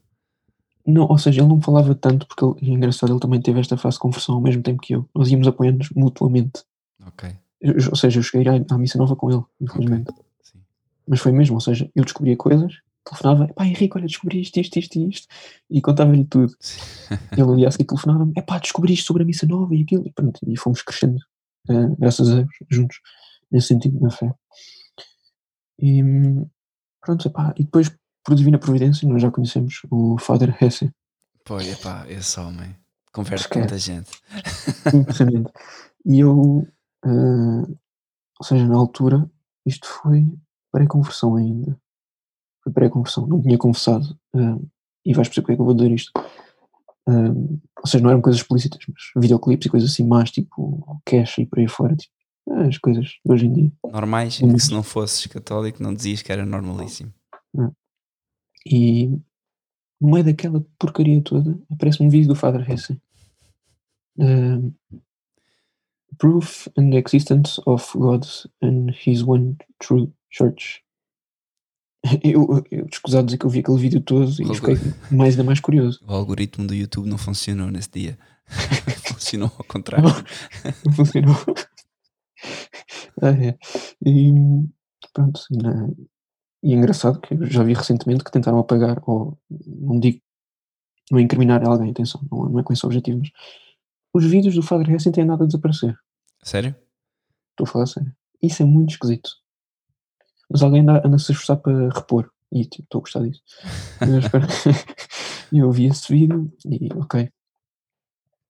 Não, 0.87 1.05
ou 1.07 1.17
seja, 1.17 1.41
ele 1.41 1.49
não 1.49 1.61
falava 1.61 1.93
tanto, 1.93 2.25
porque 2.27 2.43
ele, 2.43 2.55
e 2.61 2.71
é 2.71 2.73
engraçado, 2.73 3.11
ele 3.13 3.19
também 3.19 3.41
teve 3.41 3.59
esta 3.59 3.77
fase 3.77 3.95
de 3.97 3.99
conversão 4.01 4.35
ao 4.35 4.41
mesmo 4.41 4.63
tempo 4.63 4.81
que 4.81 4.95
eu. 4.95 5.07
Nós 5.13 5.29
íamos 5.29 5.47
apoiando-nos 5.47 5.89
mutuamente. 5.91 6.63
Ok. 7.05 7.29
Eu- 7.61 7.75
ou 7.89 7.95
seja, 7.95 8.19
eu 8.19 8.23
cheguei 8.23 8.47
à, 8.47 8.73
à 8.73 8.77
missa 8.77 8.97
nova 8.97 9.15
com 9.15 9.29
ele, 9.29 9.43
infelizmente. 9.61 10.11
Sim. 10.41 10.59
Mas 11.07 11.19
foi 11.19 11.31
mesmo, 11.31 11.55
ou 11.55 11.61
seja, 11.61 11.89
eu 11.93 12.03
descobria 12.03 12.35
coisas, 12.37 12.73
telefonava, 13.05 13.47
pá, 13.53 13.65
Henrique, 13.67 13.97
olha, 13.97 14.07
descobri 14.07 14.41
isto, 14.41 14.59
isto, 14.59 14.79
isto 14.79 14.95
e 14.99 15.09
isto, 15.09 15.27
e 15.69 15.81
contava-lhe 15.81 16.23
tudo. 16.25 16.53
Ele 17.37 17.43
no 17.43 17.55
dia 17.57 17.67
a 17.67 17.71
seguir 17.71 17.85
telefonava-me, 17.85 18.33
é 18.35 18.41
pá, 18.41 18.57
descobri 18.59 18.93
isto 18.93 19.07
sobre 19.07 19.23
a 19.23 19.25
missa 19.25 19.45
nova 19.45 19.75
e 19.75 19.81
aquilo, 19.81 20.07
e 20.07 20.11
pronto, 20.11 20.39
e 20.47 20.57
fomos 20.57 20.81
crescendo, 20.81 21.19
eh, 21.69 21.95
graças 21.99 22.29
a 22.31 22.35
Deus, 22.37 22.49
juntos, 22.69 22.97
nesse 23.51 23.67
sentido, 23.67 23.99
na 23.99 24.09
fé. 24.09 24.33
E 25.77 26.03
hum, 26.03 26.45
pronto, 27.01 27.27
epá, 27.27 27.53
e 27.57 27.63
depois, 27.63 27.91
por 28.29 28.35
divina 28.35 28.59
providência, 28.59 29.07
nós 29.09 29.21
já 29.23 29.31
conhecemos 29.31 29.81
o 29.89 30.17
Father 30.19 30.55
Hesse, 30.63 30.91
Pô, 31.43 31.59
epá, 31.59 32.05
esse 32.07 32.39
homem 32.39 32.75
converte 33.11 33.49
com 33.49 33.57
muita 33.57 33.77
gente. 33.79 34.11
E 36.05 36.19
eu, 36.19 36.67
eh, 37.03 37.71
ou 38.39 38.45
seja, 38.45 38.67
na 38.67 38.75
altura, 38.77 39.27
isto 39.65 39.87
foi 39.87 40.27
pré-conversão 40.71 41.35
ainda. 41.35 41.75
Foi 42.63 42.71
pré-conversão, 42.71 43.25
não 43.25 43.41
tinha 43.41 43.57
confessado. 43.57 44.15
eh, 44.35 44.55
e 45.05 45.13
vais 45.13 45.27
perceber 45.27 45.41
porque 45.41 45.53
é 45.53 45.55
que 45.55 45.61
eu 45.61 45.65
vou 45.65 45.73
dizer 45.73 45.91
isto. 45.91 46.11
Eh, 47.07 47.29
ou 47.81 47.87
seja, 47.87 48.03
não 48.03 48.11
eram 48.11 48.21
coisas 48.21 48.41
explícitas, 48.41 48.79
mas 48.87 49.01
videoclipes 49.23 49.65
e 49.65 49.69
coisas 49.69 49.89
assim 49.91 50.05
mais, 50.05 50.29
tipo 50.29 51.01
cash 51.03 51.39
e 51.39 51.45
por 51.47 51.57
aí 51.59 51.67
fora, 51.67 51.95
tipo, 51.95 52.13
as 52.67 52.77
coisas 52.77 53.05
de 53.25 53.31
hoje 53.33 53.47
em 53.47 53.53
dia. 53.53 53.71
Normais, 53.91 54.39
Hum. 54.41 54.53
que 54.53 54.59
se 54.59 54.71
não 54.71 54.83
fosses 54.83 55.25
católico 55.25 55.81
não 55.81 55.93
dizias 55.95 56.21
que 56.21 56.31
era 56.31 56.45
normalíssimo. 56.45 57.11
E 58.65 59.07
no 60.01 60.11
meio 60.11 60.23
daquela 60.23 60.65
porcaria 60.77 61.21
toda, 61.21 61.59
aparece 61.69 62.01
um 62.01 62.09
vídeo 62.09 62.27
do 62.29 62.35
Father 62.35 62.69
Hesse. 62.69 62.99
Um, 64.17 64.73
Proof 66.17 66.67
and 66.77 66.89
the 66.91 66.97
Existence 66.97 67.61
of 67.65 67.85
God 67.97 68.25
and 68.61 68.87
His 69.05 69.21
One 69.23 69.55
True 69.79 70.11
Church. 70.29 70.83
Eu, 72.23 72.63
eu 72.71 72.87
dizer 73.25 73.37
que 73.37 73.45
eu 73.45 73.49
vi 73.49 73.59
aquele 73.59 73.77
vídeo 73.77 73.99
todo 74.01 74.29
e 74.31 74.55
fiquei 74.55 74.75
mais 75.11 75.33
ainda 75.33 75.43
mais 75.43 75.59
curioso. 75.59 75.99
O 76.07 76.13
algoritmo 76.13 76.65
do 76.65 76.73
YouTube 76.73 77.09
não 77.09 77.17
funcionou 77.17 77.69
nesse 77.69 77.89
dia. 77.91 78.17
funcionou 79.13 79.51
ao 79.57 79.65
contrário. 79.65 80.07
Não 80.85 80.93
funcionou. 80.93 81.35
Ah, 83.21 83.31
é. 83.31 83.57
E 84.05 84.31
pronto, 85.13 85.41
na- 85.51 85.89
e 86.61 86.73
é 86.73 86.75
engraçado 86.75 87.19
que 87.19 87.33
eu 87.33 87.45
já 87.45 87.63
vi 87.63 87.73
recentemente 87.73 88.23
que 88.23 88.31
tentaram 88.31 88.59
apagar, 88.59 89.01
ou 89.07 89.37
não 89.65 89.99
digo, 89.99 90.21
não 91.11 91.19
é 91.19 91.21
incriminar 91.21 91.65
alguém, 91.67 91.91
atenção, 91.91 92.21
não, 92.31 92.47
é- 92.47 92.49
não 92.49 92.59
é 92.59 92.63
com 92.63 92.73
esse 92.73 92.85
objetivo, 92.85 93.21
mas 94.13 94.23
os 94.23 94.29
vídeos 94.29 94.55
do 94.55 94.61
Father 94.61 94.89
Hessen 94.89 95.11
têm 95.11 95.25
nada 95.25 95.43
a 95.43 95.47
desaparecer. 95.47 95.97
Sério? 96.43 96.75
Estou 97.51 97.65
a 97.65 97.67
falar 97.67 97.85
sério. 97.85 98.13
Isso 98.41 98.61
é 98.61 98.65
muito 98.65 98.91
esquisito. 98.91 99.29
Mas 100.49 100.63
alguém 100.63 100.81
anda, 100.81 101.01
anda 101.05 101.15
a 101.15 101.19
se 101.19 101.31
esforçar 101.31 101.57
para 101.57 101.89
repor. 101.89 102.31
e 102.51 102.65
tipo, 102.65 102.83
estou 102.83 102.99
a 102.99 103.01
gostar 103.01 103.21
disso. 103.21 103.43
Espera. 104.23 104.47
eu 105.53 105.71
vi 105.71 105.85
esse 105.85 106.11
vídeo 106.11 106.51
e 106.65 106.89
ok. 106.95 107.29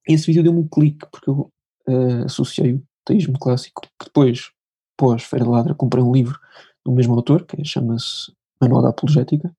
Esse 0.08 0.26
vídeo 0.26 0.42
deu-me 0.42 0.60
um 0.60 0.68
clique 0.68 1.06
porque 1.10 1.28
eu 1.28 1.52
uh, 1.88 2.24
associei 2.24 2.74
o 2.74 2.82
teísmo 3.04 3.38
clássico, 3.38 3.82
que 3.82 4.06
depois, 4.06 4.50
pós 4.96 5.22
Feira 5.24 5.44
de 5.44 5.50
Ladra, 5.50 5.74
comprei 5.74 6.02
um 6.02 6.12
livro 6.12 6.38
do 6.84 6.92
mesmo 6.92 7.14
autor, 7.14 7.44
que 7.44 7.64
chama-se 7.64 8.32
Manual 8.60 8.82
da 8.82 8.90
Apologética, 8.90 9.54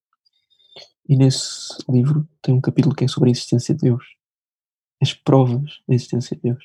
e 1.07 1.17
nesse 1.17 1.77
livro 1.89 2.27
tem 2.41 2.53
um 2.53 2.61
capítulo 2.61 2.95
que 2.95 3.03
é 3.03 3.07
sobre 3.07 3.29
a 3.29 3.31
existência 3.31 3.75
de 3.75 3.81
Deus. 3.81 4.15
As 5.01 5.13
provas 5.13 5.81
da 5.87 5.95
existência 5.95 6.35
de 6.35 6.43
Deus. 6.43 6.63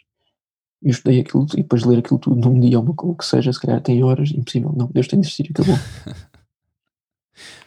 Eu 0.83 0.91
estudei 0.91 1.21
aquilo 1.21 1.47
e 1.55 1.63
depois 1.63 1.83
de 1.83 1.89
ler 1.89 1.99
aquilo 1.99 2.19
tudo 2.19 2.37
num 2.37 2.61
dia 2.61 2.79
ou 2.79 2.87
o 2.87 3.17
que 3.17 3.25
seja, 3.25 3.53
se 3.53 3.61
calhar 3.61 3.83
tem 3.83 4.05
horas, 4.05 4.31
impossível. 4.31 4.73
Não, 4.77 4.87
Deus 4.89 5.09
tem 5.09 5.21
de 5.21 5.27
existir 5.27 5.47
e 5.47 5.51
acabou. 5.51 5.75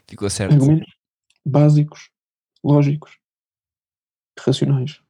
Ficou 0.08 0.30
certo. 0.30 0.54
Argumentos 0.54 0.94
básicos, 1.46 2.10
lógicos, 2.64 3.18
racionais. 4.40 5.02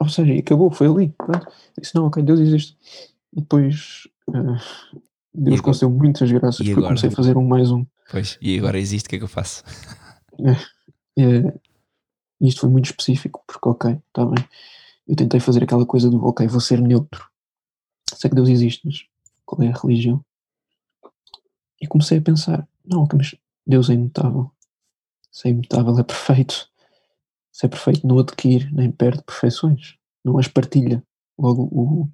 Ou 0.00 0.08
seja, 0.08 0.32
e 0.32 0.38
acabou, 0.38 0.70
foi 0.70 0.86
ali. 0.86 1.08
Pronto. 1.10 1.46
Disse, 1.78 1.94
não, 1.94 2.06
ok, 2.06 2.22
Deus 2.22 2.40
existe. 2.40 2.76
E 3.32 3.40
depois 3.40 4.08
uh, 4.28 5.00
Deus 5.34 5.60
concedeu 5.60 5.90
muitas 5.90 6.30
graças 6.30 6.58
porque 6.58 6.78
eu 6.78 6.82
comecei 6.82 7.08
a 7.08 7.12
fazer 7.12 7.36
um 7.36 7.46
mais 7.46 7.70
um. 7.70 7.84
Pois, 8.10 8.38
e 8.40 8.58
agora 8.58 8.78
existe, 8.78 9.06
o 9.06 9.08
que 9.08 9.16
é 9.16 9.18
que 9.18 9.24
eu 9.24 9.28
faço? 9.28 9.62
É, 11.16 11.22
é, 11.22 11.54
isto 12.40 12.62
foi 12.62 12.68
muito 12.68 12.86
específico, 12.86 13.44
porque 13.46 13.68
ok, 13.68 14.02
está 14.08 14.26
bem. 14.26 14.44
Eu 15.06 15.14
tentei 15.14 15.38
fazer 15.38 15.62
aquela 15.62 15.86
coisa 15.86 16.10
do 16.10 16.24
ok, 16.26 16.44
vou 16.48 16.60
ser 16.60 16.80
neutro. 16.80 17.30
Sei 18.12 18.28
que 18.28 18.34
Deus 18.34 18.48
existe, 18.48 18.82
mas 18.84 19.04
qual 19.46 19.62
é 19.62 19.68
a 19.68 19.78
religião? 19.78 20.24
E 21.80 21.86
comecei 21.86 22.18
a 22.18 22.20
pensar, 22.20 22.66
não, 22.84 23.04
ok, 23.04 23.16
mas 23.16 23.36
Deus 23.64 23.90
é 23.90 23.94
imutável. 23.94 24.50
Se 25.30 25.48
é 25.48 25.50
imutável, 25.52 25.98
é 25.98 26.02
perfeito. 26.02 26.68
Se 27.52 27.66
é 27.66 27.68
perfeito, 27.68 28.06
não 28.06 28.18
adquire 28.18 28.68
nem 28.72 28.90
perde 28.90 29.22
perfeições. 29.22 29.96
Não 30.24 30.38
as 30.38 30.48
partilha. 30.48 31.02
Logo, 31.38 31.62
o. 31.70 32.08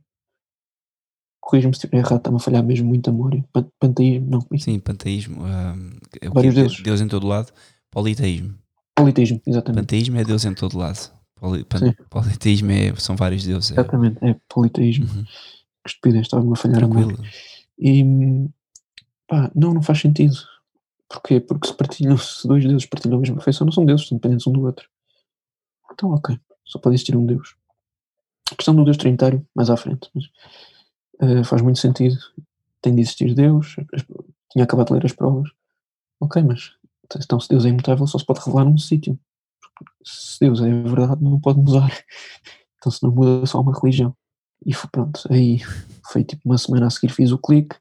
Corrija-me 1.51 1.75
se 1.75 1.79
estiver 1.79 1.99
errado, 1.99 2.19
está-me 2.19 2.37
a 2.37 2.39
falhar 2.39 2.63
mesmo 2.63 2.87
muito 2.87 3.11
a 3.11 3.13
memória. 3.13 3.45
Panteísmo, 3.81 4.31
não. 4.31 4.59
Sim, 4.59 4.79
panteísmo. 4.79 5.43
Um, 5.43 5.99
é 6.21 6.29
Vários 6.29 6.55
deuses. 6.55 6.81
Deus 6.81 7.01
em 7.01 7.09
todo 7.09 7.27
lado. 7.27 7.53
Politeísmo. 7.91 8.55
Politeísmo, 8.95 9.43
exatamente. 9.45 9.81
Panteísmo 9.81 10.19
é 10.21 10.25
Deus 10.25 10.45
em 10.45 10.55
todo 10.55 10.79
lado. 10.79 11.11
Poli, 11.35 11.65
pan, 11.65 11.93
politeísmo 12.09 12.71
é, 12.71 12.95
são 12.95 13.17
vários 13.17 13.43
deuses. 13.43 13.73
É. 13.73 13.75
Exatamente, 13.75 14.19
é, 14.23 14.31
é 14.31 14.37
politeísmo. 14.49 15.07
Uhum. 15.07 15.25
Que 15.25 15.89
estupidez, 15.89 16.23
estava-me 16.23 16.53
a 16.53 16.55
falhar 16.55 16.79
Tranquilo. 16.79 17.03
a 17.03 17.07
memória. 17.09 17.31
E 17.77 18.49
pá, 19.27 19.51
não, 19.53 19.75
não 19.75 19.83
faz 19.83 19.99
sentido. 19.99 20.37
Porquê? 21.09 21.41
Porque 21.41 21.67
se 21.67 21.75
partilham, 21.75 22.17
se 22.17 22.47
dois 22.47 22.65
deuses 22.65 22.87
partilham 22.87 23.17
a 23.17 23.21
mesma 23.21 23.35
perfeição, 23.35 23.65
não 23.65 23.73
são 23.73 23.85
deuses, 23.85 24.07
são 24.07 24.19
dependentes 24.19 24.47
um 24.47 24.53
do 24.53 24.63
outro. 24.63 24.89
Então, 25.93 26.13
ok, 26.13 26.39
só 26.65 26.79
pode 26.79 26.95
existir 26.95 27.17
um 27.17 27.27
Deus. 27.27 27.57
A 28.53 28.55
questão 28.55 28.73
do 28.73 28.85
Deus 28.85 28.97
Trinitário, 28.97 29.45
mais 29.53 29.69
à 29.69 29.77
frente, 29.77 30.09
mas 30.15 30.27
uh, 31.23 31.45
faz 31.45 31.63
muito 31.63 31.79
sentido. 31.79 32.19
Tem 32.83 32.95
de 32.95 33.03
existir 33.03 33.35
Deus, 33.35 33.77
tinha 34.51 34.65
acabado 34.65 34.89
de 34.89 34.95
ler 34.95 35.07
as 35.07 35.13
provas. 35.13 35.51
Ok, 36.21 36.43
mas 36.43 36.73
então 37.17 37.41
se 37.41 37.49
Deus 37.49 37.65
é 37.65 37.69
imutável, 37.69 38.07
só 38.07 38.19
se 38.19 38.25
pode 38.25 38.41
revelar 38.41 38.65
num 38.65 38.79
sítio. 38.79 39.19
Se 40.05 40.39
Deus 40.41 40.61
é 40.61 40.71
verdade, 40.71 41.23
não 41.23 41.41
pode 41.41 41.59
mudar. 41.59 41.91
Então 42.81 42.91
se 42.91 43.03
não 43.03 43.11
muda, 43.11 43.45
só 43.45 43.61
uma 43.61 43.79
religião. 43.79 44.17
E 44.65 44.73
foi, 44.73 44.89
pronto, 44.91 45.21
aí 45.31 45.61
foi 46.11 46.25
tipo 46.25 46.41
uma 46.47 46.57
semana 46.57 46.87
a 46.87 46.91
seguir 46.91 47.13
fiz 47.13 47.31
o 47.31 47.37
clique, 47.37 47.77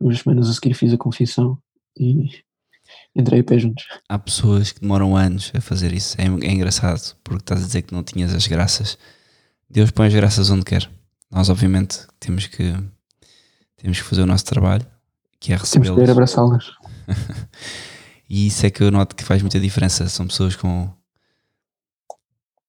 duas 0.00 0.18
semanas 0.18 0.50
a 0.50 0.52
seguir 0.52 0.74
fiz 0.74 0.92
a 0.92 0.98
confissão 0.98 1.56
e 1.96 2.42
entrei 3.14 3.42
pé 3.44 3.58
juntos. 3.58 3.86
Há 4.08 4.18
pessoas 4.18 4.72
que 4.72 4.80
demoram 4.80 5.16
anos 5.16 5.52
a 5.54 5.60
fazer 5.60 5.92
isso. 5.92 6.20
É, 6.20 6.24
é, 6.24 6.52
engraçado, 6.52 7.16
porque 7.22 7.42
estás 7.42 7.62
a 7.62 7.66
dizer 7.66 7.82
que 7.82 7.94
não 7.94 8.02
tinhas 8.02 8.34
as 8.34 8.48
graças. 8.48 8.98
Deus 9.70 9.92
põe 9.92 10.08
as 10.08 10.14
graças 10.14 10.50
onde 10.50 10.64
quer. 10.64 10.90
Nós, 11.32 11.48
obviamente, 11.48 12.06
temos 12.20 12.46
que, 12.46 12.74
temos 13.78 13.98
que 13.98 14.04
fazer 14.04 14.20
o 14.20 14.26
nosso 14.26 14.44
trabalho, 14.44 14.86
que 15.40 15.52
é 15.52 15.56
receber. 15.56 15.86
Temos 15.86 16.04
que 16.04 16.10
abraçá-las. 16.10 16.70
e 18.28 18.46
isso 18.46 18.66
é 18.66 18.70
que 18.70 18.82
eu 18.82 18.90
noto 18.90 19.16
que 19.16 19.24
faz 19.24 19.40
muita 19.40 19.58
diferença. 19.58 20.06
São 20.10 20.26
pessoas 20.26 20.54
com 20.54 20.92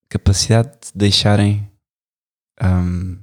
capacidade 0.08 0.70
de 0.70 0.92
deixarem 0.96 1.70
um, 2.64 3.18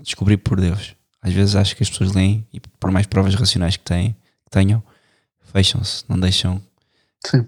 descobrir 0.00 0.38
por 0.38 0.58
Deus. 0.58 0.96
Às 1.20 1.34
vezes 1.34 1.56
acho 1.56 1.76
que 1.76 1.82
as 1.82 1.90
pessoas 1.90 2.12
leem 2.12 2.46
e 2.50 2.58
por 2.58 2.90
mais 2.90 3.06
provas 3.06 3.34
racionais 3.34 3.76
que, 3.76 3.84
têm, 3.84 4.12
que 4.12 4.50
tenham, 4.50 4.82
fecham-se, 5.40 6.04
não 6.08 6.18
deixam. 6.18 6.62
Sim. 7.26 7.46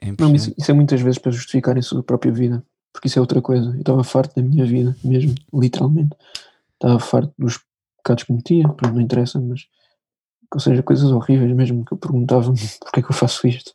É 0.00 0.12
não, 0.18 0.34
isso, 0.34 0.54
isso, 0.56 0.70
é 0.70 0.74
muitas 0.74 1.00
vezes 1.00 1.18
para 1.18 1.32
justificarem 1.32 1.80
a 1.80 1.82
sua 1.82 2.02
própria 2.02 2.30
vida, 2.30 2.64
porque 2.96 3.08
isso 3.08 3.18
é 3.18 3.20
outra 3.20 3.42
coisa. 3.42 3.68
Eu 3.72 3.80
estava 3.80 4.02
farto 4.02 4.34
da 4.34 4.42
minha 4.42 4.64
vida, 4.64 4.96
mesmo, 5.04 5.34
literalmente. 5.52 6.16
Estava 6.72 6.98
farto 6.98 7.34
dos 7.38 7.60
pecados 7.98 8.24
que 8.24 8.28
cometia, 8.28 8.66
pronto, 8.70 8.94
não 8.94 9.02
interessa, 9.02 9.38
mas. 9.38 9.68
Ou 10.50 10.58
seja, 10.58 10.82
coisas 10.82 11.10
horríveis 11.10 11.54
mesmo, 11.54 11.84
que 11.84 11.92
eu 11.92 11.98
perguntava-me 11.98 12.56
porque 12.80 13.00
é 13.00 13.02
que 13.02 13.10
eu 13.10 13.14
faço 13.14 13.46
isto, 13.46 13.74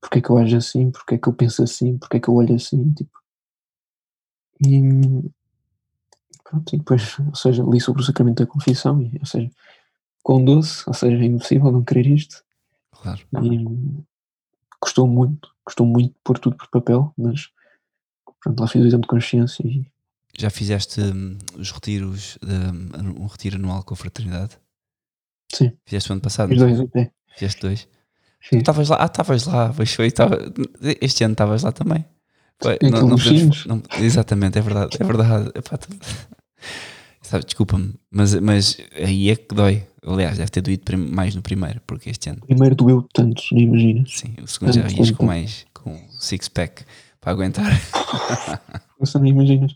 porque 0.00 0.20
é 0.20 0.22
que 0.22 0.30
eu 0.30 0.38
ajo 0.38 0.56
assim, 0.56 0.90
porque 0.90 1.16
é 1.16 1.18
que 1.18 1.28
eu 1.28 1.34
penso 1.34 1.62
assim, 1.62 1.98
porque 1.98 2.16
é 2.16 2.20
que 2.20 2.28
eu 2.28 2.34
olho 2.34 2.54
assim, 2.54 2.94
tipo. 2.94 3.10
E. 4.66 4.80
Pronto, 6.42 6.74
e 6.74 6.78
depois, 6.78 7.18
ou 7.18 7.34
seja, 7.34 7.62
li 7.62 7.78
sobre 7.78 8.00
o 8.00 8.04
sacramento 8.04 8.42
da 8.42 8.50
confissão, 8.50 9.02
e, 9.02 9.18
ou 9.18 9.26
seja, 9.26 9.50
com 10.22 10.42
doce, 10.42 10.82
ou 10.86 10.94
seja, 10.94 11.22
é 11.22 11.26
impossível 11.26 11.70
não 11.70 11.84
querer 11.84 12.06
isto. 12.06 12.42
Claro. 12.90 13.20
E 13.42 13.66
custou 14.80 15.06
muito, 15.06 15.50
custou 15.62 15.86
muito 15.86 16.14
pôr 16.24 16.38
tudo 16.38 16.56
por 16.56 16.68
papel, 16.68 17.12
mas 17.18 17.50
pronto, 18.42 18.60
lá 18.60 18.66
fiz 18.66 18.82
o 18.82 18.86
exame 18.86 19.02
de 19.02 19.08
consciência 19.08 19.66
e. 19.66 19.86
Já 20.38 20.48
fizeste 20.48 21.00
hum, 21.00 21.36
os 21.58 21.70
retiros, 21.70 22.38
de, 22.42 22.54
um 23.06 23.26
retiro 23.26 23.56
anual 23.56 23.82
com 23.82 23.92
a 23.92 23.96
fraternidade? 23.96 24.58
Sim. 25.52 25.72
Fizeste 25.84 26.10
o 26.10 26.12
ano 26.14 26.22
passado? 26.22 26.48
Fiz 26.48 26.58
dois 26.58 26.80
até. 26.80 27.12
Fizeste 27.34 27.60
dois? 27.60 27.88
Estavas 28.50 28.88
lá? 28.88 28.96
Ah, 29.00 29.06
estavas 29.06 29.46
lá, 29.46 29.72
pois 29.74 29.92
foi. 29.92 30.10
Tava, 30.10 30.38
este 31.00 31.22
ano 31.22 31.32
estavas 31.32 31.62
lá 31.62 31.70
também. 31.70 32.04
Foi, 32.60 32.78
não, 32.82 33.08
não 33.08 33.16
podemos, 33.16 33.66
não, 33.66 33.82
exatamente, 33.98 34.58
é 34.58 34.62
verdade, 34.62 34.96
é 34.98 35.04
verdade. 35.04 35.50
Epá, 35.58 35.78
desculpa-me, 37.38 37.94
mas, 38.10 38.34
mas 38.36 38.76
aí 38.94 39.30
é 39.30 39.36
que 39.36 39.54
dói. 39.54 39.86
Aliás, 40.04 40.36
deve 40.36 40.50
ter 40.50 40.60
doído 40.60 40.98
mais 40.98 41.34
no 41.34 41.42
primeiro, 41.42 41.80
porque 41.86 42.10
este 42.10 42.28
ano. 42.28 42.40
O 42.42 42.46
primeiro 42.46 42.74
doeu 42.74 43.06
tanto, 43.12 43.42
nem 43.52 43.64
imaginas. 43.64 44.10
Sim, 44.12 44.34
o 44.42 44.46
segundo 44.46 44.74
tanto, 44.74 44.90
já 44.90 44.96
ias 44.96 45.10
com 45.12 45.24
mais, 45.24 45.66
com 45.72 45.98
six-pack 46.18 46.84
para 47.22 47.32
aguentar. 47.32 47.70
Você 48.98 49.18
nem 49.18 49.32
imaginas. 49.32 49.74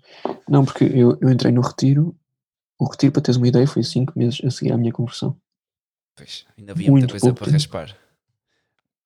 Não, 0.48 0.64
porque 0.64 0.84
eu, 0.84 1.16
eu 1.20 1.30
entrei 1.30 1.52
no 1.52 1.62
retiro, 1.62 2.14
o 2.78 2.84
retiro, 2.84 3.12
para 3.12 3.22
teres 3.22 3.36
uma 3.36 3.48
ideia, 3.48 3.66
foi 3.66 3.82
5 3.82 4.12
meses 4.18 4.40
a 4.44 4.50
seguir 4.50 4.72
à 4.72 4.76
minha 4.76 4.92
conversão. 4.92 5.34
Pois, 6.14 6.44
ainda 6.58 6.72
havia 6.72 6.90
muito 6.90 7.02
muita 7.02 7.12
coisa 7.12 7.32
para 7.32 7.44
tempo. 7.44 7.54
raspar. 7.54 7.96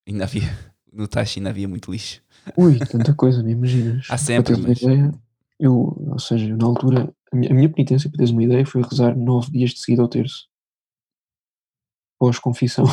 Ainda 0.09 0.25
havia, 0.25 0.43
no 0.91 1.07
taxa 1.07 1.39
ainda 1.39 1.51
havia 1.51 1.69
muito 1.69 1.93
lixo. 1.93 2.23
Ui, 2.57 2.79
tanta 2.79 3.15
coisa, 3.15 3.43
nem 3.43 3.53
imaginas. 3.53 4.07
Há 4.09 4.17
sempre, 4.17 4.55
para 4.55 4.65
teres 4.65 4.83
mas... 4.83 4.83
uma 4.83 4.93
ideia, 4.93 5.15
eu, 5.59 5.75
ou 6.11 6.19
seja, 6.19 6.57
na 6.57 6.65
altura, 6.65 7.15
a 7.31 7.37
minha, 7.37 7.53
a 7.53 7.55
minha 7.55 7.69
penitência, 7.69 8.09
para 8.09 8.17
teres 8.17 8.33
uma 8.33 8.43
ideia, 8.43 8.65
foi 8.65 8.83
rezar 8.83 9.15
9 9.15 9.53
dias 9.53 9.71
de 9.71 9.81
seguida 9.81 10.03
ao 10.03 10.09
terço 10.09 10.49
pós-confissão. 12.19 12.85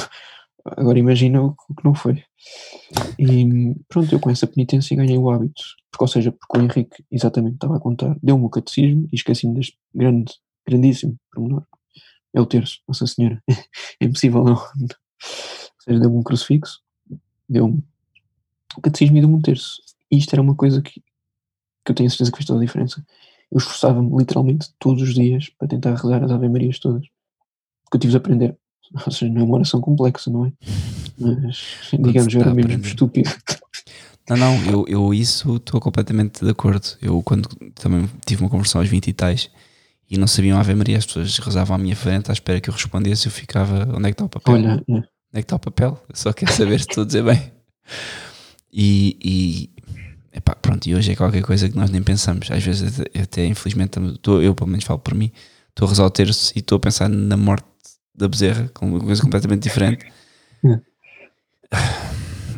Agora 0.76 1.00
imagina 1.00 1.42
o 1.42 1.54
que 1.54 1.86
não 1.86 1.96
foi. 1.96 2.24
E 3.18 3.76
pronto, 3.88 4.14
eu 4.14 4.20
com 4.20 4.30
essa 4.30 4.48
penitência 4.48 4.98
ganhei 4.98 5.18
o 5.18 5.30
hábito. 5.30 5.62
Porque, 5.92 6.04
ou 6.04 6.08
seja, 6.08 6.32
porque 6.32 6.58
o 6.58 6.62
Henrique 6.62 7.06
exatamente 7.10 7.56
estava 7.56 7.78
a 7.78 7.80
contar, 7.80 8.18
deu-me 8.22 8.46
o 8.46 8.50
catecismo 8.50 9.08
e 9.12 9.16
esqueci-me 9.16 9.54
deste 9.54 9.78
grande, 9.94 10.34
grandíssimo 10.68 11.18
pormenor. 11.32 11.66
É 12.34 12.42
o 12.42 12.46
terço, 12.46 12.82
Nossa 12.88 13.08
Senhora. 13.08 13.42
é 14.00 14.06
impossível 14.06 14.44
não. 14.44 14.56
Ou 14.56 15.82
seja, 15.82 16.00
deu-me 16.00 16.18
um 16.18 16.24
crucifixo, 16.24 16.82
deu-me 17.48 17.84
o 18.76 18.82
catecismo 18.82 19.18
e 19.18 19.22
deu-me 19.22 19.36
um 19.36 19.42
terço. 19.42 19.82
E 20.12 20.18
isto 20.18 20.34
era 20.34 20.42
uma 20.42 20.56
coisa 20.56 20.82
que, 20.82 21.02
que 21.86 21.92
eu 21.92 21.96
tenho 21.96 22.10
certeza 22.10 22.32
que 22.32 22.38
fez 22.38 22.46
toda 22.46 22.60
a 22.60 22.66
diferença. 22.66 23.04
Eu 23.52 23.60
esforçava-me 23.60 24.16
literalmente 24.18 24.74
todos 24.78 25.02
os 25.02 25.14
dias 25.14 25.50
para 25.58 25.68
tentar 25.68 25.96
rezar 25.96 26.24
as 26.24 26.32
Ave 26.32 26.50
Marias 26.50 26.80
todas. 26.80 27.08
Porque 27.84 27.96
eu 27.96 28.00
tive 28.02 28.12
de 28.12 28.18
aprender 28.18 28.58
ou 28.94 29.12
seja, 29.12 29.32
não 29.32 29.42
é 29.42 29.44
uma 29.44 29.56
oração 29.56 29.82
complexa, 29.82 30.30
não 30.30 30.46
é? 30.46 30.52
Mas, 31.18 31.62
digamos, 31.94 32.34
eu 32.34 32.42
era 32.42 32.54
mesmo 32.54 32.86
estúpido. 32.86 33.30
Não, 34.30 34.36
não, 34.36 34.66
eu, 34.66 34.86
eu 34.88 35.14
isso 35.14 35.56
estou 35.56 35.80
completamente 35.80 36.44
de 36.44 36.52
acordo. 36.52 36.86
Eu, 37.02 37.24
quando 37.24 37.48
também 37.76 38.10
tive 38.26 38.44
uma 38.44 38.50
conversão 38.50 38.82
aos 38.82 38.90
20 38.90 39.08
e 39.08 39.14
tais 39.14 39.50
e 40.10 40.18
não 40.18 40.28
sabiam 40.28 40.60
Ave 40.60 40.76
Maria, 40.76 40.98
as 40.98 41.06
pessoas 41.06 41.38
rezavam 41.38 41.76
à 41.76 41.80
minha 41.80 41.96
frente 41.96 42.30
à 42.30 42.34
espera 42.34 42.60
que 42.60 42.70
eu 42.70 42.74
respondesse. 42.74 43.28
Eu 43.28 43.32
ficava, 43.32 43.88
onde 43.96 44.10
é 44.10 44.12
que 44.12 44.16
está 44.16 44.26
o 44.26 44.30
papel? 44.30 44.54
Olha, 44.54 44.84
é. 44.88 44.94
onde 44.94 45.08
é 45.34 45.38
que 45.38 45.40
está 45.40 45.56
o 45.56 45.60
papel? 45.60 46.02
Eu 46.10 46.16
só 46.16 46.34
quero 46.34 46.52
saber 46.52 46.80
se 46.80 46.88
estou 46.90 47.04
a 47.04 47.08
dizer 47.08 47.24
bem. 47.24 47.52
E, 48.72 49.18
e 49.24 49.70
epá, 50.34 50.56
pronto, 50.56 50.86
e 50.88 50.94
hoje 50.94 51.14
é 51.14 51.16
qualquer 51.16 51.42
coisa 51.42 51.70
que 51.70 51.76
nós 51.76 51.90
nem 51.90 52.04
pensamos. 52.04 52.52
Às 52.52 52.64
vezes, 52.64 53.00
até, 53.00 53.22
até 53.22 53.46
infelizmente, 53.46 53.98
estou, 54.00 54.42
eu 54.42 54.54
pelo 54.54 54.70
menos 54.70 54.86
falo 54.86 55.00
por 55.00 55.16
mim, 55.16 55.32
estou 55.70 55.86
a 55.86 55.90
rezar 55.90 56.06
o 56.06 56.10
terço 56.10 56.52
e 56.56 56.60
estou 56.60 56.76
a 56.76 56.80
pensar 56.80 57.10
na 57.10 57.38
morte 57.38 57.66
da 58.18 58.28
Bezerra, 58.28 58.70
com 58.74 58.88
uma 58.88 59.00
coisa 59.00 59.22
completamente 59.22 59.64
diferente. 59.64 60.06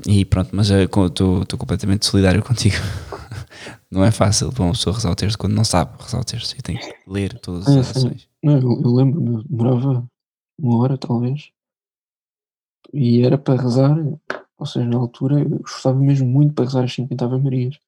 e 0.07 0.23
pronto, 0.25 0.55
mas 0.55 0.69
estou 0.69 1.45
completamente 1.57 2.05
solidário 2.05 2.41
contigo. 2.41 2.75
não 3.91 4.03
é 4.03 4.11
fácil 4.11 4.51
para 4.51 4.63
uma 4.63 4.71
pessoa 4.71 4.95
rezar 4.95 5.11
o 5.11 5.15
terço 5.15 5.37
quando 5.37 5.53
não 5.53 5.63
sabe 5.63 5.91
rezar 6.01 6.19
o 6.19 6.23
terço 6.23 6.55
e 6.57 6.61
tem 6.61 6.77
que 6.77 6.93
ler 7.05 7.37
todas 7.39 7.67
as 7.67 7.75
É, 7.75 7.79
orações. 7.79 8.27
Eu, 8.41 8.81
eu 8.81 8.93
lembro-me, 8.93 9.43
demorava 9.43 10.07
uma 10.57 10.77
hora 10.77 10.97
talvez, 10.97 11.51
e 12.93 13.23
era 13.23 13.37
para 13.37 13.61
rezar, 13.61 13.97
ou 14.57 14.65
seja, 14.65 14.85
na 14.85 14.97
altura 14.97 15.41
eu 15.41 15.61
esforçava 15.65 15.99
mesmo 15.99 16.27
muito 16.27 16.53
para 16.53 16.65
rezar 16.65 16.83
as 16.83 16.93
50 16.93 17.25
Ave 17.25 17.37
Marias, 17.37 17.79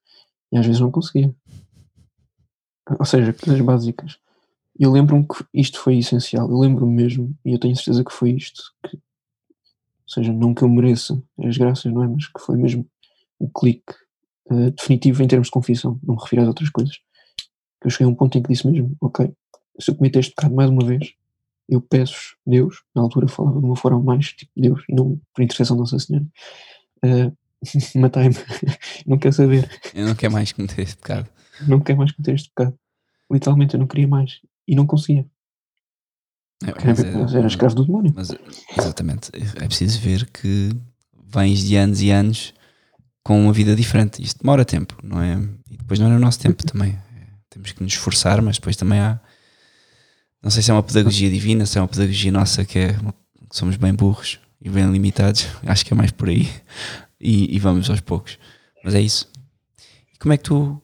e 0.52 0.58
às 0.58 0.66
vezes 0.66 0.82
não 0.82 0.92
conseguia. 0.92 1.34
Ou 3.00 3.06
seja, 3.06 3.34
coisas 3.34 3.62
básicas. 3.62 4.18
Eu 4.82 4.92
lembro-me 4.92 5.28
que 5.28 5.46
isto 5.54 5.80
foi 5.80 6.00
essencial, 6.00 6.50
eu 6.50 6.58
lembro-me 6.58 6.92
mesmo, 6.92 7.38
e 7.46 7.54
eu 7.54 7.60
tenho 7.60 7.76
certeza 7.76 8.04
que 8.04 8.12
foi 8.12 8.32
isto, 8.32 8.64
que, 8.84 8.96
ou 8.96 10.10
seja, 10.10 10.34
não 10.34 10.56
que 10.56 10.64
eu 10.64 10.70
mereça 10.70 11.22
as 11.38 11.56
graças, 11.56 11.94
não 11.94 12.04
é? 12.04 12.08
Mas 12.08 12.26
que 12.26 12.42
foi 12.42 12.58
mesmo 12.58 12.84
o 13.38 13.48
clique 13.48 13.94
eh, 14.50 14.72
definitivo 14.72 15.22
em 15.22 15.28
termos 15.28 15.50
de 15.50 15.52
confissão, 15.52 16.00
não 16.02 16.16
me 16.16 16.22
refiro 16.22 16.42
às 16.42 16.48
outras 16.48 16.72
coisas. 16.72 16.96
Que 17.80 17.86
eu 17.86 17.92
cheguei 17.92 18.08
a 18.08 18.10
um 18.10 18.16
ponto 18.16 18.36
em 18.40 18.42
que 18.42 18.50
disse 18.50 18.66
mesmo, 18.66 18.98
ok, 19.00 19.32
se 19.80 19.92
eu 19.92 19.96
cometer 19.96 20.18
este 20.18 20.34
pecado 20.34 20.56
mais 20.56 20.72
uma 20.72 20.84
vez, 20.84 21.14
eu 21.70 21.80
peço 21.80 22.36
Deus, 22.44 22.82
na 22.96 23.04
altura 23.04 23.28
falava 23.28 23.60
de 23.60 23.66
uma 23.68 23.76
forma 23.76 24.02
mais 24.02 24.34
tipo 24.34 24.52
Deus, 24.58 24.84
e 24.90 24.96
não 24.96 25.22
por 25.32 25.44
intercessão 25.44 25.76
de 25.76 25.82
Nossa 25.82 26.00
Senhora, 26.00 26.26
uh, 27.06 27.38
matai-me, 28.00 28.34
não 29.06 29.20
quero 29.20 29.36
saber, 29.36 29.70
Eu 29.94 30.08
não 30.08 30.16
quero 30.16 30.34
mais 30.34 30.52
cometer 30.52 30.82
este 30.82 30.98
pecado. 30.98 31.30
não 31.68 31.80
quero 31.80 32.00
mais 32.00 32.12
cometer 32.14 32.34
este 32.34 32.50
pecado. 32.50 32.76
Literalmente 33.32 33.76
eu 33.76 33.80
não 33.80 33.86
queria 33.86 34.08
mais, 34.08 34.42
e 34.68 34.76
não 34.76 34.86
conseguia, 34.86 35.26
É, 36.64 36.72
porque 36.72 36.88
mas 36.88 37.00
era, 37.00 37.10
é- 37.36 37.38
era 37.38 37.48
escravo 37.48 37.76
do 37.76 37.86
demónio. 37.86 38.14
Mas, 38.16 38.30
exatamente, 38.78 39.32
é 39.34 39.68
preciso 39.68 40.00
ver 40.00 40.30
que 40.30 40.72
vens 41.28 41.60
de 41.64 41.76
anos 41.76 42.02
e 42.02 42.12
anos 42.12 42.54
com 43.24 43.42
uma 43.44 43.54
vida 43.54 43.76
diferente. 43.76 44.22
Isto 44.22 44.42
demora 44.42 44.64
tempo, 44.66 44.98
não 45.04 45.22
é? 45.22 45.34
E 45.70 45.78
depois 45.78 46.00
não 46.00 46.12
é 46.12 46.16
o 46.16 46.20
nosso 46.20 46.40
tempo 46.40 46.64
também. 46.66 46.92
É, 46.92 47.28
temos 47.50 47.72
que 47.72 47.82
nos 47.84 47.94
esforçar, 47.94 48.42
mas 48.42 48.58
depois 48.58 48.76
também 48.76 49.00
há. 49.00 49.20
Não 50.42 50.50
sei 50.50 50.64
se 50.64 50.72
é 50.72 50.74
uma 50.74 50.84
pedagogia 50.84 51.30
divina, 51.30 51.66
se 51.66 51.78
é 51.78 51.82
uma 51.82 51.88
pedagogia 51.88 52.32
nossa 52.32 52.66
que 52.66 52.80
é 52.80 52.94
que 53.50 53.58
somos 53.58 53.76
bem 53.76 53.94
burros 53.94 54.40
e 54.60 54.70
bem 54.70 54.92
limitados. 54.92 55.46
Acho 55.66 55.86
que 55.86 55.94
é 55.94 55.96
mais 55.96 56.12
por 56.12 56.30
aí. 56.30 56.50
E, 57.20 57.56
e 57.56 57.60
vamos 57.60 57.90
aos 57.90 58.02
poucos. 58.02 58.38
Mas 58.84 58.96
é 58.96 59.02
isso. 59.02 59.32
E 60.14 60.18
como 60.18 60.34
é 60.34 60.38
que 60.38 60.44
tu. 60.44 60.82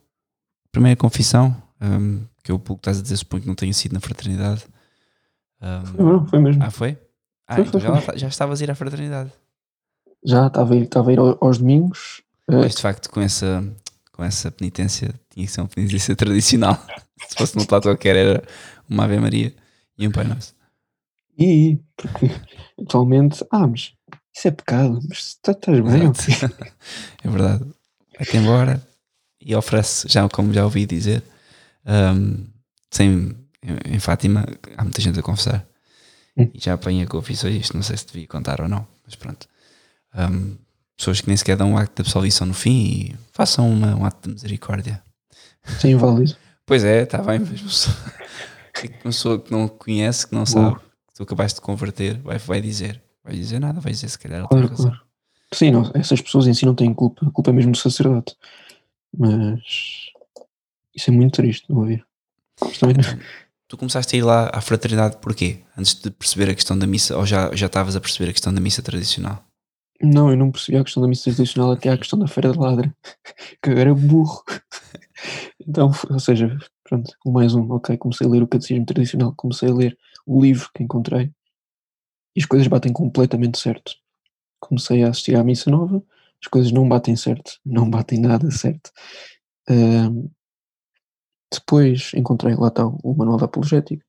Primeira 0.72 0.96
confissão, 0.96 1.56
hum, 1.82 2.24
que 2.48 2.52
eu, 2.54 2.58
pelo 2.58 2.78
que 2.78 2.82
estás 2.82 3.00
a 3.00 3.02
dizer, 3.02 3.18
suponho 3.18 3.42
que 3.42 3.48
não 3.50 3.56
tenha 3.56 3.74
sido 3.74 3.92
na 3.94 4.00
fraternidade. 4.00 4.64
Não, 5.98 6.26
foi 6.28 6.40
mesmo. 6.40 6.64
ah, 6.64 6.72
foi? 6.72 6.98
Ah, 7.48 7.56
Foi, 7.56 7.64
então 7.66 7.80
foi, 7.80 7.90
já, 7.90 8.02
foi. 8.02 8.14
lá- 8.14 8.18
já 8.18 8.28
estavas 8.28 8.62
a 8.62 8.64
ir 8.64 8.72
à 8.72 8.76
fraternidade. 8.76 9.32
Já 10.26 10.48
estava 10.48 10.74
a 10.74 10.78
ir, 10.78 10.84
estava 10.84 11.10
a 11.10 11.14
ir 11.14 11.20
ao- 11.20 11.38
aos 11.42 11.58
domingos, 11.58 12.22
eh, 12.50 12.56
Mas 12.56 12.76
de 12.76 12.82
facto, 12.82 13.10
com 13.10 13.22
essa, 13.22 13.64
com 14.14 14.24
essa 14.24 14.50
penitência, 14.52 15.14
tinha 15.30 15.46
que 15.46 15.52
ser 15.52 15.62
uma 15.62 15.68
penitência 15.68 16.16
tradicional. 16.16 16.78
Se 17.28 17.36
fosse 17.36 17.56
no 17.58 17.66
plato 17.68 17.84
qualquer, 17.84 18.16
era 18.16 18.44
uma 18.90 19.04
Ave 19.06 19.20
Maria 19.20 19.54
e 19.98 20.08
um 20.08 20.12
Pai 20.12 20.24
Nosso. 20.26 20.56
e 21.38 21.80
porque 21.98 22.28
atualmente, 22.82 23.44
ah, 23.52 23.68
mas 23.68 23.94
isso 24.36 24.48
é 24.48 24.52
pecado, 24.52 25.00
mas 25.10 25.18
está- 25.20 25.52
estás 25.52 25.80
bem? 25.82 26.12
É 27.24 27.30
verdade. 27.30 27.66
Vai-te 28.18 28.38
embora 28.38 28.82
e 29.42 29.56
oferece, 29.56 30.08
já 30.10 30.28
como 30.30 30.54
já 30.54 30.64
ouvi 30.66 30.86
dizer, 30.86 31.24
hum, 31.88 32.46
sem, 32.92 33.36
em, 33.64 33.96
em 33.96 34.00
Fátima, 34.00 34.46
há 34.78 34.84
muita 34.84 35.02
gente 35.02 35.20
a 35.20 35.24
confessar. 35.24 35.66
Hum. 36.38 36.50
E 36.54 36.60
já 36.60 36.74
apanha 36.74 37.08
confissões, 37.08 37.56
isto 37.56 37.76
não 37.76 37.84
sei 37.84 37.98
se 37.98 38.06
devia 38.08 38.28
contar 38.28 38.62
ou 38.62 38.68
não, 38.68 38.88
mas 39.06 39.16
pronto. 39.16 39.48
Hum, 40.16 40.56
pessoas 40.96 41.22
que 41.22 41.28
nem 41.28 41.38
sequer 41.38 41.58
dão 41.58 41.72
um 41.72 41.78
acto 41.78 41.96
de 42.02 42.08
absolvição 42.08 42.46
no 42.48 42.54
fim 42.54 42.72
e 42.86 43.16
façam 43.32 43.70
uma- 43.70 43.96
um 43.96 44.06
ato 44.06 44.28
de 44.28 44.34
misericórdia. 44.36 45.02
Isso 45.68 45.88
é 45.88 45.92
inválido. 45.92 46.36
Pois 46.66 46.84
é, 46.84 47.04
está 47.04 47.20
bem, 47.20 47.40
mas 47.40 47.62
uma 47.62 48.94
pessoa, 49.04 49.40
que 49.40 49.52
não 49.52 49.68
conhece, 49.68 50.28
que 50.28 50.36
não 50.36 50.46
sabe, 50.46 50.76
que 50.76 51.14
tu 51.16 51.24
acabaste 51.24 51.56
de 51.60 51.62
converter, 51.62 52.18
vai, 52.20 52.38
vai 52.38 52.62
dizer. 52.62 53.02
Vai 53.24 53.36
dizer 53.36 53.60
nada, 53.60 53.80
vai 53.80 53.92
dizer 53.92 54.08
se 54.10 54.18
calhar 54.20 54.40
tem 54.42 54.48
Claro, 54.48 54.68
razão. 54.70 54.86
claro. 54.92 55.02
Sim, 55.54 55.72
não, 55.72 55.92
essas 55.94 56.22
pessoas 56.22 56.46
em 56.48 56.54
si 56.54 56.66
não 56.66 56.76
têm 56.76 56.94
culpa, 56.94 57.26
a 57.26 57.32
culpa 57.32 57.50
é 57.50 57.54
mesmo 57.54 57.72
do 57.72 57.78
sacerdote. 57.78 58.36
Mas 59.18 60.10
isso 60.98 61.10
é 61.10 61.14
muito 61.14 61.34
triste, 61.36 61.70
não 61.70 61.80
ouvir. 61.80 62.06
Não- 62.82 63.20
Tu 63.70 63.78
começaste 63.78 64.16
a 64.16 64.20
ir 64.20 64.22
lá 64.22 64.50
à 64.54 64.62
fraternidade 64.62 65.18
porquê? 65.18 65.62
Antes 65.78 65.94
de 65.96 66.10
perceber 66.10 66.50
a 66.50 66.56
questão 66.56 66.78
da 66.80 66.88
missa, 66.88 67.18
ou 67.18 67.26
já 67.26 67.54
já 67.54 67.66
estavas 67.66 67.98
a 67.98 68.02
perceber 68.02 68.30
a 68.30 68.34
questão 68.34 68.54
da 68.54 68.62
missa 68.62 68.82
tradicional? 68.82 69.44
Não, 70.02 70.30
eu 70.30 70.38
não 70.38 70.52
percebi 70.52 70.78
a 70.78 70.84
questão 70.84 71.02
da 71.04 71.10
missa 71.10 71.24
tradicional 71.34 71.72
até 71.74 71.90
à 71.90 71.98
questão 71.98 72.18
da 72.18 72.28
Feira 72.28 72.52
de 72.52 72.58
Ladra, 72.58 72.96
que 73.62 73.70
eu 73.70 73.78
era 73.78 73.94
burro. 73.94 74.44
Então, 75.68 75.92
ou 76.12 76.20
seja, 76.20 76.56
pronto, 76.84 77.12
um 77.26 77.32
mais 77.32 77.54
um, 77.56 77.70
ok, 77.72 77.98
comecei 77.98 78.26
a 78.26 78.30
ler 78.30 78.44
o 78.44 78.48
catecismo 78.48 78.86
tradicional, 78.86 79.34
comecei 79.36 79.68
a 79.68 79.74
ler 79.74 79.98
o 80.26 80.40
livro 80.42 80.70
que 80.74 80.84
encontrei 80.84 81.32
e 82.36 82.40
as 82.40 82.46
coisas 82.46 82.68
batem 82.68 82.94
completamente 82.94 83.58
certo. 83.58 83.94
Comecei 84.62 85.04
a 85.04 85.10
assistir 85.10 85.36
à 85.36 85.44
missa 85.44 85.72
nova, 85.72 86.02
as 86.42 86.48
coisas 86.48 86.72
não 86.72 86.88
batem 86.88 87.16
certo, 87.16 87.60
não 87.66 87.90
batem 87.90 88.20
nada 88.22 88.50
certo. 88.52 88.92
Depois 91.52 92.12
encontrei, 92.14 92.56
lá 92.56 92.68
está, 92.68 92.86
o 92.86 93.14
manual 93.16 93.38
da 93.38 93.46
apologética, 93.46 94.06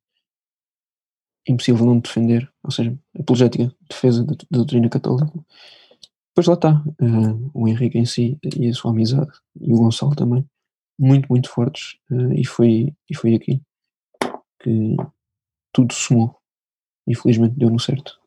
impossível 1.47 1.86
não 1.86 1.99
defender, 1.99 2.51
ou 2.62 2.70
seja, 2.70 2.97
apologética, 3.18 3.72
defesa 3.89 4.24
da, 4.24 4.34
doutrina 4.51 4.89
católica. 4.89 5.32
Depois 6.30 6.47
lá 6.47 6.55
está, 6.55 6.84
eh, 7.01 7.51
o 7.55 7.66
Henrique 7.66 7.99
em 7.99 8.05
si 8.05 8.39
e 8.57 8.68
a 8.68 8.74
sua 8.74 8.91
amizade, 8.91 9.30
e 9.61 9.72
o 9.72 9.78
Gonçalo 9.78 10.14
também, 10.14 10.45
muito, 10.99 11.26
muito 11.28 11.49
fortes, 11.49 11.97
eh, 12.11 12.41
e, 12.41 12.47
foi, 12.47 12.95
e 13.09 13.16
foi 13.16 13.34
aqui 13.34 13.62
que 14.62 14.97
tudo 15.72 15.95
somou. 15.95 16.36
Infelizmente 17.07 17.55
deu 17.57 17.70
no 17.70 17.80
certo. 17.80 18.18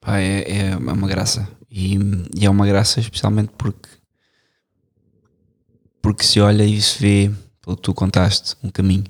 Pá, 0.00 0.18
é, 0.18 0.70
é 0.70 0.76
uma 0.76 1.08
graça. 1.08 1.48
E, 1.70 1.96
e 2.38 2.44
é 2.44 2.50
uma 2.50 2.66
graça 2.66 3.00
especialmente 3.00 3.52
porque 3.56 3.88
porque 6.06 6.22
se 6.22 6.40
olha 6.40 6.62
e 6.62 6.80
se 6.80 7.00
vê, 7.00 7.34
pelo 7.66 7.76
que 7.76 7.82
tu 7.82 7.92
contaste, 7.92 8.54
um 8.62 8.70
caminho. 8.70 9.04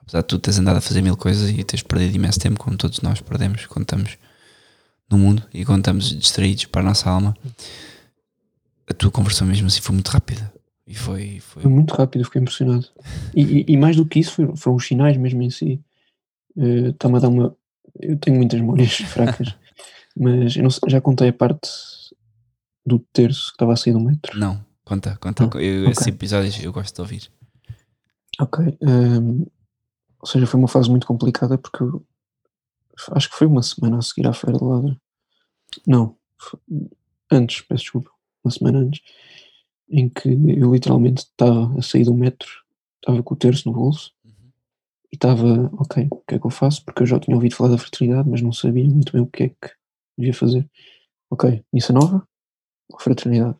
Apesar 0.00 0.20
de 0.22 0.28
tu 0.28 0.38
teres 0.38 0.58
andado 0.58 0.76
a 0.76 0.80
fazer 0.80 1.02
mil 1.02 1.16
coisas 1.16 1.50
e 1.50 1.64
teres 1.64 1.82
perdido 1.82 2.14
imenso 2.16 2.38
tempo, 2.38 2.58
como 2.58 2.76
todos 2.78 3.00
nós 3.00 3.20
perdemos 3.20 3.66
quando 3.66 3.82
estamos 3.82 4.16
no 5.10 5.18
mundo 5.18 5.42
e 5.52 5.64
quando 5.64 5.80
estamos 5.80 6.16
distraídos 6.16 6.64
para 6.66 6.80
a 6.80 6.84
nossa 6.84 7.10
alma, 7.10 7.36
a 8.88 8.94
tua 8.94 9.10
conversão 9.10 9.46
mesmo 9.46 9.66
assim 9.66 9.80
foi 9.80 9.94
muito 9.94 10.08
rápida. 10.08 10.50
E 10.86 10.94
foi, 10.94 11.40
foi 11.40 11.62
Foi 11.64 11.70
muito 11.70 11.92
rápido, 11.94 12.24
fiquei 12.24 12.40
impressionado. 12.40 12.86
E, 13.34 13.42
e- 13.42 13.64
e 13.68 13.76
mais 13.76 13.96
do 13.96 14.06
que 14.06 14.20
isso, 14.20 14.32
foram, 14.32 14.56
foram 14.56 14.76
os 14.76 14.86
sinais 14.86 15.16
mesmo 15.18 15.42
em 15.42 15.50
si. 15.50 15.78
Eh, 16.56 16.88
Está-me 16.90 17.16
a 17.16 17.20
dar 17.20 17.28
uma. 17.28 17.54
Eu 18.00 18.16
tenho 18.16 18.36
muitas 18.38 18.58
memórias 18.60 18.92
fracas, 19.12 19.54
mas 20.16 20.56
eu 20.56 20.62
não 20.62 20.70
já 20.88 21.00
contei 21.00 21.28
a 21.28 21.32
parte 21.32 21.68
do 22.86 22.98
terço 23.12 23.48
que 23.48 23.56
estava 23.56 23.74
a 23.74 23.76
sair 23.76 23.92
do 23.92 24.00
metro. 24.00 24.38
Não, 24.38 24.64
conta, 24.82 25.18
conta. 25.20 25.42
Não, 25.44 25.60
Eu, 25.60 25.80
ok. 25.82 25.92
Esses 25.92 26.06
episódios 26.06 26.62
eu 26.64 26.72
gosto 26.72 26.94
de 26.94 27.00
ouvir. 27.02 27.30
Ok. 28.40 28.78
ehm, 28.80 29.44
ou 30.20 30.26
seja, 30.26 30.46
foi 30.46 30.58
uma 30.58 30.68
fase 30.68 30.90
muito 30.90 31.06
complicada 31.06 31.56
porque 31.58 31.82
eu 31.82 32.04
acho 33.12 33.30
que 33.30 33.36
foi 33.36 33.46
uma 33.46 33.62
semana 33.62 33.98
a 33.98 34.02
seguir 34.02 34.26
à 34.26 34.32
Feira 34.32 34.58
de 34.58 34.64
Ladra. 34.64 35.00
Não, 35.86 36.16
foi- 36.36 36.60
antes, 37.30 37.60
peço 37.62 37.82
desculpa, 37.84 38.10
uma 38.44 38.50
semana 38.50 38.78
antes, 38.80 39.00
em 39.88 40.08
que 40.08 40.28
eu 40.28 40.72
literalmente 40.72 41.22
estava 41.22 41.78
a 41.78 41.82
sair 41.82 42.04
do 42.04 42.14
metro, 42.14 42.48
estava 43.00 43.22
com 43.22 43.34
o 43.34 43.36
terço 43.36 43.68
no 43.68 43.74
bolso 43.74 44.12
e 45.10 45.14
estava, 45.16 45.70
ok, 45.74 46.08
o 46.10 46.16
que 46.26 46.34
é 46.34 46.38
que 46.38 46.46
eu 46.46 46.50
faço? 46.50 46.84
Porque 46.84 47.02
eu 47.02 47.06
já 47.06 47.18
tinha 47.18 47.34
ouvido 47.36 47.54
falar 47.54 47.70
da 47.70 47.78
fraternidade, 47.78 48.28
mas 48.28 48.42
não 48.42 48.52
sabia 48.52 48.84
muito 48.84 49.12
bem 49.12 49.22
o 49.22 49.26
que 49.26 49.44
é 49.44 49.48
que 49.48 49.70
devia 50.16 50.34
fazer. 50.34 50.68
Ok, 51.30 51.64
missa 51.72 51.92
nova 51.92 52.26
ou 52.90 52.98
fraternidade? 53.00 53.56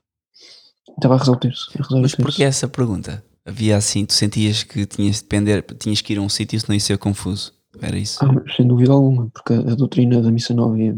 Estava 0.97 1.15
a 1.15 1.19
rezar 1.19 1.33
o 1.33 1.37
terço. 1.37 1.71
A 1.75 1.83
rezar 1.83 1.97
o 1.99 2.03
Mas 2.03 2.13
terço. 2.13 2.23
porquê 2.23 2.43
essa 2.43 2.67
pergunta? 2.69 3.25
Havia 3.49 3.79
assim, 3.79 4.05
tu 4.05 4.13
sentias 4.13 4.63
que 4.63 4.85
tinhas 4.85 5.17
de 5.17 5.23
depender, 5.23 5.63
tinhas 5.79 6.03
que 6.03 6.13
ir 6.13 6.19
a 6.19 6.21
um 6.21 6.29
sítio 6.29 6.61
senão 6.61 6.75
ia 6.75 6.81
ser 6.81 6.99
confuso. 6.99 7.55
Era 7.81 7.97
isso? 7.97 8.23
Ah, 8.23 8.29
sem 8.55 8.69
dúvida 8.69 8.93
alguma, 8.93 9.31
porque 9.31 9.55
a, 9.55 9.75
doutrina 9.75 10.21
da 10.21 10.31
missa 10.31 10.53
nova 10.53 10.79
e 10.79 10.91
a, 10.91 10.95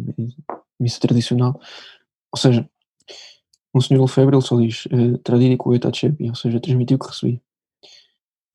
missa 0.81 0.99
tradicional, 0.99 1.61
ou 2.33 2.39
seja, 2.39 2.69
o 3.73 3.81
Senhor 3.81 4.03
Lefebvre 4.03 4.35
ele 4.35 4.43
só 4.43 4.59
diz 4.61 4.87
uh, 4.87 5.17
tradidico 5.19 5.73
et 5.77 5.87
accepi, 5.87 6.29
ou 6.29 6.35
seja, 6.35 6.59
transmitiu 6.59 6.97
o 6.97 6.99
que 6.99 7.07
recebi. 7.07 7.41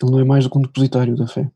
Ele 0.02 0.12
não 0.12 0.20
é 0.20 0.26
mais 0.26 0.44
do 0.44 0.50
que 0.50 0.58
um 0.58 0.62
depositário 0.64 1.16
da 1.16 1.26
fé. 1.26 1.50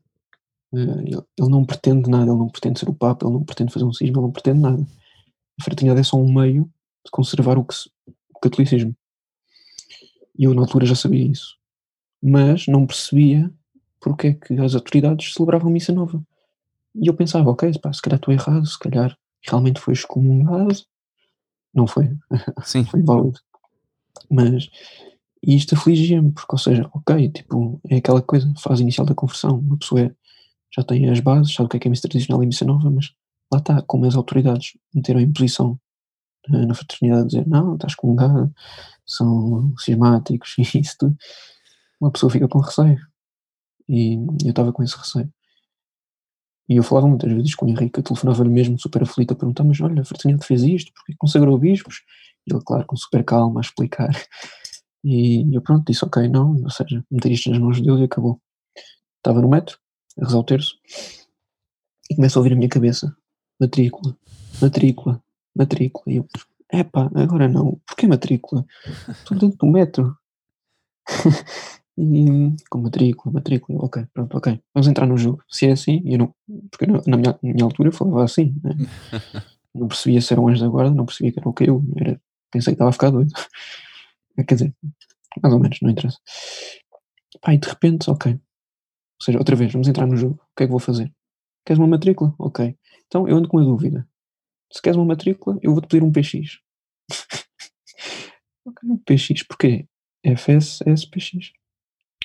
Eh, 0.72 0.78
ele, 0.78 1.22
ele 1.36 1.48
não 1.50 1.62
pretende 1.62 2.08
nada, 2.08 2.30
ele 2.30 2.38
não 2.38 2.48
pretende 2.48 2.80
ser 2.80 2.88
o 2.88 2.94
Papa, 2.94 3.26
ele 3.26 3.34
não 3.34 3.44
pretende 3.44 3.70
fazer 3.70 3.84
um 3.84 3.92
cisma, 3.92 4.16
ele 4.16 4.26
não 4.26 4.32
pretende 4.32 4.60
nada. 4.60 4.86
A 5.60 5.62
fraternidade 5.62 6.00
é 6.00 6.04
só 6.04 6.16
um 6.16 6.32
meio 6.32 6.64
de 7.04 7.10
conservar 7.10 7.58
o, 7.58 7.64
que 7.66 7.74
o 8.34 8.40
catolicismo. 8.40 8.96
E 10.38 10.44
eu 10.44 10.54
na 10.54 10.62
altura 10.62 10.86
já 10.86 10.94
sabia 10.94 11.26
isso. 11.26 11.59
Mas 12.22 12.66
não 12.66 12.86
percebia 12.86 13.50
porque 14.00 14.28
é 14.28 14.34
que 14.34 14.54
as 14.60 14.74
autoridades 14.74 15.34
celebravam 15.34 15.70
missa 15.70 15.92
nova. 15.92 16.22
E 16.94 17.08
eu 17.08 17.14
pensava, 17.14 17.50
ok, 17.50 17.72
pá, 17.80 17.92
se 17.92 18.02
calhar 18.02 18.18
estou 18.18 18.34
errado, 18.34 18.66
se 18.66 18.78
calhar 18.78 19.16
realmente 19.46 19.80
foi 19.80 19.94
excomungado, 19.94 20.74
não 21.74 21.86
foi, 21.86 22.10
Sim. 22.64 22.84
foi 22.84 23.02
válido. 23.02 23.38
Mas 24.30 24.68
e 25.42 25.56
isto 25.56 25.74
afligia-me, 25.74 26.32
porque, 26.32 26.52
ou 26.54 26.58
seja, 26.58 26.88
ok, 26.92 27.28
tipo, 27.30 27.80
é 27.88 27.96
aquela 27.96 28.20
coisa, 28.20 28.52
fase 28.58 28.82
inicial 28.82 29.06
da 29.06 29.14
conversão, 29.14 29.58
uma 29.58 29.78
pessoa 29.78 30.02
é- 30.02 30.14
já 30.76 30.82
tem 30.84 31.08
as 31.10 31.20
bases, 31.20 31.54
sabe 31.54 31.66
o 31.66 31.68
que 31.70 31.76
é 31.78 31.80
que 31.80 31.88
é 31.88 31.90
missa 31.90 32.08
tradicional 32.08 32.42
e 32.42 32.46
missa 32.46 32.64
nova, 32.64 32.90
mas 32.90 33.12
lá 33.52 33.58
está, 33.58 33.82
como 33.82 34.06
as 34.06 34.14
autoridades 34.16 34.76
meteram 34.94 35.20
em 35.20 35.32
posição 35.32 35.78
eh, 36.48 36.66
na 36.66 36.74
fraternidade, 36.74 37.28
dizer, 37.28 37.46
não, 37.48 37.74
estás 37.74 37.94
com 37.94 38.12
um 38.12 38.16
gado, 38.16 38.52
são 39.06 39.74
cismáticos 39.78 40.56
e 40.58 40.62
isso 40.80 40.96
tudo, 40.98 41.16
uma 42.00 42.10
pessoa 42.10 42.30
fica 42.30 42.48
com 42.48 42.60
receio. 42.60 42.98
E 43.88 44.14
eu 44.44 44.50
estava 44.50 44.72
com 44.72 44.82
esse 44.82 44.96
receio. 44.96 45.32
E 46.68 46.76
eu 46.76 46.84
falava 46.84 47.08
muitas 47.08 47.32
vezes 47.32 47.56
com 47.56 47.66
o 47.66 47.68
Henrique, 47.68 47.98
eu 47.98 48.02
telefonava-lhe 48.04 48.48
mesmo 48.48 48.78
super 48.78 49.02
aflito 49.02 49.32
a 49.32 49.36
perguntar, 49.36 49.64
mas 49.64 49.80
olha, 49.80 50.02
a 50.02 50.04
fraternidade 50.04 50.46
fez 50.46 50.62
isto, 50.62 50.92
porque 50.94 51.16
consagrou 51.18 51.58
bispos? 51.58 52.02
E 52.46 52.52
ele, 52.52 52.62
claro, 52.64 52.86
com 52.86 52.96
super 52.96 53.24
calma 53.24 53.60
a 53.60 53.62
explicar. 53.62 54.10
E 55.02 55.56
eu 55.56 55.62
pronto, 55.62 55.86
disse 55.90 56.04
ok, 56.04 56.28
não, 56.28 56.62
ou 56.62 56.68
seja, 56.68 57.02
meter 57.10 57.32
isto 57.32 57.48
nas 57.48 57.58
mãos 57.58 57.78
de 57.78 57.84
Deus 57.84 58.00
e 58.00 58.04
acabou. 58.04 58.38
Estava 59.16 59.40
no 59.40 59.48
metro, 59.48 59.78
a 60.20 60.26
rezar 60.26 60.38
o 60.38 60.44
terço, 60.44 60.74
e 62.10 62.16
começo 62.16 62.38
a 62.38 62.40
ouvir 62.40 62.52
a 62.52 62.56
minha 62.56 62.68
cabeça, 62.68 63.16
matrícula, 63.58 64.14
matrícula, 64.60 65.22
matrícula. 65.56 66.04
E 66.06 66.16
eu, 66.16 66.28
epá, 66.70 67.10
agora 67.14 67.48
não, 67.48 67.80
porquê 67.86 68.06
matrícula? 68.06 68.66
Estou 69.08 69.38
dentro 69.38 69.56
do 69.56 69.66
metro. 69.66 70.14
e 71.98 72.54
com 72.70 72.78
matrícula, 72.80 73.32
matrícula, 73.34 73.84
ok, 73.84 74.06
pronto, 74.12 74.36
ok, 74.36 74.60
vamos 74.74 74.88
entrar 74.88 75.06
no 75.06 75.16
jogo. 75.16 75.42
Se 75.48 75.66
é 75.66 75.72
assim, 75.72 76.02
eu 76.04 76.18
não, 76.18 76.34
porque 76.70 76.86
na, 76.86 77.16
minha, 77.16 77.38
na 77.42 77.52
minha 77.52 77.64
altura 77.64 77.88
eu 77.88 77.92
falava 77.92 78.24
assim, 78.24 78.54
né? 78.62 78.74
não 79.74 79.88
percebia 79.88 80.20
se 80.20 80.32
era 80.32 80.40
um 80.40 80.48
anjo 80.48 80.62
da 80.62 80.68
guarda, 80.68 80.94
não 80.94 81.06
percebia 81.06 81.32
que 81.32 81.38
era 81.38 81.48
o 81.48 81.52
que 81.52 81.68
eu, 81.68 81.82
era, 81.96 82.20
pensei 82.50 82.72
que 82.72 82.76
estava 82.76 82.90
a 82.90 82.92
ficar 82.92 83.10
doido. 83.10 83.32
Quer 84.46 84.54
dizer, 84.54 84.74
mais 85.42 85.54
ou 85.54 85.60
menos, 85.60 85.78
não 85.82 85.90
interessa. 85.90 86.18
Pá, 87.40 87.54
e 87.54 87.58
de 87.58 87.68
repente, 87.68 88.10
ok. 88.10 88.32
Ou 88.32 88.38
seja, 89.22 89.38
outra 89.38 89.54
vez, 89.54 89.72
vamos 89.72 89.86
entrar 89.86 90.06
no 90.06 90.16
jogo. 90.16 90.34
O 90.34 90.56
que 90.56 90.62
é 90.62 90.66
que 90.66 90.70
vou 90.70 90.80
fazer? 90.80 91.12
Queres 91.66 91.78
uma 91.78 91.86
matrícula? 91.86 92.34
Ok. 92.38 92.74
Então 93.06 93.28
eu 93.28 93.36
ando 93.36 93.48
com 93.48 93.58
uma 93.58 93.64
dúvida. 93.64 94.08
Se 94.72 94.80
queres 94.80 94.96
uma 94.96 95.04
matrícula, 95.04 95.58
eu 95.62 95.72
vou-te 95.72 95.88
pedir 95.88 96.02
um 96.02 96.10
PX. 96.10 96.60
ok, 98.64 98.88
um 98.88 98.96
PX, 98.98 99.42
porquê? 99.42 99.86
FS, 100.24 100.82
SPX. 100.86 101.52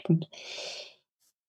Pronto. 0.06 0.28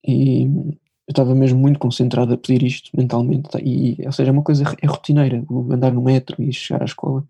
E 0.04 0.44
eu 0.44 0.78
estava 1.10 1.34
mesmo 1.34 1.58
muito 1.58 1.78
concentrado 1.78 2.32
a 2.32 2.38
pedir 2.38 2.62
isto 2.62 2.90
mentalmente. 2.96 3.50
tá? 3.50 3.58
E, 3.60 3.96
ou 4.04 4.12
seja, 4.12 4.30
é 4.30 4.32
uma 4.32 4.42
coisa, 4.42 4.64
é 4.80 4.86
rotineira. 4.86 5.44
Andar 5.70 5.92
no 5.92 6.02
metro 6.02 6.42
e 6.42 6.52
chegar 6.52 6.82
à 6.82 6.86
escola. 6.86 7.26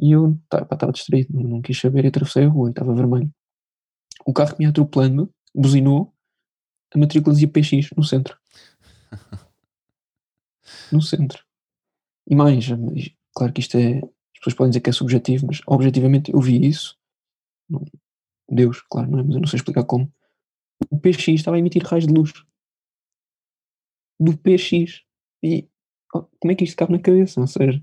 E 0.00 0.12
eu 0.12 0.38
estava 0.44 0.92
distraído, 0.92 1.34
não, 1.34 1.42
não 1.42 1.62
quis 1.62 1.78
saber 1.78 2.04
e 2.04 2.08
atravessei 2.08 2.44
a 2.44 2.48
rua 2.48 2.68
e 2.68 2.70
estava 2.70 2.94
vermelho. 2.94 3.30
O 4.24 4.32
carro 4.32 4.54
que 4.54 4.60
me 4.60 4.66
atropelando 4.66 5.28
buzinou, 5.54 6.12
a 6.94 6.98
matrícula 6.98 7.34
dizia 7.34 7.48
PX 7.48 7.90
no 7.96 8.04
centro. 8.04 8.38
No 10.92 11.02
centro. 11.02 11.44
E 12.26 12.34
mais, 12.34 12.66
claro 13.34 13.52
que 13.52 13.60
isto 13.60 13.76
é. 13.76 13.98
As 13.98 14.38
pessoas 14.38 14.54
podem 14.54 14.70
dizer 14.70 14.80
que 14.80 14.90
é 14.90 14.92
subjetivo, 14.92 15.46
mas 15.46 15.60
objetivamente 15.66 16.32
eu 16.32 16.40
vi 16.40 16.66
isso. 16.66 16.96
Deus, 18.48 18.80
claro, 18.88 19.10
não 19.10 19.18
é? 19.18 19.22
Mas 19.22 19.34
eu 19.34 19.40
não 19.40 19.48
sei 19.48 19.58
explicar 19.58 19.84
como. 19.84 20.10
O 20.90 20.98
PX 20.98 21.28
estava 21.28 21.56
a 21.56 21.60
emitir 21.60 21.82
raios 21.84 22.06
de 22.06 22.12
luz. 22.12 22.32
Do 24.20 24.36
PX. 24.36 25.02
E 25.42 25.68
oh, 26.14 26.22
como 26.40 26.52
é 26.52 26.54
que 26.54 26.64
isto 26.64 26.76
cabe 26.76 26.92
na 26.92 26.98
cabeça? 26.98 27.40
Ou 27.40 27.46
seja, 27.46 27.82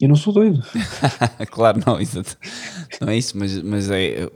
eu 0.00 0.08
não 0.08 0.16
sou 0.16 0.32
doido. 0.32 0.60
claro, 1.50 1.80
não, 1.86 2.00
exato. 2.00 2.36
Não 3.00 3.08
é 3.08 3.16
isso, 3.16 3.38
mas, 3.38 3.56
mas 3.62 3.88
é, 3.88 4.28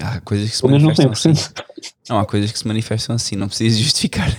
há 0.00 0.20
coisas 0.20 0.50
que 0.50 0.56
se 0.56 0.62
Pelo 0.62 0.72
menos 0.72 0.86
não 0.86 0.94
manifestam 0.94 1.32
assim. 1.32 1.52
100%. 1.52 1.64
Não, 2.08 2.18
há 2.18 2.24
coisas 2.24 2.52
que 2.52 2.58
se 2.58 2.68
manifestam 2.68 3.16
assim, 3.16 3.34
não 3.34 3.48
precisa 3.48 3.78
justificar. 3.78 4.30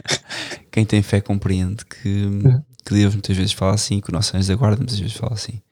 Quem 0.70 0.84
tem 0.84 1.02
fé 1.02 1.20
compreende 1.20 1.86
que, 1.86 2.28
que 2.84 2.94
Deus 2.94 3.14
muitas 3.14 3.36
vezes 3.36 3.52
fala 3.52 3.74
assim, 3.74 4.00
que 4.00 4.10
o 4.10 4.12
nosso 4.12 4.36
anjo 4.36 4.48
da 4.48 4.54
guarda 4.54 4.76
muitas 4.76 4.98
vezes 4.98 5.16
fala 5.16 5.32
assim. 5.32 5.62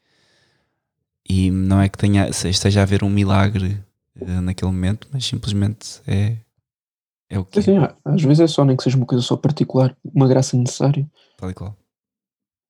E 1.29 1.51
não 1.51 1.79
é 1.79 1.87
que 1.87 1.97
tenha, 1.97 2.27
esteja 2.27 2.79
a 2.79 2.83
haver 2.83 3.03
um 3.03 3.09
milagre 3.09 3.83
eh, 4.19 4.41
naquele 4.41 4.71
momento, 4.71 5.07
mas 5.11 5.25
simplesmente 5.25 6.01
é, 6.07 6.37
é 7.29 7.39
o 7.39 7.45
que 7.45 7.61
Sim, 7.61 7.77
é, 7.77 7.87
sim, 7.89 7.93
às 8.05 8.21
vezes 8.21 8.39
é 8.41 8.47
só 8.47 8.63
nem 8.65 8.75
que 8.77 8.83
seja 8.83 8.97
uma 8.97 9.05
coisa 9.05 9.23
só 9.23 9.35
particular, 9.37 9.95
uma 10.03 10.27
graça 10.27 10.55
necessária. 10.57 11.09
tal 11.37 11.49
e 11.49 11.53
qual. 11.53 11.77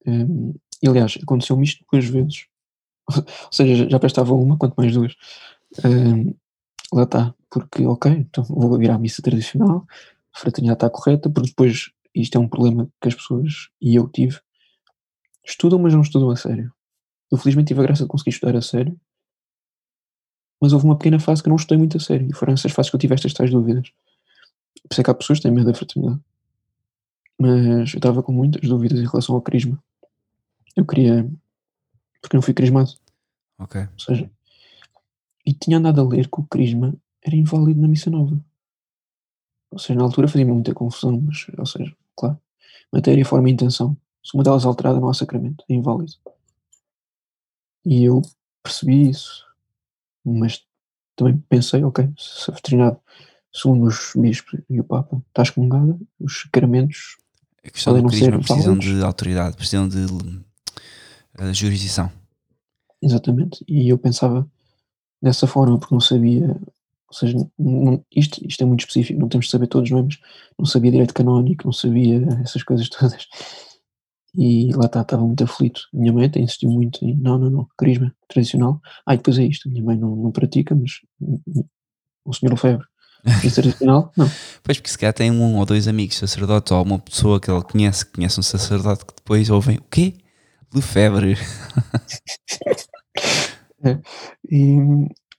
Hum, 0.06 0.54
e, 0.82 0.88
aliás, 0.88 1.18
aconteceu-me 1.22 1.64
isto 1.64 1.86
duas 1.92 2.06
vezes. 2.06 2.46
Ou 3.18 3.52
seja, 3.52 3.90
já- 3.90 4.00
prestava 4.00 4.34
uma, 4.34 4.58
quanto 4.58 4.76
mais 4.76 4.94
duas. 4.94 5.16
Hum, 5.86 6.34
lá 6.94 7.04
está, 7.04 7.34
porque, 7.50 7.86
ok, 7.86 8.12
então 8.12 8.44
vou 8.44 8.78
vir 8.78 8.92
à 8.92 8.98
missa 9.00 9.22
tradicional, 9.22 9.86
a 10.36 10.40
fraternidade 10.40 10.78
está 10.78 10.90
correta, 10.90 11.30
porque 11.30 11.50
depois 11.50 11.92
isto 12.14 12.36
é 12.38 12.40
um 12.40 12.48
problema 12.48 12.90
que 13.02 13.08
as 13.08 13.16
pessoas, 13.16 13.70
e 13.82 13.96
eu 13.96 14.08
tive, 14.08 14.40
estudam, 15.46 15.80
mas 15.80 15.94
não 15.94 16.02
estudam 16.02 16.30
a 16.30 16.36
sério. 16.36 16.72
Eu 17.32 17.38
felizmente 17.38 17.70
tive 17.70 17.80
a 17.80 17.84
graça 17.84 18.04
de 18.04 18.10
conseguir 18.10 18.30
estudar 18.32 18.56
a 18.56 18.62
sério, 18.62 19.00
mas 20.64 20.72
houve 20.72 20.86
uma 20.86 20.98
pequena 20.98 21.20
fase 21.20 21.44
que 21.44 21.50
eu 21.50 21.52
não 21.52 21.58
estudei 21.58 21.78
muito 21.78 21.98
a 21.98 22.00
sério, 22.00 22.26
e 22.26 22.34
foram 22.34 22.54
essas 22.54 22.72
fases 22.72 22.90
que 22.90 22.96
eu 22.96 23.00
tive 23.00 23.14
estas 23.14 23.34
tais 23.34 23.52
dúvidas. 23.52 23.92
Por 24.82 24.94
isso 24.94 25.02
é 25.02 25.04
que 25.04 25.12
há 25.12 25.14
pessoas 25.14 25.40
que 25.40 25.44
têm 25.44 25.52
medo 25.52 25.70
da 25.70 25.74
fraternidade. 25.74 26.22
Mas 27.38 27.94
eu 27.94 27.98
estava 27.98 28.24
com 28.24 28.32
muitas 28.32 28.66
dúvidas 28.70 28.98
em 28.98 29.06
relação 29.06 29.36
ao 29.36 29.42
crisma. 29.42 29.78
Eu 30.74 30.86
queria. 30.86 31.30
Porque 32.22 32.38
não 32.38 32.42
fui 32.42 32.54
crismado. 32.54 32.94
Ok. 33.60 33.82
Ou 33.82 34.00
seja, 34.00 34.32
e 35.46 35.54
tinha 35.54 35.80
andado 35.80 36.00
a 36.00 36.08
ler 36.08 36.30
que 36.30 36.40
o 36.40 36.44
crisma 36.46 36.96
era 37.22 37.36
inválido 37.36 37.82
na 37.82 37.88
missa 37.90 38.10
nova. 38.10 38.40
Ou 39.70 39.80
seja, 39.80 39.96
na 39.96 40.06
altura 40.06 40.30
fazia-me 40.30 40.54
muita 40.54 40.74
confusão, 40.74 41.20
mas, 41.20 41.46
ou 41.58 41.66
seja, 41.66 41.94
claro, 42.16 42.40
matéria, 42.90 43.26
forma 43.26 43.50
e 43.50 43.52
intenção. 43.52 43.98
Se 44.24 44.34
uma 44.34 44.46
delas 44.46 44.64
alterada, 44.64 45.02
não 45.02 45.10
há 45.10 45.14
sacramento, 45.14 45.66
é 45.68 45.74
inválido. 45.74 46.14
E 47.86 48.06
eu 48.06 48.22
percebi 48.64 49.10
isso, 49.10 49.46
mas 50.26 50.62
também 51.16 51.38
pensei, 51.50 51.84
ok, 51.84 52.10
se 52.18 52.50
a 52.50 52.54
fraternidade, 52.54 52.98
segundo 53.54 53.86
os 53.86 54.14
bispos 54.16 54.60
e 54.70 54.80
o 54.80 54.84
Papa, 54.84 55.22
está 55.30 55.44
excomungada, 55.44 55.98
os 56.20 56.42
sacramentos 56.42 57.18
A 57.64 57.70
questão 57.70 57.94
Podem 57.94 58.08
do 58.08 58.12
não 58.12 58.18
ser 58.20 58.38
precisam 58.40 58.76
válidos. 58.76 58.98
de 58.98 59.04
autoridade, 59.04 59.56
precisam 59.56 59.88
de 59.88 60.06
eh, 61.40 61.54
jurisdição. 61.54 62.12
Exatamente. 63.02 63.64
E 63.68 63.90
eu 63.90 63.98
pensava 63.98 64.48
dessa 65.22 65.46
forma, 65.48 65.78
porque 65.78 65.94
não 65.94 66.02
sabia, 66.02 66.48
ou 67.08 67.14
seja, 67.14 67.38
não- 67.58 68.04
isto, 68.16 68.46
isto 68.48 68.62
é 68.62 68.66
muito 68.66 68.82
específico, 68.82 69.20
não 69.20 69.28
temos 69.30 69.46
de 69.46 69.52
saber 69.52 69.68
todos, 69.68 69.90
não 69.92 70.00
é? 70.00 70.04
Mas 70.04 70.18
não 70.58 70.66
sabia 70.66 70.92
direito 70.92 71.14
canónico, 71.14 71.66
não 71.66 71.74
sabia 71.74 72.22
essas 72.44 72.64
coisas 72.64 72.90
todas. 72.90 73.28
E 74.36 74.72
lá 74.74 74.86
está, 74.86 75.02
estava 75.02 75.26
muito 75.26 75.44
aflito. 75.44 75.82
A 75.94 75.98
minha 75.98 76.12
mãe 76.12 76.26
até 76.26 76.40
insistiu 76.40 76.70
muito 76.70 77.04
em, 77.06 77.16
não, 77.16 77.38
não, 77.38 77.50
não, 77.50 77.68
carisma 77.78 78.14
tradicional. 78.28 78.82
Ah, 79.06 79.14
e 79.14 79.18
depois 79.18 79.38
é 79.38 79.44
isto, 79.44 79.68
a 79.68 79.72
minha 79.72 79.84
mãe 79.84 79.98
não, 79.98 80.16
não 80.16 80.32
pratica, 80.32 80.76
mas 80.76 81.02
o 82.26 82.34
senhor 82.34 82.52
Lefebvre, 82.52 82.86
isso 83.44 83.56
tradicional, 83.62 84.12
não. 84.18 84.28
Pois, 84.64 84.78
porque 84.78 84.90
se 84.90 84.98
calhar 84.98 85.14
tem 85.14 85.30
um 85.32 85.58
ou 85.58 85.66
dois 85.66 85.88
amigos 85.88 86.18
sacerdotes 86.18 86.72
ou 86.72 86.82
uma 86.84 87.00
pessoa 87.00 87.40
que 87.40 87.52
ele 87.52 87.62
conhece, 87.62 88.06
que 88.06 88.14
conhece 88.14 88.40
um 88.40 88.44
sacerdote 88.44 89.06
que 89.06 89.14
depois 89.16 89.50
ouvem 89.50 89.78
o 89.78 89.84
quê? 89.84 90.16
Lefebvre. 90.74 91.36
E, 94.50 94.78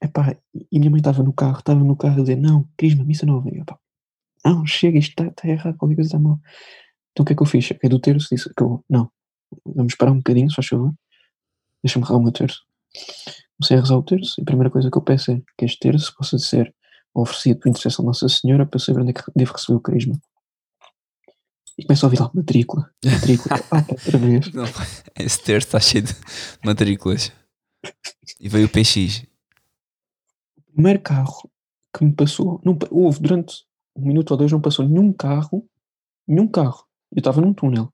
epá, 0.02 0.36
e 0.70 0.78
minha 0.78 0.90
mãe 0.90 0.98
estava 0.98 1.22
no 1.22 1.32
carro, 1.32 1.58
estava 1.60 1.82
no 1.82 1.96
carro 1.96 2.18
a 2.18 2.20
dizer, 2.20 2.36
não, 2.36 2.68
Crisma, 2.76 3.02
missa 3.02 3.24
nova. 3.24 3.48
E 3.50 3.58
eu, 3.58 3.64
pá, 3.64 3.78
não, 4.44 4.66
chega, 4.66 4.98
isto 4.98 5.10
está 5.10 5.26
está 5.26 5.48
errado, 5.48 5.78
qualquer 5.78 5.94
coisa 5.94 6.08
está 6.08 6.18
mal. 6.18 6.38
Então 7.14 7.22
o 7.22 7.24
que 7.24 7.32
é 7.32 7.36
que 7.36 7.42
eu 7.42 7.46
fiz? 7.46 7.72
É 7.80 7.88
do 7.88 8.00
terço, 8.00 8.28
disse, 8.30 8.50
acabou. 8.50 8.84
Não, 8.90 9.08
vamos 9.64 9.92
esperar 9.92 10.10
um 10.10 10.16
bocadinho, 10.16 10.50
se 10.50 10.56
faz 10.56 10.66
favor. 10.66 10.92
Deixa-me 11.82 12.04
rezar 12.04 12.18
o 12.18 12.22
meu 12.22 12.32
terço. 12.32 12.60
Comecei 13.56 13.76
a 13.76 13.80
rezar 13.80 13.96
o 13.96 14.02
terço 14.02 14.34
e 14.38 14.42
a 14.42 14.44
primeira 14.44 14.70
coisa 14.70 14.90
que 14.90 14.98
eu 14.98 15.02
peço 15.02 15.30
é 15.30 15.40
que 15.56 15.64
este 15.64 15.78
terço 15.78 16.12
possa 16.16 16.38
ser 16.38 16.74
oferecido 17.14 17.60
por 17.60 17.68
intercessão 17.68 18.04
Nossa 18.04 18.28
Senhora 18.28 18.66
para 18.66 18.80
saber 18.80 19.02
onde 19.02 19.10
é 19.10 19.12
que 19.12 19.22
devo 19.36 19.52
receber 19.52 19.76
o 19.76 19.80
Crisma. 19.80 20.20
E 21.78 21.84
começo 21.84 22.04
a 22.04 22.08
ouvir 22.08 22.20
lá, 22.20 22.30
matrícula, 22.34 22.90
matrícula. 23.04 23.60
ah, 23.70 23.84
outra 23.88 24.18
vez. 24.18 24.52
Não, 24.52 24.64
esse 25.16 25.42
terço 25.42 25.68
está 25.68 25.78
cheio 25.80 26.04
de 26.04 26.14
matrículas. 26.64 27.32
E 28.40 28.48
veio 28.48 28.66
o 28.66 28.68
PX. 28.68 29.24
primeiro 30.72 31.00
carro 31.00 31.48
que 31.96 32.04
me 32.04 32.12
passou, 32.12 32.60
não, 32.64 32.76
houve 32.90 33.20
durante 33.20 33.64
um 33.94 34.06
minuto 34.06 34.32
ou 34.32 34.36
dois, 34.36 34.50
não 34.50 34.60
passou 34.60 34.88
nenhum 34.88 35.12
carro, 35.12 35.68
nenhum 36.26 36.48
carro. 36.48 36.84
Eu 37.14 37.20
estava 37.20 37.40
num 37.40 37.54
túnel. 37.54 37.88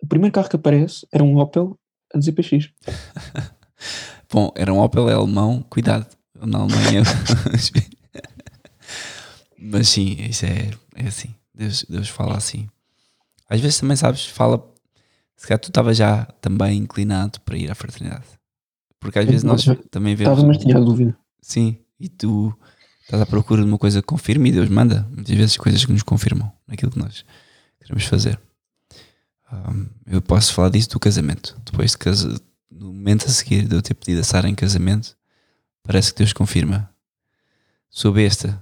O 0.00 0.06
primeiro 0.06 0.32
carro 0.32 0.48
que 0.48 0.56
aparece 0.56 1.06
era 1.12 1.22
um 1.22 1.38
Opel 1.38 1.78
a 2.12 2.18
dizer 2.18 2.32
PX. 2.32 2.70
Bom, 4.32 4.50
era 4.56 4.72
um 4.72 4.80
Opel 4.80 5.08
é 5.10 5.12
alemão, 5.12 5.62
cuidado. 5.68 6.06
Na 6.34 6.58
Alemanha. 6.58 7.02
Mas 9.58 9.88
sim, 9.90 10.16
isso 10.18 10.44
é, 10.46 10.70
é 10.96 11.06
assim. 11.06 11.32
Deus, 11.54 11.84
Deus 11.88 12.08
fala 12.08 12.36
assim. 12.36 12.68
Às 13.48 13.60
vezes 13.60 13.78
também, 13.78 13.96
sabes, 13.96 14.26
fala. 14.26 14.66
se 15.36 15.46
calhar 15.46 15.60
tu 15.60 15.68
estavas 15.68 15.96
já 15.96 16.24
também 16.40 16.78
inclinado 16.78 17.40
para 17.42 17.56
ir 17.56 17.70
à 17.70 17.74
fraternidade. 17.74 18.24
Porque 18.98 19.18
às 19.18 19.26
vezes 19.26 19.44
nós 19.44 19.64
Eu 19.66 19.76
também 19.88 20.16
vemos. 20.16 20.32
Estava, 20.32 20.48
mas 20.48 20.58
tinha 20.58 20.80
dúvida. 20.80 21.16
Sim, 21.40 21.76
e 22.00 22.08
tu 22.08 22.52
estás 23.02 23.22
à 23.22 23.26
procura 23.26 23.62
de 23.62 23.68
uma 23.68 23.78
coisa 23.78 24.00
que 24.00 24.06
confirme 24.06 24.48
e 24.48 24.52
Deus 24.52 24.68
manda 24.68 25.06
muitas 25.12 25.36
vezes 25.36 25.56
coisas 25.56 25.84
que 25.84 25.92
nos 25.92 26.02
confirmam 26.02 26.50
naquilo 26.66 26.90
que 26.90 26.98
nós 26.98 27.24
queremos 27.82 28.04
fazer. 28.04 28.40
Um, 29.52 29.86
eu 30.06 30.22
posso 30.22 30.54
falar 30.54 30.70
disso 30.70 30.90
do 30.90 31.00
casamento. 31.00 31.60
Depois 31.64 31.90
de 31.90 31.98
casa, 31.98 32.40
no 32.70 32.86
momento 32.86 33.26
a 33.26 33.28
seguir 33.28 33.66
de 33.66 33.76
eu 33.76 33.82
ter 33.82 33.94
pedido 33.94 34.20
a 34.20 34.24
Sara 34.24 34.48
em 34.48 34.54
casamento, 34.54 35.16
parece 35.82 36.12
que 36.12 36.18
Deus 36.18 36.32
confirma. 36.32 36.90
Sou 37.90 38.12
besta. 38.12 38.60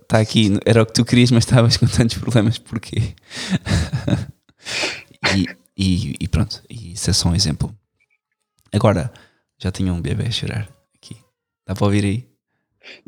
Está 0.00 0.20
aqui, 0.20 0.58
era 0.64 0.82
o 0.82 0.86
que 0.86 0.92
tu 0.92 1.04
querias, 1.04 1.30
mas 1.30 1.44
estavas 1.44 1.76
com 1.76 1.86
tantos 1.86 2.16
problemas, 2.18 2.56
porquê? 2.56 3.14
e, 5.34 5.46
e, 5.76 6.16
e 6.20 6.28
pronto, 6.28 6.62
e 6.68 6.92
isso 6.92 7.10
é 7.10 7.12
só 7.12 7.28
um 7.28 7.34
exemplo. 7.34 7.76
Agora, 8.72 9.12
já 9.58 9.70
tinha 9.70 9.92
um 9.92 10.00
bebê 10.00 10.26
a 10.26 10.30
chorar 10.30 10.68
aqui. 10.94 11.16
Dá 11.66 11.74
para 11.74 11.84
ouvir 11.84 12.04
aí? 12.04 12.28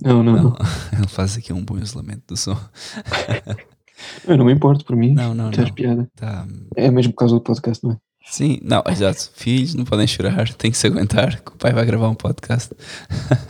Não, 0.02 0.22
não, 0.22 0.32
não. 0.34 0.56
Ele 0.92 1.06
faz 1.06 1.36
aqui 1.36 1.52
um 1.52 1.64
bom 1.64 1.78
isolamento 1.78 2.24
do 2.26 2.36
som. 2.36 2.58
Eu 4.26 4.36
não 4.36 4.44
me 4.44 4.52
importo 4.52 4.84
por 4.84 4.96
mim. 4.96 5.12
Não, 5.12 5.34
não, 5.34 5.50
não. 5.50 5.72
piada. 5.72 6.08
Tá. 6.16 6.46
É 6.76 6.90
mesmo 6.90 7.12
por 7.12 7.20
causa 7.20 7.34
do 7.34 7.40
podcast, 7.40 7.84
não 7.84 7.92
é? 7.92 7.96
Sim, 8.24 8.58
não, 8.62 8.82
exato. 8.88 9.30
Filhos 9.34 9.74
não 9.74 9.84
podem 9.84 10.06
chorar, 10.06 10.52
têm 10.54 10.70
que 10.70 10.76
se 10.76 10.86
aguentar, 10.86 11.42
que 11.42 11.52
o 11.52 11.56
pai 11.56 11.72
vai 11.72 11.84
gravar 11.84 12.08
um 12.08 12.14
podcast. 12.14 12.74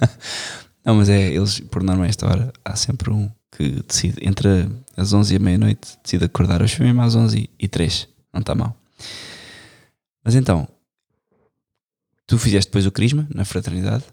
não, 0.85 0.97
mas 0.97 1.09
é, 1.09 1.33
eles, 1.33 1.61
por 1.61 1.83
norma, 1.83 2.05
a 2.05 2.09
esta 2.09 2.27
hora, 2.27 2.53
há 2.65 2.77
sempre 2.77 3.11
um 3.11 3.31
que 3.51 3.83
decide, 3.87 4.27
entre 4.27 4.69
as 4.97 5.13
11 5.13 5.35
e 5.35 5.37
a 5.37 5.41
meia-noite, 5.41 5.99
decide 6.03 6.25
acordar. 6.25 6.63
Hoje 6.63 6.77
foi 6.77 6.87
mesmo 6.87 7.03
às 7.03 7.15
11 7.15 7.51
e 7.59 7.69
3, 7.69 8.09
não 8.33 8.41
está 8.41 8.55
mal. 8.55 8.77
Mas 10.25 10.35
então, 10.35 10.69
tu 12.27 12.39
fizeste 12.39 12.69
depois 12.69 12.87
o 12.87 12.93
Crisma 12.93 13.27
na 13.35 13.45
fraternidade 13.45 14.05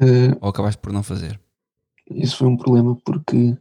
Eh, 0.00 0.36
ou 0.40 0.48
acabaste 0.50 0.80
por 0.80 0.92
não 0.92 1.02
fazer? 1.02 1.40
Isso 2.10 2.36
foi 2.38 2.48
um 2.48 2.56
problema 2.56 2.96
porque 3.04 3.56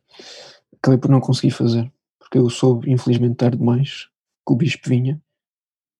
acabei 0.77 0.99
por 0.99 1.09
não 1.09 1.19
conseguir 1.19 1.51
fazer. 1.51 1.91
Porque 2.19 2.37
eu 2.37 2.49
soube, 2.49 2.91
infelizmente, 2.91 3.35
tarde 3.35 3.57
demais 3.57 4.07
que 4.45 4.53
o 4.53 4.55
bispo 4.55 4.89
vinha. 4.89 5.21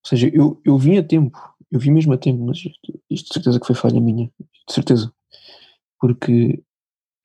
Ou 0.04 0.10
seja, 0.10 0.30
eu, 0.34 0.62
eu 0.64 0.78
vim 0.78 0.98
a 0.98 1.04
tempo, 1.04 1.38
eu 1.72 1.80
vim 1.80 1.92
mesmo 1.92 2.14
a 2.14 2.18
tempo, 2.18 2.44
mas 2.46 2.58
isto, 3.10 3.28
de 3.28 3.34
certeza 3.34 3.60
que 3.60 3.66
foi 3.66 3.76
falha 3.76 4.00
minha, 4.00 4.32
de 4.68 4.74
certeza. 4.74 5.12
Porque 6.00 6.64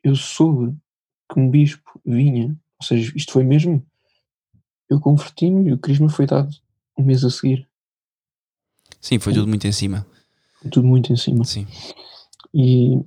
eu 0.02 0.16
soube 0.16 0.76
que 1.30 1.38
um 1.38 1.50
bispo 1.50 2.00
vinha, 2.04 2.56
ou 2.78 2.86
seja, 2.86 3.12
isto 3.14 3.32
foi 3.32 3.44
mesmo. 3.44 3.84
Eu 4.88 5.00
converti-me 5.00 5.70
e 5.70 5.72
o 5.72 5.78
crisma 5.78 6.08
foi 6.08 6.26
dado 6.26 6.50
um 6.98 7.04
mês 7.04 7.24
a 7.24 7.30
seguir. 7.30 7.68
Sim, 9.00 9.18
foi 9.18 9.32
tudo 9.32 9.46
muito 9.46 9.66
em 9.66 9.72
cima. 9.72 10.06
Tudo 10.70 10.86
muito 10.86 11.12
em 11.12 11.16
cima. 11.16 11.44
Sim, 11.44 11.66
E 12.52 12.98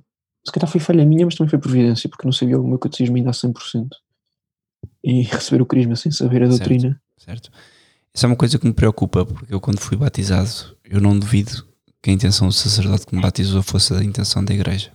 se 0.44 0.52
calhar 0.52 0.70
foi 0.70 0.80
falha 0.80 1.04
minha, 1.04 1.24
mas 1.24 1.34
também 1.34 1.50
foi 1.50 1.58
providência, 1.58 2.08
porque 2.08 2.26
não 2.26 2.32
sabia 2.32 2.60
o 2.60 2.66
meu 2.66 2.78
catecismo 2.78 3.16
ainda 3.16 3.30
a 3.30 3.32
100%. 3.32 3.88
E 5.02 5.22
receber 5.22 5.62
o 5.62 5.66
crisma 5.66 5.96
sem 5.96 6.10
saber 6.12 6.42
a 6.42 6.46
Certo. 6.46 6.58
doutrina. 6.58 7.00
certo? 7.18 7.50
Isso 8.14 8.24
é 8.24 8.28
uma 8.28 8.36
coisa 8.36 8.58
que 8.58 8.66
me 8.66 8.72
preocupa, 8.72 9.26
porque 9.26 9.52
eu 9.52 9.60
quando 9.60 9.80
fui 9.80 9.96
batizado, 9.96 10.50
eu 10.84 11.00
não 11.00 11.18
duvido 11.18 11.66
que 12.02 12.10
a 12.10 12.12
intenção 12.12 12.46
do 12.48 12.54
sacerdote 12.54 13.06
que 13.06 13.14
me 13.16 13.20
batizou 13.22 13.62
fosse 13.62 13.92
a 13.94 14.02
intenção 14.04 14.44
da 14.44 14.54
igreja. 14.54 14.92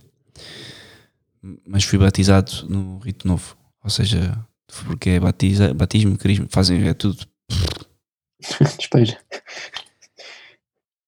Mas 1.66 1.84
fui 1.84 1.98
batizado 1.98 2.50
no 2.68 2.98
rito 2.98 3.26
novo, 3.26 3.56
ou 3.82 3.90
seja, 3.90 4.38
porque 4.86 5.10
é 5.10 5.20
batiza, 5.20 5.72
batismo, 5.74 6.16
crisma, 6.16 6.46
fazem 6.50 6.86
é 6.86 6.94
tudo. 6.94 7.26
Despeja. 8.78 9.18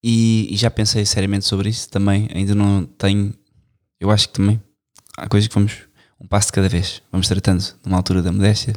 E, 0.05 0.49
e 0.53 0.57
já 0.57 0.71
pensei 0.71 1.05
seriamente 1.07 1.45
sobre 1.45 1.69
isso 1.69 1.89
também, 1.89 2.29
ainda 2.35 2.55
não 2.55 2.85
tenho. 2.85 3.33
Eu 4.01 4.11
acho 4.11 4.29
que 4.29 4.35
também 4.35 4.61
há 5.17 5.29
coisas 5.29 5.47
que 5.49 5.55
vamos 5.55 5.83
um 6.23 6.27
passo 6.29 6.47
de 6.47 6.53
cada 6.53 6.69
vez. 6.69 7.03
Vamos 7.11 7.27
tratando 7.27 7.65
numa 7.85 7.97
altura 7.97 8.23
da 8.23 8.31
modéstia, 8.31 8.75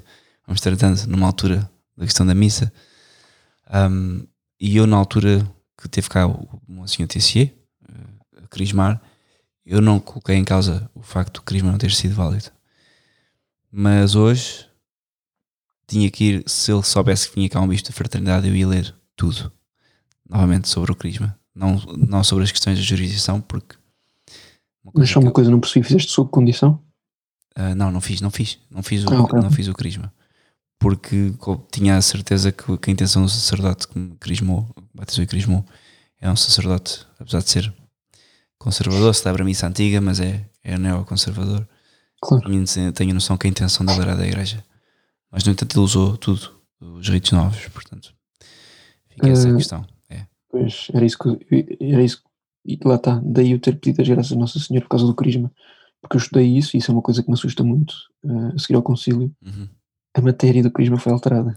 vamos 0.47 0.59
tratando 0.59 1.05
numa 1.05 1.27
altura 1.27 1.69
da 1.95 2.03
questão 2.03 2.25
da 2.25 2.33
missa. 2.33 2.73
Um, 3.71 4.25
e 4.59 4.75
eu, 4.75 4.87
na 4.87 4.97
altura 4.97 5.47
que 5.77 5.87
teve 5.87 6.09
cá 6.09 6.25
o 6.25 6.61
Monsenhor 6.67 7.07
Tessier 7.07 7.53
eh, 7.87 8.43
a 8.43 8.47
crismar, 8.47 8.99
eu 9.65 9.81
não 9.81 9.99
coloquei 9.99 10.35
em 10.35 10.43
causa 10.43 10.89
o 10.95 11.01
facto 11.01 11.35
do 11.35 11.41
crisma 11.43 11.71
não 11.71 11.77
ter 11.77 11.91
sido 11.91 12.15
válido. 12.15 12.49
Mas 13.71 14.15
hoje 14.15 14.65
tinha 15.87 16.09
que 16.09 16.23
ir, 16.23 16.43
se 16.47 16.71
ele 16.71 16.81
soubesse 16.81 17.29
que 17.29 17.35
vinha 17.35 17.49
cá 17.49 17.61
um 17.61 17.67
bicho 17.67 17.83
da 17.83 17.91
fraternidade, 17.91 18.47
eu 18.47 18.55
ia 18.55 18.67
ler 18.67 18.95
tudo 19.15 19.51
novamente 20.27 20.67
sobre 20.67 20.91
o 20.91 20.95
crisma, 20.95 21.37
não, 21.53 21.75
não 21.97 22.23
sobre 22.23 22.43
as 22.43 22.51
questões 22.51 22.77
da 22.77 22.83
jurisdição, 22.83 23.39
porque 23.41 23.75
Mas 24.93 25.09
só 25.09 25.19
uma 25.19 25.31
coisa, 25.31 25.51
não 25.51 25.59
percebi, 25.59 25.85
fizeste 25.85 26.11
sob 26.11 26.31
condição? 26.31 26.84
Ah, 27.55 27.73
não, 27.75 27.91
não 27.91 28.01
fiz, 28.01 28.21
não 28.21 28.29
fiz, 28.31 28.59
não 28.69 28.83
fiz 28.83 29.03
o, 29.05 29.13
Ah, 29.13 29.21
ok. 29.21 29.39
não 29.39 29.49
fiz 29.51 29.67
o 29.67 29.73
crisma. 29.73 30.13
Porque 30.77 31.33
tinha 31.71 31.97
a 31.97 32.01
certeza 32.01 32.51
que, 32.51 32.77
que 32.77 32.89
a 32.89 32.93
intenção 32.93 33.23
do 33.23 33.29
sacerdote 33.29 33.87
que 33.87 33.97
me 33.97 34.15
crismou, 34.17 34.69
batizou 34.93 35.23
e 35.23 35.27
crismou, 35.27 35.65
é 36.19 36.29
um 36.29 36.35
sacerdote, 36.35 37.05
apesar 37.19 37.39
de 37.39 37.49
ser 37.49 37.73
conservador, 38.57 39.13
celebra 39.15 39.43
a 39.43 39.45
missa 39.45 39.67
antiga, 39.67 40.01
mas 40.01 40.19
é, 40.19 40.45
é 40.63 40.77
neoconservador. 40.77 41.65
Claro. 42.21 42.43
Tenho 42.93 43.11
a 43.11 43.13
noção 43.13 43.37
que 43.37 43.47
a 43.47 43.49
intenção 43.49 43.85
dele 43.85 44.01
era 44.01 44.15
da 44.15 44.25
igreja. 44.25 44.63
Mas, 45.31 45.43
no 45.43 45.51
entanto, 45.51 45.75
ele 45.77 45.83
usou 45.85 46.17
tudo, 46.17 46.51
os 46.79 47.07
ritos 47.07 47.31
novos, 47.31 47.67
portanto, 47.67 48.13
fica 49.09 49.29
essa 49.29 49.49
Ah, 49.49 49.55
questão. 49.55 49.85
É, 50.09 50.25
Pois, 50.49 50.87
era 50.93 51.05
isso 51.05 51.17
que 51.17 51.75
era 51.81 52.03
isso 52.03 52.21
e 52.65 52.79
lá 52.83 52.95
está, 52.95 53.21
daí 53.23 53.51
eu 53.51 53.59
ter 53.59 53.75
pedido 53.79 54.01
as 54.01 54.07
graças 54.09 54.31
a 54.31 54.35
Nossa 54.35 54.59
Senhora 54.59 54.85
por 54.85 54.89
causa 54.89 55.05
do 55.05 55.13
crisma, 55.13 55.51
porque 56.05 56.17
eu 56.17 56.21
estudei 56.21 56.45
isso 56.57 56.75
e 56.75 56.79
isso 56.79 56.91
é 56.91 56.93
uma 56.93 57.01
coisa 57.01 57.23
que 57.23 57.29
me 57.29 57.33
assusta 57.33 57.63
muito, 57.63 57.95
eh, 58.23 58.53
a 58.55 58.59
seguir 58.59 58.75
ao 58.75 58.83
concílio, 58.83 59.31
Uhum. 59.43 59.67
a 60.13 60.21
matéria 60.21 60.61
do 60.61 60.69
crisma 60.69 60.97
foi 60.99 61.11
alterada. 61.11 61.55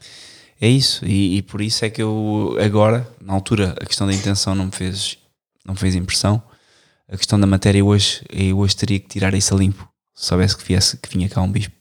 É 0.60 0.68
isso, 0.68 1.04
e, 1.06 1.36
e 1.36 1.42
por 1.42 1.60
isso 1.60 1.84
é 1.84 1.90
que 1.90 2.02
eu 2.02 2.56
agora, 2.60 3.06
na 3.20 3.32
altura, 3.34 3.74
a 3.80 3.84
questão 3.86 4.06
da 4.06 4.12
intenção 4.14 4.54
não 4.54 4.66
me 4.66 4.72
fez, 4.72 5.18
não 5.64 5.74
me 5.74 5.78
fez 5.80 5.94
impressão. 5.94 6.42
A 7.08 7.16
questão 7.16 7.38
da 7.38 7.46
matéria 7.46 7.84
hoje, 7.84 8.22
eu 8.30 8.58
hoje 8.58 8.76
teria 8.76 8.98
que 8.98 9.06
tirar 9.08 9.34
isso 9.34 9.54
a 9.54 9.58
limpo, 9.58 9.88
se 10.14 10.26
soubesse 10.26 10.56
que, 10.56 10.64
viesse, 10.64 10.96
que 10.96 11.08
vinha 11.08 11.28
cá 11.28 11.40
um 11.42 11.50
bispo. 11.52 11.74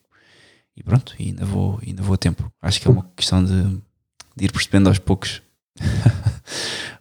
E 0.75 0.83
pronto, 0.83 1.15
e 1.17 1.29
ainda 1.29 1.43
vou, 1.45 1.79
ainda 1.85 2.03
vou 2.03 2.13
a 2.13 2.17
tempo. 2.17 2.51
Acho 2.61 2.79
que 2.79 2.87
é 2.87 2.91
uma 2.91 3.09
questão 3.15 3.43
de, 3.43 3.63
de 4.35 4.45
ir 4.45 4.51
percebendo 4.51 4.87
aos 4.89 4.99
poucos. 4.99 5.41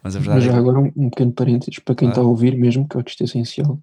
Mas 0.03 0.17
a 0.17 0.19
Mas 0.21 0.27
verdade 0.27 0.45
já 0.47 0.51
é 0.51 0.55
que, 0.55 0.59
agora 0.61 0.79
um, 0.81 0.93
um 0.97 1.11
pequeno 1.11 1.33
parênteses 1.33 1.79
para 1.81 1.95
quem 1.95 2.09
Claro. 2.09 2.12
está 2.12 2.21
a 2.23 2.25
ouvir 2.31 2.57
mesmo, 2.57 2.89
que 2.89 2.97
eu 2.97 3.01
acho 3.01 3.05
que 3.05 3.11
isto 3.11 3.23
é 3.23 3.27
essencial. 3.27 3.79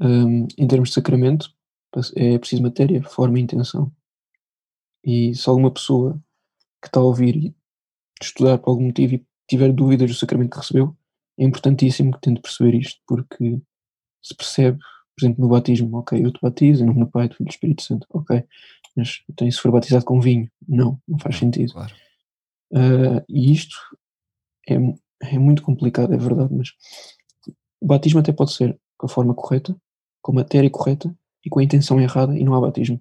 Hum, 0.00 0.46
em 0.58 0.66
termos 0.66 0.90
de 0.90 0.94
sacramento, 0.94 1.50
é 2.14 2.38
preciso 2.38 2.62
matéria, 2.62 3.02
forma 3.02 3.38
e 3.38 3.42
intenção. 3.42 3.90
E 5.04 5.34
se 5.34 5.48
alguma 5.48 5.70
pessoa 5.70 6.20
que 6.82 6.88
está 6.88 7.00
a 7.00 7.04
ouvir 7.04 7.36
e 7.36 7.54
estudar 8.20 8.58
por 8.58 8.70
algum 8.70 8.86
motivo 8.86 9.14
e 9.14 9.26
tiver 9.48 9.72
dúvidas 9.72 10.10
do 10.10 10.16
sacramento 10.16 10.50
que 10.50 10.58
recebeu, 10.58 10.96
é 11.38 11.44
importantíssimo 11.44 12.12
que 12.12 12.20
tente 12.20 12.40
perceber 12.40 12.76
isto, 12.76 13.00
porque 13.06 13.60
se 14.22 14.34
percebe, 14.34 14.78
por 14.78 15.24
exemplo, 15.24 15.44
no 15.44 15.48
batismo, 15.48 15.96
ok, 15.98 16.24
eu 16.24 16.32
te 16.32 16.40
batizo 16.42 16.82
em 16.82 16.86
nome 16.86 17.00
do 17.00 17.10
Pai, 17.10 17.28
do 17.28 17.34
Filho 17.34 17.46
e 17.46 17.48
do 17.48 17.52
Espírito 17.52 17.82
Santo, 17.82 18.06
ok, 18.10 18.42
mas 18.96 19.22
então, 19.28 19.50
se 19.50 19.60
for 19.60 19.70
batizado 19.70 20.04
com 20.04 20.20
vinho? 20.20 20.50
Não, 20.66 21.00
não 21.06 21.18
faz 21.18 21.36
sentido. 21.36 21.72
claro, 21.72 21.94
Ah, 22.74 23.24
e 23.28 23.52
isto 23.52 23.76
é, 24.68 24.74
é 25.22 25.38
muito 25.38 25.62
complicado, 25.62 26.12
é 26.12 26.16
verdade, 26.16 26.52
mas 26.52 26.70
o 27.80 27.86
batismo 27.86 28.20
até 28.20 28.32
pode 28.32 28.52
ser 28.52 28.78
com 28.96 29.06
a 29.06 29.08
forma 29.08 29.34
correta, 29.34 29.76
com 30.26 30.32
a 30.32 30.34
matéria 30.34 30.68
correta 30.68 31.14
e 31.44 31.48
com 31.48 31.60
a 31.60 31.62
intenção 31.62 32.00
errada 32.00 32.36
e 32.36 32.42
não 32.42 32.52
há 32.52 32.60
batismo. 32.60 33.00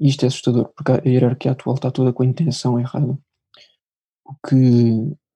E 0.00 0.08
isto 0.08 0.24
é 0.24 0.26
assustador, 0.26 0.72
porque 0.74 0.90
a 0.90 1.08
hierarquia 1.08 1.52
atual 1.52 1.76
está 1.76 1.88
toda 1.88 2.12
com 2.12 2.24
a 2.24 2.26
intenção 2.26 2.80
errada. 2.80 3.16
O 4.24 4.34
que 4.44 4.56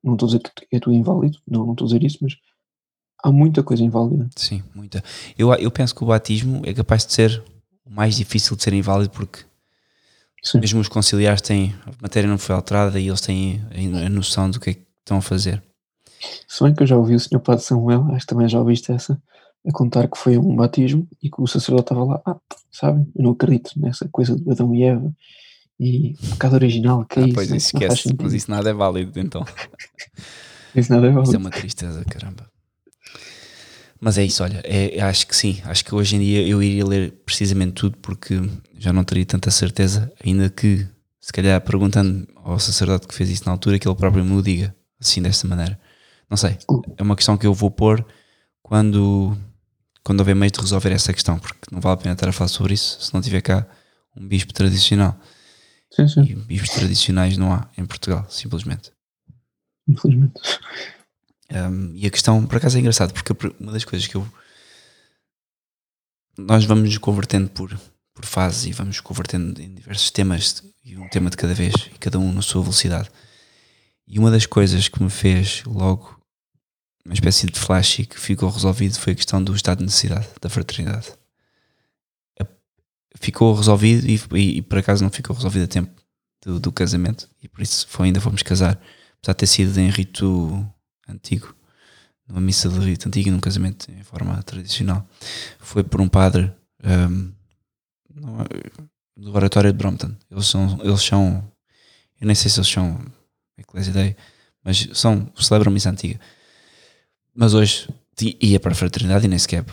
não 0.02 0.14
estou 0.14 0.26
a 0.26 0.30
dizer 0.30 0.40
que 0.40 0.76
é 0.76 0.80
tudo 0.80 0.96
inválido, 0.96 1.38
não, 1.46 1.64
não 1.64 1.74
estou 1.74 1.84
a 1.84 1.88
dizer 1.88 2.02
isso, 2.02 2.18
mas 2.22 2.34
há 3.22 3.30
muita 3.30 3.62
coisa 3.62 3.84
inválida. 3.84 4.28
sim, 4.34 4.64
muita. 4.74 5.00
Eu, 5.38 5.54
eu 5.54 5.70
penso 5.70 5.94
que 5.94 6.02
o 6.02 6.08
batismo 6.08 6.60
é 6.64 6.74
capaz 6.74 7.06
de 7.06 7.12
ser 7.12 7.40
o 7.84 7.90
mais 7.90 8.16
difícil 8.16 8.56
de 8.56 8.64
ser 8.64 8.72
inválido 8.72 9.10
porque 9.10 9.44
Sim. 10.42 10.58
mesmo 10.58 10.80
os 10.80 10.88
conciliares 10.88 11.40
têm, 11.40 11.72
a 11.86 11.92
matéria 12.02 12.28
não 12.28 12.36
foi 12.36 12.56
alterada 12.56 12.98
e 12.98 13.06
eles 13.06 13.20
têm 13.20 13.62
a, 13.94 14.06
a 14.06 14.08
noção 14.08 14.50
do 14.50 14.58
que 14.58 14.70
é 14.70 14.74
que 14.74 14.84
estão 14.98 15.18
a 15.18 15.22
fazer. 15.22 15.62
Se 16.48 16.64
bem 16.64 16.74
que 16.74 16.82
eu 16.82 16.86
já 16.88 16.96
ouvi 16.96 17.14
o 17.14 17.20
Sr. 17.20 17.38
Padre 17.38 17.62
Samuel, 17.62 18.08
acho 18.10 18.26
que 18.26 18.34
também 18.34 18.48
já 18.48 18.58
ouviste 18.58 18.90
essa, 18.90 19.22
a 19.68 19.72
contar 19.72 20.08
que 20.08 20.16
foi 20.18 20.38
um 20.38 20.56
batismo 20.56 21.06
e 21.22 21.28
que 21.30 21.40
o 21.40 21.46
sacerdote 21.46 21.84
estava 21.92 22.04
lá, 22.04 22.22
ah, 22.24 22.36
sabem, 22.72 23.06
eu 23.14 23.22
não 23.22 23.32
acredito 23.32 23.72
nessa 23.76 24.08
coisa 24.08 24.34
de 24.36 24.50
Adão 24.50 24.74
e 24.74 24.82
Eva 24.82 25.12
e 25.78 26.14
pecado 26.30 26.54
original, 26.54 27.04
que 27.04 27.20
é 27.20 27.22
Ah, 27.22 27.26
isso, 27.26 27.34
pois 27.34 27.48
não, 27.50 27.56
isso 27.56 27.74
não 27.74 27.82
faz 27.82 27.92
esquece, 28.00 28.16
mas 28.20 28.32
isso 28.32 28.50
nada 28.50 28.70
é 28.70 28.72
válido 28.72 29.18
então. 29.20 29.44
Isso 30.74 30.92
nada 30.92 31.06
é 31.06 31.10
Isso 31.10 31.18
é 31.18 31.22
válido. 31.22 31.38
uma 31.38 31.50
tristeza, 31.50 32.04
caramba. 32.04 32.48
Mas 34.00 34.16
é 34.16 34.24
isso, 34.24 34.44
olha, 34.44 34.60
é, 34.64 35.00
acho 35.00 35.26
que 35.26 35.34
sim, 35.34 35.60
acho 35.64 35.84
que 35.84 35.92
hoje 35.94 36.14
em 36.16 36.20
dia 36.20 36.46
eu 36.46 36.62
iria 36.62 36.86
ler 36.86 37.10
precisamente 37.26 37.72
tudo 37.72 37.96
porque 37.98 38.40
já 38.78 38.92
não 38.92 39.02
teria 39.02 39.26
tanta 39.26 39.50
certeza, 39.50 40.12
ainda 40.24 40.48
que 40.48 40.86
se 41.20 41.32
calhar 41.32 41.60
perguntando 41.60 42.28
ao 42.36 42.60
sacerdote 42.60 43.08
que 43.08 43.14
fez 43.14 43.28
isso 43.28 43.42
na 43.44 43.50
altura, 43.52 43.76
que 43.78 43.88
ele 43.88 43.96
próprio 43.96 44.24
me 44.24 44.34
o 44.34 44.42
diga. 44.42 44.74
assim 45.00 45.20
desta 45.20 45.48
maneira. 45.48 45.78
Não 46.30 46.36
sei, 46.36 46.56
é 46.96 47.02
uma 47.02 47.16
questão 47.16 47.36
que 47.36 47.46
eu 47.46 47.52
vou 47.54 47.70
pôr 47.72 48.06
quando, 48.62 49.36
quando 50.08 50.20
houver 50.20 50.34
meio 50.34 50.50
de 50.50 50.58
resolver 50.58 50.90
essa 50.90 51.12
questão, 51.12 51.38
porque 51.38 51.68
não 51.70 51.82
vale 51.82 51.92
a 51.92 51.96
pena 51.98 52.14
estar 52.14 52.26
a 52.30 52.32
falar 52.32 52.48
sobre 52.48 52.72
isso 52.72 52.98
se 52.98 53.12
não 53.12 53.20
tiver 53.20 53.42
cá 53.42 53.68
um 54.16 54.26
bispo 54.26 54.54
tradicional. 54.54 55.20
Sim, 55.90 56.08
sim. 56.08 56.22
E 56.22 56.34
bispos 56.34 56.70
tradicionais 56.70 57.36
não 57.36 57.52
há 57.52 57.68
em 57.76 57.84
Portugal, 57.84 58.26
simplesmente. 58.30 58.90
Infelizmente. 59.86 60.40
Um, 61.52 61.92
e 61.94 62.06
a 62.06 62.10
questão, 62.10 62.46
por 62.46 62.56
acaso, 62.56 62.78
é 62.78 62.80
engraçado, 62.80 63.12
porque 63.12 63.34
uma 63.60 63.70
das 63.70 63.84
coisas 63.84 64.08
que 64.08 64.14
eu. 64.14 64.26
Nós 66.38 66.64
vamos 66.64 66.84
nos 66.84 66.96
convertendo 66.96 67.50
por, 67.50 67.78
por 68.14 68.24
fases 68.24 68.64
e 68.64 68.72
vamos 68.72 69.00
convertendo 69.00 69.60
em 69.60 69.74
diversos 69.74 70.10
temas, 70.10 70.64
e 70.82 70.96
um 70.96 71.06
tema 71.10 71.28
de 71.28 71.36
cada 71.36 71.52
vez, 71.52 71.74
e 71.94 71.98
cada 71.98 72.18
um 72.18 72.32
na 72.32 72.40
sua 72.40 72.62
velocidade. 72.62 73.10
E 74.06 74.18
uma 74.18 74.30
das 74.30 74.46
coisas 74.46 74.88
que 74.88 75.02
me 75.02 75.10
fez 75.10 75.62
logo 75.66 76.17
uma 77.08 77.14
espécie 77.14 77.46
de 77.46 77.58
flash 77.58 78.00
e 78.00 78.06
que 78.06 78.20
ficou 78.20 78.50
resolvido 78.50 78.98
foi 78.98 79.14
a 79.14 79.16
questão 79.16 79.42
do 79.42 79.54
estado 79.54 79.78
de 79.78 79.84
necessidade, 79.84 80.28
da 80.42 80.50
fraternidade. 80.50 81.10
Ficou 83.18 83.54
resolvido 83.54 84.06
e, 84.06 84.20
e, 84.38 84.58
e 84.58 84.62
por 84.62 84.78
acaso 84.78 85.02
não 85.02 85.10
ficou 85.10 85.34
resolvido 85.34 85.64
a 85.64 85.66
tempo 85.66 85.90
do, 86.44 86.60
do, 86.60 86.70
casamento, 86.70 87.26
e 87.42 87.48
por 87.48 87.62
isso 87.62 87.88
foi, 87.88 88.06
ainda 88.06 88.20
fomos 88.20 88.42
casar, 88.42 88.78
apesar 89.18 89.32
de 89.32 89.38
ter 89.38 89.46
sido 89.46 89.76
em 89.78 89.88
rito 89.88 90.64
antigo, 91.08 91.52
numa 92.28 92.42
missa 92.42 92.68
de 92.68 92.78
rito 92.78 93.08
antigo, 93.08 93.30
num 93.30 93.40
casamento 93.40 93.90
em 93.90 94.04
forma 94.04 94.40
tradicional. 94.42 95.08
Foi 95.58 95.82
por 95.82 96.02
um 96.02 96.08
padre 96.08 96.52
um, 96.84 97.32
do 99.16 99.34
oratório 99.34 99.72
de 99.72 99.78
Brompton. 99.78 100.14
Eles 100.30 100.46
são, 100.46 100.78
eles 100.84 101.02
são, 101.02 101.50
eu 102.20 102.26
nem 102.26 102.36
sei 102.36 102.50
se 102.50 102.60
eles 102.60 102.68
são 102.68 103.00
Eclésia 103.56 103.94
Day, 103.94 104.14
mas 104.62 104.88
são, 104.92 105.32
celebram 105.40 105.72
missa 105.72 105.90
antiga. 105.90 106.20
Mas 107.38 107.54
hoje 107.54 107.88
ia 108.40 108.58
para 108.58 108.72
a 108.72 108.74
fraternidade 108.74 109.26
e 109.26 109.28
nem 109.28 109.38
sequer 109.38 109.64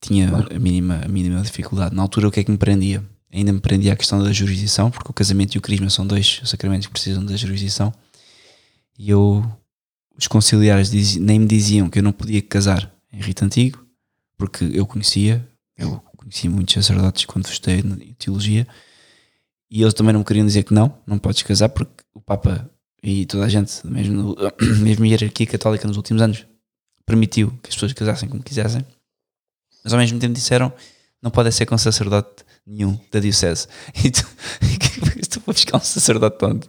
tinha 0.00 0.30
a 0.50 0.58
mínima, 0.58 1.02
a 1.04 1.08
mínima 1.08 1.42
dificuldade. 1.42 1.94
Na 1.94 2.00
altura, 2.00 2.26
o 2.26 2.30
que 2.30 2.40
é 2.40 2.44
que 2.44 2.50
me 2.50 2.56
prendia? 2.56 3.04
Ainda 3.30 3.52
me 3.52 3.60
prendia 3.60 3.92
a 3.92 3.96
questão 3.96 4.22
da 4.24 4.32
jurisdição, 4.32 4.90
porque 4.90 5.10
o 5.10 5.12
casamento 5.12 5.54
e 5.54 5.58
o 5.58 5.60
crisma 5.60 5.90
são 5.90 6.06
dois 6.06 6.40
sacramentos 6.42 6.86
que 6.86 6.92
precisam 6.92 7.22
da 7.22 7.36
jurisdição. 7.36 7.92
E 8.98 9.10
eu, 9.10 9.44
os 10.16 10.26
conciliares 10.26 10.90
diz, 10.90 11.16
nem 11.16 11.38
me 11.38 11.46
diziam 11.46 11.90
que 11.90 11.98
eu 11.98 12.02
não 12.02 12.12
podia 12.12 12.40
casar 12.40 12.90
em 13.12 13.20
rito 13.20 13.44
antigo, 13.44 13.86
porque 14.38 14.64
eu 14.72 14.86
conhecia, 14.86 15.46
eu 15.76 16.02
conheci 16.16 16.48
muitos 16.48 16.74
sacerdotes 16.74 17.26
quando 17.26 17.44
estudei 17.44 17.80
em 17.80 18.14
teologia, 18.14 18.66
e 19.70 19.82
eles 19.82 19.92
também 19.92 20.14
não 20.14 20.20
me 20.20 20.26
queriam 20.26 20.46
dizer 20.46 20.62
que 20.62 20.72
não, 20.72 20.98
não 21.06 21.18
podes 21.18 21.42
casar, 21.42 21.68
porque 21.68 21.92
o 22.14 22.22
Papa 22.22 22.68
e 23.02 23.26
toda 23.26 23.44
a 23.44 23.48
gente, 23.48 23.86
mesmo, 23.86 24.34
mesmo 24.80 25.04
a 25.04 25.08
hierarquia 25.08 25.46
católica 25.46 25.86
nos 25.86 25.96
últimos 25.96 26.22
anos, 26.22 26.46
permitiu 27.04 27.50
que 27.62 27.68
as 27.68 27.74
pessoas 27.74 27.92
casassem 27.92 28.28
como 28.28 28.42
quisessem, 28.42 28.84
mas 29.82 29.92
ao 29.92 29.98
mesmo 29.98 30.18
tempo 30.18 30.34
disseram 30.34 30.72
não 31.22 31.30
pode 31.30 31.52
ser 31.52 31.66
com 31.66 31.78
sacerdote 31.78 32.44
nenhum 32.66 32.98
da 33.10 33.20
diocese. 33.20 33.68
E 34.04 34.10
tu, 34.10 34.26
tu 35.30 35.40
para 35.40 35.54
buscar 35.54 35.76
um 35.76 35.80
sacerdote 35.80 36.44
onde? 36.44 36.68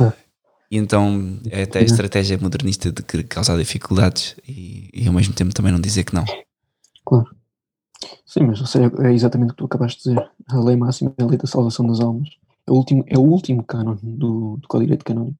É. 0.00 0.12
E 0.70 0.76
então 0.78 1.38
é 1.50 1.62
até 1.62 1.80
a 1.80 1.82
estratégia 1.82 2.38
modernista 2.38 2.90
de 2.90 3.02
causar 3.24 3.58
dificuldades 3.58 4.36
e, 4.48 4.88
e, 4.92 5.06
ao 5.06 5.12
mesmo 5.12 5.34
tempo 5.34 5.54
também 5.54 5.70
não 5.72 5.80
dizer 5.80 6.04
que 6.04 6.14
não. 6.14 6.24
Claro. 7.04 7.34
Sim, 8.24 8.44
mas 8.44 8.58
seja, 8.70 8.90
é 9.00 9.12
exatamente 9.12 9.50
o 9.50 9.52
que 9.52 9.58
tu 9.58 9.64
acabaste 9.66 10.02
de 10.02 10.14
dizer. 10.14 10.30
A 10.48 10.60
lei 10.60 10.76
máxima 10.76 11.14
é 11.18 11.22
a 11.22 11.26
lei 11.26 11.36
da 11.36 11.46
salvação 11.46 11.86
das 11.86 12.00
almas. 12.00 12.28
É 12.66 12.70
o 12.70 12.74
último, 12.74 13.04
é 13.06 13.18
o 13.18 13.22
último 13.22 13.62
cânon 13.62 13.96
do, 14.02 14.56
do 14.56 14.68
Código 14.68 14.86
de 14.86 14.86
Direito 14.86 15.04
Canónico. 15.04 15.38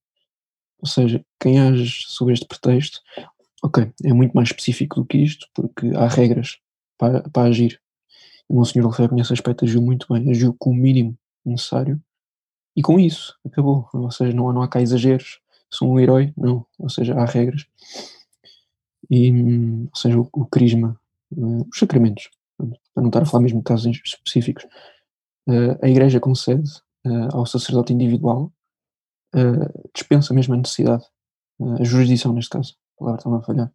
Ou 0.81 0.89
seja, 0.89 1.25
quem 1.41 1.61
age 1.61 2.05
sob 2.09 2.33
este 2.33 2.47
pretexto, 2.47 3.01
ok, 3.63 3.93
é 4.05 4.13
muito 4.13 4.33
mais 4.33 4.49
específico 4.49 4.97
do 5.01 5.07
que 5.07 5.19
isto, 5.19 5.47
porque 5.55 5.89
há 5.95 6.09
regras 6.09 6.59
para, 6.99 7.23
para 7.31 7.49
agir. 7.49 7.81
O 8.49 8.57
Monsenhor 8.57 8.91
Lefebvre, 8.91 9.17
nesse 9.17 9.33
aspecto, 9.33 9.65
agiu 9.65 9.81
muito 9.81 10.07
bem, 10.13 10.31
agiu 10.31 10.55
com 10.59 10.71
o 10.71 10.75
mínimo 10.75 11.17
necessário 11.45 12.01
e 12.77 12.83
com 12.83 12.99
isso 12.99 13.39
acabou. 13.47 13.89
Ou 13.93 14.11
seja, 14.11 14.33
não, 14.35 14.53
não 14.53 14.63
há 14.63 14.69
cá 14.69 14.81
exageros, 14.81 15.41
sou 15.71 15.93
um 15.93 16.01
herói, 16.01 16.33
não. 16.37 16.67
Ou 16.79 16.91
seja, 16.91 17.15
há 17.15 17.25
regras. 17.25 17.67
E, 19.11 19.31
ou 19.31 19.97
seja, 19.97 20.19
o, 20.19 20.29
o 20.33 20.47
crisma, 20.47 20.99
uh, 21.33 21.69
os 21.71 21.79
sacramentos, 21.79 22.31
para 22.57 23.03
não 23.03 23.09
estar 23.09 23.23
a 23.23 23.27
falar 23.27 23.43
mesmo 23.43 23.59
de 23.59 23.65
casos 23.65 24.01
específicos, 24.05 24.65
uh, 25.49 25.79
a 25.81 25.89
Igreja 25.89 26.21
concede 26.21 26.69
uh, 27.07 27.37
ao 27.37 27.47
sacerdote 27.47 27.93
individual 27.93 28.53
dispensa 29.95 30.35
mesmo 30.35 30.53
a 30.53 30.59
necessidade, 30.59 31.05
a 31.81 31.85
jurisdição 31.85 32.35
neste 32.35 32.51
caso, 32.51 32.77
palavra 33.03 33.19
está-me 33.19 33.37
a 33.37 33.41
falhar. 33.41 33.73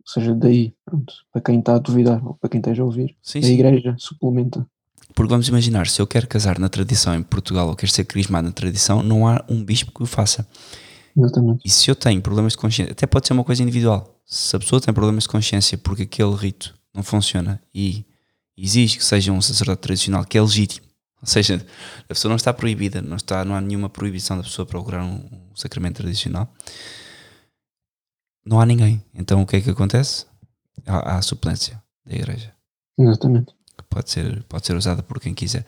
Ou 0.00 0.12
seja, 0.12 0.34
daí, 0.34 0.74
pronto, 0.84 1.12
para 1.32 1.42
quem 1.42 1.58
está 1.58 1.74
a 1.74 1.78
duvidar 1.78 2.26
ou 2.26 2.34
para 2.34 2.48
quem 2.48 2.58
esteja 2.58 2.82
a 2.82 2.86
ouvir, 2.86 3.16
sim, 3.22 3.38
a 3.38 3.42
sim. 3.42 3.52
igreja 3.52 3.94
suplementa. 3.98 4.66
Porque 5.14 5.30
vamos 5.30 5.48
imaginar, 5.48 5.86
se 5.88 6.00
eu 6.00 6.06
quero 6.06 6.26
casar 6.26 6.58
na 6.58 6.68
tradição 6.68 7.14
em 7.14 7.22
Portugal 7.22 7.68
ou 7.68 7.76
quero 7.76 7.92
ser 7.92 8.04
crismado 8.04 8.46
na 8.46 8.52
tradição, 8.52 9.02
não 9.02 9.26
há 9.26 9.44
um 9.48 9.64
bispo 9.64 9.92
que 9.92 10.02
o 10.02 10.06
faça. 10.06 10.46
Exatamente. 11.16 11.62
E 11.64 11.70
se 11.70 11.90
eu 11.90 11.94
tenho 11.94 12.22
problemas 12.22 12.52
de 12.52 12.58
consciência, 12.58 12.92
até 12.92 13.06
pode 13.06 13.26
ser 13.26 13.32
uma 13.32 13.44
coisa 13.44 13.62
individual. 13.62 14.20
Se 14.24 14.54
a 14.54 14.58
pessoa 14.58 14.80
tem 14.80 14.94
problemas 14.94 15.24
de 15.24 15.28
consciência 15.28 15.76
porque 15.76 16.04
aquele 16.04 16.34
rito 16.34 16.74
não 16.94 17.02
funciona 17.02 17.60
e 17.74 18.04
exige 18.56 18.98
que 18.98 19.04
seja 19.04 19.32
um 19.32 19.42
sacerdote 19.42 19.82
tradicional 19.82 20.24
que 20.24 20.38
é 20.38 20.42
legítimo, 20.42 20.86
ou 21.20 21.26
seja, 21.26 21.64
a 22.04 22.08
pessoa 22.08 22.30
não 22.30 22.36
está 22.36 22.52
proibida, 22.52 23.02
não, 23.02 23.16
está, 23.16 23.44
não 23.44 23.54
há 23.54 23.60
nenhuma 23.60 23.90
proibição 23.90 24.36
da 24.36 24.42
pessoa 24.42 24.64
procurar 24.64 25.04
um, 25.04 25.16
um 25.16 25.56
sacramento 25.56 25.96
tradicional. 25.96 26.50
Não 28.44 28.60
há 28.60 28.66
ninguém. 28.66 29.02
Então 29.14 29.42
o 29.42 29.46
que 29.46 29.56
é 29.56 29.60
que 29.60 29.70
acontece? 29.70 30.26
Há, 30.86 31.14
há 31.14 31.18
a 31.18 31.22
suplência 31.22 31.82
da 32.04 32.14
igreja. 32.14 32.52
Exatamente. 32.98 33.52
Que 33.76 33.84
pode 33.88 34.10
ser, 34.10 34.42
pode 34.44 34.66
ser 34.66 34.76
usada 34.76 35.02
por 35.02 35.20
quem 35.20 35.34
quiser. 35.34 35.64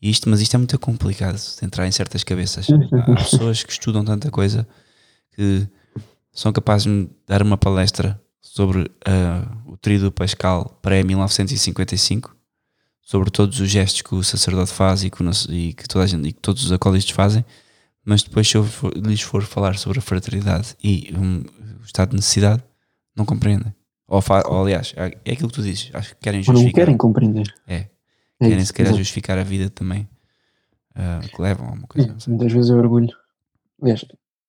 Isto, 0.00 0.28
mas 0.28 0.40
isto 0.40 0.54
é 0.54 0.58
muito 0.58 0.78
complicado 0.78 1.36
de 1.36 1.64
entrar 1.64 1.86
em 1.86 1.92
certas 1.92 2.22
cabeças. 2.22 2.66
Há 2.70 3.14
pessoas 3.14 3.62
que 3.62 3.72
estudam 3.72 4.04
tanta 4.04 4.30
coisa 4.30 4.68
que 5.34 5.66
são 6.32 6.52
capazes 6.52 6.86
de 6.86 7.08
dar 7.26 7.42
uma 7.42 7.56
palestra 7.56 8.20
sobre 8.40 8.82
uh, 8.82 9.72
o 9.72 9.76
tríduo 9.76 10.10
pascal 10.12 10.78
pré-1955 10.82 12.36
sobre 13.06 13.30
todos 13.30 13.60
os 13.60 13.70
gestos 13.70 14.02
que 14.02 14.14
o 14.16 14.24
sacerdote 14.24 14.72
faz 14.72 15.04
e 15.04 15.10
que, 15.10 15.22
e 15.50 15.72
que 15.72 15.86
toda 15.86 16.04
a 16.04 16.06
gente, 16.08 16.28
e 16.28 16.32
que 16.32 16.40
todos 16.40 16.64
os 16.64 16.72
acólitos 16.72 17.10
fazem, 17.10 17.44
mas 18.04 18.24
depois 18.24 18.48
se 18.48 18.56
eu 18.56 18.64
for, 18.64 18.92
lhes 18.96 19.20
for 19.20 19.44
falar 19.44 19.78
sobre 19.78 20.00
a 20.00 20.02
fraternidade 20.02 20.76
e 20.82 21.14
um, 21.16 21.44
estado 21.86 22.10
de 22.10 22.16
necessidade, 22.16 22.62
não 23.14 23.24
compreendem. 23.24 23.74
Ou, 24.08 24.22
ou, 24.48 24.62
aliás, 24.62 24.94
é, 24.96 25.18
é 25.24 25.32
aquilo 25.32 25.48
que 25.48 25.54
tu 25.54 25.62
dizes, 25.62 25.90
acho 25.92 26.14
que 26.14 26.20
querem 26.20 26.42
justificar. 26.42 26.60
Ou 26.60 26.66
não 26.66 26.72
querem 26.72 26.96
compreender. 26.96 27.54
É. 27.66 27.88
é 28.40 28.48
querem 28.48 28.64
se 28.64 28.72
calhar 28.72 28.94
justificar 28.94 29.38
a 29.38 29.42
vida 29.42 29.68
também 29.68 30.08
uh, 30.92 31.28
que 31.28 31.42
levam 31.42 31.68
a 31.68 31.72
uma 31.72 31.86
coisa. 31.86 32.08
É, 32.08 32.30
muitas 32.30 32.52
vezes 32.52 32.70
é 32.70 32.74
orgulho. 32.74 33.16
Aliás, 33.82 34.04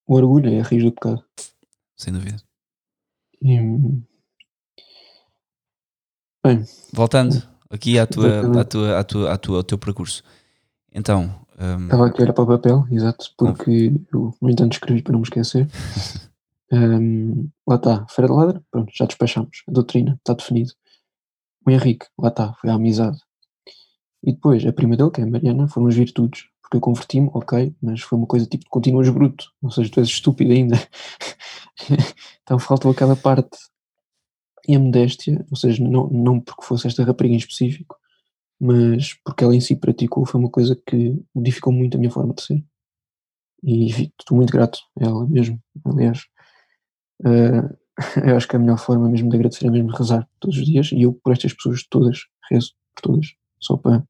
o 0.06 0.16
orgulho 0.16 0.54
é 0.54 0.60
a 0.60 0.64
raiz 0.64 0.84
do 0.84 0.92
pecado. 0.92 1.24
Sem 1.96 2.14
dúvida. 2.14 2.38
E, 3.42 3.58
bem, 6.44 6.66
voltando 6.94 7.42
aqui 7.70 8.00
à 8.00 8.06
tua, 8.06 8.62
à 8.62 8.64
tua, 8.64 9.00
à 9.00 9.04
tua, 9.04 9.34
à 9.34 9.38
tua, 9.38 9.58
ao 9.58 9.64
teu 9.64 9.78
percurso. 9.78 10.24
Então. 10.94 11.46
Um... 11.60 11.86
Estava 11.86 12.08
aqui 12.08 12.22
a 12.22 12.24
olhar 12.24 12.34
para 12.34 12.44
o 12.44 12.48
papel, 12.48 12.88
exato, 12.92 13.34
porque 13.36 13.92
eu, 14.14 14.36
no 14.40 14.50
entanto, 14.50 14.74
escrevi 14.74 15.02
para 15.02 15.14
não 15.14 15.20
me 15.20 15.26
esquecer. 15.26 15.68
um, 16.72 17.50
lá 17.66 17.76
está, 17.76 18.06
de 18.06 18.32
Ladra, 18.32 18.64
pronto, 18.72 18.92
já 18.94 19.06
despachamos. 19.06 19.64
A 19.68 19.72
doutrina 19.72 20.16
está 20.18 20.34
definido. 20.34 20.72
O 21.66 21.72
Henrique, 21.72 22.08
lá 22.18 22.30
está, 22.30 22.54
foi 22.56 22.70
a 22.70 22.74
amizade. 22.74 23.20
E 24.24 24.34
depois, 24.34 24.66
a 24.66 24.74
prima 24.74 24.98
dele, 24.98 25.12
que 25.12 25.22
é 25.22 25.24
a 25.24 25.28
Mariana, 25.28 25.68
foram 25.68 25.88
as 25.88 25.96
virtudes. 25.96 26.46
Porque 26.62 26.78
eu 26.78 26.82
converti-me, 26.82 27.30
ok, 27.34 27.74
mas 27.82 28.02
foi 28.02 28.18
uma 28.18 28.28
coisa 28.28 28.46
tipo, 28.46 28.66
continuas 28.70 29.08
bruto, 29.10 29.54
ou 29.62 29.72
seja, 29.72 29.90
tu 29.90 30.02
és 30.02 30.10
estúpido 30.10 30.52
ainda. 30.52 30.76
então 32.44 32.60
faltou 32.60 32.92
aquela 32.92 33.16
parte 33.16 33.58
e 34.68 34.76
a 34.76 34.80
modéstia, 34.80 35.46
ou 35.50 35.56
seja, 35.56 35.82
não, 35.82 36.08
não 36.10 36.42
porque 36.42 36.66
fosse 36.66 36.88
esta 36.88 37.06
rapariga 37.06 37.36
em 37.36 37.38
específico, 37.38 37.96
mas 38.60 39.14
porque 39.24 39.46
ela 39.46 39.56
em 39.56 39.62
si 39.62 39.78
praticou, 39.78 40.26
foi 40.26 40.42
uma 40.42 40.50
coisa 40.50 40.76
que 40.86 41.18
modificou 41.34 41.72
muito 41.72 41.96
a 41.96 42.00
minha 42.00 42.12
forma 42.12 42.34
de 42.34 42.42
ser. 42.42 42.66
E 43.64 44.12
estou 44.20 44.36
muito 44.36 44.52
grato 44.52 44.80
a 45.00 45.06
ela 45.06 45.26
mesmo, 45.26 45.62
aliás. 45.86 46.26
Uh, 47.22 47.76
eu 48.28 48.38
acho 48.38 48.48
que 48.48 48.56
a 48.56 48.60
melhor 48.60 48.78
forma 48.78 49.10
mesmo 49.10 49.30
de 49.30 49.36
agradecer 49.36 49.66
é 49.66 49.72
mesmo 49.72 49.92
rezar 49.92 50.28
todos 50.40 50.58
os 50.58 50.66
dias, 50.66 50.92
e 50.92 51.02
eu 51.02 51.14
por 51.14 51.34
estas 51.34 51.54
pessoas 51.54 51.84
todas, 51.90 52.28
rezo 52.50 52.74
por 52.96 53.02
todas, 53.02 53.36
só 53.60 53.76
para, 53.78 54.04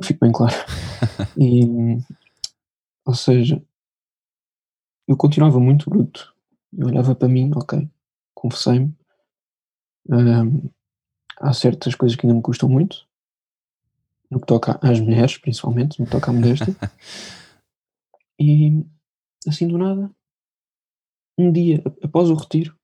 que 0.00 0.06
fique 0.06 0.20
bem 0.20 0.32
claro. 0.32 0.54
e, 1.38 1.98
ou 3.04 3.14
seja, 3.14 3.62
eu 5.06 5.16
continuava 5.16 5.58
muito 5.58 5.90
bruto. 5.90 6.34
Eu 6.72 6.86
olhava 6.86 7.14
para 7.14 7.28
mim, 7.28 7.50
ok, 7.54 7.88
confessei-me, 8.32 8.94
há 11.38 11.52
certas 11.52 11.94
coisas 11.94 12.16
que 12.16 12.26
ainda 12.26 12.36
me 12.36 12.42
custam 12.42 12.68
muito, 12.68 13.08
no 14.30 14.40
que 14.40 14.46
toca 14.46 14.78
às 14.80 15.00
mulheres, 15.00 15.36
principalmente, 15.38 15.98
no 15.98 16.06
que 16.06 16.12
toca 16.12 16.30
à 16.30 16.34
modéstia. 16.34 16.74
e 18.38 18.84
assim 19.48 19.66
do 19.66 19.76
nada, 19.76 20.10
um 21.36 21.50
dia 21.50 21.82
após 22.10 22.28
o 22.28 22.34
retiro, 22.34 22.76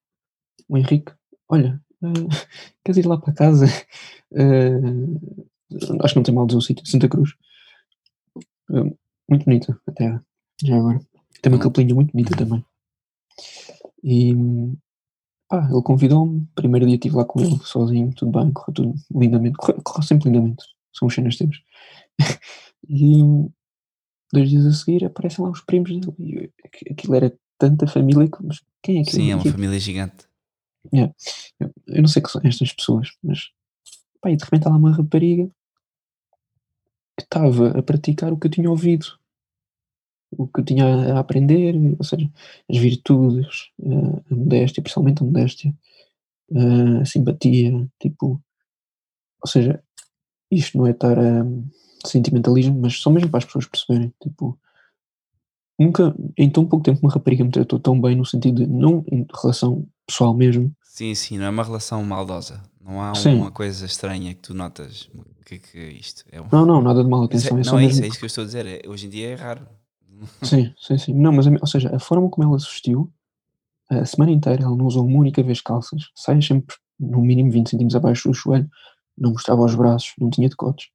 o 0.68 0.78
Henrique, 0.78 1.12
olha, 1.48 1.80
eh, 2.02 2.06
queres 2.84 2.98
ir 2.98 3.06
lá 3.06 3.18
para 3.18 3.34
casa? 3.34 3.66
Eh, 4.38 4.80
acho 6.02 6.12
que 6.12 6.16
não 6.16 6.22
tem 6.24 6.34
mal 6.34 6.46
dizer 6.46 6.58
o 6.58 6.60
sítio, 6.60 6.84
Santa 6.84 7.08
Cruz. 7.08 7.30
Eh, 8.70 8.92
muito 9.30 9.44
bonita 9.44 9.80
a 9.86 9.92
terra, 9.92 10.26
já 10.62 10.76
agora. 10.76 11.00
Tem 11.40 11.52
uma 11.52 11.62
capelinha 11.62 11.94
muito 11.94 12.10
bonita 12.10 12.36
também. 12.36 12.62
E 14.02 14.34
pá, 15.48 15.68
ele 15.70 15.82
convidou-me, 15.82 16.46
primeiro 16.56 16.86
dia 16.86 16.96
estive 16.96 17.16
lá 17.16 17.24
com 17.24 17.40
ele, 17.40 17.56
sozinho, 17.62 18.12
tudo 18.14 18.32
bem, 18.32 18.52
correu 18.52 18.74
tudo 18.74 18.94
lindamente, 19.14 19.56
correu, 19.56 19.80
correu 19.82 20.02
sempre 20.02 20.28
lindamente, 20.28 20.64
são 20.92 21.06
os 21.06 21.14
cenas 21.14 21.36
teus. 21.36 21.62
e 22.88 23.22
dois 24.32 24.50
dias 24.50 24.66
a 24.66 24.72
seguir 24.72 25.04
aparecem 25.04 25.44
lá 25.44 25.50
os 25.50 25.60
primos 25.60 25.90
dele, 25.90 26.52
aquilo 26.90 27.14
era 27.14 27.32
tanta 27.58 27.86
família, 27.86 28.28
que, 28.28 28.36
quem 28.86 29.00
é 29.00 29.04
que 29.04 29.10
Sim, 29.12 29.30
é 29.30 29.34
uma 29.34 29.42
que- 29.42 29.50
família 29.50 29.78
gigante. 29.80 30.26
eu, 30.92 31.12
eu 31.88 32.00
não 32.02 32.08
sei 32.08 32.22
que 32.22 32.30
são 32.30 32.40
estas 32.44 32.72
pessoas, 32.72 33.08
mas 33.22 33.50
pá, 34.20 34.30
e 34.30 34.36
de 34.36 34.44
repente 34.44 34.66
há 34.66 34.70
lá 34.70 34.76
uma 34.76 34.92
rapariga 34.92 35.48
que 37.18 37.24
estava 37.24 37.78
a 37.78 37.82
praticar 37.82 38.32
o 38.32 38.38
que 38.38 38.46
eu 38.46 38.50
tinha 38.50 38.70
ouvido, 38.70 39.06
o 40.32 40.46
que 40.46 40.60
eu 40.60 40.64
tinha 40.64 40.84
a 41.14 41.18
aprender, 41.18 41.74
ou 41.98 42.04
seja, 42.04 42.30
as 42.70 42.76
virtudes, 42.76 43.70
eh, 43.82 44.22
a 44.30 44.34
modéstia, 44.34 44.82
principalmente 44.82 45.22
a 45.22 45.26
modéstia, 45.26 45.74
eh, 46.52 47.00
a 47.00 47.04
simpatia, 47.04 47.88
tipo, 48.00 48.40
ou 49.42 49.48
seja, 49.48 49.82
isto 50.50 50.76
não 50.78 50.86
é 50.86 50.90
estar 50.90 51.18
a 51.18 51.44
sentimentalismo, 52.06 52.78
mas 52.80 52.94
só 53.00 53.10
mesmo 53.10 53.30
para 53.30 53.38
as 53.38 53.44
pessoas 53.44 53.66
perceberem, 53.66 54.12
tipo, 54.22 54.58
nunca, 55.78 56.14
em 56.36 56.50
tão 56.50 56.66
pouco 56.66 56.84
tempo 56.84 57.00
uma 57.02 57.12
rapariga 57.12 57.44
me 57.44 57.50
tratou 57.50 57.78
tão 57.78 58.00
bem 58.00 58.16
no 58.16 58.24
sentido 58.24 58.64
de, 58.64 58.70
não 58.70 59.04
em 59.10 59.26
relação 59.42 59.86
pessoal 60.06 60.34
mesmo, 60.34 60.72
Sim, 60.96 61.14
sim, 61.14 61.36
não 61.36 61.44
é 61.44 61.50
uma 61.50 61.62
relação 61.62 62.02
maldosa. 62.02 62.62
Não 62.82 63.02
há 63.02 63.14
Sim. 63.14 63.34
uma 63.34 63.50
coisa 63.50 63.84
estranha 63.84 64.32
que 64.32 64.40
tu 64.40 64.54
notas. 64.54 65.10
O 65.14 65.44
que 65.44 65.56
é 65.56 65.58
que 65.58 65.78
é 65.78 65.90
isto? 65.90 66.24
É 66.32 66.40
um... 66.40 66.46
não, 66.50 66.64
não, 66.64 66.80
nada 66.80 67.04
de 67.04 67.10
mal, 67.10 67.20
é- 67.20 67.26
atenção, 67.26 67.58
é, 67.58 67.62
só 67.62 67.72
não 67.72 67.80
é 67.80 67.84
isso, 67.84 68.02
é 68.02 68.06
isso 68.06 68.18
que 68.18 68.24
eu 68.24 68.28
estou 68.28 68.44
a 68.44 68.46
dizer. 68.46 68.64
é- 68.64 68.88
hoje 68.88 69.06
em 69.06 69.10
dia 69.10 69.28
é 69.28 69.34
raro. 69.34 69.68
Sim, 70.42 70.72
sim, 70.78 70.96
sim. 70.96 71.12
Não, 71.12 71.30
mas, 71.32 71.46
ou 71.46 71.66
seja, 71.66 71.94
a 71.94 71.98
forma 71.98 72.30
como 72.30 72.48
ela 72.48 72.58
se 72.58 72.64
vestiu, 72.66 73.12
a 73.90 74.06
semana 74.06 74.32
inteira 74.32 74.62
ela 74.62 74.74
não 74.74 74.86
usou 74.86 75.04
uma 75.06 75.18
única 75.18 75.42
vez 75.42 75.60
calças, 75.60 76.04
saias 76.14 76.46
sempre 76.46 76.74
no 76.98 77.20
mínimo 77.20 77.50
20 77.50 77.68
centímetros 77.68 77.96
abaixo 77.96 78.30
do 78.30 78.34
joelho, 78.34 78.66
não 79.18 79.32
mostrava 79.32 79.62
os 79.62 79.74
braços, 79.74 80.14
não 80.18 80.30
tinha 80.30 80.48
decotes. 80.48 80.86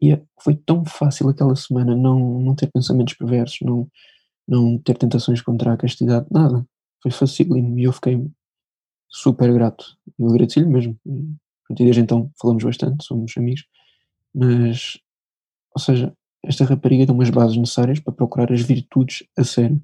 E 0.00 0.12
é- 0.12 0.22
foi 0.40 0.54
tão 0.56 0.84
fácil 0.84 1.28
aquela 1.28 1.56
semana 1.56 1.94
não, 1.96 2.40
não 2.40 2.54
ter 2.54 2.70
pensamentos 2.70 3.14
perversos, 3.14 3.58
não, 3.62 3.88
não 4.46 4.78
ter 4.78 4.96
tentações 4.98 5.42
contra 5.42 5.72
a 5.72 5.76
castidade, 5.76 6.26
nada. 6.30 6.66
Foi 7.02 7.10
facílimo 7.10 7.78
e 7.78 7.84
eu 7.84 7.92
fiquei 7.92 8.24
super 9.08 9.52
grato. 9.52 9.96
Eu 10.18 10.28
agradeci-lhe 10.28 10.66
mesmo. 10.66 10.98
E 11.70 11.74
desde 11.74 12.00
então 12.00 12.30
falamos 12.40 12.64
bastante, 12.64 13.04
somos 13.04 13.34
amigos, 13.36 13.64
mas, 14.34 14.98
ou 15.74 15.82
seja, 15.82 16.14
esta 16.44 16.64
rapariga 16.64 17.06
tem 17.06 17.14
umas 17.14 17.30
bases 17.30 17.56
necessárias 17.56 18.00
para 18.00 18.12
procurar 18.14 18.52
as 18.52 18.62
virtudes 18.62 19.24
a 19.36 19.44
sério. 19.44 19.82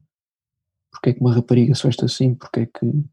Porque 0.93 1.11
é 1.11 1.15
que 1.15 1.21
uma 1.21 1.35
rapariga 1.35 1.75
se 1.75 1.85
veste 1.85 2.05
assim? 2.05 2.35
Porque 2.35 2.61
é 2.61 2.67
que, 2.67 3.05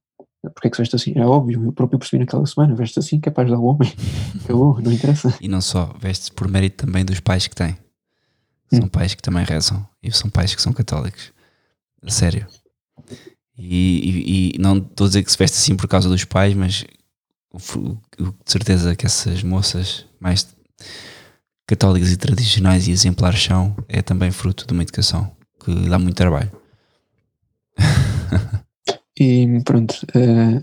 porque 0.49 0.67
é 0.67 0.69
que 0.71 0.75
se 0.77 0.81
veste 0.81 0.95
assim? 0.95 1.13
É 1.15 1.25
óbvio, 1.25 1.63
eu 1.65 1.71
próprio 1.71 1.99
percebi 1.99 2.19
naquela 2.23 2.45
semana, 2.45 2.73
veste 2.75 2.97
assim 2.99 3.19
que 3.19 3.29
é 3.29 3.31
para 3.31 3.43
ajudar 3.43 3.59
o 3.59 3.65
homem. 3.65 3.91
Acabou, 4.43 4.81
não 4.81 4.91
interessa. 4.91 5.33
E 5.39 5.47
não 5.47 5.61
só, 5.61 5.93
veste 5.99 6.31
por 6.31 6.47
mérito 6.47 6.85
também 6.85 7.05
dos 7.05 7.19
pais 7.19 7.47
que 7.47 7.55
têm. 7.55 7.77
São 8.73 8.85
Hum. 8.85 8.87
pais 8.89 9.13
que 9.13 9.21
também 9.21 9.43
rezam 9.45 9.85
e 10.01 10.11
são 10.11 10.29
pais 10.29 10.55
que 10.55 10.61
são 10.61 10.71
católicos. 10.73 11.31
A 12.01 12.09
sério. 12.09 12.47
E, 13.57 14.53
e- 14.55 14.55
e 14.55 14.59
não 14.59 14.77
estou 14.77 15.05
a 15.05 15.07
dizer 15.09 15.23
que 15.23 15.31
se 15.31 15.37
veste 15.37 15.57
assim 15.57 15.75
por 15.75 15.87
causa 15.87 16.09
dos 16.09 16.23
pais, 16.25 16.53
mas 16.55 16.85
de 17.53 18.33
certeza 18.45 18.95
que 18.95 19.05
essas 19.05 19.43
moças 19.43 20.05
mais 20.19 20.47
católicas 21.67 22.11
e 22.11 22.17
tradicionais 22.17 22.87
e 22.87 22.91
exemplares 22.91 23.43
são, 23.43 23.75
é 23.87 24.01
também 24.01 24.31
fruto 24.31 24.65
de 24.65 24.73
uma 24.73 24.81
educação 24.83 25.29
que 25.63 25.73
dá 25.89 25.99
muito 25.99 26.15
trabalho. 26.15 26.51
E 29.25 29.61
pronto. 29.63 29.93
eh, 30.15 30.61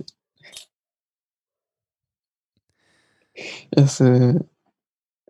essa 3.76 4.04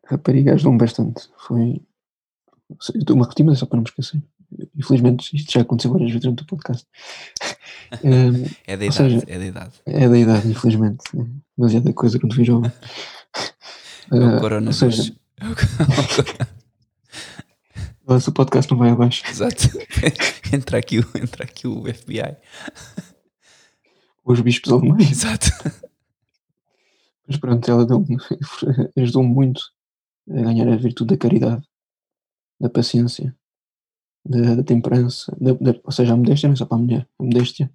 rapariga 0.07 0.55
ajudou-me 0.55 0.79
bastante. 0.79 1.29
Foi. 1.47 1.81
Eu 2.71 3.01
estou-me 3.01 3.23
a 3.23 3.25
repetir, 3.25 3.45
mas 3.45 3.57
é 3.59 3.61
só 3.61 3.67
para 3.67 3.77
não 3.77 3.83
me 3.85 3.89
esquecer. 3.89 4.23
Infelizmente, 4.77 5.35
isto 5.37 5.53
já 5.53 5.61
aconteceu 5.61 5.91
várias 5.93 6.11
vezes 6.11 6.23
durante 6.23 6.43
o 6.43 6.47
podcast. 6.47 6.87
Eh, 8.05 8.51
É 8.67 8.77
da 8.77 8.85
idade, 8.85 8.93
seja, 8.97 9.25
é 9.27 9.39
da 9.39 9.47
idade. 9.47 9.73
É 9.87 10.09
da 10.09 10.19
idade, 10.19 10.49
infelizmente. 10.49 11.03
É 11.19 11.25
demasiada 11.57 11.91
coisa 11.95 12.19
quando 12.19 12.35
fui 12.35 12.45
jovem. 12.45 12.71
É 14.13 14.15
o 14.15 14.23
Eh, 14.23 14.35
ou 14.35 14.41
coronavírus. 14.41 14.79
seja, 14.79 15.03
se 18.21 18.29
o 18.29 18.33
podcast 18.33 18.71
não 18.71 18.79
vai 18.79 18.91
abaixo. 18.91 19.23
Exato. 19.29 19.69
entra, 20.53 20.79
aqui, 20.79 20.97
entra 21.15 21.45
aqui 21.45 21.67
o 21.67 21.83
FBI. 21.93 22.37
Os 24.29 24.41
bispos 24.41 24.73
alemães. 24.73 25.11
Exato. 25.11 25.47
Mas 27.27 27.37
pronto, 27.37 27.71
ela 27.71 27.85
deu 27.87 28.05
ajudou-me 28.97 29.29
muito 29.29 29.63
a 30.31 30.43
ganhar 30.43 30.69
a 30.69 30.77
virtude 30.77 31.15
da 31.15 31.19
caridade, 31.19 31.67
da 32.61 32.69
paciência, 32.69 33.35
da, 34.25 34.57
da 34.57 34.63
temperança, 34.63 35.35
da, 35.41 35.53
da- 35.55 35.81
ou 35.85 35.93
seja, 35.93 36.13
a 36.13 36.17
modéstia 36.17 36.49
não 36.49 36.55
é 36.55 36.57
só 36.57 36.67
para 36.67 36.77
a 36.77 36.81
mulher, 36.81 37.09
a 37.19 37.23
modéstia 37.23 37.71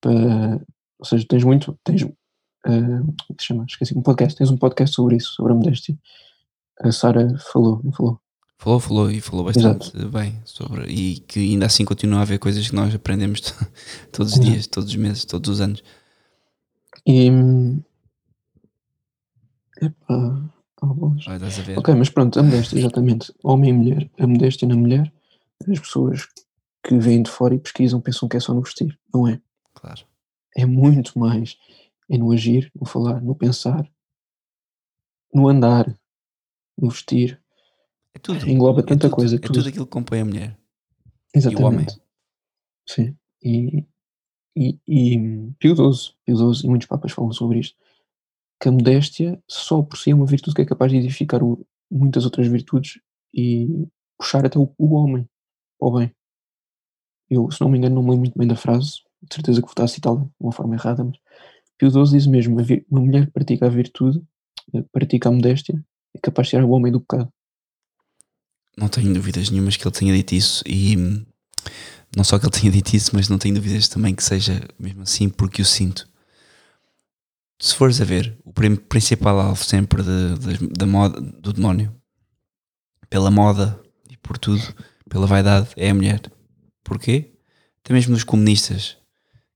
para, 0.00 0.60
ou 0.98 1.04
seja, 1.04 1.26
tens 1.28 1.44
muito, 1.44 1.78
tens, 1.84 2.02
eh, 2.02 2.08
como 2.66 3.10
é 3.30 3.34
que 3.34 3.42
se 3.42 3.46
chama? 3.46 3.64
Esqueci, 3.68 3.96
um 3.96 4.02
podcast, 4.02 4.36
tens 4.36 4.50
um 4.50 4.56
podcast 4.56 4.94
sobre 4.94 5.16
isso, 5.16 5.32
sobre 5.34 5.52
a 5.52 5.56
modéstia. 5.56 5.98
A 6.80 6.90
Sara 6.92 7.38
falou, 7.38 7.80
não 7.84 7.92
falou? 7.92 8.20
Falou, 8.64 8.80
falou 8.80 9.10
e 9.10 9.20
falou 9.20 9.44
bastante 9.44 9.92
bem 10.06 10.40
sobre. 10.46 10.86
E 10.90 11.18
que 11.20 11.38
ainda 11.38 11.66
assim 11.66 11.84
continua 11.84 12.20
a 12.20 12.22
haver 12.22 12.38
coisas 12.38 12.66
que 12.66 12.74
nós 12.74 12.94
aprendemos 12.94 13.42
to- 13.42 13.52
todos 14.10 14.32
os 14.32 14.38
Exato. 14.38 14.50
dias, 14.52 14.66
todos 14.66 14.88
os 14.88 14.96
meses, 14.96 15.24
todos 15.26 15.50
os 15.50 15.60
anos. 15.60 15.84
E. 17.06 17.28
Epá. 19.82 20.50
Olha, 20.80 21.14
estás 21.36 21.58
a 21.58 21.62
ver? 21.62 21.78
Ok, 21.78 21.94
mas 21.94 22.08
pronto, 22.08 22.38
a 22.38 22.42
modéstia, 22.42 22.78
exatamente. 22.78 23.34
Homem 23.42 23.68
e 23.70 23.72
mulher. 23.74 24.10
A 24.18 24.26
modéstia 24.26 24.66
na 24.66 24.76
mulher, 24.76 25.12
as 25.70 25.78
pessoas 25.80 26.26
que 26.82 26.98
vêm 26.98 27.22
de 27.22 27.30
fora 27.30 27.54
e 27.54 27.58
pesquisam 27.58 28.00
pensam 28.00 28.28
que 28.28 28.36
é 28.38 28.40
só 28.40 28.54
no 28.54 28.62
vestir. 28.62 28.98
Não 29.12 29.28
é. 29.28 29.40
Claro. 29.74 30.02
É 30.56 30.64
muito 30.64 31.18
mais. 31.18 31.56
É 32.10 32.16
no 32.16 32.32
agir, 32.32 32.70
no 32.78 32.86
falar, 32.86 33.20
no 33.22 33.34
pensar, 33.34 33.86
no 35.34 35.48
andar, 35.48 35.86
no 36.78 36.88
vestir. 36.88 37.38
É 38.14 38.18
tudo. 38.18 38.48
Engloba 38.48 38.80
é 38.80 38.84
tanta 38.84 39.08
tudo, 39.08 39.16
coisa, 39.16 39.36
É 39.36 39.38
tudo. 39.38 39.54
tudo 39.54 39.68
aquilo 39.68 39.86
que 39.86 39.92
compõe 39.92 40.20
a 40.20 40.24
mulher. 40.24 40.58
Exatamente. 41.34 42.00
Sim. 42.88 43.16
E, 43.42 43.84
e, 44.56 44.78
e 44.86 45.18
Pio 45.58 45.74
XII, 45.74 46.14
Pio 46.24 46.36
XII 46.54 46.66
e 46.66 46.68
muitos 46.68 46.86
papas 46.88 47.12
falam 47.12 47.32
sobre 47.32 47.58
isto, 47.60 47.76
que 48.60 48.68
a 48.68 48.72
modéstia 48.72 49.42
só 49.48 49.82
por 49.82 49.96
si 49.98 50.10
é 50.10 50.14
uma 50.14 50.26
virtude 50.26 50.54
que 50.54 50.62
é 50.62 50.66
capaz 50.66 50.92
de 50.92 50.98
edificar 50.98 51.42
o- 51.42 51.66
muitas 51.90 52.24
outras 52.24 52.46
virtudes 52.46 53.00
e 53.34 53.86
puxar 54.18 54.46
até 54.46 54.58
o, 54.58 54.72
o 54.78 54.94
homem 54.94 55.28
para 55.78 55.88
o 55.88 55.98
bem. 55.98 56.14
Eu, 57.28 57.50
se 57.50 57.60
não 57.60 57.68
me 57.68 57.78
engano, 57.78 57.96
não 57.96 58.02
me 58.02 58.10
lembro 58.10 58.20
muito 58.26 58.38
bem 58.38 58.46
da 58.46 58.56
frase, 58.56 59.00
de 59.22 59.34
certeza 59.34 59.60
que 59.60 59.66
vou 59.66 59.72
estar 59.72 59.84
a 59.84 59.88
citá-la 59.88 60.20
de 60.22 60.30
uma 60.38 60.52
forma 60.52 60.74
errada, 60.74 61.02
mas 61.04 61.16
Pio 61.76 61.90
XII 61.90 62.16
diz 62.16 62.26
mesmo, 62.26 62.58
"A 62.60 62.62
vir- 62.62 62.86
uma 62.88 63.00
mulher 63.00 63.26
que 63.26 63.32
pratica 63.32 63.66
a 63.66 63.70
virtude, 63.70 64.22
pratica 64.92 65.28
a 65.28 65.32
modéstia, 65.32 65.84
é 66.14 66.18
capaz 66.20 66.46
de 66.46 66.50
tirar 66.52 66.64
o 66.64 66.70
homem 66.70 66.92
do 66.92 67.00
pecado. 67.00 67.32
Não 68.76 68.88
tenho 68.88 69.12
dúvidas 69.14 69.50
nenhumas 69.50 69.76
que 69.76 69.86
ele 69.86 69.94
tenha 69.94 70.14
dito 70.14 70.34
isso. 70.34 70.62
E 70.66 70.96
hum, 70.96 71.24
não 72.16 72.24
só 72.24 72.38
que 72.38 72.44
ele 72.46 72.52
tenha 72.52 72.72
dito 72.72 72.94
isso, 72.94 73.10
mas 73.14 73.28
não 73.28 73.38
tenho 73.38 73.54
dúvidas 73.54 73.88
também 73.88 74.14
que 74.14 74.22
seja 74.24 74.62
mesmo 74.78 75.02
assim, 75.02 75.28
porque 75.28 75.62
o 75.62 75.64
sinto. 75.64 76.08
Se 77.60 77.74
fores 77.74 78.00
a 78.00 78.04
ver, 78.04 78.36
o 78.44 78.52
principal 78.52 79.38
alvo 79.40 79.64
sempre 79.64 80.02
de- 80.02 80.38
de- 80.58 80.66
da 80.68 80.86
moda, 80.86 81.20
do 81.20 81.52
demónio, 81.52 81.94
pela 83.08 83.30
moda 83.30 83.80
e 84.10 84.16
por 84.16 84.36
tudo, 84.36 84.62
pela 85.08 85.26
vaidade, 85.26 85.68
é 85.76 85.90
a 85.90 85.94
mulher. 85.94 86.20
Porquê? 86.82 87.32
Até 87.80 87.94
mesmo 87.94 88.12
nos 88.12 88.24
comunistas. 88.24 88.96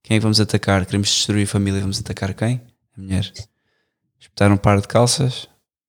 Quem 0.03 0.17
é 0.17 0.19
que 0.21 0.23
vamos 0.23 0.41
atacar? 0.41 0.87
Queremos 0.87 1.09
destruir 1.09 1.45
a 1.45 1.47
família, 1.51 1.81
vamos 1.81 1.99
atacar 1.99 2.33
quem? 2.35 2.63
A 2.97 3.01
mulher. 3.01 3.31
Espetar 4.19 4.51
um 4.53 4.57
par 4.57 4.81
de 4.81 4.89
calças 4.89 5.49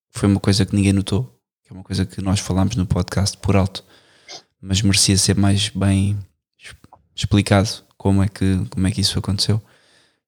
foi 0.09 0.27
uma 0.27 0.39
coisa 0.39 0.65
que 0.65 0.75
ninguém 0.75 0.91
notou, 0.93 1.38
que 1.69 1.73
é 1.73 1.77
uma 1.77 1.83
coisa 1.83 2.03
que 2.03 2.19
nós 2.19 2.39
falámos 2.39 2.75
no 2.75 2.85
podcast 2.87 3.37
por 3.37 3.55
alto, 3.55 3.85
mas 4.59 4.81
merecia 4.81 5.15
ser 5.15 5.37
mais 5.37 5.69
bem 5.69 6.17
explicado 7.15 7.69
como 7.95 8.23
é 8.23 8.27
que, 8.27 8.65
como 8.71 8.87
é 8.87 8.91
que 8.91 9.01
isso 9.01 9.19
aconteceu. 9.19 9.61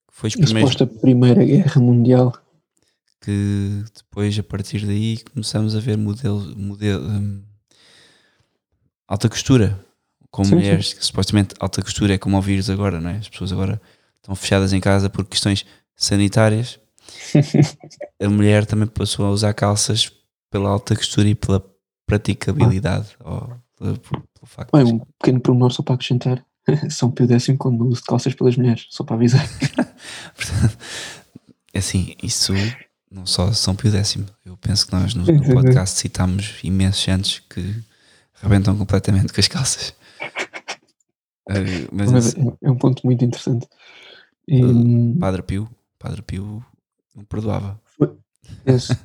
Foi 0.07 0.30
A 0.30 0.47
suposta 0.47 0.85
Primeira 0.85 1.43
Guerra 1.43 1.81
Mundial 1.81 2.31
que 3.22 3.84
depois 3.95 4.38
a 4.38 4.43
partir 4.43 4.85
daí 4.85 5.18
começamos 5.31 5.76
a 5.76 5.80
ver 5.80 5.97
modelo, 5.97 6.55
modelo 6.55 7.07
hum, 7.07 7.43
alta 9.07 9.30
costura 9.30 9.80
com 10.30 10.43
Sim, 10.43 10.55
mulheres 10.55 10.93
que 10.93 11.05
supostamente 11.05 11.55
alta 11.59 11.81
costura 11.81 12.13
é 12.13 12.18
como 12.18 12.35
ao 12.35 12.41
vírus 12.41 12.69
agora, 12.69 12.99
não 12.99 13.09
é? 13.09 13.18
As 13.18 13.30
pessoas 13.30 13.51
agora 13.51 13.81
estão 14.18 14.35
fechadas 14.35 14.73
em 14.73 14.80
casa 14.80 15.09
por 15.09 15.26
questões 15.26 15.65
sanitárias. 15.95 16.80
A 18.22 18.30
mulher 18.30 18.65
também 18.65 18.88
passou 18.88 19.26
a 19.26 19.31
usar 19.31 19.53
calças 19.53 20.11
pela 20.52 20.69
alta 20.69 20.95
costura 20.95 21.28
e 21.30 21.34
pela 21.34 21.65
praticabilidade. 22.06 23.15
Ou 23.23 23.40
pela- 23.80 23.98
pelo, 23.98 24.23
facto 24.45 24.78
de- 24.78 24.94
um 24.94 24.99
pequeno 25.19 25.40
pormenor 25.40 25.72
só 25.72 25.82
para 25.82 25.95
acrescentar. 25.95 26.45
São 26.91 27.10
Pio 27.10 27.28
X 27.32 27.56
quando 27.57 27.88
uso 27.88 28.02
de 28.02 28.07
calças 28.07 28.36
pelas 28.36 28.56
mulheres, 28.56 28.86
só 28.91 29.03
para 29.03 29.15
avisar. 29.15 29.44
Portanto, 30.36 30.78
assim, 31.73 32.14
isso 32.22 32.53
não 33.10 33.26
só 33.26 33.52
São 33.53 33.76
Pio 33.76 33.91
X. 33.91 34.18
Eu 34.45 34.56
penso 34.57 34.86
que 34.86 34.94
nós 34.94 35.15
no, 35.15 35.26
no 35.26 35.44
sim. 35.44 35.53
podcast 35.53 35.98
citámos 35.98 36.60
imensos 36.64 37.02
santos 37.03 37.40
que 37.49 37.82
rebentam 38.36 38.78
completamente 38.78 39.34
com 39.34 39.40
as 39.40 39.48
calças. 39.48 39.94
Eh, 41.49 41.88
mas 41.91 42.11
Mas 42.11 42.36
é, 42.36 42.40
é 42.61 42.72
um 42.72 42.78
ponto 42.78 43.02
muito 43.06 43.26
interessante. 43.26 43.68
E, 44.48 44.64
Uh, 44.64 45.18
Padre 45.19 45.41
Pio, 45.41 45.68
Padre 45.98 46.22
Pio 46.22 46.64
não 47.15 47.23
perdoava. 47.26 47.82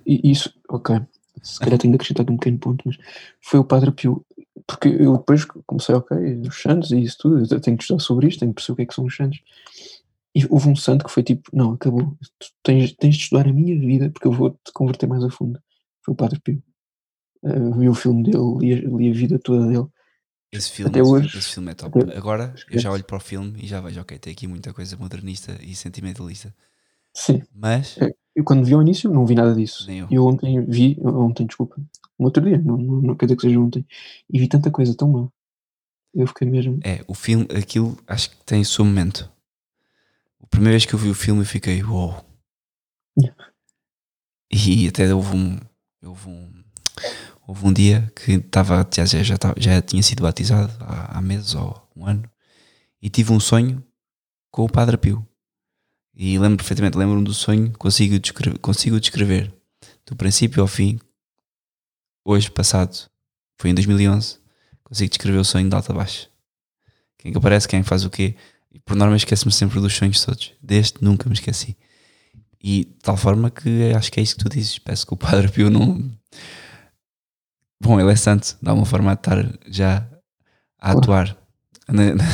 e 0.07 0.31
isso, 0.31 0.53
ok. 0.69 1.01
Se 1.47 1.61
calhar 1.61 1.79
tenho 1.79 1.93
de 1.93 1.97
acrescentar 1.97 2.29
um 2.31 2.37
pequeno 2.37 2.59
ponto, 2.59 2.83
mas 2.87 2.97
foi 3.41 3.61
o 3.61 3.65
Padre 3.65 3.91
Pio. 3.93 4.25
Porque 4.67 4.89
eu 4.89 5.17
depois 5.17 5.45
comecei, 5.45 5.95
ok, 5.95 6.17
os 6.41 6.61
santos 6.61 6.91
e 6.91 7.01
isso 7.01 7.19
tudo, 7.19 7.39
eu 7.55 7.61
tenho 7.61 7.77
que 7.77 7.85
estudar 7.85 8.01
sobre 8.01 8.27
isto, 8.27 8.41
tenho 8.41 8.53
que 8.53 8.57
perceber 8.57 8.73
o 8.73 8.77
que 8.77 8.83
é 8.83 8.87
que 8.87 8.95
são 8.95 9.05
os 9.05 9.15
santos. 9.17 9.41
E 10.35 10.45
houve 10.51 10.69
um 10.69 10.77
santo 10.77 11.05
que 11.05 11.11
foi 11.11 11.23
tipo, 11.23 11.49
não, 11.53 11.73
acabou, 11.73 12.17
tu 12.39 12.49
tens, 12.63 12.93
tens 12.95 13.17
de 13.17 13.23
estudar 13.23 13.47
a 13.49 13.53
minha 13.53 13.79
vida 13.79 14.11
porque 14.11 14.27
eu 14.27 14.33
vou-te 14.33 14.73
converter 14.75 15.07
mais 15.07 15.23
a 15.23 15.31
fundo. 15.31 15.59
Foi 16.03 16.13
o 16.13 16.17
Padre 16.17 16.41
Pio. 16.41 16.63
Uh, 17.43 17.73
vi 17.79 17.89
o 17.89 17.95
filme 17.95 18.23
dele, 18.25 18.59
li 18.59 18.73
a, 18.75 18.89
li 18.97 19.11
a 19.11 19.15
vida 19.15 19.39
toda 19.39 19.67
dele. 19.67 19.87
Esse 20.51 20.71
filme, 20.71 20.91
Até 20.91 21.03
hoje- 21.03 21.39
esse 21.39 21.55
filme 21.55 21.71
é 21.71 21.75
top. 21.75 21.99
Agora 22.17 22.55
eu 22.71 22.79
já 22.79 22.91
olho 22.91 23.05
para 23.05 23.17
o 23.17 23.21
filme 23.21 23.59
e 23.63 23.67
já 23.67 23.81
vejo, 23.81 24.01
ok, 24.01 24.19
tem 24.19 24.33
aqui 24.33 24.47
muita 24.47 24.73
coisa 24.73 24.97
modernista 24.97 25.57
e 25.63 25.75
sentimentalista. 25.75 26.53
Sim, 27.15 27.43
Mas 27.55 27.97
É. 27.99 28.11
eu 28.37 28.45
quando 28.45 28.65
vi 28.65 28.75
ao 28.75 28.83
início 28.83 29.11
não 29.11 29.25
vi 29.27 29.35
nada 29.35 29.55
disso. 29.55 29.87
Nem 29.87 30.01
eu. 30.01 30.09
Eu 30.11 30.27
ontem 30.27 30.63
vi, 30.67 30.99
ontem, 31.03 31.47
desculpa, 31.47 31.81
um 32.19 32.25
outro 32.25 32.45
dia, 32.45 32.59
não, 32.59 32.77
não, 32.77 33.01
não 33.01 33.17
quer 33.17 33.25
dizer 33.25 33.37
que 33.37 33.43
seja 33.43 33.59
ontem, 33.59 33.87
e 34.31 34.39
vi 34.39 34.47
tanta 34.47 34.71
coisa 34.71 34.95
tão 34.95 35.11
má. 35.11 35.29
Eu 36.15 36.27
fiquei 36.27 36.49
mesmo. 36.49 36.79
é, 36.85 37.03
o 37.09 37.15
filme, 37.15 37.47
aquilo 37.57 37.99
acho 38.07 38.31
que 38.31 38.37
tem 38.45 38.61
o 38.61 38.65
seu 38.65 38.85
momento. 38.85 39.31
A 40.43 40.47
primeira 40.47 40.73
vez 40.73 40.85
que 40.85 40.95
eu 40.95 40.99
vi 40.99 41.09
o 41.09 41.15
filme 41.15 41.41
eu 41.41 41.47
fiquei, 41.47 41.83
uou. 41.83 42.25
Yeah. 43.19 43.37
E 44.51 44.89
até 44.89 45.15
houve 45.15 45.35
um, 45.35 45.59
houve 46.05 46.29
um, 46.29 46.65
houve 47.47 47.67
um 47.67 47.73
dia 47.73 48.13
que 48.15 48.33
estava, 48.33 48.87
já, 48.95 49.05
já, 49.07 49.23
já, 49.23 49.37
já 49.57 49.83
tinha 49.83 50.03
sido 50.03 50.23
batizado 50.23 50.73
há, 50.81 51.19
há 51.19 51.23
meses 51.23 51.55
ou 51.55 51.83
um 51.97 52.07
ano 52.07 52.31
e 53.01 53.09
tive 53.09 53.33
um 53.33 53.41
sonho 53.41 53.83
com 54.51 54.65
o 54.65 54.71
Padre 54.71 54.99
Pio. 54.99 55.27
E 56.17 56.39
lembro 56.39 56.57
perfeitamente, 56.57 56.97
lembro-me 56.97 57.25
do 57.25 57.35
sonho, 57.35 57.71
consigo 57.79 58.19
descrever, 58.19 58.59
consigo 58.59 58.99
descrever 58.99 59.53
do 60.07 60.17
princípio 60.17 60.63
ao 60.63 60.67
fim, 60.67 60.99
hoje 62.25 62.51
passado, 62.51 62.97
foi 63.61 63.71
em 63.71 63.75
2011, 63.75 64.39
consigo 64.83 65.11
descrever 65.11 65.39
o 65.39 65.45
sonho 65.45 65.69
de 65.69 65.75
alto 65.77 65.93
a 65.93 65.95
baixo. 65.95 66.31
Quem 67.19 67.33
que 67.33 67.39
aparece, 67.39 67.69
quem 67.69 67.83
faz 67.83 68.05
o 68.05 68.11
quê. 68.11 68.35
E 68.73 68.79
por 68.79 68.97
norma 68.97 69.17
esqueço-me 69.17 69.53
sempre 69.53 69.81
dos 69.81 69.95
sonhos 69.95 70.25
todos. 70.25 70.53
Deste 70.63 71.03
nunca 71.03 71.29
me 71.29 71.35
esqueci. 71.35 71.77
E 72.63 72.85
de 72.85 72.93
tal 73.03 73.17
forma 73.17 73.51
que 73.51 73.93
acho 73.95 74.11
que 74.13 74.21
é 74.21 74.23
isso 74.23 74.37
que 74.37 74.45
tu 74.45 74.49
dizes. 74.51 74.79
Peço 74.79 75.07
que 75.07 75.15
o 75.15 75.17
Padre 75.17 75.51
Pio 75.51 75.71
não. 75.71 76.11
Bom, 77.83 78.01
ele 78.01 78.13
é 78.13 78.17
santo, 78.17 78.57
dá 78.63 78.73
uma 78.73 78.87
forma 78.87 79.15
de 79.15 79.21
estar 79.21 79.59
já 79.67 80.09
a 80.79 80.93
atuar. 80.93 81.37
Na- 81.89 82.15
na- 82.15 82.25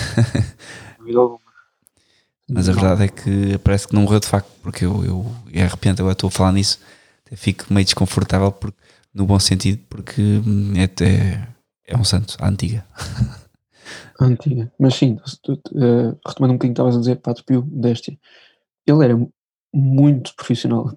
Mas 2.53 2.69
a 2.69 2.73
verdade 2.73 3.05
é 3.05 3.09
que 3.09 3.59
parece 3.59 3.89
que 3.89 3.95
não 3.95 4.03
morreu 4.03 4.21
de 4.21 4.27
facto, 4.27 4.51
porque 4.63 4.85
eu, 4.85 5.05
eu 5.05 5.27
e 5.49 5.53
de 5.55 5.67
repente 5.67 6.01
agora 6.01 6.13
estou 6.13 6.29
a 6.29 6.31
falar 6.31 6.53
nisso, 6.53 6.79
até 7.27 7.37
fico 7.37 7.73
meio 7.73 7.85
desconfortável 7.85 8.53
porque, 8.53 8.77
no 9.15 9.27
bom 9.27 9.39
sentido, 9.39 9.81
porque 9.89 10.21
hum, 10.47 10.73
é, 10.77 10.85
até, 10.85 11.49
é 11.87 11.97
um 11.97 12.05
santo, 12.05 12.37
à 12.41 12.49
antiga. 12.49 12.85
A 14.19 14.25
antiga. 14.25 14.73
Mas 14.79 14.95
sim, 14.95 15.19
tu- 15.43 15.61
eh, 15.75 16.15
retomando 16.27 16.55
um 16.55 16.57
bocadinho 16.57 16.57
o 16.57 16.59
que 16.59 16.67
estavas 16.69 16.97
a 16.97 17.01
dizer, 17.01 17.17
Padre 17.17 17.43
Pio 17.45 17.63
deste, 17.63 18.19
ele 18.87 19.05
era 19.05 19.19
muito 19.75 20.35
profissional, 20.37 20.85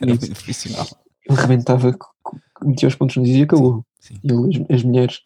Era 0.00 0.06
muito 0.06 0.28
profissional. 0.30 0.86
ele 1.28 1.40
rebentava, 1.40 1.96
metia 2.62 2.88
os 2.88 2.94
pontos 2.94 3.16
nos 3.16 3.28
e 3.28 3.42
acabou. 3.42 3.84
Sim. 4.00 4.20
Ele, 4.22 4.64
as, 4.70 4.76
as 4.76 4.82
mulheres 4.84 5.18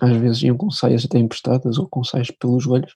às 0.00 0.16
vezes 0.16 0.42
iam 0.42 0.56
com 0.56 0.70
saias 0.70 1.04
até 1.04 1.18
emprestadas 1.18 1.78
ou 1.78 1.86
com 1.88 2.02
saias 2.02 2.30
pelos 2.30 2.64
joelhos. 2.64 2.94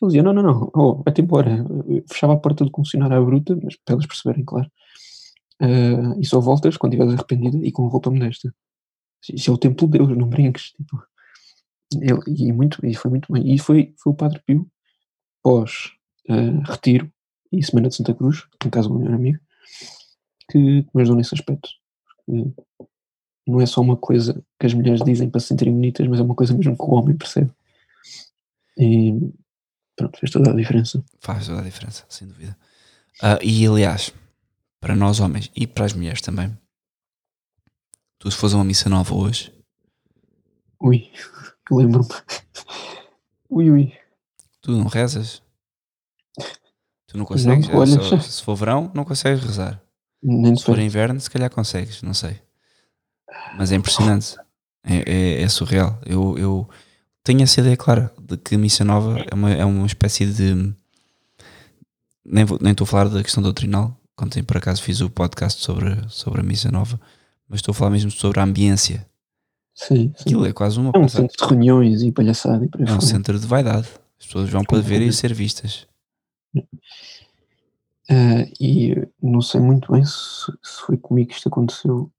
Ele 0.00 0.08
dizia: 0.08 0.22
Não, 0.22 0.32
não, 0.32 0.42
não, 0.42 0.70
oh, 0.74 1.02
vai-te 1.02 1.20
embora. 1.22 1.64
Eu 1.86 2.04
Fechava 2.08 2.34
a 2.34 2.36
porta 2.36 2.64
do 2.64 2.70
concessionário 2.70 3.16
à 3.16 3.20
bruta, 3.20 3.58
mas 3.62 3.76
para 3.76 3.94
eles 3.94 4.06
perceberem, 4.06 4.44
claro. 4.44 4.70
Ah, 5.60 6.14
e 6.20 6.24
só 6.24 6.40
voltas 6.40 6.76
quando 6.76 6.92
estiveres 6.94 7.14
arrependida 7.14 7.58
e 7.66 7.72
com 7.72 7.86
roupa 7.88 8.10
modesta. 8.10 8.54
Isso 9.32 9.50
é 9.50 9.54
o 9.54 9.58
templo 9.58 9.88
de 9.88 9.98
Deus, 9.98 10.16
não 10.16 10.28
brinques. 10.28 10.72
Tipo, 10.72 11.02
ele, 12.00 12.20
e, 12.28 12.52
muito, 12.52 12.84
e 12.86 12.94
foi 12.94 13.10
muito 13.10 13.32
bem. 13.32 13.54
E 13.54 13.58
foi, 13.58 13.94
foi 13.98 14.12
o 14.12 14.16
Padre 14.16 14.40
Pio, 14.46 14.70
pós 15.42 15.92
ah, 16.28 16.70
retiro 16.70 17.10
e 17.52 17.62
Semana 17.62 17.88
de 17.88 17.96
Santa 17.96 18.14
Cruz, 18.14 18.44
em 18.64 18.70
casa 18.70 18.88
do 18.88 18.94
meu 18.94 19.04
melhor 19.04 19.16
amigo, 19.16 19.38
que 20.50 20.58
me 20.94 21.02
ajudou 21.02 21.16
nesse 21.16 21.34
aspecto. 21.34 21.68
Porque 22.26 22.52
não 23.46 23.60
é 23.60 23.66
só 23.66 23.80
uma 23.80 23.96
coisa 23.96 24.44
que 24.60 24.66
as 24.66 24.74
mulheres 24.74 25.02
dizem 25.02 25.30
para 25.30 25.40
se 25.40 25.48
sentirem 25.48 25.72
bonitas, 25.74 26.06
mas 26.06 26.20
é 26.20 26.22
uma 26.22 26.34
coisa 26.34 26.54
mesmo 26.54 26.76
que 26.76 26.84
o 26.84 26.90
homem 26.90 27.16
percebe. 27.16 27.50
E 28.76 29.12
pronto, 29.98 30.18
fez 30.18 30.30
toda 30.32 30.50
a 30.50 30.54
diferença. 30.54 31.04
Faz 31.20 31.46
toda 31.46 31.60
a 31.60 31.64
diferença, 31.64 32.04
sem 32.08 32.26
dúvida. 32.28 32.56
Ah, 33.20 33.38
e 33.42 33.66
aliás, 33.66 34.14
para 34.80 34.94
nós 34.94 35.18
homens 35.20 35.50
e 35.54 35.66
para 35.66 35.84
as 35.84 35.92
mulheres 35.92 36.20
também, 36.22 36.56
tu 38.18 38.30
se 38.30 38.36
fores 38.36 38.54
a 38.54 38.58
uma 38.58 38.64
missa 38.64 38.88
nova 38.88 39.14
hoje, 39.14 39.52
Ui, 40.80 41.10
lembro-me. 41.70 42.08
Ui, 43.50 43.70
ui. 43.70 43.92
tu 44.62 44.70
não 44.72 44.86
rezas. 44.86 45.42
Tu 47.08 47.16
não 47.18 47.24
consegues. 47.24 47.68
Não, 47.68 47.76
olha, 47.78 48.00
só- 48.02 48.20
se 48.20 48.42
for 48.42 48.54
verão, 48.54 48.90
não 48.94 49.04
consegues 49.04 49.42
rezar. 49.42 49.82
Nem 50.22 50.54
Se 50.54 50.64
for 50.64 50.78
inverno, 50.78 51.18
se 51.20 51.28
calhar 51.30 51.50
consegues, 51.50 52.02
não 52.02 52.14
sei. 52.14 52.40
Mas 53.56 53.72
é 53.72 53.76
impressionante. 53.76 54.36
É, 54.84 55.10
é- 55.10 55.42
é 55.42 55.48
surreal. 55.48 55.98
Eu, 56.06 56.38
eu 56.38 56.68
tenho 57.28 57.42
essa 57.42 57.60
ideia 57.60 57.76
clara 57.76 58.10
de 58.18 58.38
que 58.38 58.54
a 58.54 58.58
missa 58.58 58.84
nova 58.84 59.18
é 59.30 59.34
uma, 59.34 59.50
é 59.52 59.64
uma 59.64 59.86
espécie 59.86 60.24
de. 60.26 60.72
Nem, 62.24 62.44
vou- 62.44 62.58
nem 62.60 62.72
estou 62.72 62.84
a 62.84 62.88
falar 62.88 63.08
da 63.10 63.22
questão 63.22 63.42
doutrinal. 63.42 63.94
Ontem, 64.20 64.42
por 64.42 64.56
acaso, 64.56 64.82
fiz 64.82 65.00
o 65.02 65.10
podcast 65.10 65.62
sobre, 65.62 65.96
sobre 66.08 66.40
a 66.40 66.42
missa 66.42 66.70
nova, 66.72 66.98
mas 67.48 67.58
estou 67.58 67.72
a 67.72 67.74
falar 67.74 67.90
mesmo 67.90 68.10
sobre 68.10 68.40
a 68.40 68.42
ambiência. 68.44 69.06
Sim, 69.74 70.12
sim. 70.16 70.22
Aquilo 70.22 70.46
é 70.46 70.52
quase 70.52 70.78
uma 70.80 70.90
É 70.94 70.98
um 70.98 71.02
passagem. 71.02 71.28
centro 71.28 71.46
de 71.46 71.50
reuniões 71.54 72.02
e 72.02 72.10
palhaçada 72.10 72.64
e 72.64 72.68
por 72.68 72.80
aí 72.80 72.88
É 72.88 72.92
um 72.92 73.00
centro 73.00 73.38
de 73.38 73.46
vaidade. 73.46 73.88
As 74.18 74.26
pessoas 74.26 74.48
vão 74.50 74.64
para 74.64 74.80
ver 74.80 75.00
e 75.02 75.12
ser 75.12 75.32
vistas. 75.34 75.86
Ah, 78.10 78.46
e 78.58 78.96
não 79.22 79.40
sei 79.42 79.60
muito 79.60 79.92
bem 79.92 80.02
se, 80.04 80.50
se 80.62 80.80
foi 80.86 80.96
comigo 80.96 81.28
que 81.28 81.36
isto 81.36 81.48
aconteceu. 81.48 82.10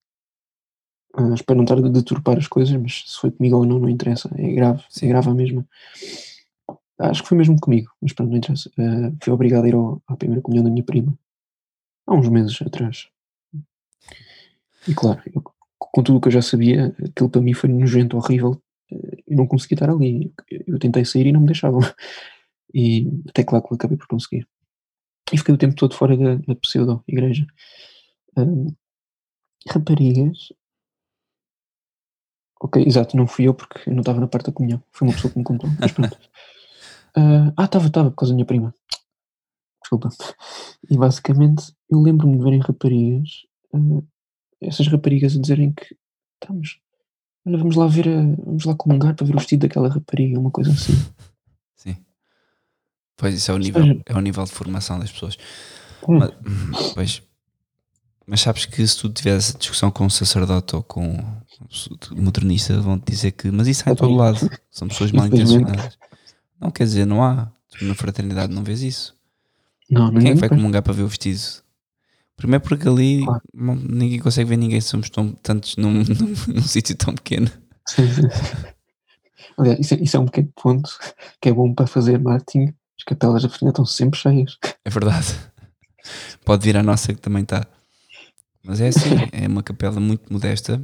Ah, 1.19 1.33
espero 1.33 1.57
não 1.57 1.63
estar 1.65 1.77
a 1.77 1.81
deturpar 1.89 2.37
as 2.37 2.47
coisas, 2.47 2.73
mas 2.81 3.03
se 3.05 3.19
foi 3.19 3.29
comigo 3.29 3.57
ou 3.57 3.65
não, 3.65 3.77
não 3.77 3.89
interessa. 3.89 4.29
É 4.37 4.53
grave, 4.53 4.83
Sim. 4.89 5.07
é 5.07 5.09
grave 5.09 5.29
a 5.29 5.33
mesma. 5.33 5.67
Acho 6.97 7.23
que 7.23 7.29
foi 7.29 7.37
mesmo 7.37 7.59
comigo, 7.59 7.91
mas 8.01 8.13
pronto, 8.13 8.29
não 8.29 8.37
interessa. 8.37 8.71
Ah, 8.79 9.11
fui 9.21 9.33
obrigado 9.33 9.65
a 9.65 9.67
ir 9.67 9.75
ao- 9.75 10.01
à 10.07 10.15
primeira 10.15 10.41
comunhão 10.41 10.63
da 10.63 10.71
minha 10.71 10.83
prima 10.83 11.17
há 12.07 12.13
uns 12.13 12.29
meses 12.29 12.57
atrás. 12.61 13.07
E 14.87 14.93
claro, 14.93 15.21
eu, 15.33 15.43
com 15.77 16.01
tudo 16.03 16.17
o 16.17 16.21
que 16.21 16.29
eu 16.29 16.31
já 16.31 16.41
sabia, 16.41 16.95
aquilo 17.05 17.29
para 17.29 17.41
mim 17.41 17.53
foi 17.53 17.69
nojento, 17.69 18.17
horrível. 18.17 18.61
Eu 18.89 19.37
não 19.37 19.45
consegui 19.45 19.75
estar 19.75 19.89
ali. 19.89 20.33
Eu, 20.49 20.79
tentei 20.79 21.05
sair 21.05 21.27
e 21.27 21.31
não 21.31 21.41
me 21.41 21.47
deixavam. 21.47 21.81
E 22.71 23.07
até 23.27 23.43
lá 23.51 23.59
que 23.63 23.73
eu 23.73 23.75
acabei 23.75 23.97
por 23.97 24.05
conseguir. 24.05 24.47
E 25.33 25.37
fiquei 25.39 25.55
o 25.55 25.57
tempo 25.57 25.73
todo 25.73 25.95
fora 25.95 26.15
da, 26.15 26.35
da 26.35 26.53
pseudo-igreja. 26.55 27.47
Ahm, 28.37 28.67
raparigas. 29.67 30.53
Ok, 32.61 32.84
exato, 32.86 33.15
não 33.15 33.26
fui 33.26 33.48
eu 33.48 33.53
porque 33.53 33.90
eu 33.90 33.94
não 33.94 34.02
estava 34.02 34.19
na 34.19 34.27
parte 34.27 34.48
da 34.48 34.52
comunhão. 34.52 34.84
Foi 34.91 35.07
uma 35.07 35.14
pessoa 35.14 35.31
que 35.31 35.38
me 35.38 35.44
contou, 35.44 35.69
mas 35.80 35.91
pronto. 35.91 36.18
Ah, 37.15 37.52
ah, 37.57 37.65
estava, 37.65 37.88
estava, 37.88 38.11
por 38.11 38.18
causa 38.18 38.31
da 38.31 38.36
minha 38.36 38.45
prima. 38.45 38.72
Desculpa. 39.81 40.10
E 40.88 40.95
basicamente 40.95 41.73
eu 41.90 41.99
lembro-me 41.99 42.38
de 42.38 42.44
verem 42.44 42.60
raparigas, 42.60 43.48
ah, 43.73 44.03
essas 44.61 44.88
raparigas 44.88 45.36
a 45.36 45.41
dizerem 45.41 45.73
que 45.73 45.98
estamos. 46.36 46.80
Olha, 47.44 47.57
vamos 47.57 47.76
lá 47.76 47.88
ver, 47.88 48.07
a, 48.07 48.22
vamos 48.22 48.64
lá 48.64 48.76
comungar 48.76 49.15
para 49.15 49.26
ver 49.26 49.36
o 49.36 49.40
vestido 49.40 49.61
daquela 49.61 49.90
rapariga, 49.90 50.40
uma 50.40 50.52
coisa 50.52 50.72
assim. 50.72 50.94
Sim. 51.76 51.98
Pois 53.18 53.34
isso 53.34 53.52
é 53.52 53.56
o 53.56 53.57
nível, 53.57 54.02
é 54.06 54.14
o 54.15 54.22
nível 54.22 54.44
de 54.44 54.52
formação 54.52 54.99
das 54.99 55.11
pessoas. 55.11 55.36
Hum. 56.07 56.19
Mas, 56.19 56.30
hum, 56.30 56.94
pois. 56.94 57.28
Mas 58.30 58.41
sabes 58.41 58.65
que 58.65 58.85
se 58.85 58.95
tu 58.97 59.10
tiveres 59.10 59.56
discussão 59.57 59.89
com 59.89 60.06
um 60.06 60.10
sacerdote 60.10 60.76
ou 60.76 60.84
com 60.84 61.03
um 61.03 62.22
modernista, 62.22 62.80
vão-te 62.80 63.11
dizer 63.11 63.31
que, 63.31 63.49
mas 63.49 63.68
isso 63.68 63.84
há 63.88 63.91
em 63.91 63.95
todo 63.95 64.14
lado. 64.14 64.38
São 64.69 64.88
pessoas 64.88 65.11
mal 65.11 65.26
intencionadas. 65.26 65.97
Não 66.61 66.69
quer 66.69 66.84
dizer, 66.84 67.06
não 67.06 67.23
há. 67.23 67.51
Tu 67.72 67.85
na 67.85 67.95
fraternidade 67.95 68.53
não 68.53 68.64
vês 68.64 68.84
isso. 68.84 69.15
Não, 69.89 70.14
Quem 70.14 70.30
é 70.30 70.34
que 70.35 70.39
vai 70.39 70.49
comungar 70.49 70.84
para 70.84 70.93
ver 70.93 71.01
o 71.03 71.07
vestido? 71.07 71.39
Primeiro 72.38 72.64
porque 72.64 72.88
ali 72.88 73.26
Claro. 73.26 73.41
ninguém 73.53 74.19
consegue 74.19 74.49
ver 74.49 74.57
ninguém, 74.57 74.80
somos 74.80 75.10
tão, 75.10 75.31
tantos 75.31 75.76
num, 75.76 75.91
num, 76.06 76.35
num 76.53 76.61
sítio 76.61 76.95
tão 76.95 77.15
pequeno. 77.15 77.49
Sim, 77.88 78.07
sim. 78.14 78.22
Aliás, 79.57 79.80
isso 79.80 79.93
é, 79.95 79.97
isso 80.01 80.18
é 80.18 80.19
um 80.19 80.26
pequeno 80.26 80.53
ponto 80.56 80.89
que 81.41 81.49
é 81.49 81.53
bom 81.53 81.73
para 81.73 81.88
fazer 81.88 82.19
marketing. 82.19 82.73
As 82.97 83.03
capelas 83.06 83.41
da 83.41 83.49
fraternidade 83.49 83.73
estão 83.81 83.85
sempre 83.85 84.19
cheias. 84.19 84.57
É 84.85 84.89
verdade. 84.89 85.35
Pode 86.45 86.64
vir 86.64 86.77
à 86.77 86.84
nossa 86.84 87.14
que 87.14 87.19
também 87.19 87.41
está. 87.43 87.65
Mas 88.64 88.81
é 88.81 88.88
assim, 88.90 89.10
é 89.31 89.48
uma 89.48 89.64
capela 89.64 89.99
muito 89.99 90.31
modesta. 90.31 90.81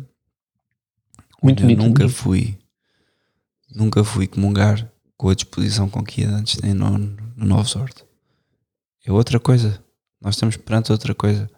Muito 1.43 1.61
bonito 1.61 1.83
nunca 1.83 2.03
mesmo. 2.03 2.17
fui, 2.17 2.57
nunca 3.73 4.03
fui 4.03 4.27
comungar 4.27 4.91
com 5.17 5.29
a 5.29 5.35
disposição 5.35 5.89
com 5.89 6.03
que 6.03 6.21
ia 6.21 6.29
antes 6.29 6.59
nem 6.61 6.73
no, 6.73 6.97
no 6.97 7.45
Novo 7.45 7.67
Sorte. 7.67 8.03
É 9.05 9.11
outra 9.11 9.39
coisa. 9.39 9.83
Nós 10.19 10.35
estamos 10.35 10.57
perante 10.57 10.91
outra 10.91 11.13
coisa. 11.13 11.49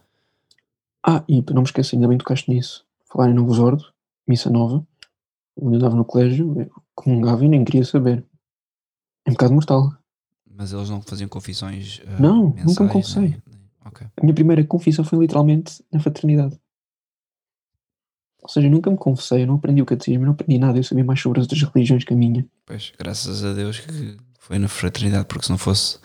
Ah, 1.05 1.23
e 1.27 1.41
para 1.41 1.53
não 1.55 1.61
me 1.61 1.67
esquecer, 1.67 1.95
ainda 1.95 2.07
bem 2.07 2.17
que 2.17 2.23
tocaste 2.23 2.51
nisso. 2.51 2.85
Falar 3.09 3.29
em 3.29 3.33
Novo 3.33 3.53
Zordo, 3.53 3.85
missa 4.27 4.49
nova, 4.49 4.85
onde 5.55 5.75
eu 5.75 5.77
andava 5.79 5.95
no 5.95 6.03
colégio, 6.03 6.69
comungava 6.93 7.45
e 7.45 7.47
nem 7.47 7.63
queria 7.63 7.85
saber. 7.85 8.25
É 9.25 9.29
um 9.29 9.33
bocado 9.33 9.53
mortal. 9.53 9.93
Mas 10.51 10.73
eles 10.73 10.89
não 10.89 11.01
faziam 11.01 11.29
confissões. 11.29 12.01
ah, 12.07 12.19
Não, 12.21 12.47
nunca 12.47 12.55
me 12.59 12.65
mensais, 12.65 12.91
confessei. 12.91 13.21
nem- 13.21 13.43
nem- 13.87 14.07
Ok. 14.07 14.07
A 14.17 14.21
minha 14.21 14.33
primeira 14.33 14.63
confissão 14.63 15.03
foi 15.05 15.19
literalmente 15.19 15.83
na 15.91 15.99
fraternidade. 15.99 16.59
Ou 18.41 18.49
seja, 18.49 18.67
eu 18.67 18.71
nunca 18.71 18.89
me 18.89 18.97
confessei, 18.97 19.43
eu 19.43 19.47
não 19.47 19.55
aprendi 19.55 19.81
o 19.81 19.85
catecismo, 19.85 20.21
eu 20.23 20.27
não 20.27 20.33
aprendi 20.33 20.57
nada, 20.59 20.77
eu 20.77 20.83
sabia 20.83 21.03
mais 21.03 21.19
sobre 21.19 21.39
as 21.39 21.45
outras 21.45 21.61
religiões 21.63 22.03
que 22.03 22.13
a 22.13 22.17
minha. 22.17 22.45
Pois, 22.65 22.93
graças 22.97 23.43
a 23.43 23.53
Deus 23.53 23.79
que 23.79 24.17
foi 24.39 24.57
na 24.59 24.67
fraternidade, 24.67 25.25
porque 25.25 25.45
se 25.45 25.51
não 25.51 25.57
fosse. 25.57 25.97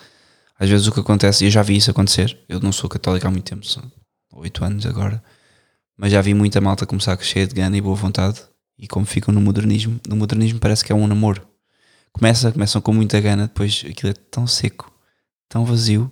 Às 0.58 0.68
vezes 0.68 0.86
o 0.86 0.92
que 0.92 1.00
acontece, 1.00 1.44
e 1.44 1.46
eu 1.46 1.50
já 1.50 1.62
vi 1.62 1.76
isso 1.76 1.90
acontecer, 1.90 2.38
eu 2.48 2.58
não 2.60 2.72
sou 2.72 2.88
católico 2.88 3.26
há 3.26 3.30
muito 3.30 3.44
tempo, 3.44 3.64
são 3.66 3.82
oito 4.34 4.64
anos 4.64 4.86
agora, 4.86 5.22
mas 5.96 6.12
já 6.12 6.20
vi 6.20 6.34
muita 6.34 6.60
malta 6.60 6.86
começar 6.86 7.18
cheia 7.20 7.46
de 7.46 7.54
gana 7.54 7.76
e 7.76 7.80
boa 7.80 7.94
vontade, 7.94 8.40
e 8.78 8.88
como 8.88 9.04
ficam 9.06 9.32
no 9.34 9.40
modernismo, 9.40 10.00
no 10.08 10.16
modernismo 10.16 10.58
parece 10.58 10.84
que 10.84 10.92
é 10.92 10.94
um 10.94 11.06
namoro. 11.06 11.46
Começa, 12.12 12.50
começam 12.52 12.80
com 12.80 12.92
muita 12.92 13.20
gana, 13.20 13.46
depois 13.46 13.84
aquilo 13.88 14.10
é 14.10 14.14
tão 14.14 14.46
seco, 14.46 14.92
tão 15.48 15.64
vazio, 15.64 16.10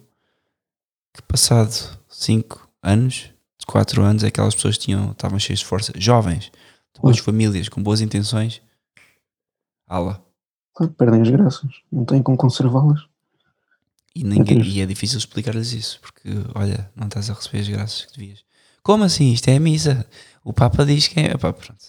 que 1.12 1.22
passado 1.22 1.98
cinco 2.08 2.68
anos, 2.82 3.30
quatro 3.66 4.02
anos, 4.02 4.24
aquelas 4.24 4.54
pessoas 4.54 4.78
tinham, 4.78 5.12
estavam 5.12 5.38
cheias 5.38 5.60
de 5.60 5.64
força, 5.64 5.92
jovens, 5.96 6.50
de 6.94 7.00
boas 7.00 7.18
famílias, 7.18 7.68
com 7.68 7.82
boas 7.82 8.00
intenções, 8.00 8.60
ala. 9.86 10.24
Claro, 10.74 10.92
perdem 10.94 11.22
as 11.22 11.30
graças, 11.30 11.70
não 11.90 12.04
têm 12.04 12.22
como 12.22 12.36
conservá-las. 12.36 13.00
E, 14.14 14.24
ninguém, 14.24 14.58
triste. 14.58 14.76
e 14.76 14.80
é 14.80 14.86
difícil 14.86 15.18
explicar-lhes 15.18 15.72
isso, 15.72 16.00
porque 16.00 16.28
olha, 16.54 16.90
não 16.96 17.06
estás 17.06 17.30
a 17.30 17.34
receber 17.34 17.60
as 17.60 17.68
graças 17.68 18.04
que 18.06 18.18
devias. 18.18 18.44
Como 18.82 19.04
assim? 19.04 19.32
Isto 19.32 19.48
é 19.48 19.56
a 19.56 19.60
missa. 19.60 20.06
O 20.42 20.52
Papa 20.52 20.84
diz 20.84 21.06
que 21.06 21.20
é. 21.20 21.32
Epá, 21.32 21.52
pronto. 21.52 21.84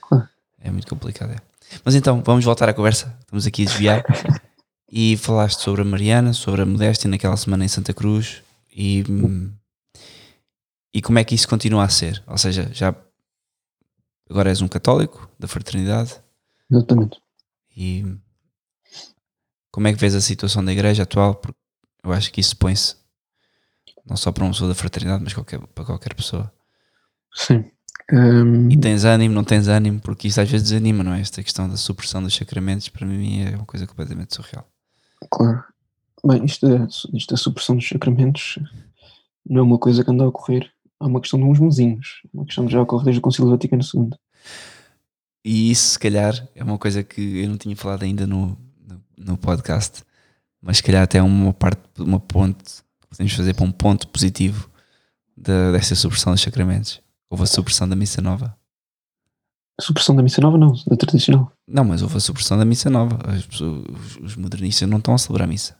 Claro. 0.00 0.28
É 0.58 0.70
muito 0.70 0.86
complicado. 0.88 1.32
É. 1.32 1.36
Mas 1.84 1.94
então, 1.94 2.22
vamos 2.24 2.44
voltar 2.44 2.68
à 2.68 2.74
conversa. 2.74 3.16
Estamos 3.20 3.46
aqui 3.46 3.62
a 3.62 3.66
desviar. 3.66 4.04
e 4.90 5.16
falaste 5.16 5.60
sobre 5.60 5.82
a 5.82 5.84
Mariana, 5.84 6.32
sobre 6.32 6.62
a 6.62 6.66
modéstia 6.66 7.08
naquela 7.10 7.36
semana 7.36 7.64
em 7.64 7.68
Santa 7.68 7.92
Cruz 7.92 8.42
e, 8.72 9.04
hum, 9.08 9.52
e 10.94 11.02
como 11.02 11.18
é 11.18 11.24
que 11.24 11.34
isso 11.34 11.48
continua 11.48 11.84
a 11.84 11.88
ser. 11.88 12.22
Ou 12.26 12.38
seja, 12.38 12.70
já 12.72 12.94
agora 14.28 14.50
és 14.50 14.60
um 14.60 14.68
católico 14.68 15.28
da 15.38 15.48
fraternidade 15.48 16.14
Exatamente. 16.70 17.18
e 17.76 18.04
como 19.70 19.88
é 19.88 19.92
que 19.92 19.98
vês 20.00 20.14
a 20.14 20.20
situação 20.20 20.64
da 20.64 20.72
igreja 20.72 21.02
atual? 21.02 21.34
Porque 21.34 21.58
eu 22.02 22.12
acho 22.12 22.32
que 22.32 22.40
isso 22.40 22.56
põe-se 22.56 22.96
não 24.06 24.16
só 24.16 24.30
para 24.30 24.44
uma 24.44 24.52
pessoa 24.52 24.68
da 24.68 24.74
fraternidade, 24.74 25.22
mas 25.24 25.34
qualquer, 25.34 25.58
para 25.58 25.84
qualquer 25.84 26.14
pessoa. 26.14 26.52
Sim. 27.34 27.64
Hum, 28.12 28.70
E 28.70 28.76
tens 28.76 29.04
ânimo, 29.04 29.34
não 29.34 29.42
tens 29.42 29.66
ânimo, 29.66 30.00
porque 30.00 30.28
isso 30.28 30.40
às 30.40 30.48
vezes 30.48 30.68
desanima, 30.68 31.02
não 31.02 31.12
é? 31.12 31.20
Esta 31.20 31.42
questão 31.42 31.68
da 31.68 31.76
supressão 31.76 32.22
dos 32.22 32.34
sacramentos, 32.34 32.88
para 32.88 33.04
mim 33.04 33.42
é 33.42 33.56
uma 33.56 33.66
coisa 33.66 33.84
completamente 33.86 34.34
surreal. 34.34 34.64
Claro. 35.30 35.64
Bem, 36.24 36.44
isto, 36.44 36.66
é, 36.66 36.86
isto 37.14 37.30
da 37.30 37.36
supressão 37.36 37.76
dos 37.76 37.88
sacramentos 37.88 38.58
não 39.48 39.60
é 39.60 39.62
uma 39.62 39.78
coisa 39.78 40.04
que 40.04 40.10
anda 40.10 40.24
a 40.24 40.28
ocorrer. 40.28 40.70
Há 40.98 41.06
uma 41.06 41.20
questão 41.20 41.38
de 41.38 41.44
uns 41.44 41.58
mesinhos. 41.58 42.22
Uma 42.32 42.44
questão 42.44 42.66
que 42.66 42.72
já 42.72 42.80
ocorre 42.80 43.04
desde 43.04 43.18
o 43.18 43.22
Concílio 43.22 43.50
Vaticano 43.50 43.82
II. 43.82 44.10
E 45.44 45.70
isso, 45.70 45.90
se 45.90 45.98
calhar, 45.98 46.48
é 46.54 46.64
uma 46.64 46.78
coisa 46.78 47.02
que 47.04 47.20
eu 47.20 47.48
não 47.48 47.56
tinha 47.56 47.76
falado 47.76 48.02
ainda 48.02 48.26
no, 48.26 48.58
no, 48.84 49.00
no 49.16 49.36
podcast, 49.36 50.02
mas 50.60 50.78
se 50.78 50.82
calhar 50.82 51.04
até 51.04 51.18
é 51.18 51.22
uma 51.22 51.52
parte, 51.52 51.82
uma 52.00 52.18
ponte 52.18 52.84
podemos 53.08 53.32
fazer 53.32 53.54
para 53.54 53.64
um 53.64 53.72
ponto 53.72 54.08
positivo 54.08 54.68
da, 55.36 55.72
desta 55.72 55.94
supressão 55.94 56.32
dos 56.32 56.42
sacramentos. 56.42 57.00
Houve 57.30 57.44
a 57.44 57.46
supressão 57.46 57.88
da 57.88 57.96
missa 57.96 58.20
nova. 58.20 58.56
Supressão 59.80 60.16
da 60.16 60.22
missa 60.22 60.40
nova, 60.40 60.56
não, 60.56 60.72
da 60.86 60.96
tradicional. 60.96 61.52
Não, 61.68 61.84
mas 61.84 62.00
houve 62.02 62.16
a 62.16 62.20
supressão 62.20 62.56
da 62.56 62.64
missa 62.64 62.88
nova. 62.88 63.18
As 63.30 63.44
pessoas- 63.44 63.84
os, 64.22 64.34
modernistas 64.36 64.88
não 64.88 64.98
estão 64.98 65.14
a 65.14 65.18
celebrar 65.18 65.46
a 65.46 65.50
missa. 65.50 65.76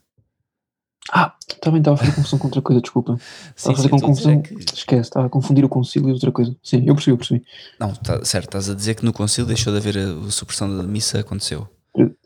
Ah, 1.13 1.33
também 1.63 1.79
estava 1.81 1.95
a 1.95 1.99
fazer 1.99 2.13
confusão 2.15 2.39
com 2.39 2.49
outra 2.49 2.61
coisa, 2.61 2.83
desculpa. 2.83 3.17
Estava 3.57 3.73
a 3.75 3.77
fazer 3.77 3.89
com 3.89 4.01
confusão. 4.01 4.43
que- 4.43 4.55
Esquece, 4.55 5.03
estava 5.09 5.27
a 5.27 5.31
confundir 5.31 5.65
o 5.65 5.69
concílio 5.69 6.09
e 6.09 6.13
outra 6.13 6.33
coisa. 6.33 6.55
Sim, 6.63 6.83
eu 6.85 6.95
percebi, 6.95 7.13
eu 7.13 7.17
percebi. 7.17 7.45
Não, 7.79 7.95
tá, 7.95 8.25
certo, 8.25 8.47
estás 8.49 8.69
a 8.69 8.75
dizer 8.75 8.95
que 8.97 9.05
no 9.05 9.13
concílio 9.13 9.47
deixou 9.47 9.73
de 9.73 9.79
haver 9.79 9.97
a, 9.97 10.27
a 10.27 10.31
supressão 10.31 10.77
da 10.77 10.83
missa, 10.83 11.21
aconteceu. 11.21 11.69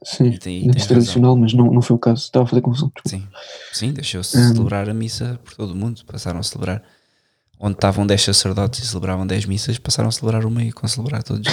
Sim, 0.03 0.29
E 0.29 0.39
tem, 0.39 0.67
razão. 0.67 0.89
tradicional, 0.89 1.37
mas 1.37 1.53
não, 1.53 1.67
não 1.73 1.83
foi 1.83 1.95
o 1.95 1.99
caso. 1.99 2.23
Estava 2.25 2.45
a 2.45 2.49
fazer 2.49 2.63
confusão. 2.63 2.91
Desculpa. 3.05 3.09
Sim, 3.11 3.29
sim 3.73 3.93
deixou-se 3.93 4.37
Hum. 4.37 4.55
celebrar 4.55 4.89
a 4.89 4.95
missa 4.95 5.39
por 5.45 5.55
todo 5.55 5.73
o 5.73 5.77
mundo. 5.77 6.01
Passaram 6.07 6.41
a 6.41 6.43
celebrar. 6.43 6.83
Onde 7.63 7.75
estavam 7.75 8.07
10 8.07 8.23
sacerdotes 8.23 8.83
e 8.83 8.87
celebravam 8.87 9.27
10 9.27 9.45
missas, 9.45 9.79
passaram 9.79 10.09
a 10.09 10.13
celebrar 10.13 10.47
uma 10.47 10.63
e 10.65 10.73
com 10.73 10.89
celebrar 10.89 11.23
todos. 11.23 11.47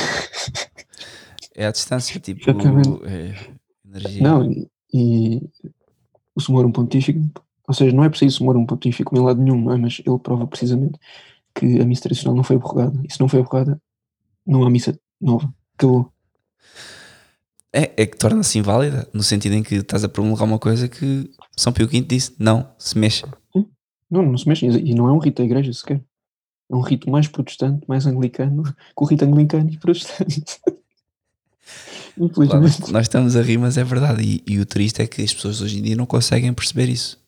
é 1.54 1.68
à 1.68 1.72
distância, 1.72 2.18
tipo. 2.18 2.50
É, 3.06 3.36
energia. 3.86 4.24
Não, 4.24 4.50
e, 4.50 4.70
e 4.94 5.42
o 6.34 6.40
sumorum 6.40 6.72
pontífico, 6.72 7.20
ou 7.68 7.74
seja, 7.74 7.94
não 7.94 8.06
é 8.06 8.10
preciso 8.10 8.38
sumorum 8.38 8.66
pontífico 8.66 9.18
em 9.18 9.22
lado 9.22 9.42
nenhum, 9.42 9.60
não 9.60 9.74
é? 9.74 9.78
Mas 9.78 10.02
ele 10.06 10.18
prova 10.20 10.48
precisamente 10.48 10.98
que 11.54 11.82
a 11.82 11.86
missa 11.86 12.04
tradicional 12.04 12.36
não 12.36 12.44
foi 12.44 12.56
abrogada. 12.56 12.98
E 13.04 13.12
se 13.12 13.20
não 13.20 13.28
foi 13.28 13.42
abrogada, 13.42 13.82
não 14.46 14.64
há 14.64 14.70
missa 14.70 14.98
nova. 15.20 15.54
Acabou. 15.76 16.12
É, 17.74 17.92
é 17.98 18.06
que 18.06 18.18
torna-se 18.18 18.58
inválida, 18.58 19.08
no 19.14 19.22
sentido 19.22 19.56
em 19.56 19.64
que 19.64 19.76
estás 19.76 20.04
a 20.04 20.10
promulgar 20.10 20.48
uma 20.48 20.58
coisa 20.58 20.88
que 20.88 21.30
São 21.56 21.74
Pio 21.74 21.88
V 21.88 22.02
disse: 22.02 22.34
não, 22.40 22.70
se 22.78 22.98
mexa. 22.98 23.28
Não, 24.10 24.22
não 24.24 24.38
se 24.38 24.48
mexe. 24.48 24.66
E 24.66 24.94
não 24.94 25.08
é 25.08 25.12
um 25.12 25.18
rito 25.18 25.38
da 25.42 25.46
igreja 25.46 25.72
sequer. 25.74 26.02
É 26.70 26.76
um 26.76 26.82
rito 26.82 27.10
mais 27.10 27.28
protestante, 27.28 27.86
mais 27.88 28.06
anglicano, 28.06 28.64
que 28.74 28.74
o 28.96 29.06
rito 29.06 29.24
anglicano 29.26 29.70
e 29.70 29.78
protestante. 29.78 30.44
Claro, 32.18 32.32
Infelizmente. 32.32 32.92
nós 32.92 33.04
estamos 33.04 33.36
a 33.36 33.42
rir, 33.44 33.58
mas 33.60 33.78
é 33.78 33.84
verdade. 33.84 34.24
E, 34.24 34.44
e 34.54 34.60
o 34.60 34.66
triste 34.66 35.02
é 35.04 35.08
que 35.08 35.22
as 35.22 35.32
pessoas 35.34 35.62
hoje 35.62 35.78
em 35.78 35.82
dia 35.84 35.96
não 35.96 36.06
conseguem 36.08 36.52
perceber 36.52 36.90
isso. 36.90 37.20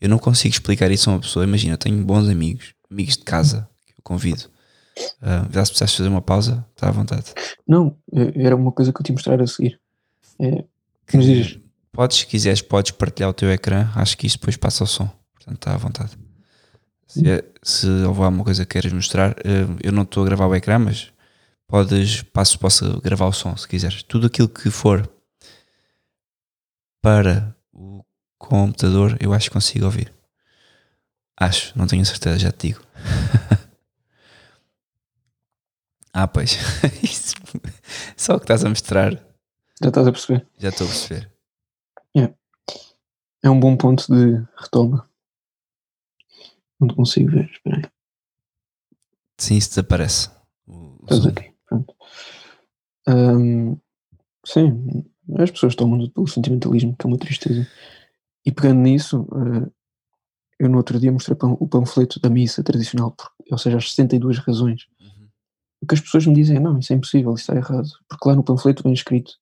Eu 0.00 0.08
não 0.08 0.18
consigo 0.18 0.52
explicar 0.52 0.90
isso 0.90 1.08
a 1.08 1.14
uma 1.14 1.20
pessoa. 1.20 1.44
Imagina, 1.46 1.72
eu 1.74 1.78
tenho 1.78 2.04
bons 2.04 2.28
amigos, 2.28 2.74
amigos 2.90 3.16
de 3.16 3.22
casa, 3.24 3.66
que 3.86 3.92
eu 3.92 4.02
convido. 4.02 4.50
Uh, 5.22 5.50
já 5.50 5.64
se 5.64 5.70
precisaste 5.70 5.96
fazer 5.96 6.08
uma 6.10 6.20
pausa, 6.20 6.66
está 6.74 6.88
à 6.88 6.90
vontade. 6.90 7.32
Não, 7.66 7.96
é- 8.12 8.44
era 8.44 8.54
uma 8.54 8.70
coisa 8.70 8.92
que 8.92 9.00
eu 9.00 9.04
te 9.04 9.12
mostrar 9.12 9.40
a 9.40 9.46
seguir. 9.46 9.80
É, 10.38 10.62
Que 11.06 11.16
Mas 11.16 11.24
diz. 11.26 11.58
podes, 11.90 12.18
se 12.18 12.26
quiseres, 12.26 12.60
podes 12.60 12.90
partilhar 12.92 13.30
o 13.30 13.34
teu 13.34 13.50
ecrã. 13.50 13.88
Acho 13.94 14.18
que 14.18 14.26
isto 14.26 14.38
depois 14.38 14.56
passa 14.58 14.84
o 14.84 14.86
som. 14.86 15.08
Portanto, 15.44 15.56
está 15.56 15.74
à 15.74 15.76
vontade. 15.76 16.18
Se, 17.06 17.28
é- 17.30 17.44
se 17.62 17.86
houver 17.86 18.24
alguma 18.24 18.44
coisa 18.44 18.64
que 18.64 18.72
queiras 18.72 18.92
mostrar, 18.92 19.32
uh, 19.32 19.76
eu 19.82 19.92
não 19.92 20.02
estou 20.04 20.22
a 20.22 20.26
gravar 20.26 20.46
o 20.46 20.54
ecrã, 20.54 20.78
mas 20.78 21.12
podes, 21.68 22.22
passo, 22.22 22.58
posso 22.58 23.00
gravar 23.02 23.26
o 23.26 23.32
som 23.32 23.54
se 23.56 23.68
quiseres. 23.68 24.02
Tudo 24.02 24.26
aquilo 24.26 24.48
que 24.48 24.70
for 24.70 25.08
para 27.02 27.54
o 27.72 28.02
computador, 28.38 29.16
eu 29.20 29.34
acho 29.34 29.50
que 29.50 29.54
consigo 29.54 29.84
ouvir. 29.84 30.12
Acho, 31.38 31.76
não 31.78 31.86
tenho 31.86 32.04
certeza, 32.06 32.38
já 32.38 32.50
te 32.52 32.68
digo. 32.68 32.80
ah, 36.12 36.26
pois. 36.26 36.56
Isso- 37.02 37.34
Só 38.16 38.36
o 38.36 38.38
que 38.38 38.44
estás 38.44 38.64
a 38.64 38.68
mostrar, 38.70 39.12
já 39.82 39.88
estás 39.88 40.06
a 40.06 40.12
perceber. 40.12 40.46
já 40.58 40.68
estou 40.70 40.86
a 40.86 40.90
perceber. 40.90 41.30
É 43.42 43.50
um 43.50 43.60
bom 43.60 43.76
ponto 43.76 44.06
de 44.10 44.42
retoma. 44.56 45.06
Não 46.80 46.88
te 46.88 46.94
consigo 46.94 47.30
ver. 47.30 47.50
Espera 47.50 47.76
aí. 47.78 47.82
Sim, 49.38 49.56
isso 49.56 49.70
desaparece. 49.70 50.30
Estás 51.02 51.26
aqui. 51.26 51.52
Pronto. 51.66 51.94
Ahm, 53.06 53.76
sim, 54.46 55.04
as 55.38 55.50
pessoas 55.50 55.74
tomam 55.74 56.08
pelo 56.10 56.26
sentimentalismo, 56.26 56.96
que 56.96 57.06
é 57.06 57.08
uma 57.08 57.18
tristeza. 57.18 57.66
E 58.46 58.52
pegando 58.52 58.80
nisso, 58.80 59.26
eh, 59.32 59.70
eu 60.60 60.68
no 60.68 60.76
outro 60.78 60.98
dia 61.00 61.10
mostrei 61.12 61.36
o 61.40 61.68
panfleto 61.68 62.20
da 62.20 62.30
missa 62.30 62.62
tradicional, 62.62 63.10
por- 63.12 63.30
ou 63.50 63.58
seja, 63.58 63.76
as 63.76 63.88
62 63.90 64.38
razões. 64.38 64.86
Uhum. 65.00 65.28
O 65.82 65.86
que 65.86 65.94
as 65.94 66.00
pessoas 66.00 66.26
me 66.26 66.34
dizem 66.34 66.56
é, 66.56 66.60
não, 66.60 66.78
isso 66.78 66.92
é 66.92 66.96
impossível, 66.96 67.34
isso 67.34 67.42
está 67.42 67.56
errado. 67.56 67.88
Porque 68.08 68.28
lá 68.28 68.34
no 68.34 68.44
panfleto 68.44 68.82
vem 68.82 68.92
escrito 68.92 69.32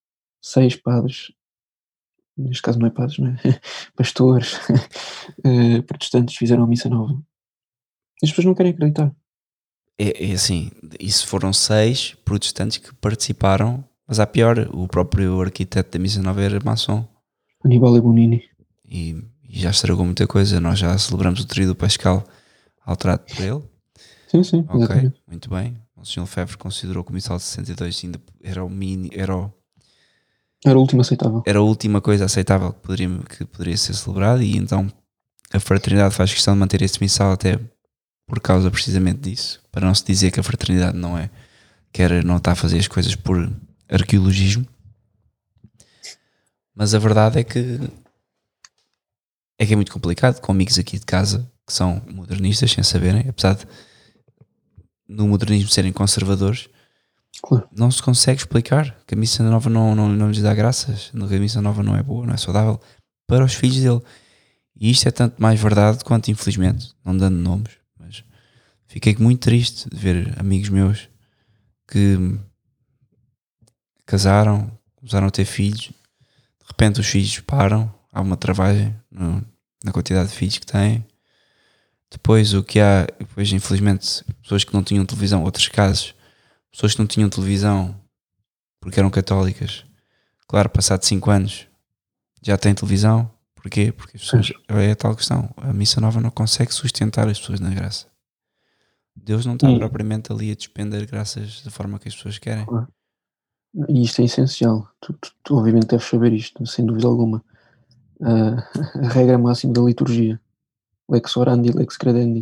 seis 0.41 0.75
padres, 0.75 1.33
neste 2.37 2.63
caso 2.63 2.79
não 2.79 2.87
é 2.87 2.91
padres, 2.91 3.19
não 3.19 3.29
é? 3.31 3.37
Pastores, 3.97 4.59
eh, 5.45 5.83
protestantes 5.83 6.37
fizeram 6.37 6.65
a 6.65 6.67
missa 6.67 6.89
nova. 6.89 7.13
E 8.23 8.27
as 8.27 8.31
pessoas 8.31 8.47
não 8.47 8.55
querem 8.55 8.73
acreditar. 8.73 9.15
É, 9.99 10.31
é 10.31 10.33
assim, 10.33 10.71
isso 10.99 11.27
foram 11.27 11.53
seis 11.53 12.15
protestantes 12.25 12.79
que 12.79 12.95
participaram, 12.95 13.85
mas 14.07 14.19
há 14.21 14.27
pior, 14.27 14.59
o 14.75 14.89
próprio 14.89 15.41
arquiteto 15.41 15.97
da 15.97 16.03
Missa 16.03 16.23
Nova 16.23 16.41
era 16.43 16.59
maçom 16.65 17.07
Aníbal 17.65 17.97
e 17.97 18.01
Bonini. 18.01 18.43
e, 18.85 19.11
e 19.49 19.61
já 19.61 19.71
estragou 19.71 20.05
muita 20.05 20.27
coisa. 20.27 20.61
Nós 20.61 20.79
já 20.79 20.97
celebramos 20.99 21.41
o 21.41 21.47
tríodo 21.47 21.75
pascal 21.77 22.25
alterado 22.85 23.23
por 23.25 23.41
ele. 23.45 23.63
Sim, 24.29 24.43
sim, 24.43 24.61
Ok, 24.69 24.79
exatamente. 24.83 25.23
muito 25.29 25.49
bem. 25.51 25.77
O 25.95 26.05
Sr. 26.05 26.21
Lefebvre 26.23 26.57
considerou 26.57 27.05
que 27.05 27.11
o 27.11 27.15
missal 27.15 27.37
de 27.37 27.43
62 27.45 28.01
ainda 28.05 28.21
era 28.43 28.65
o 28.65 28.69
mini, 28.71 29.11
era, 29.13 29.37
o- 29.37 29.53
Era 30.65 30.79
o 30.79 30.81
último 30.81 31.01
aceitável. 31.01 31.43
era 31.45 31.59
a 31.59 31.63
última 31.63 32.01
coisa 32.01 32.25
aceitável 32.25 32.73
que 32.73 32.81
poderia, 32.81 33.09
que 33.29 33.45
poderia 33.45 33.77
ser 33.77 33.95
celebrada 33.95 34.45
e 34.45 34.57
então 34.57 34.91
a 35.53 35.59
fraternidade 35.61 36.15
faz 36.15 36.33
questão 36.33 36.55
de 36.55 36.61
manter 36.61 36.83
esse 36.83 37.01
missal 37.01 37.33
até 37.33 37.59
por 38.27 38.41
causa 38.41 38.71
precisamente 38.71 39.21
disso, 39.21 39.61
para 39.71 39.85
não 39.85 39.95
se 39.95 40.05
dizer 40.05 40.31
que 40.31 40.41
a 40.41 40.43
fraternidade 40.43 40.97
não 40.97 41.19
é, 41.19 41.29
quer 41.93 42.25
não 42.25 42.37
está 42.37 42.53
a 42.53 42.55
fazer 42.57 42.79
as 42.79 42.89
coisas 42.89 43.15
por 43.15 43.53
arqueologismo. 43.89 44.67
Mas 46.75 46.95
a 46.95 46.99
verdade 46.99 47.41
é 47.41 47.45
que 47.45 47.79
é 49.59 49.67
que 49.67 49.73
é 49.73 49.77
muito 49.77 49.93
complicado 49.93 50.41
com 50.41 50.51
amigos 50.51 50.79
aqui 50.79 50.99
de 50.99 51.05
casa 51.05 51.47
que 51.67 51.73
são 51.73 52.03
modernistas 52.11 52.73
sem 52.73 52.83
saberem, 52.83 53.29
apesar 53.29 53.55
de 53.55 53.67
no 55.07 55.29
modernismo 55.29 55.69
serem 55.69 55.93
conservadores, 55.93 56.69
Claro. 57.45 57.69
não 57.77 57.91
se 57.91 58.01
consegue 58.03 58.41
explicar 58.41 58.97
que 59.07 59.15
a 59.15 59.19
missa 59.19 59.43
nova 59.43 59.69
não, 59.69 59.95
não, 59.97 60.09
não 60.09 60.29
lhes 60.31 60.41
dá 60.41 60.55
graças, 60.55 61.11
que 61.11 61.35
a 61.35 61.41
missa 61.41 61.61
nova 61.61 61.83
não 61.83 61.97
é 61.97 62.03
boa, 62.03 62.25
não 62.27 62.35
é 62.35 62.37
saudável 62.37 62.81
para 63.27 63.45
os 63.45 63.55
filhos 63.55 63.81
dele. 63.83 64.01
E 64.79 64.91
isto 64.91 65.09
é 65.09 65.11
tanto 65.11 65.41
mais 65.43 65.61
verdade 65.61 66.05
quanto, 66.05 66.31
infelizmente, 66.31 66.93
não 67.05 67.17
dando 67.17 67.37
nomes, 67.37 67.73
mas 67.99 68.25
fiquei 68.87 69.17
muito 69.19 69.41
triste 69.41 69.89
de 69.91 69.97
ver 69.97 70.35
amigos 70.39 70.69
meus 70.69 71.09
que 71.91 72.17
casaram, 74.07 74.71
começaram 74.97 75.27
a 75.27 75.31
ter 75.31 75.45
filhos, 75.45 75.81
de 76.61 76.67
repente 76.69 77.01
os 77.01 77.07
filhos 77.07 77.39
param, 77.41 77.93
há 78.13 78.21
uma 78.21 78.37
travagem 78.37 78.95
no- 79.11 79.45
na 79.85 79.93
quantidade 79.93 80.29
de 80.31 80.35
filhos 80.37 80.59
que 80.59 80.67
têm. 80.67 81.05
Depois 82.11 82.55
o 82.55 82.63
que 82.63 82.79
há, 82.79 83.07
depois 83.19 83.51
infelizmente, 83.53 84.25
pessoas 84.43 84.65
que 84.65 84.75
não 84.75 84.83
tinham 84.83 85.05
televisão, 85.07 85.43
outros 85.43 85.69
casos, 85.69 86.15
pessoas 86.73 86.95
que 86.95 86.99
não 87.01 87.07
tinham 87.07 87.29
televisão 87.31 87.95
porque 88.81 88.99
eram 88.99 89.11
católicas. 89.11 89.85
Claro, 90.49 90.69
passado 90.71 91.05
5 91.05 91.31
anos 91.31 91.67
já 92.43 92.57
têm 92.59 92.75
televisão. 92.75 93.31
Porquê? 93.55 93.93
Porque 93.93 94.17
as 94.17 94.23
pessoas, 94.25 94.53
é 94.69 94.91
a 94.91 94.97
tal 94.97 95.15
questão. 95.15 95.49
A 95.57 95.73
missa 95.73 96.01
nova 96.01 96.21
não 96.21 96.31
consegue 96.31 96.75
sustentar 96.75 97.29
as 97.29 97.39
pessoas 97.39 97.61
na 97.61 97.71
graça. 97.71 98.07
Deus 99.15 99.47
não 99.47 99.55
está 99.55 99.69
Hum. 99.69 99.79
propriamente 99.79 100.33
ali 100.33 100.51
a 100.51 100.55
despender 100.55 101.07
graças 101.07 101.63
da 101.63 101.71
forma 101.71 101.99
que 101.99 102.09
as 102.09 102.17
pessoas 102.17 102.39
querem. 102.39 102.67
E 103.89 104.03
isto 104.03 104.21
é 104.21 104.25
essencial. 104.25 104.89
Tu, 105.01 105.13
tu- 105.13 105.33
tu 105.45 105.57
obviamente 105.57 105.87
deves 105.87 106.07
saber 106.07 106.33
isto, 106.33 106.67
sem 106.67 106.85
dúvida 106.85 107.07
alguma. 107.07 107.45
Ah, 108.21 108.69
a 109.07 109.09
regra 109.11 109.39
máxima 109.39 109.73
da 109.73 109.81
liturgia. 109.83 110.41
Lex 111.09 111.37
orandi, 111.37 111.71
lex 111.71 111.97
credendi. 111.97 112.41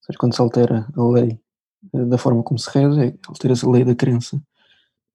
Ou 0.00 0.06
seja, 0.06 0.18
quando 0.18 0.34
se 0.34 0.40
altera 0.40 0.86
a 0.96 1.02
lei 1.10 1.40
da 1.92 2.18
forma 2.18 2.42
como 2.42 2.58
se 2.58 2.70
reza, 2.70 3.04
é- 3.06 3.14
altera-se 3.28 3.64
a 3.66 3.70
lei 3.70 3.84
da 3.84 3.94
crença. 3.94 4.40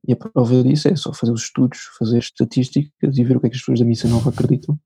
E 0.08 0.14
a 0.14 0.16
prova 0.16 0.64
disso 0.64 0.88
é 0.88 0.96
só 0.96 1.12
fazer 1.14 1.32
os 1.32 1.44
estudos, 1.44 1.80
fazer 1.98 2.20
estatísticas 2.20 3.18
e 3.18 3.24
ver 3.24 3.38
o 3.38 3.40
que 3.42 3.48
é 3.48 3.50
que 3.50 3.56
as 3.56 3.62
pessoas 3.62 3.80
da 3.80 3.86
missa 3.86 4.08
nova 4.08 4.30
acreditam 4.30 4.80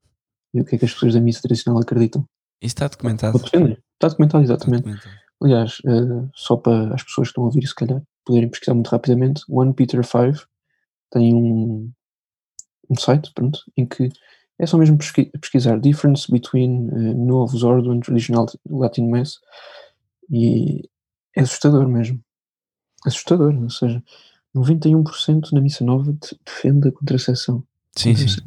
e 0.53 0.61
o 0.61 0.65
que 0.65 0.75
é 0.75 0.79
que 0.79 0.85
as 0.85 0.93
pessoas 0.93 1.13
da 1.13 1.19
missa 1.21 1.41
tradicional 1.41 1.81
acreditam. 1.81 2.21
Isso 2.61 2.73
está 2.75 2.87
documentado. 2.87 3.37
Está 3.37 3.47
documentado, 4.07 4.43
Está 4.43 4.53
exatamente. 4.55 4.83
documentado. 4.83 5.15
Aliás, 5.43 5.77
eh, 5.85 6.29
só 6.35 6.55
para 6.55 6.93
as 6.93 7.03
pessoas 7.03 7.27
que 7.27 7.31
estão 7.31 7.43
a 7.43 7.47
ouvir, 7.47 7.65
se 7.67 7.73
calhar, 7.75 8.01
poderem 8.25 8.49
pesquisar 8.49 8.73
muito 8.75 8.87
rapidamente, 8.89 9.41
1 9.49 9.73
Peter 9.73 10.03
5 10.05 10.47
tem 11.11 11.33
um, 11.33 11.91
um 12.89 12.95
site, 12.95 13.31
pronto, 13.33 13.59
em 13.75 13.85
que 13.85 14.09
é 14.59 14.65
só 14.67 14.77
mesmo 14.77 14.97
pesqui- 14.97 15.31
pesquisar 15.39 15.79
difference 15.79 16.31
between 16.31 16.87
eh, 16.89 17.13
Novus 17.15 17.63
Ordo 17.63 17.91
and 17.91 18.01
Traditional 18.01 18.45
Latin 18.69 19.09
Mass 19.09 19.39
e 20.31 20.87
é 21.35 21.41
assustador 21.41 21.87
mesmo. 21.87 22.19
Assustador, 23.05 23.53
ou 23.55 23.69
seja, 23.69 24.03
91% 24.55 25.51
na 25.53 25.61
missa 25.61 25.83
nova 25.83 26.11
de- 26.13 26.39
defende 26.45 26.87
a 26.89 26.91
contracepção. 26.91 27.63
Sim, 27.95 28.15
sim. 28.15 28.41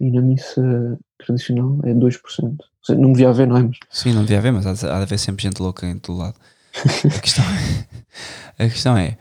E 0.00 0.10
na 0.10 0.22
missa 0.22 0.98
tradicional 1.18 1.78
é 1.84 1.92
2%. 1.92 2.18
Ou 2.42 2.58
seja, 2.82 2.98
não 2.98 3.12
devia 3.12 3.28
haver, 3.28 3.46
não 3.46 3.56
é? 3.56 3.62
Mas 3.64 3.78
Sim, 3.90 4.12
não 4.12 4.22
devia 4.22 4.38
haver, 4.38 4.52
mas 4.52 4.66
há 4.66 4.72
de, 4.72 4.86
há 4.86 4.96
de 4.96 5.02
haver 5.02 5.18
sempre 5.18 5.42
gente 5.42 5.60
louca 5.60 5.86
em 5.86 5.98
todo 5.98 6.18
lado. 6.18 6.38
A 6.74 7.20
questão, 7.20 7.44
é, 7.44 8.64
a 8.64 8.68
questão 8.68 8.96
é: 8.96 9.18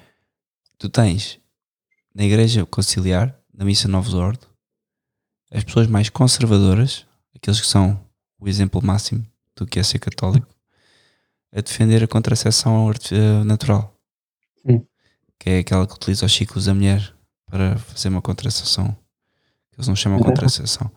tu 0.78 0.88
tens 0.90 1.40
na 2.16 2.24
igreja 2.24 2.66
conciliar, 2.66 3.36
na 3.54 3.66
missa 3.66 3.88
Novos 3.88 4.14
Ordo, 4.14 4.48
as 5.52 5.64
pessoas 5.64 5.88
mais 5.88 6.10
conservadoras, 6.10 7.06
aqueles 7.36 7.60
que 7.60 7.68
são 7.68 8.00
o 8.40 8.48
exemplo 8.48 8.82
máximo 8.82 9.26
do 9.56 9.66
que 9.66 9.80
é 9.80 9.84
ser 9.84 10.00
católico, 10.00 10.48
a 11.54 11.62
defender 11.62 12.04
a 12.04 12.08
contracepção 12.08 12.92
eh, 13.12 13.44
natural, 13.44 13.94
Hum. 14.66 14.84
que 15.40 15.50
é 15.50 15.60
aquela 15.60 15.88
que 15.88 15.94
utiliza 15.94 16.26
os 16.26 16.34
ciclos 16.34 16.66
da 16.66 16.74
mulher 16.74 17.14
para 17.50 17.78
fazer 17.78 18.10
uma 18.10 18.22
contracepção. 18.22 18.96
Eles 19.74 19.88
não 19.88 19.96
chamam 19.96 20.20
contracepção. 20.20 20.92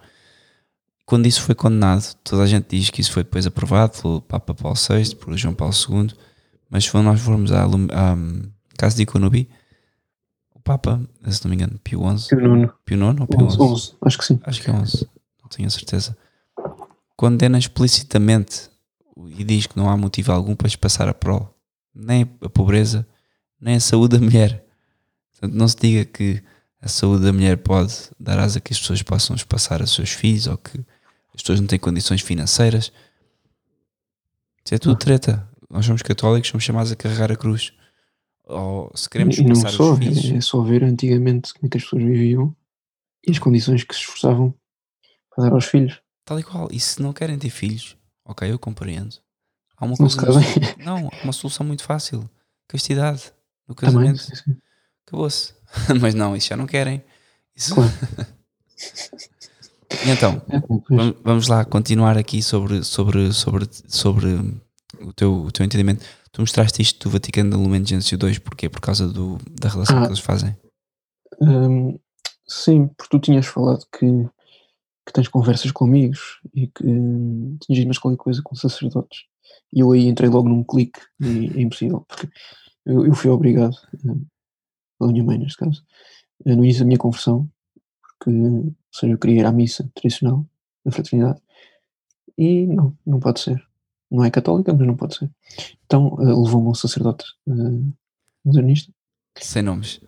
Quando 1.06 1.26
isso 1.26 1.42
foi 1.42 1.54
condenado, 1.54 2.14
toda 2.24 2.42
a 2.42 2.46
gente 2.46 2.66
diz 2.76 2.90
que 2.90 3.00
isso 3.00 3.12
foi 3.12 3.22
depois 3.24 3.46
aprovado 3.46 4.00
pelo 4.00 4.20
Papa 4.22 4.54
Paulo 4.54 4.76
VI, 4.76 5.14
por 5.16 5.36
João 5.36 5.54
Paulo 5.54 5.72
II, 5.74 6.12
mas 6.68 6.88
quando 6.88 7.04
nós 7.06 7.20
formos 7.20 7.52
à, 7.52 7.64
Lum- 7.64 7.88
à 7.92 8.14
hum, 8.14 8.50
Casa 8.76 8.96
de 8.96 9.02
Iconobi, 9.02 9.48
o 10.54 10.60
Papa, 10.60 11.00
se 11.28 11.44
não 11.44 11.50
me 11.50 11.56
engano, 11.56 11.78
Pio 11.82 12.00
XI, 12.18 12.28
Pio 12.36 12.56
IX, 12.64 12.72
Pio 12.84 12.96
IX 13.10 13.20
ou 13.20 13.26
Pio 13.26 13.46
11, 13.46 13.56
XI? 13.56 13.62
11, 13.62 13.94
acho 14.02 14.18
que 14.18 14.24
sim. 14.24 14.40
Acho 14.44 14.62
que 14.62 14.70
é 14.70 14.72
11, 14.72 15.08
não 15.42 15.48
tenho 15.48 15.68
a 15.68 15.70
certeza. 15.70 16.16
Condena 17.16 17.58
explicitamente 17.58 18.70
e 19.16 19.44
diz 19.44 19.66
que 19.66 19.76
não 19.76 19.89
há 19.90 19.97
motivo 19.97 20.32
algum 20.32 20.55
para 20.55 20.66
espaçar 20.68 21.09
a 21.09 21.14
prole, 21.14 21.47
nem 21.94 22.22
a 22.40 22.48
pobreza, 22.48 23.06
nem 23.60 23.76
a 23.76 23.80
saúde 23.80 24.18
da 24.18 24.24
mulher. 24.24 24.64
Portanto, 25.32 25.55
não 25.55 25.68
se 25.68 25.76
diga 25.76 26.05
que 26.05 26.43
a 26.80 26.89
saúde 26.89 27.24
da 27.24 27.32
mulher 27.32 27.59
pode 27.59 27.93
dar 28.18 28.39
asa 28.39 28.60
que 28.60 28.72
as 28.72 28.78
pessoas 28.80 29.02
possam 29.02 29.36
espaçar 29.36 29.82
a 29.82 29.86
seus 29.86 30.10
filhos 30.10 30.47
ou 30.47 30.56
que 30.56 30.78
as 31.34 31.43
pessoas 31.43 31.60
não 31.60 31.66
têm 31.66 31.78
condições 31.78 32.20
financeiras. 32.20 32.93
Isso 34.64 34.74
é 34.74 34.78
tudo 34.78 34.97
treta. 34.97 35.48
Nós 35.70 35.86
somos 35.86 36.02
católicos, 36.02 36.51
somos 36.51 36.64
chamados 36.64 36.93
a 36.93 36.97
carregar 36.97 37.30
a 37.32 37.36
cruz. 37.36 37.72
Ou 38.44 38.90
se 38.94 39.09
queremos 39.09 39.39
E 39.39 39.44
não 39.44 39.55
só, 39.55 39.93
os 39.93 39.98
filhos. 39.98 40.24
é, 40.30 40.36
é 40.36 40.40
só 40.40 40.60
ver 40.62 40.84
antigamente 40.84 41.55
como 41.55 41.66
é 41.66 41.68
que 41.70 41.78
as 41.78 41.84
pessoas 41.84 42.02
viviam 42.02 42.55
e 43.26 43.30
as 43.30 43.39
condições 43.39 43.84
que 43.84 43.94
se 43.94 44.01
esforçavam 44.01 44.55
para 45.34 45.44
dar 45.44 45.52
aos 45.55 45.64
filhos. 45.64 46.01
Tal 46.24 46.39
e 46.39 46.43
qual. 46.43 46.68
E 46.70 46.78
se 46.78 47.01
não 47.01 47.12
querem 47.12 47.39
ter 47.39 47.51
filhos, 47.51 47.97
ok, 48.24 48.50
eu 48.50 48.58
compreendo. 48.58 49.16
Há 49.76 49.84
uma 49.84 49.94
Não 49.98 50.08
coisa. 50.08 50.40
Não, 50.78 51.08
há 51.08 51.24
uma 51.24 51.32
solução 51.32 51.66
muito 51.66 51.82
fácil. 51.84 52.28
Castidade. 52.68 53.32
No 53.68 53.74
Também, 53.74 54.14
casamento. 54.14 54.60
Acabou-se. 55.06 55.54
Mas 56.00 56.14
não, 56.14 56.36
isso 56.36 56.48
já 56.48 56.56
não 56.56 56.66
querem. 56.66 57.02
Isso... 57.56 57.74
Claro. 57.74 57.90
Então, 60.06 60.40
É, 60.48 60.58
vamos 61.22 61.48
lá 61.48 61.64
continuar 61.66 62.16
aqui 62.16 62.42
sobre, 62.42 62.82
sobre, 62.82 63.30
sobre, 63.32 63.68
sobre 63.86 64.28
o, 65.00 65.12
teu, 65.12 65.34
o 65.44 65.52
teu 65.52 65.66
entendimento. 65.66 66.02
Tu 66.32 66.40
mostraste 66.40 66.80
isto 66.80 67.08
do 67.08 67.12
Vaticano 67.12 67.50
da 67.50 67.56
Lumen 67.58 67.84
Gentium 67.84 68.16
2, 68.18 68.38
porquê? 68.38 68.68
Por 68.70 68.80
causa 68.80 69.06
do, 69.06 69.38
da 69.50 69.68
relação 69.68 69.98
Ah. 69.98 70.02
que 70.02 70.08
eles 70.08 70.18
fazem. 70.20 70.56
Hum, 71.40 71.98
sim, 72.48 72.88
porque 72.96 73.10
tu 73.10 73.20
tinhas 73.20 73.44
falado 73.46 73.84
que, 73.98 74.06
que 75.04 75.12
tens 75.12 75.28
conversas 75.28 75.70
com 75.72 75.84
amigos 75.84 76.40
e 76.54 76.66
que 76.68 76.84
hum, 76.86 77.56
tinhas 77.60 77.84
mais 77.84 77.98
qualquer 77.98 78.22
coisa 78.22 78.42
com 78.42 78.54
sacerdotes. 78.54 79.24
E 79.72 79.80
eu 79.80 79.90
aí 79.92 80.06
entrei 80.06 80.28
logo 80.28 80.48
num 80.48 80.62
clique 80.62 81.00
e 81.20 81.46
é 81.58 81.62
impossível, 81.62 82.04
porque 82.08 82.28
eu, 82.86 83.06
eu 83.06 83.14
fui 83.14 83.30
obrigado, 83.30 83.76
hum, 84.04 84.24
pela 84.98 85.12
minha 85.12 85.24
mãe 85.24 85.38
neste 85.38 85.58
caso, 85.58 85.84
no 86.44 86.64
início 86.64 86.80
da 86.80 86.86
minha 86.86 86.98
conversão, 86.98 87.48
porque, 88.00 88.30
ou 88.30 88.74
seja, 88.92 89.12
eu 89.12 89.18
queria 89.18 89.40
ir 89.40 89.46
à 89.46 89.52
missa 89.52 89.90
tradicional, 89.94 90.46
na 90.84 90.92
fraternidade, 90.92 91.40
e 92.38 92.66
não, 92.66 92.96
não 93.04 93.20
pode 93.20 93.40
ser. 93.40 93.62
Não 94.10 94.24
é 94.24 94.30
católica, 94.30 94.72
mas 94.72 94.86
não 94.86 94.96
pode 94.96 95.16
ser. 95.16 95.30
Então 95.86 96.16
eh, 96.20 96.24
levou-me 96.24 96.68
um 96.68 96.74
sacerdote 96.74 97.24
eh, 97.48 97.92
modernista, 98.44 98.92
Sem 99.36 99.62
nomes. 99.62 100.00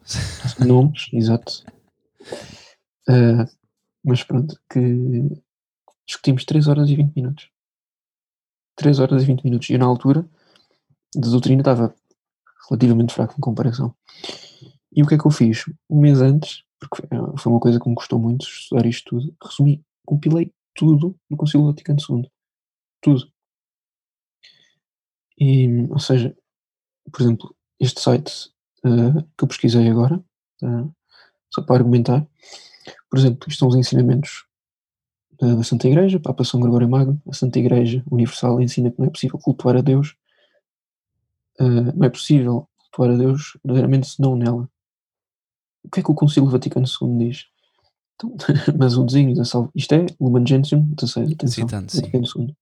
nomes, 0.59 1.09
exato. 1.13 1.65
Ah, 3.09 3.47
mas 4.05 4.23
pronto, 4.23 4.61
que 4.71 4.81
discutimos 6.07 6.45
3 6.45 6.69
horas 6.69 6.89
e 6.91 6.97
20 6.97 7.15
minutos. 7.15 7.51
3 8.77 8.99
horas 8.99 9.23
e 9.23 9.27
20 9.27 9.45
minutos. 9.45 9.71
E 9.71 9.73
eu, 9.73 9.79
na 9.79 9.87
altura, 9.87 10.29
de 11.15 11.31
doutrina 11.31 11.61
estava 11.61 11.95
relativamente 12.69 13.15
fraco 13.15 13.35
em 13.37 13.41
comparação. 13.41 13.95
E 14.95 15.03
o 15.03 15.07
que 15.07 15.15
é 15.15 15.19
que 15.19 15.27
eu 15.27 15.31
fiz? 15.31 15.65
Um 15.89 16.01
mês 16.01 16.21
antes, 16.21 16.65
porque 16.79 17.07
foi 17.39 17.53
uma 17.53 17.61
coisa 17.61 17.81
que 17.81 17.89
me 17.89 17.95
custou 17.95 18.19
muito 18.19 18.47
estudar 18.47 18.87
isto 18.87 19.11
tudo, 19.11 19.37
resumi, 19.43 19.85
compilei 20.05 20.53
tudo 20.75 21.19
do 21.31 21.37
Concílio 21.37 21.67
Vaticano 21.67 21.99
II. 21.99 22.31
Tudo. 23.01 23.33
E, 25.39 25.87
ou 25.91 25.99
seja, 25.99 26.37
por 27.11 27.23
exemplo, 27.23 27.57
este 27.81 28.01
site 28.01 28.51
uh, 28.85 29.23
que 29.37 29.45
eu 29.45 29.49
pesquisei 29.49 29.89
agora, 29.89 30.23
uh, 30.63 30.95
só 31.53 31.63
para 31.63 31.77
argumentar, 31.77 32.27
por 33.11 33.19
exemplo, 33.19 33.49
isto 33.49 33.61
são 33.61 33.69
os 33.69 33.77
ensinamentos 33.77 34.45
da, 35.41 35.55
da 35.55 35.63
Santa 35.63 35.89
Igreja, 35.89 36.21
Papa 36.21 36.45
São 36.45 36.61
Gregório 36.61 36.89
Magno, 36.89 37.21
a 37.29 37.33
Santa 37.33 37.59
Igreja 37.59 38.03
Universal 38.11 38.61
ensina 38.61 38.91
que 38.91 38.99
não 38.99 39.07
é 39.07 39.11
possível 39.11 39.39
cultuar 39.39 39.77
a 39.77 39.81
Deus, 39.81 40.15
uh, 41.61 41.97
não 41.97 42.07
é 42.07 42.11
possível 42.11 42.69
cultuar 42.79 43.11
a 43.11 43.17
Deus 43.17 43.59
verdadeiramente 43.65 44.09
senão 44.09 44.37
nela. 44.37 44.69
O 45.85 45.91
que 45.91 46.01
é 46.01 46.03
que 46.03 46.11
o 46.11 46.15
Concílio 46.15 46.49
Vaticano 46.49 46.87
II 46.87 47.19
diz? 47.19 47.47
Então, 48.15 48.35
mas 48.79 48.97
o 48.97 49.05
desígnio 49.05 49.37
da 49.37 49.45
salvação, 49.45 49.73
isto 49.75 49.93
é 49.93 50.07
Lumen 50.21 50.47
Gentium 50.47 50.83
16, 50.95 51.33
atenção, 51.33 51.65
Citando, 51.65 51.93
Vaticano 51.93 52.25
II. 52.25 52.57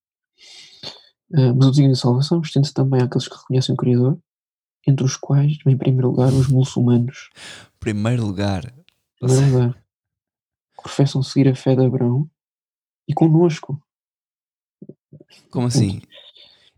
Uh, 1.35 1.55
mas 1.55 1.67
o 1.67 1.71
desígnio 1.71 1.93
da 1.93 2.01
salvação 2.01 2.41
estende-se 2.41 2.75
também 2.75 3.01
àqueles 3.01 3.29
que 3.29 3.37
reconhecem 3.37 3.75
o 3.75 3.79
Criador, 3.79 4.19
entre 4.87 5.05
os 5.05 5.17
quais, 5.17 5.59
em 5.67 5.77
primeiro 5.77 6.09
lugar, 6.09 6.33
os 6.33 6.49
muçulmanos. 6.49 7.31
Primeiro 7.79 8.27
lugar. 8.27 8.75
Primeiro 9.21 9.53
lugar, 9.53 9.82
professam 10.83 11.23
seguir 11.23 11.49
a 11.49 11.55
fé 11.55 11.75
de 11.77 11.85
Abraão 11.85 12.29
e 13.09 13.15
connosco. 13.15 13.81
Como 15.51 15.67
assim? 15.67 16.01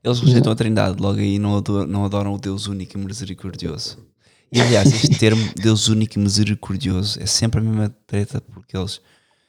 Eles 0.03 0.21
rejeitam 0.21 0.53
a 0.53 0.57
Trindade, 0.57 1.01
logo 1.03 1.19
aí 1.19 1.39
não 1.39 1.57
adoram, 1.57 1.87
não 1.87 2.05
adoram 2.05 2.35
o 2.35 2.39
Deus 2.39 2.67
único 2.67 2.99
e 2.99 3.01
misericordioso. 3.01 3.99
E 4.53 4.61
aliás, 4.61 4.93
este 4.93 5.11
termo 5.19 5.53
Deus 5.57 5.89
único 5.89 6.19
e 6.19 6.23
misericordioso 6.23 7.21
é 7.21 7.27
sempre 7.27 7.61
a 7.61 7.63
mesma 7.63 7.89
treta, 8.07 8.41
porque 8.41 8.77
eles 8.77 9.01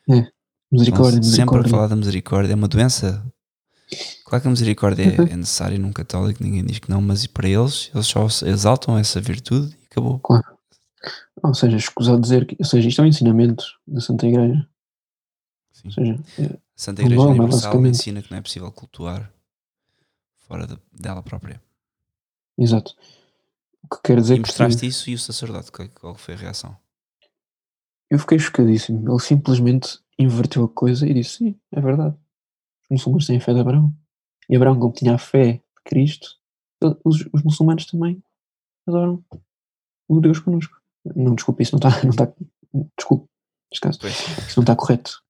É, 0.10 0.28
misericórdia, 0.72 1.22
sempre 1.24 1.60
a 1.60 1.64
falar 1.64 1.88
da 1.88 1.96
misericórdia. 1.96 2.54
É 2.54 2.56
uma 2.56 2.68
doença. 2.68 3.26
Claro 4.26 4.42
que 4.42 4.48
a 4.48 4.52
misericórdia 4.52 5.04
Uhum. 5.06 5.28
é, 5.28 5.34
é 5.34 5.38
necessária 5.38 5.78
num 5.78 5.94
católico, 5.94 6.44
ninguém 6.44 6.66
diz 6.66 6.80
que 6.80 6.90
não, 6.90 7.02
mas 7.02 7.24
e 7.24 7.30
para 7.30 7.48
eles, 7.48 7.92
eles 7.94 8.08
só 8.08 8.26
exaltam 8.46 8.98
essa 8.98 9.22
virtude 9.22 9.76
e 9.82 9.86
acabou. 9.92 10.20
Ou 11.44 11.54
seja, 11.54 11.78
escusado 11.78 12.22
dizer 12.22 12.46
que, 12.46 12.56
ou 12.60 12.66
seja, 12.66 12.88
isto 12.88 13.02
é 13.02 13.04
um 13.04 13.08
ensinamento 13.08 13.64
da 13.88 14.02
Santa 14.02 14.26
Igreja. 14.28 14.68
Sim. 15.72 15.88
Ou 15.88 15.92
seja, 15.94 16.24
é, 16.40 16.46
A 16.54 16.60
Santa 16.76 17.02
Igreja 17.02 17.22
dogma, 17.22 17.44
Universal 17.44 17.86
ensina 17.86 18.22
que 18.22 18.32
não 18.32 18.38
é 18.38 18.42
possível 18.42 18.72
cultuar 18.72 19.32
fora 20.38 20.66
de- 20.68 20.80
dela 20.94 21.22
própria. 21.24 21.62
exato. 22.58 22.96
O 23.84 23.96
que 23.96 24.02
quer 24.04 24.20
dizer 24.20 24.34
E 24.36 24.38
que 24.42 24.48
mostraste 24.48 24.86
isso 24.88 25.10
e 25.10 25.14
o 25.14 25.20
sacerdote, 25.20 25.72
qual 25.72 26.16
foi 26.16 26.34
a 26.34 26.38
reação? 26.38 26.76
eu 28.10 28.18
fiquei 28.20 28.38
chocadíssimo. 28.40 29.08
Ele 29.12 29.20
simplesmente 29.20 30.00
inverteu 30.18 30.64
a 30.64 30.70
coisa 30.70 31.08
e 31.08 31.14
disse: 31.14 31.38
sim, 31.38 31.60
é 31.72 31.82
verdade. 31.82 32.16
Os 32.84 32.90
muçulmanos 32.92 33.26
têm 33.28 33.38
a 33.38 33.42
fé 33.42 33.54
de 33.54 33.60
Abraão. 33.60 33.94
E 34.50 34.56
Abraão, 34.56 34.80
como 34.80 34.94
tinha 34.94 35.16
a 35.16 35.18
fé 35.18 35.54
de 35.54 35.84
Cristo, 35.84 36.38
os, 37.04 37.26
os 37.34 37.44
muçulmanos 37.44 37.86
também 37.88 38.24
adoram 38.88 39.24
o 40.08 40.20
Deus 40.20 40.40
connosco. 40.40 40.80
Não, 41.16 41.36
desculpa, 41.36 41.62
isso 41.62 41.78
não 41.78 41.90
está. 41.90 42.02
Não 42.04 42.10
está 42.12 42.32
desculpa, 42.98 43.26
neste 43.72 43.82
caso. 43.82 44.00
Pois. 44.00 44.14
Isso 44.48 44.60
não 44.60 44.64
está 44.64 44.76
correto. 44.76 45.22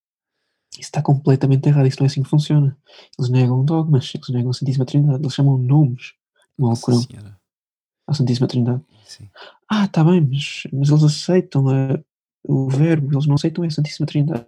Isso 0.74 0.82
está 0.82 1.02
completamente 1.02 1.68
errado. 1.68 1.86
Isso 1.88 2.00
não 2.00 2.06
é 2.06 2.08
assim 2.08 2.24
que 2.24 2.30
funciona. 2.30 2.78
Eles 3.18 3.30
negam 3.30 3.64
dogmas, 3.64 4.12
eles 4.16 4.30
negam 4.30 4.50
a 4.50 4.54
Santíssima 4.54 4.86
Trindade, 4.86 5.22
eles 5.22 5.34
chamam 5.34 5.58
nomes 5.58 6.14
no 6.58 6.70
Alcorão 6.70 7.00
à 8.08 8.14
Santíssima 8.14 8.48
Trindade. 8.48 8.82
Sim. 9.06 9.30
Ah, 9.70 9.86
está 9.86 10.04
bem, 10.04 10.22
mas, 10.22 10.64
mas 10.74 10.90
eles 10.90 11.04
aceitam 11.04 11.68
a- 11.70 12.00
o 12.48 12.70
verbo, 12.70 13.14
eles 13.14 13.26
não 13.26 13.36
aceitam 13.36 13.64
a 13.64 13.70
Santíssima 13.70 14.06
Trindade. 14.06 14.46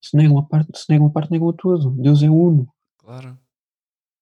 Se 0.00 0.16
negam 0.16 0.38
a 0.38 0.42
parte, 0.42 0.70
se 0.78 0.86
negam 0.88 1.06
a 1.06 1.10
parte, 1.10 1.30
negam 1.30 1.48
a 1.48 1.52
todo. 1.52 1.90
Deus 1.90 2.22
é 2.22 2.30
uno. 2.30 2.68
Claro. 2.98 3.38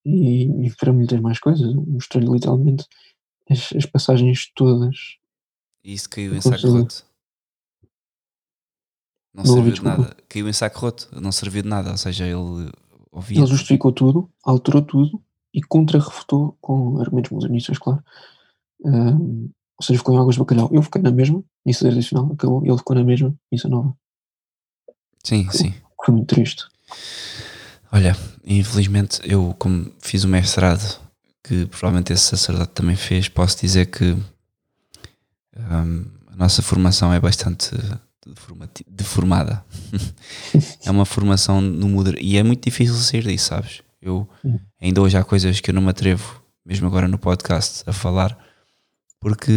E, 0.05 0.45
e 0.67 0.75
para 0.77 0.93
muitas 0.93 1.21
mais 1.21 1.39
coisas, 1.39 1.75
mostrei-lhe 1.75 2.31
literalmente 2.31 2.87
as, 3.51 3.73
as 3.75 3.87
passagens 3.87 4.51
todas. 4.55 5.17
E 5.87 5.93
isso 5.93 6.11
caiu 6.11 6.35
em 6.35 6.41
saco 6.41 6.67
roto. 6.69 7.07
Não, 9.33 9.45
Não 9.45 9.55
serviu 9.55 9.73
de 9.73 9.81
desculpa. 9.81 9.99
nada. 9.99 10.17
Caiu 10.29 10.49
em 10.49 10.53
saco 10.53 10.81
roto, 10.81 11.09
não 11.13 11.31
serviu 11.31 11.63
de 11.63 11.69
nada. 11.69 11.93
Ou 11.93 11.97
seja, 11.97 12.25
ele 12.25 12.73
ouvia. 13.13 13.39
Ele 13.39 13.47
justificou 13.47 13.93
tudo, 13.93 14.29
alterou 14.43 14.83
tudo 14.83 15.23
e 15.55 15.63
contra-refutou 15.63 16.59
com 16.61 16.99
argumentos 16.99 17.31
modernistas, 17.31 17.79
claro. 17.79 18.03
Ahm, 18.85 19.49
ou 19.79 19.85
seja, 19.85 20.01
ficou 20.01 20.13
em 20.13 20.19
águas 20.19 20.35
de 20.35 20.41
bacalhau. 20.41 20.69
Eu 20.73 20.83
fiquei 20.83 21.01
na 21.01 21.13
mesma, 21.13 21.45
missa 21.65 21.85
tradicional, 21.89 22.33
acabou. 22.33 22.67
Ele 22.67 22.77
ficou 22.79 22.97
na 22.97 23.05
mesma, 23.05 23.33
missa 23.53 23.69
nova. 23.69 23.97
Sim, 25.23 25.49
sim. 25.53 25.73
Foi 26.05 26.13
muito 26.13 26.35
triste. 26.35 26.65
Olha, 27.93 28.17
infelizmente 28.45 29.21
eu, 29.23 29.55
como 29.57 29.93
fiz 30.01 30.25
o 30.25 30.29
mestrado, 30.29 31.01
que 31.45 31.65
provavelmente 31.67 32.13
esse 32.13 32.25
sacerdote 32.25 32.73
também 32.73 32.97
fez, 32.97 33.29
posso 33.29 33.61
dizer 33.61 33.87
que 33.87 34.17
hum, 35.59 36.05
a 36.27 36.37
nossa 36.37 36.63
formação 36.63 37.13
é 37.13 37.21
bastante 37.21 37.71
deformada. 38.87 39.65
é 40.85 40.91
uma 40.91 41.05
formação 41.05 41.61
no 41.61 41.89
moder... 41.89 42.17
e 42.21 42.37
é 42.37 42.43
muito 42.43 42.65
difícil 42.65 42.95
sair 42.97 43.23
disso, 43.23 43.47
sabes? 43.47 43.83
Eu 44.01 44.29
ainda 44.81 45.01
hoje 45.01 45.17
há 45.17 45.25
coisas 45.25 45.61
que 45.61 45.71
eu 45.71 45.75
não 45.75 45.83
me 45.83 45.91
atrevo, 45.91 46.43
mesmo 46.65 46.87
agora 46.87 47.09
no 47.09 47.19
podcast, 47.19 47.83
a 47.87 47.93
falar, 47.93 48.37
porque, 49.21 49.53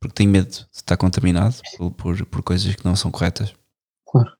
porque 0.00 0.14
tenho 0.14 0.30
medo 0.30 0.48
de 0.48 0.66
estar 0.72 0.96
contaminado 0.96 1.56
por, 1.76 1.90
por, 1.92 2.26
por 2.26 2.42
coisas 2.42 2.74
que 2.74 2.84
não 2.84 2.96
são 2.96 3.10
corretas. 3.10 3.52
Claro. 4.04 4.32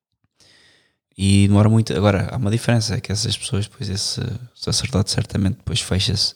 E 1.16 1.46
demora 1.48 1.68
muito. 1.68 1.94
Agora, 1.94 2.28
há 2.30 2.36
uma 2.36 2.50
diferença: 2.50 2.94
é 2.94 3.00
que 3.00 3.10
essas 3.10 3.36
pessoas, 3.36 3.66
depois, 3.66 3.88
esse 3.88 4.20
sacerdote 4.54 5.10
certamente 5.10 5.56
depois 5.56 5.80
fecha-se 5.80 6.34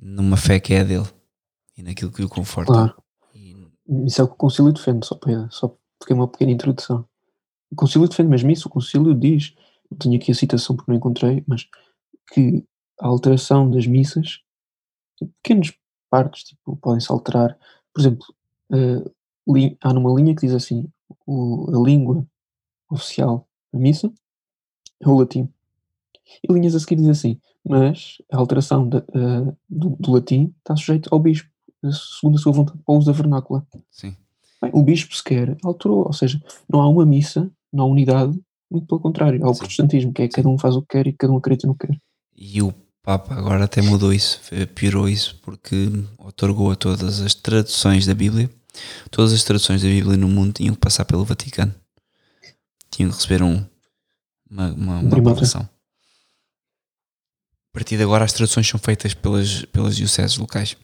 numa 0.00 0.36
fé 0.36 0.60
que 0.60 0.74
é 0.74 0.80
a 0.80 0.84
dele 0.84 1.08
e 1.76 1.82
naquilo 1.82 2.12
que 2.12 2.22
o 2.22 2.28
conforta. 2.28 2.72
Claro. 2.72 3.01
Isso 4.06 4.20
é 4.20 4.24
o 4.24 4.28
que 4.28 4.34
o 4.34 4.36
Concílio 4.36 4.72
defende, 4.72 5.06
só 5.06 5.14
para 5.16 5.48
só 5.50 5.68
porque 5.98 6.12
é 6.12 6.16
uma 6.16 6.28
pequena 6.28 6.50
introdução. 6.52 7.04
O 7.70 7.76
Concílio 7.76 8.08
defende 8.08 8.28
mesmo 8.30 8.50
isso. 8.50 8.68
O 8.68 8.70
Concílio 8.70 9.14
diz, 9.14 9.54
tenho 9.98 10.16
aqui 10.16 10.32
a 10.32 10.34
citação 10.34 10.76
porque 10.76 10.90
não 10.90 10.98
encontrei, 10.98 11.44
mas 11.46 11.66
que 12.32 12.64
a 13.00 13.06
alteração 13.08 13.70
das 13.70 13.86
missas, 13.86 14.40
tipo, 15.18 15.32
pequenas 15.42 15.72
partes, 16.10 16.44
tipo, 16.44 16.76
podem-se 16.76 17.10
alterar. 17.12 17.58
Por 17.94 18.00
exemplo, 18.00 18.26
li- 19.48 19.76
há 19.80 19.92
numa 19.92 20.12
linha 20.18 20.34
que 20.34 20.42
diz 20.46 20.54
assim: 20.54 20.88
o- 21.26 21.66
a 21.74 21.82
língua 21.88 22.24
oficial 22.90 23.48
da 23.72 23.78
missa 23.78 24.12
é 25.00 25.08
o 25.08 25.18
latim. 25.18 25.48
E 26.48 26.52
linhas 26.52 26.74
a 26.74 26.80
seguir 26.80 26.96
diz 26.96 27.08
assim: 27.08 27.40
mas 27.64 28.18
a 28.32 28.36
alteração 28.38 28.88
da- 28.88 29.04
eh, 29.14 29.54
do, 29.68 29.90
do 29.98 30.12
latim 30.12 30.54
está 30.58 30.76
sujeito 30.76 31.08
ao 31.12 31.20
bispo, 31.20 31.50
segundo 31.90 32.36
a 32.36 32.38
sua 32.38 32.52
vontade, 32.52 32.78
para 32.84 32.94
o 32.94 32.98
uso 32.98 33.06
da 33.06 33.12
vernácula. 33.12 33.66
sim. 33.90 34.14
Bem, 34.60 34.70
o 34.74 34.82
bispo 34.82 35.16
sequer 35.16 35.56
alterou, 35.64 36.06
ou 36.06 36.12
seja, 36.12 36.40
não 36.68 36.80
há 36.80 36.88
uma 36.88 37.04
missa, 37.04 37.50
não 37.72 37.84
há 37.84 37.86
unidade, 37.88 38.38
muito 38.70 38.86
pelo 38.86 39.00
contrário, 39.00 39.44
há 39.44 39.50
o 39.50 39.54
Sim. 39.54 39.58
protestantismo, 39.60 40.12
que 40.12 40.22
é 40.22 40.28
cada 40.28 40.48
um 40.48 40.56
faz 40.56 40.76
o 40.76 40.82
que 40.82 40.88
quer 40.88 41.06
e 41.08 41.12
cada 41.12 41.32
um 41.32 41.36
acredita 41.38 41.66
no 41.66 41.74
que 41.74 41.88
quer. 41.88 41.98
E 42.36 42.62
o 42.62 42.72
Papa 43.02 43.34
agora 43.34 43.64
até 43.64 43.82
mudou 43.82 44.12
isso, 44.12 44.38
fe- 44.40 44.66
piorou 44.66 45.08
isso, 45.08 45.36
porque 45.42 45.88
otorgou 46.16 46.70
a 46.70 46.76
todas 46.76 47.20
as 47.20 47.34
traduções 47.34 48.06
da 48.06 48.14
Bíblia, 48.14 48.48
todas 49.10 49.32
as 49.32 49.42
traduções 49.42 49.82
da 49.82 49.88
Bíblia 49.88 50.16
no 50.16 50.28
mundo 50.28 50.52
tinham 50.52 50.74
que 50.74 50.80
passar 50.80 51.04
pelo 51.04 51.24
Vaticano. 51.24 51.74
Tinham 52.90 53.10
que 53.10 53.16
receber 53.16 53.42
um, 53.42 53.64
uma, 54.48 54.72
uma, 54.72 54.98
uma 55.00 55.18
aprovação. 55.18 55.62
A 55.62 55.68
partir 57.72 57.96
de 57.96 58.02
agora 58.04 58.24
as 58.24 58.32
traduções 58.32 58.68
são 58.68 58.78
feitas 58.78 59.12
pelas, 59.14 59.64
pelas 59.66 59.96
dioceses 59.96 60.36
locais. 60.36 60.76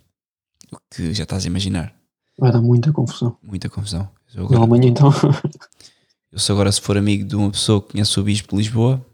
O 0.72 0.78
que 0.90 1.12
já 1.14 1.24
estás 1.24 1.44
a 1.44 1.48
imaginar. 1.48 1.94
Vai 2.38 2.52
dar 2.52 2.60
muita 2.60 2.92
confusão. 2.92 3.36
Muita 3.42 3.68
confusão. 3.68 4.08
Eu 4.34 4.42
Na 4.42 4.46
agora, 4.46 4.60
Alemanha, 4.60 4.88
então, 4.88 5.10
eu 6.30 6.38
se 6.38 6.52
agora 6.52 6.70
se 6.70 6.80
for 6.80 6.96
amigo 6.96 7.24
de 7.24 7.34
uma 7.34 7.50
pessoa 7.50 7.82
que 7.82 7.92
conhece 7.92 8.18
o 8.20 8.22
Bispo 8.22 8.50
de 8.50 8.56
Lisboa, 8.56 9.04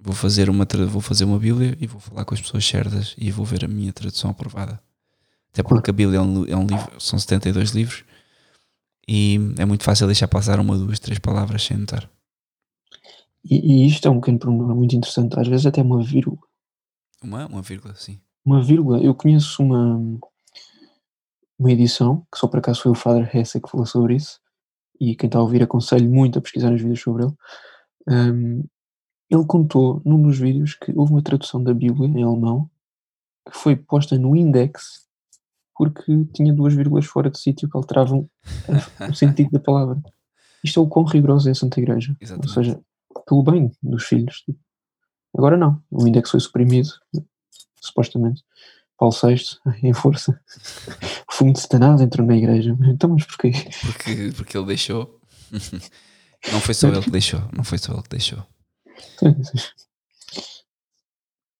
vou 0.00 0.14
fazer 0.14 0.50
uma, 0.50 0.66
vou 0.88 1.00
fazer 1.00 1.24
uma 1.24 1.38
Bíblia 1.38 1.76
e 1.80 1.86
vou 1.86 2.00
falar 2.00 2.24
com 2.24 2.34
as 2.34 2.40
pessoas 2.40 2.64
certas 2.64 3.14
e 3.16 3.30
vou 3.30 3.44
ver 3.44 3.64
a 3.64 3.68
minha 3.68 3.92
tradução 3.92 4.30
aprovada. 4.30 4.80
Até 5.52 5.62
porque 5.62 5.90
a 5.90 5.92
Bíblia 5.92 6.18
é 6.18 6.20
um, 6.20 6.46
é 6.46 6.56
um 6.56 6.66
livro, 6.66 7.00
são 7.00 7.18
72 7.18 7.70
livros 7.70 8.04
e 9.06 9.38
é 9.58 9.64
muito 9.64 9.84
fácil 9.84 10.06
deixar 10.06 10.26
passar 10.26 10.58
uma, 10.58 10.76
duas, 10.76 10.98
três 10.98 11.18
palavras 11.18 11.62
sem 11.62 11.76
notar. 11.76 12.10
e, 13.44 13.84
e 13.84 13.86
isto 13.86 14.08
é 14.08 14.10
um 14.10 14.18
pequeno 14.20 14.38
pormenor 14.38 14.74
muito 14.74 14.96
interessante, 14.96 15.38
às 15.38 15.46
vezes 15.46 15.66
até 15.66 15.80
uma 15.82 16.02
vírgula. 16.02 16.40
Uma, 17.22 17.46
uma 17.46 17.62
vírgula, 17.62 17.94
sim. 17.94 18.18
Uma 18.44 18.62
vírgula, 18.62 19.02
eu 19.02 19.14
conheço 19.14 19.62
uma, 19.62 19.96
uma 21.58 21.72
edição, 21.72 22.26
que 22.32 22.38
só 22.38 22.46
por 22.46 22.58
acaso 22.58 22.82
foi 22.82 22.92
o 22.92 22.94
Father 22.94 23.34
Hesse 23.34 23.60
que 23.60 23.70
falou 23.70 23.86
sobre 23.86 24.16
isso, 24.16 24.38
e 25.00 25.16
quem 25.16 25.28
está 25.28 25.38
a 25.38 25.42
ouvir 25.42 25.62
aconselho 25.62 26.10
muito 26.10 26.38
a 26.38 26.42
pesquisar 26.42 26.72
os 26.72 26.80
vídeos 26.80 27.00
sobre 27.00 27.24
ele. 27.24 27.34
Hum, 28.08 28.64
ele 29.30 29.46
contou 29.46 30.02
num 30.04 30.20
dos 30.20 30.38
vídeos 30.38 30.74
que 30.74 30.92
houve 30.94 31.12
uma 31.12 31.22
tradução 31.22 31.62
da 31.62 31.72
Bíblia 31.72 32.08
em 32.08 32.22
alemão 32.22 32.70
que 33.50 33.56
foi 33.56 33.76
posta 33.76 34.18
no 34.18 34.36
index 34.36 35.04
porque 35.74 36.24
tinha 36.32 36.52
duas 36.52 36.72
vírgulas 36.74 37.04
fora 37.04 37.30
de 37.30 37.38
sítio 37.38 37.68
que 37.68 37.76
alteravam 37.76 38.28
o 39.10 39.14
sentido 39.14 39.50
da 39.50 39.58
palavra. 39.58 40.00
Isto 40.62 40.80
é 40.80 40.82
o 40.82 40.88
quão 40.88 41.04
rigorosa 41.04 41.50
é 41.50 41.52
a 41.52 41.54
Santa 41.54 41.80
Igreja. 41.80 42.16
Exatamente. 42.20 42.48
Ou 42.48 42.54
seja, 42.54 42.80
pelo 43.26 43.42
bem 43.42 43.70
dos 43.82 44.04
filhos. 44.04 44.36
tipo. 44.42 44.58
Agora 45.36 45.56
não. 45.56 45.82
O 45.90 46.06
index 46.06 46.30
foi 46.30 46.40
suprimido, 46.40 46.88
supostamente. 47.86 48.42
Paulo 48.98 49.14
VI, 49.14 49.58
em 49.82 49.92
força. 49.92 50.40
O 51.28 51.32
fumo 51.34 51.52
de 51.52 51.60
Satanás 51.60 52.00
entrou 52.00 52.26
na 52.26 52.36
igreja. 52.36 52.76
Então, 52.82 53.10
mas 53.10 53.24
porquê? 53.24 53.52
Porque, 53.82 54.32
porque 54.36 54.56
ele 54.56 54.66
deixou. 54.66 55.20
Não 56.52 56.60
foi 56.60 56.74
só 56.74 56.88
ele 56.88 57.00
que 57.02 57.10
deixou. 57.10 57.42
Não 57.52 57.64
foi 57.64 57.78
só 57.78 57.92
ele 57.92 58.02
que 58.02 58.10
deixou. 58.10 58.46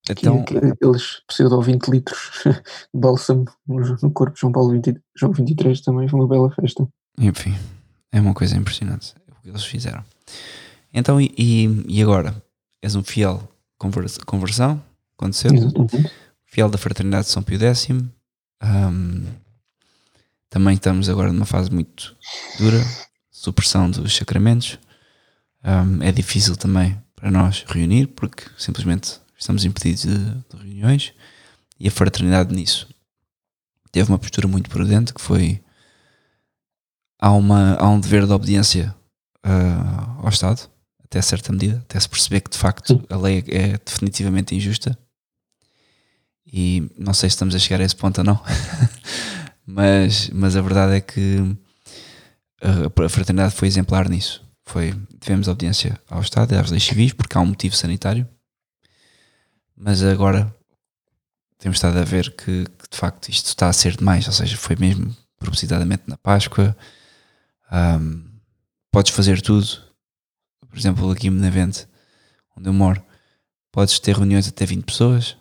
Então, 0.09 0.43
que, 0.43 0.59
que 0.59 0.65
aqueles 0.67 1.21
pseudo 1.27 1.61
20 1.61 1.87
litros 1.87 2.19
de 2.45 2.99
bálsamo 2.99 3.45
no, 3.67 4.11
corpo 4.11 4.35
de 4.35 4.41
João 4.41 4.53
Paulo 4.53 4.71
20, 4.71 5.01
João 5.17 5.33
23 5.33 5.81
também 5.81 6.07
foi 6.07 6.19
uma 6.19 6.27
bela 6.27 6.51
festa. 6.51 6.87
enfim, 7.17 7.55
é 8.11 8.21
uma 8.21 8.33
coisa 8.33 8.55
impressionante 8.55 9.15
o 9.31 9.41
que 9.41 9.49
eles 9.49 9.65
fizeram. 9.65 10.03
Então, 10.93 11.19
e, 11.19 11.33
e- 11.87 12.01
agora? 12.03 12.35
És 12.81 12.95
um 12.95 13.03
fiel 13.03 13.41
convers- 13.79 14.19
conversão? 14.19 14.81
Aconteceu? 15.17 15.53
Exatamente. 15.53 16.11
Fiel 16.45 16.69
da 16.69 16.77
Fraternidade 16.77 17.25
de 17.25 17.31
São 17.31 17.43
Pio 17.43 17.59
X. 17.59 17.87
Ahm, 18.61 19.23
também 20.49 20.75
estamos 20.75 21.09
agora 21.09 21.31
numa 21.33 21.45
fase 21.45 21.71
muito 21.71 22.15
dura, 22.57 22.81
supressão 23.31 23.89
dos 23.89 24.15
sacramentos. 24.15 24.79
Ahm, 25.63 26.01
é 26.01 26.11
difícil 26.11 26.55
também 26.55 26.97
para 27.15 27.31
nós 27.31 27.65
reunir, 27.67 28.07
porque 28.07 28.43
simplesmente 28.57 29.19
estamos 29.37 29.65
impedidos 29.65 30.03
de, 30.03 30.17
de 30.17 30.57
reuniões. 30.57 31.13
E 31.79 31.87
a 31.87 31.91
fraternidade 31.91 32.53
nisso 32.55 32.87
teve 33.91 34.11
uma 34.11 34.19
postura 34.19 34.47
muito 34.47 34.69
prudente, 34.69 35.13
que 35.13 35.21
foi 35.21 35.61
há, 37.19 37.31
uma, 37.31 37.75
há 37.75 37.89
um 37.89 37.99
dever 37.99 38.25
de 38.25 38.31
obediência 38.31 38.95
ah, 39.43 40.17
ao 40.21 40.29
Estado, 40.29 40.69
até 41.03 41.21
certa 41.21 41.51
medida, 41.51 41.77
até 41.77 41.99
se 41.99 42.09
perceber 42.09 42.41
que 42.41 42.49
de 42.49 42.57
facto 42.57 43.03
a 43.09 43.17
lei 43.17 43.43
é 43.47 43.77
definitivamente 43.77 44.55
injusta. 44.55 44.97
E 46.45 46.89
não 46.97 47.13
sei 47.13 47.29
se 47.29 47.35
estamos 47.35 47.55
a 47.55 47.59
chegar 47.59 47.81
a 47.81 47.83
esse 47.83 47.95
ponto 47.95 48.19
ou 48.19 48.23
não, 48.23 48.41
mas, 49.65 50.29
mas 50.29 50.55
a 50.55 50.61
verdade 50.61 50.95
é 50.95 51.01
que 51.01 51.57
a, 52.61 53.05
a 53.05 53.09
fraternidade 53.09 53.55
foi 53.55 53.67
exemplar 53.67 54.09
nisso. 54.09 54.43
Foi, 54.63 54.95
tivemos 55.19 55.47
obediência 55.47 55.99
ao 56.09 56.21
Estado 56.21 56.53
e 56.53 56.57
às 56.57 56.71
leis 56.71 56.83
civis, 56.83 57.13
porque 57.13 57.37
há 57.37 57.41
um 57.41 57.47
motivo 57.47 57.75
sanitário, 57.75 58.27
mas 59.75 60.03
agora 60.03 60.53
temos 61.59 61.77
estado 61.77 61.97
a 61.99 62.03
ver 62.03 62.31
que, 62.35 62.65
que, 62.65 62.89
de 62.89 62.97
facto 62.97 63.29
isto 63.29 63.47
está 63.47 63.67
a 63.67 63.73
ser 63.73 63.95
demais, 63.95 64.27
ou 64.27 64.33
seja, 64.33 64.57
foi 64.57 64.75
mesmo 64.75 65.15
propositadamente 65.37 66.03
na 66.07 66.17
Páscoa. 66.17 66.75
Ahm, 67.71 68.23
podes 68.91 69.11
fazer 69.11 69.41
tudo, 69.41 69.67
por 70.69 70.77
exemplo, 70.77 71.11
aqui 71.11 71.27
em 71.27 71.31
Benavente, 71.31 71.87
onde 72.55 72.69
eu 72.69 72.73
moro, 72.73 73.03
podes 73.71 73.99
ter 73.99 74.15
reuniões 74.15 74.47
até 74.47 74.65
20 74.65 74.83
pessoas, 74.85 75.37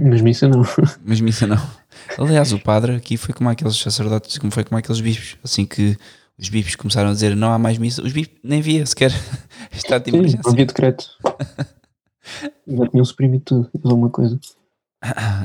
Mas 0.00 0.20
missa 0.20 0.48
não. 0.48 0.62
mas 1.04 1.20
missa 1.20 1.46
não. 1.46 1.70
Aliás, 2.18 2.52
o 2.52 2.58
padre 2.58 2.94
aqui 2.96 3.16
foi 3.16 3.34
como 3.34 3.48
aqueles 3.48 3.76
sacerdotes, 3.76 4.38
como 4.38 4.50
foi 4.52 4.64
como 4.64 4.78
aqueles 4.78 5.00
bispos, 5.00 5.36
assim 5.42 5.64
que 5.66 5.96
os 6.38 6.48
bispos 6.48 6.76
começaram 6.76 7.10
a 7.10 7.12
dizer 7.12 7.36
não 7.36 7.52
há 7.52 7.58
mais 7.58 7.78
missa, 7.78 8.02
os 8.02 8.12
bispos 8.12 8.38
nem 8.42 8.60
via 8.60 8.84
sequer 8.86 9.10
estado 9.72 10.04
de 10.04 10.10
Sim, 10.10 10.16
emergência. 10.16 10.42
não 10.44 10.52
havia 10.52 10.66
decreto. 10.66 11.06
Já 12.66 12.88
tinham 12.88 13.04
suprimido 13.04 13.42
tudo. 13.44 13.70
Alguma 13.84 14.08
coisa. 14.10 14.38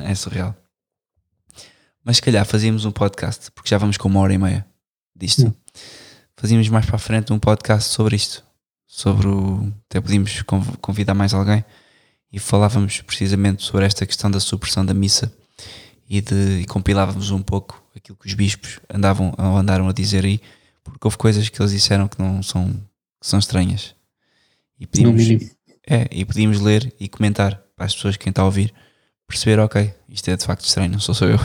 É 0.04 0.14
surreal. 0.14 0.54
Mas 2.04 2.16
se 2.16 2.22
calhar 2.22 2.46
fazíamos 2.46 2.84
um 2.84 2.92
podcast, 2.92 3.50
porque 3.50 3.68
já 3.68 3.76
vamos 3.76 3.96
com 3.96 4.08
uma 4.08 4.20
hora 4.20 4.32
e 4.32 4.38
meia 4.38 4.64
disto. 5.14 5.42
Sim. 5.42 5.54
Fazíamos 6.36 6.68
mais 6.68 6.86
para 6.86 6.94
a 6.96 6.98
frente 7.00 7.32
um 7.32 7.38
podcast 7.38 7.90
sobre 7.90 8.14
isto. 8.16 8.44
Sobre 8.86 9.26
o. 9.26 9.70
Até 9.90 10.00
podíamos 10.00 10.40
conv- 10.42 10.76
convidar 10.80 11.12
mais 11.14 11.34
alguém 11.34 11.64
e 12.32 12.38
falávamos 12.38 13.00
precisamente 13.00 13.62
sobre 13.62 13.86
esta 13.86 14.06
questão 14.06 14.30
da 14.30 14.40
supressão 14.40 14.84
da 14.84 14.94
missa 14.94 15.32
e, 16.08 16.20
de, 16.20 16.60
e 16.60 16.64
compilávamos 16.66 17.30
um 17.30 17.42
pouco 17.42 17.82
aquilo 17.96 18.16
que 18.16 18.26
os 18.26 18.34
bispos 18.34 18.80
andavam, 18.92 19.34
andaram 19.38 19.88
a 19.88 19.92
dizer 19.92 20.24
aí, 20.24 20.40
porque 20.82 21.06
houve 21.06 21.16
coisas 21.16 21.48
que 21.48 21.60
eles 21.60 21.72
disseram 21.72 22.08
que 22.08 22.20
não 22.20 22.42
são, 22.42 22.72
que 22.72 23.26
são 23.26 23.38
estranhas. 23.38 23.94
E 24.78 24.86
pedimos, 24.86 25.22
é, 25.86 26.08
e 26.10 26.24
podíamos 26.24 26.60
ler 26.60 26.94
e 27.00 27.08
comentar 27.08 27.62
para 27.76 27.86
as 27.86 27.94
pessoas, 27.94 28.16
quem 28.16 28.30
está 28.30 28.42
a 28.42 28.44
ouvir, 28.46 28.72
perceber, 29.26 29.60
ok, 29.60 29.92
isto 30.08 30.28
é 30.30 30.36
de 30.36 30.44
facto 30.44 30.64
estranho, 30.64 30.92
não 30.92 31.00
sou 31.00 31.14
só 31.14 31.26
eu. 31.26 31.38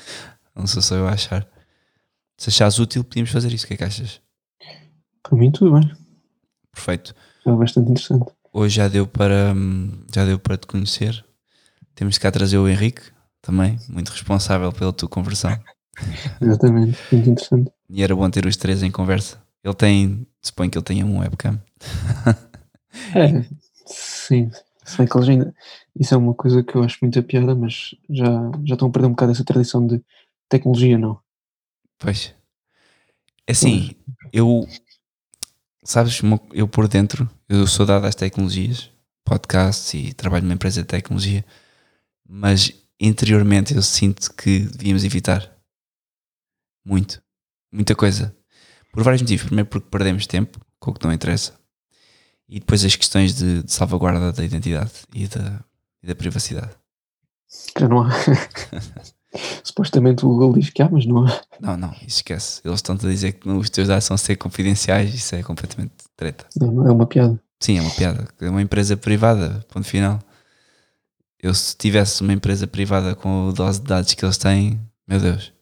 não 0.54 0.66
sou 0.66 0.82
só 0.82 0.96
eu 0.96 1.06
a 1.06 1.12
achar. 1.12 1.46
Se 2.36 2.48
achares 2.48 2.78
útil, 2.78 3.04
podíamos 3.04 3.30
fazer 3.30 3.52
isso. 3.52 3.64
O 3.64 3.68
que 3.68 3.74
é 3.74 3.76
que 3.76 3.84
achas? 3.84 4.20
Para 5.22 5.36
mim, 5.36 5.50
tudo 5.50 5.78
bem. 5.78 5.92
Perfeito. 6.72 7.14
É 7.46 7.52
bastante 7.52 7.90
interessante. 7.90 8.30
Hoje 8.52 8.76
já 8.76 8.88
deu 8.88 9.06
para 9.06 9.52
hum, 9.54 10.04
já 10.12 10.24
deu 10.24 10.38
para 10.38 10.56
te 10.56 10.66
conhecer. 10.66 11.24
Temos 11.94 12.18
cá 12.18 12.30
trazer 12.30 12.58
o 12.58 12.68
Henrique, 12.68 13.02
também, 13.40 13.78
muito 13.88 14.08
responsável 14.10 14.72
pela 14.72 14.92
tua 14.92 15.08
conversão. 15.08 15.56
Exatamente. 16.40 16.98
Muito 17.12 17.30
interessante. 17.30 17.70
E 17.88 18.02
era 18.02 18.14
bom 18.14 18.28
ter 18.30 18.46
os 18.46 18.56
três 18.56 18.82
em 18.82 18.90
conversa. 18.90 19.40
Ele 19.62 19.74
tem, 19.74 20.26
suponho 20.42 20.70
que 20.70 20.78
ele 20.78 20.84
tenha 20.84 21.06
um 21.06 21.18
webcam. 21.18 21.60
É, 23.14 23.44
sim. 23.86 24.50
Se 24.84 24.98
bem 24.98 25.06
que 25.06 25.16
eles 25.16 25.28
ainda. 25.28 25.54
Isso 25.94 26.12
é 26.12 26.16
uma 26.16 26.34
coisa 26.34 26.60
que 26.60 26.74
eu 26.74 26.82
acho 26.82 26.98
muita 27.00 27.22
piada, 27.22 27.54
mas 27.54 27.94
já, 28.10 28.50
já 28.64 28.74
estão 28.74 28.88
a 28.88 28.90
perder 28.90 29.06
um 29.06 29.10
bocado 29.10 29.30
essa 29.30 29.44
tradição 29.44 29.86
de 29.86 30.02
tecnologia, 30.48 30.98
não. 30.98 31.16
Pois. 31.96 32.34
É 33.46 33.52
assim, 33.52 33.94
eu. 34.32 34.66
Sabes, 35.82 36.20
eu 36.52 36.68
por 36.68 36.86
dentro, 36.86 37.28
eu 37.48 37.66
sou 37.66 37.86
dado 37.86 38.06
às 38.06 38.14
tecnologias, 38.14 38.90
podcasts 39.24 39.94
e 39.94 40.12
trabalho 40.12 40.44
numa 40.44 40.54
empresa 40.54 40.82
de 40.82 40.86
tecnologia, 40.86 41.44
mas 42.28 42.72
interiormente 43.00 43.74
eu 43.74 43.82
sinto 43.82 44.32
que 44.34 44.60
devíamos 44.60 45.04
evitar. 45.04 45.50
Muito. 46.84 47.22
Muita 47.72 47.94
coisa. 47.94 48.36
Por 48.92 49.02
vários 49.02 49.22
motivos. 49.22 49.46
Primeiro 49.46 49.68
porque 49.68 49.88
perdemos 49.88 50.26
tempo 50.26 50.60
com 50.78 50.90
o 50.90 50.94
que 50.94 51.04
não 51.04 51.12
interessa. 51.12 51.58
E 52.48 52.58
depois 52.58 52.84
as 52.84 52.96
questões 52.96 53.34
de, 53.34 53.62
de 53.62 53.72
salvaguarda 53.72 54.32
da 54.32 54.44
identidade 54.44 54.92
e 55.14 55.28
da, 55.28 55.64
e 56.02 56.06
da 56.08 56.14
privacidade. 56.14 56.74
Já 57.78 57.88
não 57.88 58.02
há. 58.02 58.10
Supostamente 59.62 60.24
o 60.24 60.28
Google 60.28 60.54
diz 60.54 60.70
que 60.70 60.82
há, 60.82 60.88
mas 60.88 61.06
não 61.06 61.26
há. 61.26 61.40
Não, 61.60 61.76
não, 61.76 61.92
isso 62.06 62.16
esquece. 62.16 62.60
Eles 62.64 62.78
estão-te 62.78 63.06
a 63.06 63.08
dizer 63.08 63.32
que 63.32 63.48
os 63.48 63.70
teus 63.70 63.88
dados 63.88 64.04
são 64.04 64.16
ser 64.16 64.36
confidenciais, 64.36 65.14
isso 65.14 65.34
é 65.34 65.42
completamente 65.42 65.92
treta. 66.16 66.46
Não, 66.56 66.86
é 66.86 66.92
uma 66.92 67.06
piada. 67.06 67.40
Sim, 67.60 67.78
é 67.78 67.82
uma 67.82 67.90
piada. 67.90 68.26
É 68.40 68.48
uma 68.48 68.62
empresa 68.62 68.96
privada, 68.96 69.64
ponto 69.68 69.86
final. 69.86 70.18
Eu 71.38 71.54
se 71.54 71.76
tivesse 71.76 72.22
uma 72.22 72.32
empresa 72.32 72.66
privada 72.66 73.14
com 73.14 73.48
a 73.48 73.52
dose 73.52 73.80
de 73.80 73.86
dados 73.86 74.14
que 74.14 74.24
eles 74.24 74.36
têm, 74.36 74.80
meu 75.06 75.20
Deus. 75.20 75.52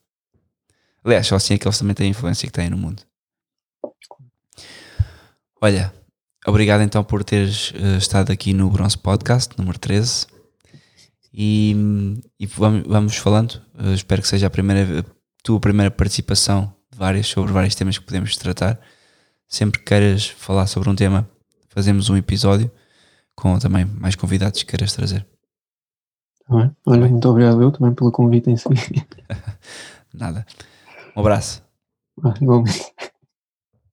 Aliás, 1.05 1.27
só 1.27 1.37
assim 1.37 1.55
é 1.55 1.59
que 1.59 1.67
eles 1.67 1.79
também 1.79 1.95
têm 1.95 2.07
a 2.09 2.11
influência 2.11 2.47
que 2.47 2.53
têm 2.53 2.71
no 2.71 2.77
mundo. 2.77 3.03
Olha, 5.61 5.93
obrigado 6.47 6.83
então 6.83 7.03
por 7.03 7.25
teres 7.25 7.73
eh, 7.75 7.97
estado 7.97 8.31
aqui 8.31 8.53
no 8.53 8.71
Bronze 8.71 8.97
Podcast, 8.97 9.57
número 9.59 9.79
13. 9.79 10.27
E, 11.33 11.75
e 12.39 12.47
vamos, 12.47 12.83
vamos 12.87 13.17
falando. 13.17 13.61
Eh, 13.79 13.95
espero 13.95 14.23
que 14.23 14.29
seja 14.29 14.47
a 14.47 14.51
primeira, 14.51 15.01
a 15.01 15.05
tua 15.43 15.61
primeira 15.61 15.91
participação 15.91 16.73
de 16.91 16.99
várias, 16.99 17.27
sobre 17.27 17.53
vários 17.53 17.75
temas 17.75 17.99
que 17.99 18.05
podemos 18.05 18.37
tratar. 18.37 18.79
Sempre 19.47 19.79
que 19.79 19.87
queiras 19.87 20.27
falar 20.27 20.67
sobre 20.67 20.91
um 20.91 20.95
tema, 20.95 21.29
fazemos 21.69 22.11
um 22.11 22.17
episódio 22.17 22.71
com 23.35 23.59
também 23.59 23.85
mais 23.85 24.15
convidados 24.15 24.63
que 24.63 24.71
queiras 24.71 24.93
trazer. 24.93 25.27
Tá 26.47 26.57
bem? 26.57 26.77
Olha, 26.87 27.01
bem. 27.03 27.11
muito 27.11 27.29
obrigado 27.29 27.63
eu 27.63 27.71
também 27.71 27.95
pelo 27.95 28.11
convite 28.11 28.51
em 28.51 28.57
si. 28.57 28.69
Nada. 30.13 30.47
Um 31.17 31.21
abraço. 31.21 31.63
Ah, 32.25 32.35
igualmente. 32.41 32.93